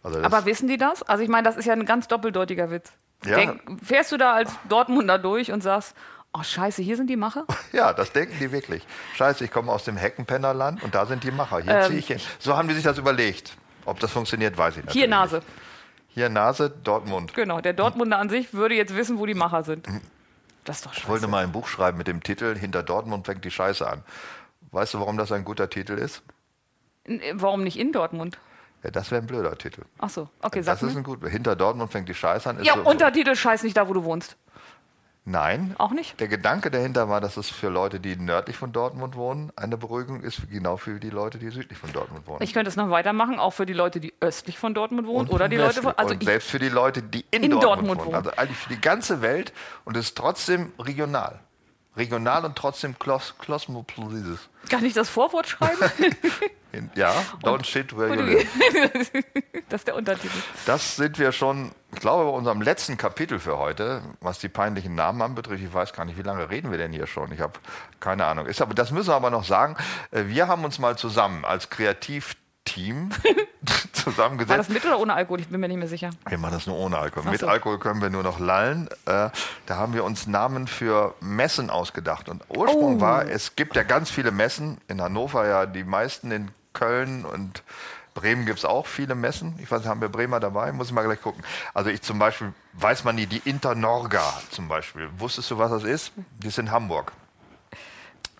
Also 0.03 0.21
Aber 0.21 0.45
wissen 0.45 0.67
die 0.67 0.77
das? 0.77 1.03
Also 1.03 1.23
ich 1.23 1.29
meine, 1.29 1.43
das 1.43 1.57
ist 1.57 1.65
ja 1.65 1.73
ein 1.73 1.85
ganz 1.85 2.07
doppeldeutiger 2.07 2.71
Witz. 2.71 2.91
Ja. 3.25 3.35
Denk, 3.35 3.61
fährst 3.83 4.11
du 4.11 4.17
da 4.17 4.33
als 4.33 4.51
Dortmunder 4.69 5.17
durch 5.17 5.51
und 5.51 5.61
sagst, 5.61 5.95
oh 6.33 6.43
scheiße, 6.43 6.81
hier 6.81 6.97
sind 6.97 7.09
die 7.09 7.15
Macher? 7.15 7.45
ja, 7.71 7.93
das 7.93 8.11
denken 8.11 8.37
die 8.39 8.51
wirklich. 8.51 8.83
Scheiße, 9.15 9.43
ich 9.43 9.51
komme 9.51 9.71
aus 9.71 9.83
dem 9.83 9.97
Heckenpennerland 9.97 10.83
und 10.83 10.95
da 10.95 11.05
sind 11.05 11.23
die 11.23 11.31
Macher. 11.31 11.59
Hier 11.59 11.73
Ähm. 11.75 11.83
ziehe 11.87 11.99
ich 11.99 12.07
hin. 12.07 12.19
So 12.39 12.55
haben 12.55 12.67
die 12.67 12.75
sich 12.75 12.83
das 12.83 12.97
überlegt. 12.97 13.55
Ob 13.85 13.99
das 13.99 14.11
funktioniert, 14.11 14.57
weiß 14.57 14.77
ich 14.77 14.83
nicht. 14.83 14.93
Hier 14.93 15.07
Nase. 15.07 15.41
Hier 16.17 16.29
Nase, 16.29 16.71
dort 16.83 17.05
Mund. 17.05 17.35
Genau, 17.35 17.61
der 17.61 17.73
Dortmunder 17.73 18.17
an 18.17 18.27
sich 18.27 18.51
würde 18.51 18.73
jetzt 18.73 18.95
wissen, 18.95 19.19
wo 19.19 19.27
die 19.27 19.35
Macher 19.35 19.61
sind. 19.61 19.87
Das 20.63 20.77
ist 20.77 20.85
doch 20.87 20.93
Ich 20.93 21.07
wollte 21.07 21.21
scheiße. 21.25 21.31
mal 21.31 21.43
ein 21.43 21.51
Buch 21.51 21.67
schreiben 21.67 21.95
mit 21.99 22.07
dem 22.07 22.23
Titel 22.23 22.55
Hinter 22.57 22.81
Dortmund 22.81 23.27
fängt 23.27 23.45
die 23.45 23.51
Scheiße 23.51 23.87
an. 23.87 24.01
Weißt 24.71 24.95
du, 24.95 24.99
warum 24.99 25.15
das 25.17 25.31
ein 25.31 25.45
guter 25.45 25.69
Titel 25.69 25.93
ist? 25.93 26.23
N- 27.03 27.21
Warum 27.33 27.63
nicht 27.63 27.77
in 27.77 27.91
Dortmund? 27.91 28.39
Ja, 28.81 28.89
das 28.89 29.11
wäre 29.11 29.21
ein 29.21 29.27
blöder 29.27 29.55
Titel. 29.59 29.83
Ach 29.99 30.09
so, 30.09 30.27
okay, 30.41 30.63
sag 30.63 30.79
Das 30.79 30.89
ist 30.89 30.97
ein 30.97 31.03
guter. 31.03 31.29
Hinter 31.29 31.55
Dortmund 31.55 31.91
fängt 31.91 32.09
die 32.09 32.15
Scheiße 32.15 32.49
an. 32.49 32.63
Ja, 32.63 32.73
so, 32.73 32.81
Untertitel 32.81 33.35
scheiß 33.35 33.61
nicht 33.61 33.77
da, 33.77 33.87
wo 33.87 33.93
du 33.93 34.03
wohnst. 34.03 34.37
Nein. 35.29 35.75
Auch 35.77 35.91
nicht? 35.91 36.17
Der 36.21 36.29
Gedanke 36.29 36.71
dahinter 36.71 37.09
war, 37.09 37.19
dass 37.19 37.35
es 37.35 37.49
für 37.49 37.67
Leute, 37.67 37.99
die 37.99 38.15
nördlich 38.15 38.55
von 38.55 38.71
Dortmund 38.71 39.17
wohnen, 39.17 39.51
eine 39.57 39.75
Beruhigung 39.75 40.21
ist, 40.21 40.49
genau 40.49 40.77
für 40.77 41.01
die 41.01 41.09
Leute, 41.09 41.37
die 41.37 41.49
südlich 41.49 41.77
von 41.77 41.91
Dortmund 41.91 42.25
wohnen. 42.27 42.41
Ich 42.41 42.53
könnte 42.53 42.69
es 42.69 42.77
noch 42.77 42.89
weitermachen, 42.91 43.37
auch 43.37 43.51
für 43.51 43.65
die 43.65 43.73
Leute, 43.73 43.99
die 43.99 44.13
östlich 44.21 44.57
von 44.57 44.73
Dortmund 44.73 45.05
wohnen 45.05 45.27
Und 45.27 45.33
oder 45.33 45.49
die 45.49 45.57
Leute 45.57 45.81
von. 45.81 45.93
Also 45.97 46.13
und 46.13 46.23
selbst 46.23 46.49
für 46.49 46.59
die 46.59 46.69
Leute, 46.69 47.01
die 47.03 47.25
in, 47.29 47.43
in 47.43 47.51
Dortmund, 47.51 47.63
Dortmund 47.63 48.05
wohnen. 48.05 48.15
Also 48.15 48.31
eigentlich 48.37 48.57
für 48.57 48.69
die 48.69 48.79
ganze 48.79 49.21
Welt 49.21 49.51
und 49.83 49.97
es 49.97 50.05
ist 50.05 50.17
trotzdem 50.17 50.71
regional. 50.79 51.41
Regional 51.97 52.45
und 52.45 52.55
trotzdem 52.55 52.97
Klos 52.97 53.33
kann 54.69 54.85
ich 54.85 54.93
das 54.93 55.09
Vorwort 55.09 55.47
schreiben? 55.47 55.75
Ja, 56.95 57.13
don't 57.43 57.65
shit 57.65 57.95
where 57.97 58.13
you 58.13 58.19
Und 58.19 58.27
live. 58.27 59.23
das 59.69 59.81
ist 59.81 59.87
der 59.87 59.95
Untertitel. 59.95 60.37
Das 60.65 60.95
sind 60.95 61.17
wir 61.17 61.31
schon, 61.31 61.71
ich 61.97 62.01
glaube, 62.01 62.25
bei 62.25 62.29
unserem 62.37 62.61
letzten 62.61 62.95
Kapitel 62.95 63.39
für 63.39 63.57
heute, 63.57 64.03
was 64.21 64.37
die 64.37 64.49
peinlichen 64.49 64.93
Namen 64.93 65.19
anbetrifft. 65.23 65.63
Ich 65.63 65.73
weiß 65.73 65.93
gar 65.93 66.05
nicht, 66.05 66.15
wie 66.15 66.21
lange 66.21 66.47
reden 66.47 66.69
wir 66.69 66.77
denn 66.77 66.93
hier 66.93 67.07
schon? 67.07 67.31
Ich 67.31 67.41
habe 67.41 67.53
keine 67.99 68.25
Ahnung. 68.25 68.45
Ist 68.45 68.61
aber, 68.61 68.75
das 68.75 68.91
müssen 68.91 69.07
wir 69.09 69.15
aber 69.15 69.31
noch 69.31 69.43
sagen. 69.45 69.75
Äh, 70.11 70.25
Wir 70.27 70.47
haben 70.47 70.63
uns 70.63 70.77
mal 70.77 70.95
zusammen 70.95 71.43
als 71.43 71.71
Kreativteam 71.71 73.09
War 73.61 73.75
zusammengesetzt. 73.93 74.59
das 74.59 74.69
mit 74.69 74.85
oder 74.85 74.99
ohne 74.99 75.15
Alkohol? 75.15 75.39
Ich 75.39 75.47
bin 75.47 75.59
mir 75.59 75.67
nicht 75.67 75.77
mehr 75.77 75.87
sicher. 75.87 76.11
Wir 76.29 76.37
machen 76.37 76.53
das 76.53 76.67
nur 76.67 76.77
ohne 76.77 76.99
Alkohol. 76.99 77.23
Ach 77.25 77.31
Mit 77.31 77.41
so. 77.41 77.47
Alkohol 77.47 77.79
können 77.79 77.99
wir 78.01 78.11
nur 78.11 78.21
noch 78.21 78.39
lallen. 78.39 78.87
Äh, 79.07 79.29
da 79.65 79.75
haben 79.75 79.93
wir 79.95 80.03
uns 80.03 80.27
Namen 80.27 80.67
für 80.67 81.15
Messen 81.19 81.71
ausgedacht. 81.71 82.29
Und 82.29 82.43
Ursprung 82.49 82.97
Oh. 82.97 83.01
war, 83.01 83.25
es 83.27 83.55
gibt 83.55 83.75
ja 83.75 83.81
ganz 83.81 84.11
viele 84.11 84.29
Messen. 84.29 84.77
In 84.87 85.01
Hannover 85.01 85.47
ja 85.47 85.65
die 85.65 85.83
meisten, 85.83 86.29
in 86.31 86.51
Köln 86.73 87.25
und 87.25 87.63
Bremen 88.17 88.45
gibt 88.47 88.57
es 88.59 88.65
auch 88.65 88.87
viele 88.87 89.13
Messen. 89.15 89.53
Ich 89.61 89.69
weiß 89.69 89.79
nicht, 89.81 89.87
haben 89.89 90.01
wir 90.01 90.09
Bremer 90.09 90.39
dabei? 90.39 90.71
Muss 90.71 90.87
ich 90.87 90.93
mal 90.93 91.03
gleich 91.03 91.21
gucken. 91.21 91.43
Also 91.75 91.89
ich 91.91 92.01
zum 92.01 92.17
Beispiel, 92.17 92.51
weiß 92.73 93.03
man 93.03 93.15
nie, 93.15 93.27
die 93.27 93.41
Internorga 93.47 94.23
zum 94.49 94.67
Beispiel. 94.67 95.07
Wusstest 95.17 95.51
du, 95.51 95.57
was 95.59 95.69
das 95.71 95.83
ist? 95.83 96.11
Die 96.39 96.47
ist 96.47 96.57
in 96.57 96.71
Hamburg. 96.71 97.11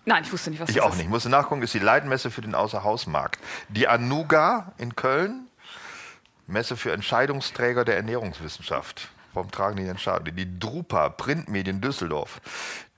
Nein, 0.04 0.24
ich 0.24 0.32
wusste 0.32 0.50
nicht, 0.50 0.60
was 0.60 0.68
Ich 0.70 0.76
das 0.76 0.84
auch 0.84 0.90
ist. 0.92 0.98
nicht. 0.98 1.08
Musste 1.10 1.28
nachgucken, 1.28 1.62
ist 1.62 1.74
die 1.74 1.78
Leitmesse 1.78 2.30
für 2.30 2.40
den 2.40 2.54
Außerhausmarkt. 2.54 3.38
Die 3.68 3.86
Anuga 3.88 4.72
in 4.78 4.96
Köln, 4.96 5.46
Messe 6.46 6.76
für 6.76 6.92
Entscheidungsträger 6.92 7.84
der 7.84 7.96
Ernährungswissenschaft. 7.96 9.08
Warum 9.34 9.50
tragen 9.50 9.76
die 9.76 9.84
den 9.84 9.98
Schaden? 9.98 10.34
Die 10.34 10.58
Drupa, 10.58 11.10
Printmedien 11.10 11.80
Düsseldorf. 11.80 12.40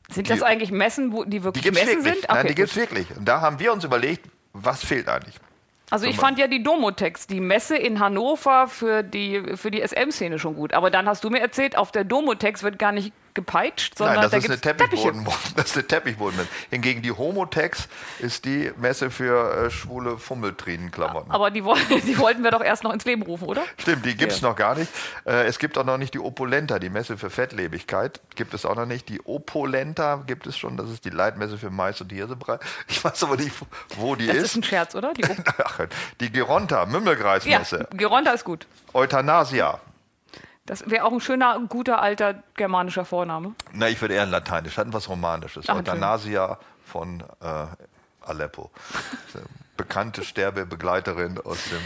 Sind 0.09 0.31
das 0.31 0.39
Die- 0.39 0.45
eigentlich 0.45 0.70
Messen, 0.70 1.12
wo 1.12 1.24
die 1.24 1.31
Die 1.31 1.43
wirklich 1.45 1.66
es 1.66 1.72
Messen 1.72 1.89
wirklich. 2.05 2.14
sind? 2.14 2.28
Nein, 2.28 2.39
Okay, 2.39 2.49
die 2.49 2.55
gibt 2.55 2.70
es 2.70 2.76
wirklich. 2.76 3.16
Und 3.16 3.24
da 3.26 3.41
haben 3.41 3.59
wir 3.59 3.72
uns 3.72 3.85
überlegt, 3.85 4.28
was 4.53 4.85
fehlt 4.85 5.09
eigentlich? 5.09 5.35
Also 5.91 6.07
ich 6.07 6.16
fand 6.16 6.38
ja 6.38 6.47
die 6.47 6.62
Domotex, 6.62 7.26
die 7.26 7.41
Messe 7.41 7.76
in 7.76 7.99
Hannover 7.99 8.68
für 8.68 9.03
die, 9.03 9.57
für 9.57 9.70
die 9.70 9.86
SM-Szene 9.86 10.38
schon 10.38 10.55
gut. 10.55 10.72
Aber 10.72 10.91
dann 10.91 11.09
hast 11.09 11.24
du 11.24 11.30
mir 11.30 11.41
erzählt, 11.41 11.76
auf 11.76 11.91
der 11.91 12.05
Domotex 12.05 12.62
wird 12.62 12.78
gar 12.78 12.93
nicht 12.93 13.12
gepeitscht, 13.35 13.97
sondern 13.97 14.16
Nein, 14.16 14.22
das 14.24 14.31
da 14.33 14.37
ist, 14.39 14.47
eine 14.47 14.61
Teppichboden, 14.61 15.24
das 15.57 15.66
ist 15.66 15.76
eine 15.76 15.87
Teppichboden. 15.87 16.49
Hingegen 16.70 17.03
die 17.03 17.12
Homotex 17.12 17.89
ist 18.18 18.45
die 18.45 18.72
Messe 18.76 19.11
für 19.11 19.66
äh, 19.66 19.70
schwule 19.70 20.18
Fummeltrinenklamotten. 20.18 21.31
Aber 21.31 21.51
die, 21.51 21.61
die 22.07 22.18
wollten 22.18 22.43
wir 22.43 22.51
doch 22.51 22.62
erst 22.62 22.83
noch 22.85 22.93
ins 22.93 23.05
Leben 23.05 23.22
rufen, 23.22 23.47
oder? 23.47 23.62
Stimmt, 23.78 24.05
die 24.05 24.16
gibt 24.16 24.33
es 24.33 24.41
Ja. 24.41 24.49
noch 24.49 24.57
gar 24.57 24.74
nicht. 24.74 24.91
Äh, 25.24 25.45
es 25.47 25.59
gibt 25.59 25.78
auch 25.78 25.85
noch 25.85 25.99
nicht 25.99 26.14
die 26.14 26.18
Opulenta, 26.20 26.78
die 26.78 26.91
Messe 26.91 27.16
für 27.16 27.31
Fettlebigkeit. 27.31 28.20
Gibt 28.35 28.55
es 28.55 28.64
auch 28.66 28.74
noch 28.76 28.87
nicht. 28.87 29.09
Die 29.09 29.20
Opulenta 29.24 30.22
gibt 30.26 30.47
es 30.47 30.57
schon. 30.59 30.76
Das 30.76 30.91
ist 30.91 31.05
die 31.05 31.11
Leitmesse 31.11 31.59
für 31.59 31.70
Mais 31.70 32.01
und 32.01 32.11
Hirsebrei. 32.12 32.59
Ich 32.89 33.05
weiß 33.05 33.22
aber 33.22 33.37
nicht, 33.37 33.53
wo 33.97 34.16
die 34.16 34.26
Das 34.26 34.37
ist 34.37 34.43
ist. 34.43 34.57
ein 34.57 34.62
Scherz, 34.64 34.95
oder? 34.95 35.14
Die, 35.14 35.24
Ach, 35.64 35.81
die 36.20 36.31
Geronta, 36.33 36.81
ja, 36.81 36.87
Mümmelgreismesse. 36.87 37.89
Geronda 37.95 38.33
ist 38.33 38.45
gut. 38.45 38.66
Euthanasia. 38.93 39.81
Das 40.71 40.89
wäre 40.89 41.05
auch 41.05 41.11
ein 41.11 41.21
schöner, 41.21 41.59
guter, 41.68 42.01
alter 42.01 42.45
germanischer 42.55 43.05
Vorname. 43.05 43.57
Na, 43.73 43.89
ich 43.89 44.01
würde 44.01 44.14
eher 44.14 44.23
ein 44.23 44.31
Lateinisch. 44.31 44.77
Hatten 44.77 44.93
was 44.93 45.09
Romanisches. 45.09 45.68
Ach, 45.68 45.75
Euthanasia 45.75 46.59
von 46.85 47.25
äh, 47.41 47.66
Aleppo. 48.25 48.71
Bekannte 49.77 50.23
Sterbebegleiterin 50.23 51.41
aus 51.41 51.64
dem. 51.64 51.81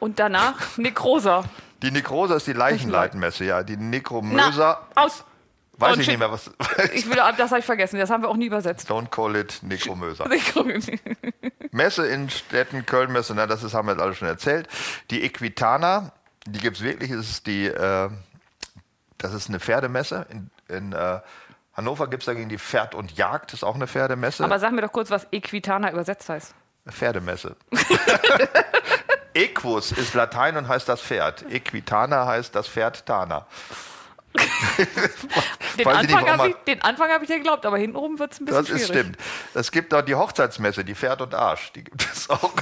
Und 0.00 0.18
danach 0.18 0.78
Nekrosa. 0.78 1.44
Die 1.82 1.90
Nekrosa 1.90 2.36
ist 2.36 2.46
die 2.46 2.54
Leichenleitmesse, 2.54 3.44
ja. 3.44 3.62
Die 3.62 3.76
Nekromösa. 3.76 4.80
Na, 4.96 5.02
aus. 5.02 5.24
Weiß 5.76 5.98
ich 5.98 6.06
nicht 6.06 6.18
mehr, 6.18 6.32
was. 6.32 6.50
Ich 6.94 7.10
will, 7.10 7.20
das 7.36 7.50
habe 7.50 7.60
ich 7.60 7.66
vergessen. 7.66 7.98
Das 7.98 8.08
haben 8.08 8.22
wir 8.22 8.30
auch 8.30 8.36
nie 8.36 8.46
übersetzt. 8.46 8.90
Don't 8.90 9.10
call 9.10 9.36
it 9.36 9.60
Nekromösa. 9.62 10.24
Messe 11.70 12.06
in 12.06 12.30
Städten, 12.30 12.86
Köln-Messe, 12.86 13.34
na, 13.34 13.46
das 13.46 13.62
ist, 13.62 13.74
haben 13.74 13.88
wir 13.88 13.92
jetzt 13.92 14.02
alle 14.02 14.14
schon 14.14 14.28
erzählt. 14.28 14.68
Die 15.10 15.22
Equitana, 15.22 16.12
die 16.46 16.60
gibt 16.60 16.76
es 16.76 16.82
wirklich, 16.82 17.10
das 17.10 17.30
ist, 17.30 17.46
die, 17.46 17.66
äh, 17.66 18.10
das 19.18 19.34
ist 19.34 19.48
eine 19.48 19.60
Pferdemesse. 19.60 20.26
In, 20.30 20.50
in 20.68 20.92
äh, 20.92 21.20
Hannover 21.74 22.08
gibt 22.08 22.22
es 22.22 22.26
dagegen 22.26 22.48
die 22.48 22.58
Pferd 22.58 22.94
und 22.94 23.16
Jagd, 23.16 23.52
das 23.52 23.60
ist 23.60 23.64
auch 23.64 23.74
eine 23.74 23.86
Pferdemesse. 23.86 24.44
Aber 24.44 24.58
sag 24.58 24.72
mir 24.72 24.82
doch 24.82 24.92
kurz, 24.92 25.10
was 25.10 25.26
Equitana 25.32 25.90
übersetzt 25.90 26.28
heißt. 26.28 26.54
Pferdemesse. 26.88 27.56
Equus 29.34 29.92
ist 29.92 30.14
Latein 30.14 30.56
und 30.56 30.68
heißt 30.68 30.88
das 30.88 31.00
Pferd. 31.00 31.44
Equitana 31.50 32.26
heißt 32.26 32.54
das 32.54 32.68
Pferd 32.68 33.06
Tana. 33.06 33.46
Den 35.76 35.76
nicht, 35.76 35.86
Anfang 35.86 36.26
habe 36.26 36.36
man- 36.38 36.50
ich, 36.50 36.56
den 36.66 36.82
Anfang 36.82 37.10
hab 37.10 37.22
ich 37.22 37.28
dir 37.28 37.36
geglaubt, 37.36 37.64
aber 37.66 37.78
hintenrum 37.78 38.18
wird 38.18 38.32
es 38.32 38.40
ein 38.40 38.44
bisschen 38.46 38.64
Das 38.64 38.70
ist 38.70 38.86
schwierig. 38.88 39.02
stimmt. 39.06 39.18
Es 39.54 39.70
gibt 39.70 39.92
auch 39.94 40.02
die 40.02 40.14
Hochzeitsmesse, 40.14 40.84
die 40.84 40.94
Pferd 40.94 41.20
und 41.22 41.34
Arsch. 41.34 41.72
Die 41.72 41.84
gibt 41.84 42.02
es 42.12 42.28
auch. 42.30 42.52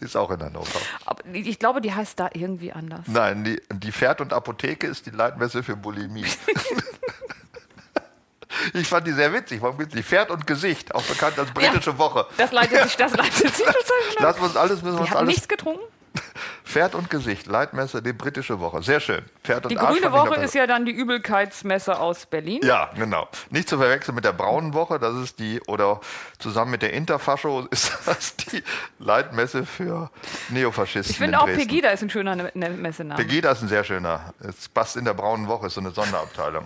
Die 0.00 0.04
ist 0.08 0.16
auch 0.16 0.30
in 0.30 0.42
Hannover. 0.42 0.78
Aber 1.06 1.22
ich 1.32 1.58
glaube, 1.58 1.80
die 1.80 1.94
heißt 1.94 2.18
da 2.20 2.30
irgendwie 2.32 2.72
anders. 2.72 3.00
Nein, 3.06 3.44
die, 3.44 3.60
die 3.72 3.92
Pferd 3.92 4.20
und 4.20 4.32
Apotheke 4.32 4.86
ist 4.86 5.06
die 5.06 5.10
Leitmesse 5.10 5.62
für 5.62 5.76
Bulimie. 5.76 6.26
ich 8.74 8.86
fand 8.88 9.06
die 9.06 9.12
sehr 9.12 9.32
witzig. 9.32 9.60
Warum 9.62 9.78
gibt's 9.78 9.94
die 9.94 10.02
Pferd 10.02 10.30
und 10.30 10.46
Gesicht, 10.46 10.94
auch 10.94 11.02
bekannt 11.02 11.38
als 11.38 11.50
britische 11.52 11.96
Woche. 11.98 12.26
Das 12.36 12.52
leitet 12.52 12.82
sich, 12.84 12.96
das 12.96 13.14
leitet 13.16 13.54
sich 13.54 13.64
schnell. 13.66 13.74
Lassen 14.20 14.40
wir 14.40 14.44
uns 14.46 14.56
alles, 14.56 14.82
müssen 14.82 14.96
wir 14.98 15.02
uns 15.02 15.12
alles. 15.14 15.28
nichts 15.28 15.48
getrunken. 15.48 15.82
Pferd 16.64 16.94
und 16.94 17.10
Gesicht, 17.10 17.46
Leitmesse, 17.46 18.02
die 18.02 18.12
britische 18.12 18.58
Woche. 18.58 18.82
Sehr 18.82 18.98
schön. 18.98 19.24
Pferd 19.44 19.64
und 19.64 19.70
Die 19.70 19.78
Arsch 19.78 20.00
grüne 20.00 20.12
Woche 20.12 20.40
ist 20.40 20.54
ja 20.54 20.66
dann 20.66 20.84
die 20.84 20.92
Übelkeitsmesse 20.92 21.98
aus 21.98 22.26
Berlin. 22.26 22.60
Ja, 22.64 22.90
genau. 22.96 23.28
Nicht 23.50 23.68
zu 23.68 23.78
verwechseln 23.78 24.14
mit 24.14 24.24
der 24.24 24.32
braunen 24.32 24.74
Woche, 24.74 24.98
das 24.98 25.14
ist 25.16 25.38
die, 25.38 25.60
oder 25.66 26.00
zusammen 26.38 26.72
mit 26.72 26.82
der 26.82 26.92
Interfascho 26.92 27.66
ist 27.70 27.92
das 28.06 28.36
die 28.36 28.62
Leitmesse 28.98 29.66
für 29.66 30.10
Neofaschisten. 30.48 31.10
Ich 31.12 31.18
finde 31.18 31.34
in 31.34 31.42
auch 31.42 31.46
Dresden. 31.46 31.68
Pegida 31.68 31.90
ist 31.90 32.02
ein 32.02 32.10
schöner 32.10 32.34
ne 32.34 32.50
ne 32.54 32.70
Messename. 32.70 33.22
Pegida 33.22 33.52
ist 33.52 33.62
ein 33.62 33.68
sehr 33.68 33.84
schöner. 33.84 34.34
Es 34.40 34.68
passt 34.68 34.96
in 34.96 35.04
der 35.04 35.14
braunen 35.14 35.46
Woche, 35.48 35.66
ist 35.66 35.74
so 35.74 35.80
eine 35.80 35.90
Sonderabteilung. 35.90 36.64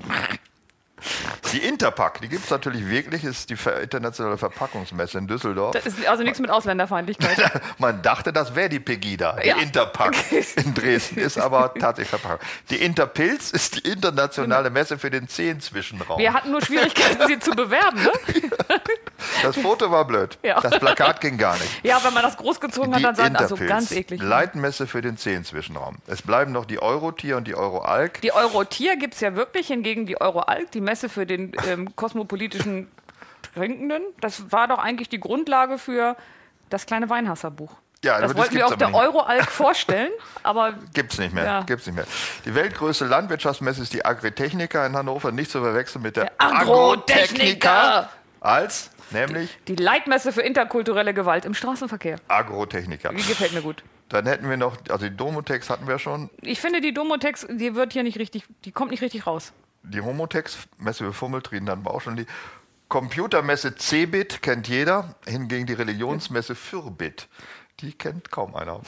Die 1.53 1.59
Interpack, 1.59 2.20
die 2.20 2.28
gibt 2.28 2.44
es 2.44 2.51
natürlich 2.51 2.88
wirklich, 2.88 3.24
ist 3.24 3.49
die 3.49 3.57
internationale 3.82 4.36
Verpackungsmesse 4.36 5.18
in 5.18 5.26
Düsseldorf. 5.26 5.72
Das 5.72 5.86
ist 5.86 6.07
also 6.07 6.22
nichts 6.22 6.40
mit 6.40 6.51
Ausländerfeindlichkeit. 6.51 7.38
Man 7.78 8.03
dachte, 8.03 8.32
das 8.32 8.55
wäre 8.55 8.68
die 8.68 8.80
Pegida, 8.80 9.36
die 9.42 9.49
Ja. 9.49 9.57
Interpack 9.57 10.14
in 10.57 10.74
Dresden, 10.74 11.18
ist 11.20 11.38
aber 11.38 11.72
tatsächlich 11.74 12.11
Verpackung. 12.11 12.46
Die 12.70 12.76
Interpilz 12.76 13.51
ist 13.51 13.76
die 13.76 13.90
internationale 13.90 14.68
Messe 14.70 14.99
für 14.99 15.11
den 15.11 15.28
Zehenzwischenraum. 15.28 16.18
Wir 16.18 16.34
hatten 16.34 16.51
nur 16.51 16.61
Schwierigkeiten, 16.61 17.26
sie 17.26 17.38
zu 17.38 17.53
bewerben. 17.53 18.03
Ne? 18.03 18.12
Das 19.42 19.57
Foto 19.57 19.90
war 19.90 20.05
blöd. 20.05 20.38
Ja. 20.42 20.61
Das 20.61 20.78
Plakat 20.78 21.20
ging 21.20 21.38
gar 21.38 21.55
nicht. 21.55 21.84
Ja, 21.84 22.03
wenn 22.05 22.14
man 22.14 22.22
das 22.22 22.36
großgezogen 22.36 22.94
hat, 22.94 23.03
dann 23.05 23.14
sagt 23.14 23.36
also 23.36 23.55
Interpilz, 23.57 23.68
ganz 23.68 23.92
eklig. 23.92 24.22
Leitmesse 24.22 24.86
für 24.86 25.01
den 25.01 25.16
Zehenzwischenraum. 25.16 25.96
Es 26.07 26.22
bleiben 26.22 26.53
noch 26.53 26.64
die 26.64 26.80
Eurotier 26.80 27.36
und 27.36 27.46
die 27.49 27.55
Euroalk. 27.55 28.20
Die 28.20 28.32
Eurotier 28.32 28.96
gibt 28.96 29.14
es 29.14 29.20
ja 29.20 29.34
wirklich, 29.34 29.68
hingegen 29.68 30.07
die 30.07 30.20
Euroalk, 30.20 30.70
die 30.72 30.80
Messe 30.80 31.09
für 31.09 31.26
den 31.26 31.38
ähm, 31.39 31.95
kosmopolitischen 31.97 32.89
Trinkenden, 33.55 34.03
das 34.20 34.51
war 34.53 34.68
doch 34.68 34.78
eigentlich 34.78 35.09
die 35.09 35.20
Grundlage 35.20 35.78
für 35.78 36.16
das 36.70 36.86
kleine 36.86 37.09
Weinhasserbuch. 37.09 37.72
Ja, 38.05 38.20
das 38.20 38.30
das 38.30 38.39
wollten 38.41 38.55
wir 38.55 38.66
auf 38.66 38.76
der. 38.76 38.95
Euroalk 38.95 39.47
vorstellen, 39.51 40.12
aber 40.45 40.74
Gibt's 40.95 41.18
nicht 41.18 41.34
mehr. 41.34 41.45
Ja. 41.45 41.62
Gibt's 41.62 41.86
nicht 41.86 41.97
mehr. 41.97 42.07
Die 42.45 42.55
weltgrößte 42.55 43.07
Landwirtschaftsmesse 43.07 43.82
ist 43.82 43.93
die 43.93 44.05
Agritechnica 44.05 44.86
in 44.86 44.97
Hannover, 44.97 45.32
nicht 45.32 45.51
zu 45.51 45.61
verwechseln 45.61 46.03
mit 46.03 46.16
der, 46.16 46.26
Der 46.26 46.32
Agrotechnica. 46.39 48.09
Als, 48.41 48.93
nämlich 49.11 49.59
die 49.66 49.74
Leitmesse 49.74 50.32
für 50.32 50.43
interkulturelle 50.43 51.12
Gewalt 51.12 51.45
im 51.45 51.55
Straßenverkehr. 51.55 52.18
Agrotechnica. 52.28 53.09
Die 53.11 53.16
gefällt 53.16 53.53
mir 53.53 53.62
gut. 53.62 53.82
Dann 54.11 54.26
hätten 54.26 54.49
wir 54.49 54.57
noch, 54.57 54.76
also 54.91 55.09
die 55.09 55.16
Domotex 55.16 55.68
hatten 55.68 55.89
wir 55.89 55.99
schon, 55.99 56.30
Ich 56.43 56.61
finde, 56.61 56.80
die 56.80 56.95
Domotex, 56.95 57.47
die 57.51 57.74
wird 57.74 57.93
hier 57.93 58.05
nicht 58.05 58.18
richtig, 58.18 58.45
die 58.64 58.70
kommt 58.70 58.93
nicht 58.93 59.03
richtig 59.03 59.26
raus. 59.26 59.53
Die 59.89 60.01
Homotex, 60.01 60.59
Messe 60.78 61.05
für 61.05 61.12
Fummeltrien, 61.12 61.68
hatten 61.68 61.84
wir 61.84 61.93
auch 61.93 62.01
schon 62.01 62.16
die 62.16 62.26
Computermesse 62.89 63.76
Cebit, 63.76 64.41
kennt 64.43 64.68
jeder, 64.68 65.14
hingegen 65.26 65.66
die 65.66 65.74
Religionsmesse 65.74 66.55
Fürbit, 66.55 67.28
die 67.80 67.93
kennt 67.93 68.30
kaum 68.30 68.55
einer. 68.55 68.80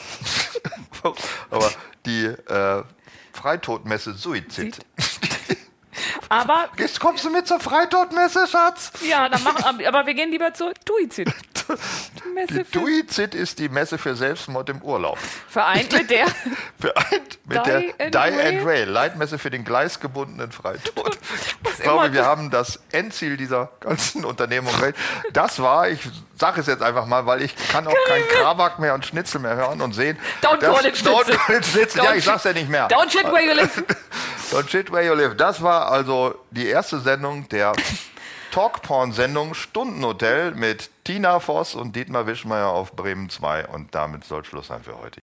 Aber 1.49 1.71
die 2.05 2.25
äh, 2.25 2.83
Freitodmesse 3.33 4.13
Suizid. 4.13 4.79
Aber 6.29 6.69
Jetzt 6.77 6.99
kommst 6.99 7.25
du 7.25 7.29
mit 7.29 7.47
zur 7.47 7.59
Freitodmesse, 7.59 8.47
Schatz? 8.47 8.91
ja, 9.07 9.27
dann 9.29 9.43
machen, 9.43 9.85
aber 9.85 10.05
wir 10.05 10.13
gehen 10.13 10.31
lieber 10.31 10.53
zur 10.53 10.73
Duizid. 10.85 11.29
Die 12.49 12.63
Duizid 12.71 13.33
ist 13.35 13.59
die 13.59 13.69
Messe 13.69 13.97
für 13.97 14.15
Selbstmord 14.15 14.69
im 14.69 14.81
Urlaub. 14.81 15.17
vereint 15.47 15.91
mit 15.93 16.09
der 16.09 16.25
Vereint 16.79 17.39
mit 17.45 17.57
Die 17.65 17.69
der 17.69 17.75
and 17.99 18.13
Die 18.13 18.17
Rail. 18.17 18.57
and 18.57 18.65
Rail, 18.67 18.89
Leitmesse 18.89 19.37
für 19.37 19.49
den 19.49 19.63
gleisgebundenen 19.63 20.51
Freitod. 20.51 21.17
Ich 21.81 21.85
immer- 21.87 21.93
glaube, 21.93 22.13
wir 22.13 22.25
haben 22.25 22.51
das 22.51 22.79
Endziel 22.91 23.37
dieser 23.37 23.69
ganzen 23.79 24.25
Unternehmung. 24.25 24.73
erreicht. 24.73 24.97
Das 25.33 25.59
war, 25.61 25.89
ich 25.89 26.01
sage 26.41 26.59
es 26.59 26.67
jetzt 26.67 26.83
einfach 26.83 27.05
mal, 27.05 27.25
weil 27.25 27.41
ich 27.41 27.55
kann 27.69 27.87
auch 27.87 27.95
kein 28.07 28.21
Krabak 28.27 28.79
mehr 28.79 28.93
und 28.93 29.05
Schnitzel 29.05 29.39
mehr 29.39 29.55
hören 29.55 29.79
und 29.79 29.93
sehen. 29.93 30.17
Don't 30.41 30.57
Das- 30.59 30.75
call 30.75 30.85
it 30.85 30.97
Schnitzel. 30.97 31.33
Don't 31.33 31.37
call 31.45 31.55
it 31.55 31.65
Schnitzel. 31.65 32.03
Ja, 32.03 32.13
ich 32.13 32.25
sag's 32.25 32.43
ja 32.43 32.53
nicht 32.53 32.67
mehr. 32.69 32.87
Don't 32.89 33.09
shit 33.09 33.23
where 33.25 33.43
you 33.45 33.53
live. 33.53 33.83
Don't 34.51 34.69
shit 34.69 34.91
where 34.91 35.03
you 35.05 35.13
live. 35.13 35.37
Das 35.37 35.61
war 35.63 35.91
also 35.91 36.35
die 36.51 36.67
erste 36.67 36.99
Sendung 36.99 37.47
der 37.49 37.73
Talkporn-Sendung 38.51 39.53
Stundenhotel 39.53 40.51
mit 40.55 40.89
Tina 41.03 41.39
Voss 41.39 41.75
und 41.75 41.95
Dietmar 41.95 42.27
Wischmeier 42.27 42.67
auf 42.67 42.93
Bremen 42.93 43.29
2. 43.29 43.67
Und 43.67 43.93
damit 43.95 44.23
soll 44.23 44.43
Schluss 44.45 44.67
sein 44.67 44.83
für 44.83 44.97
heute. 44.97 45.19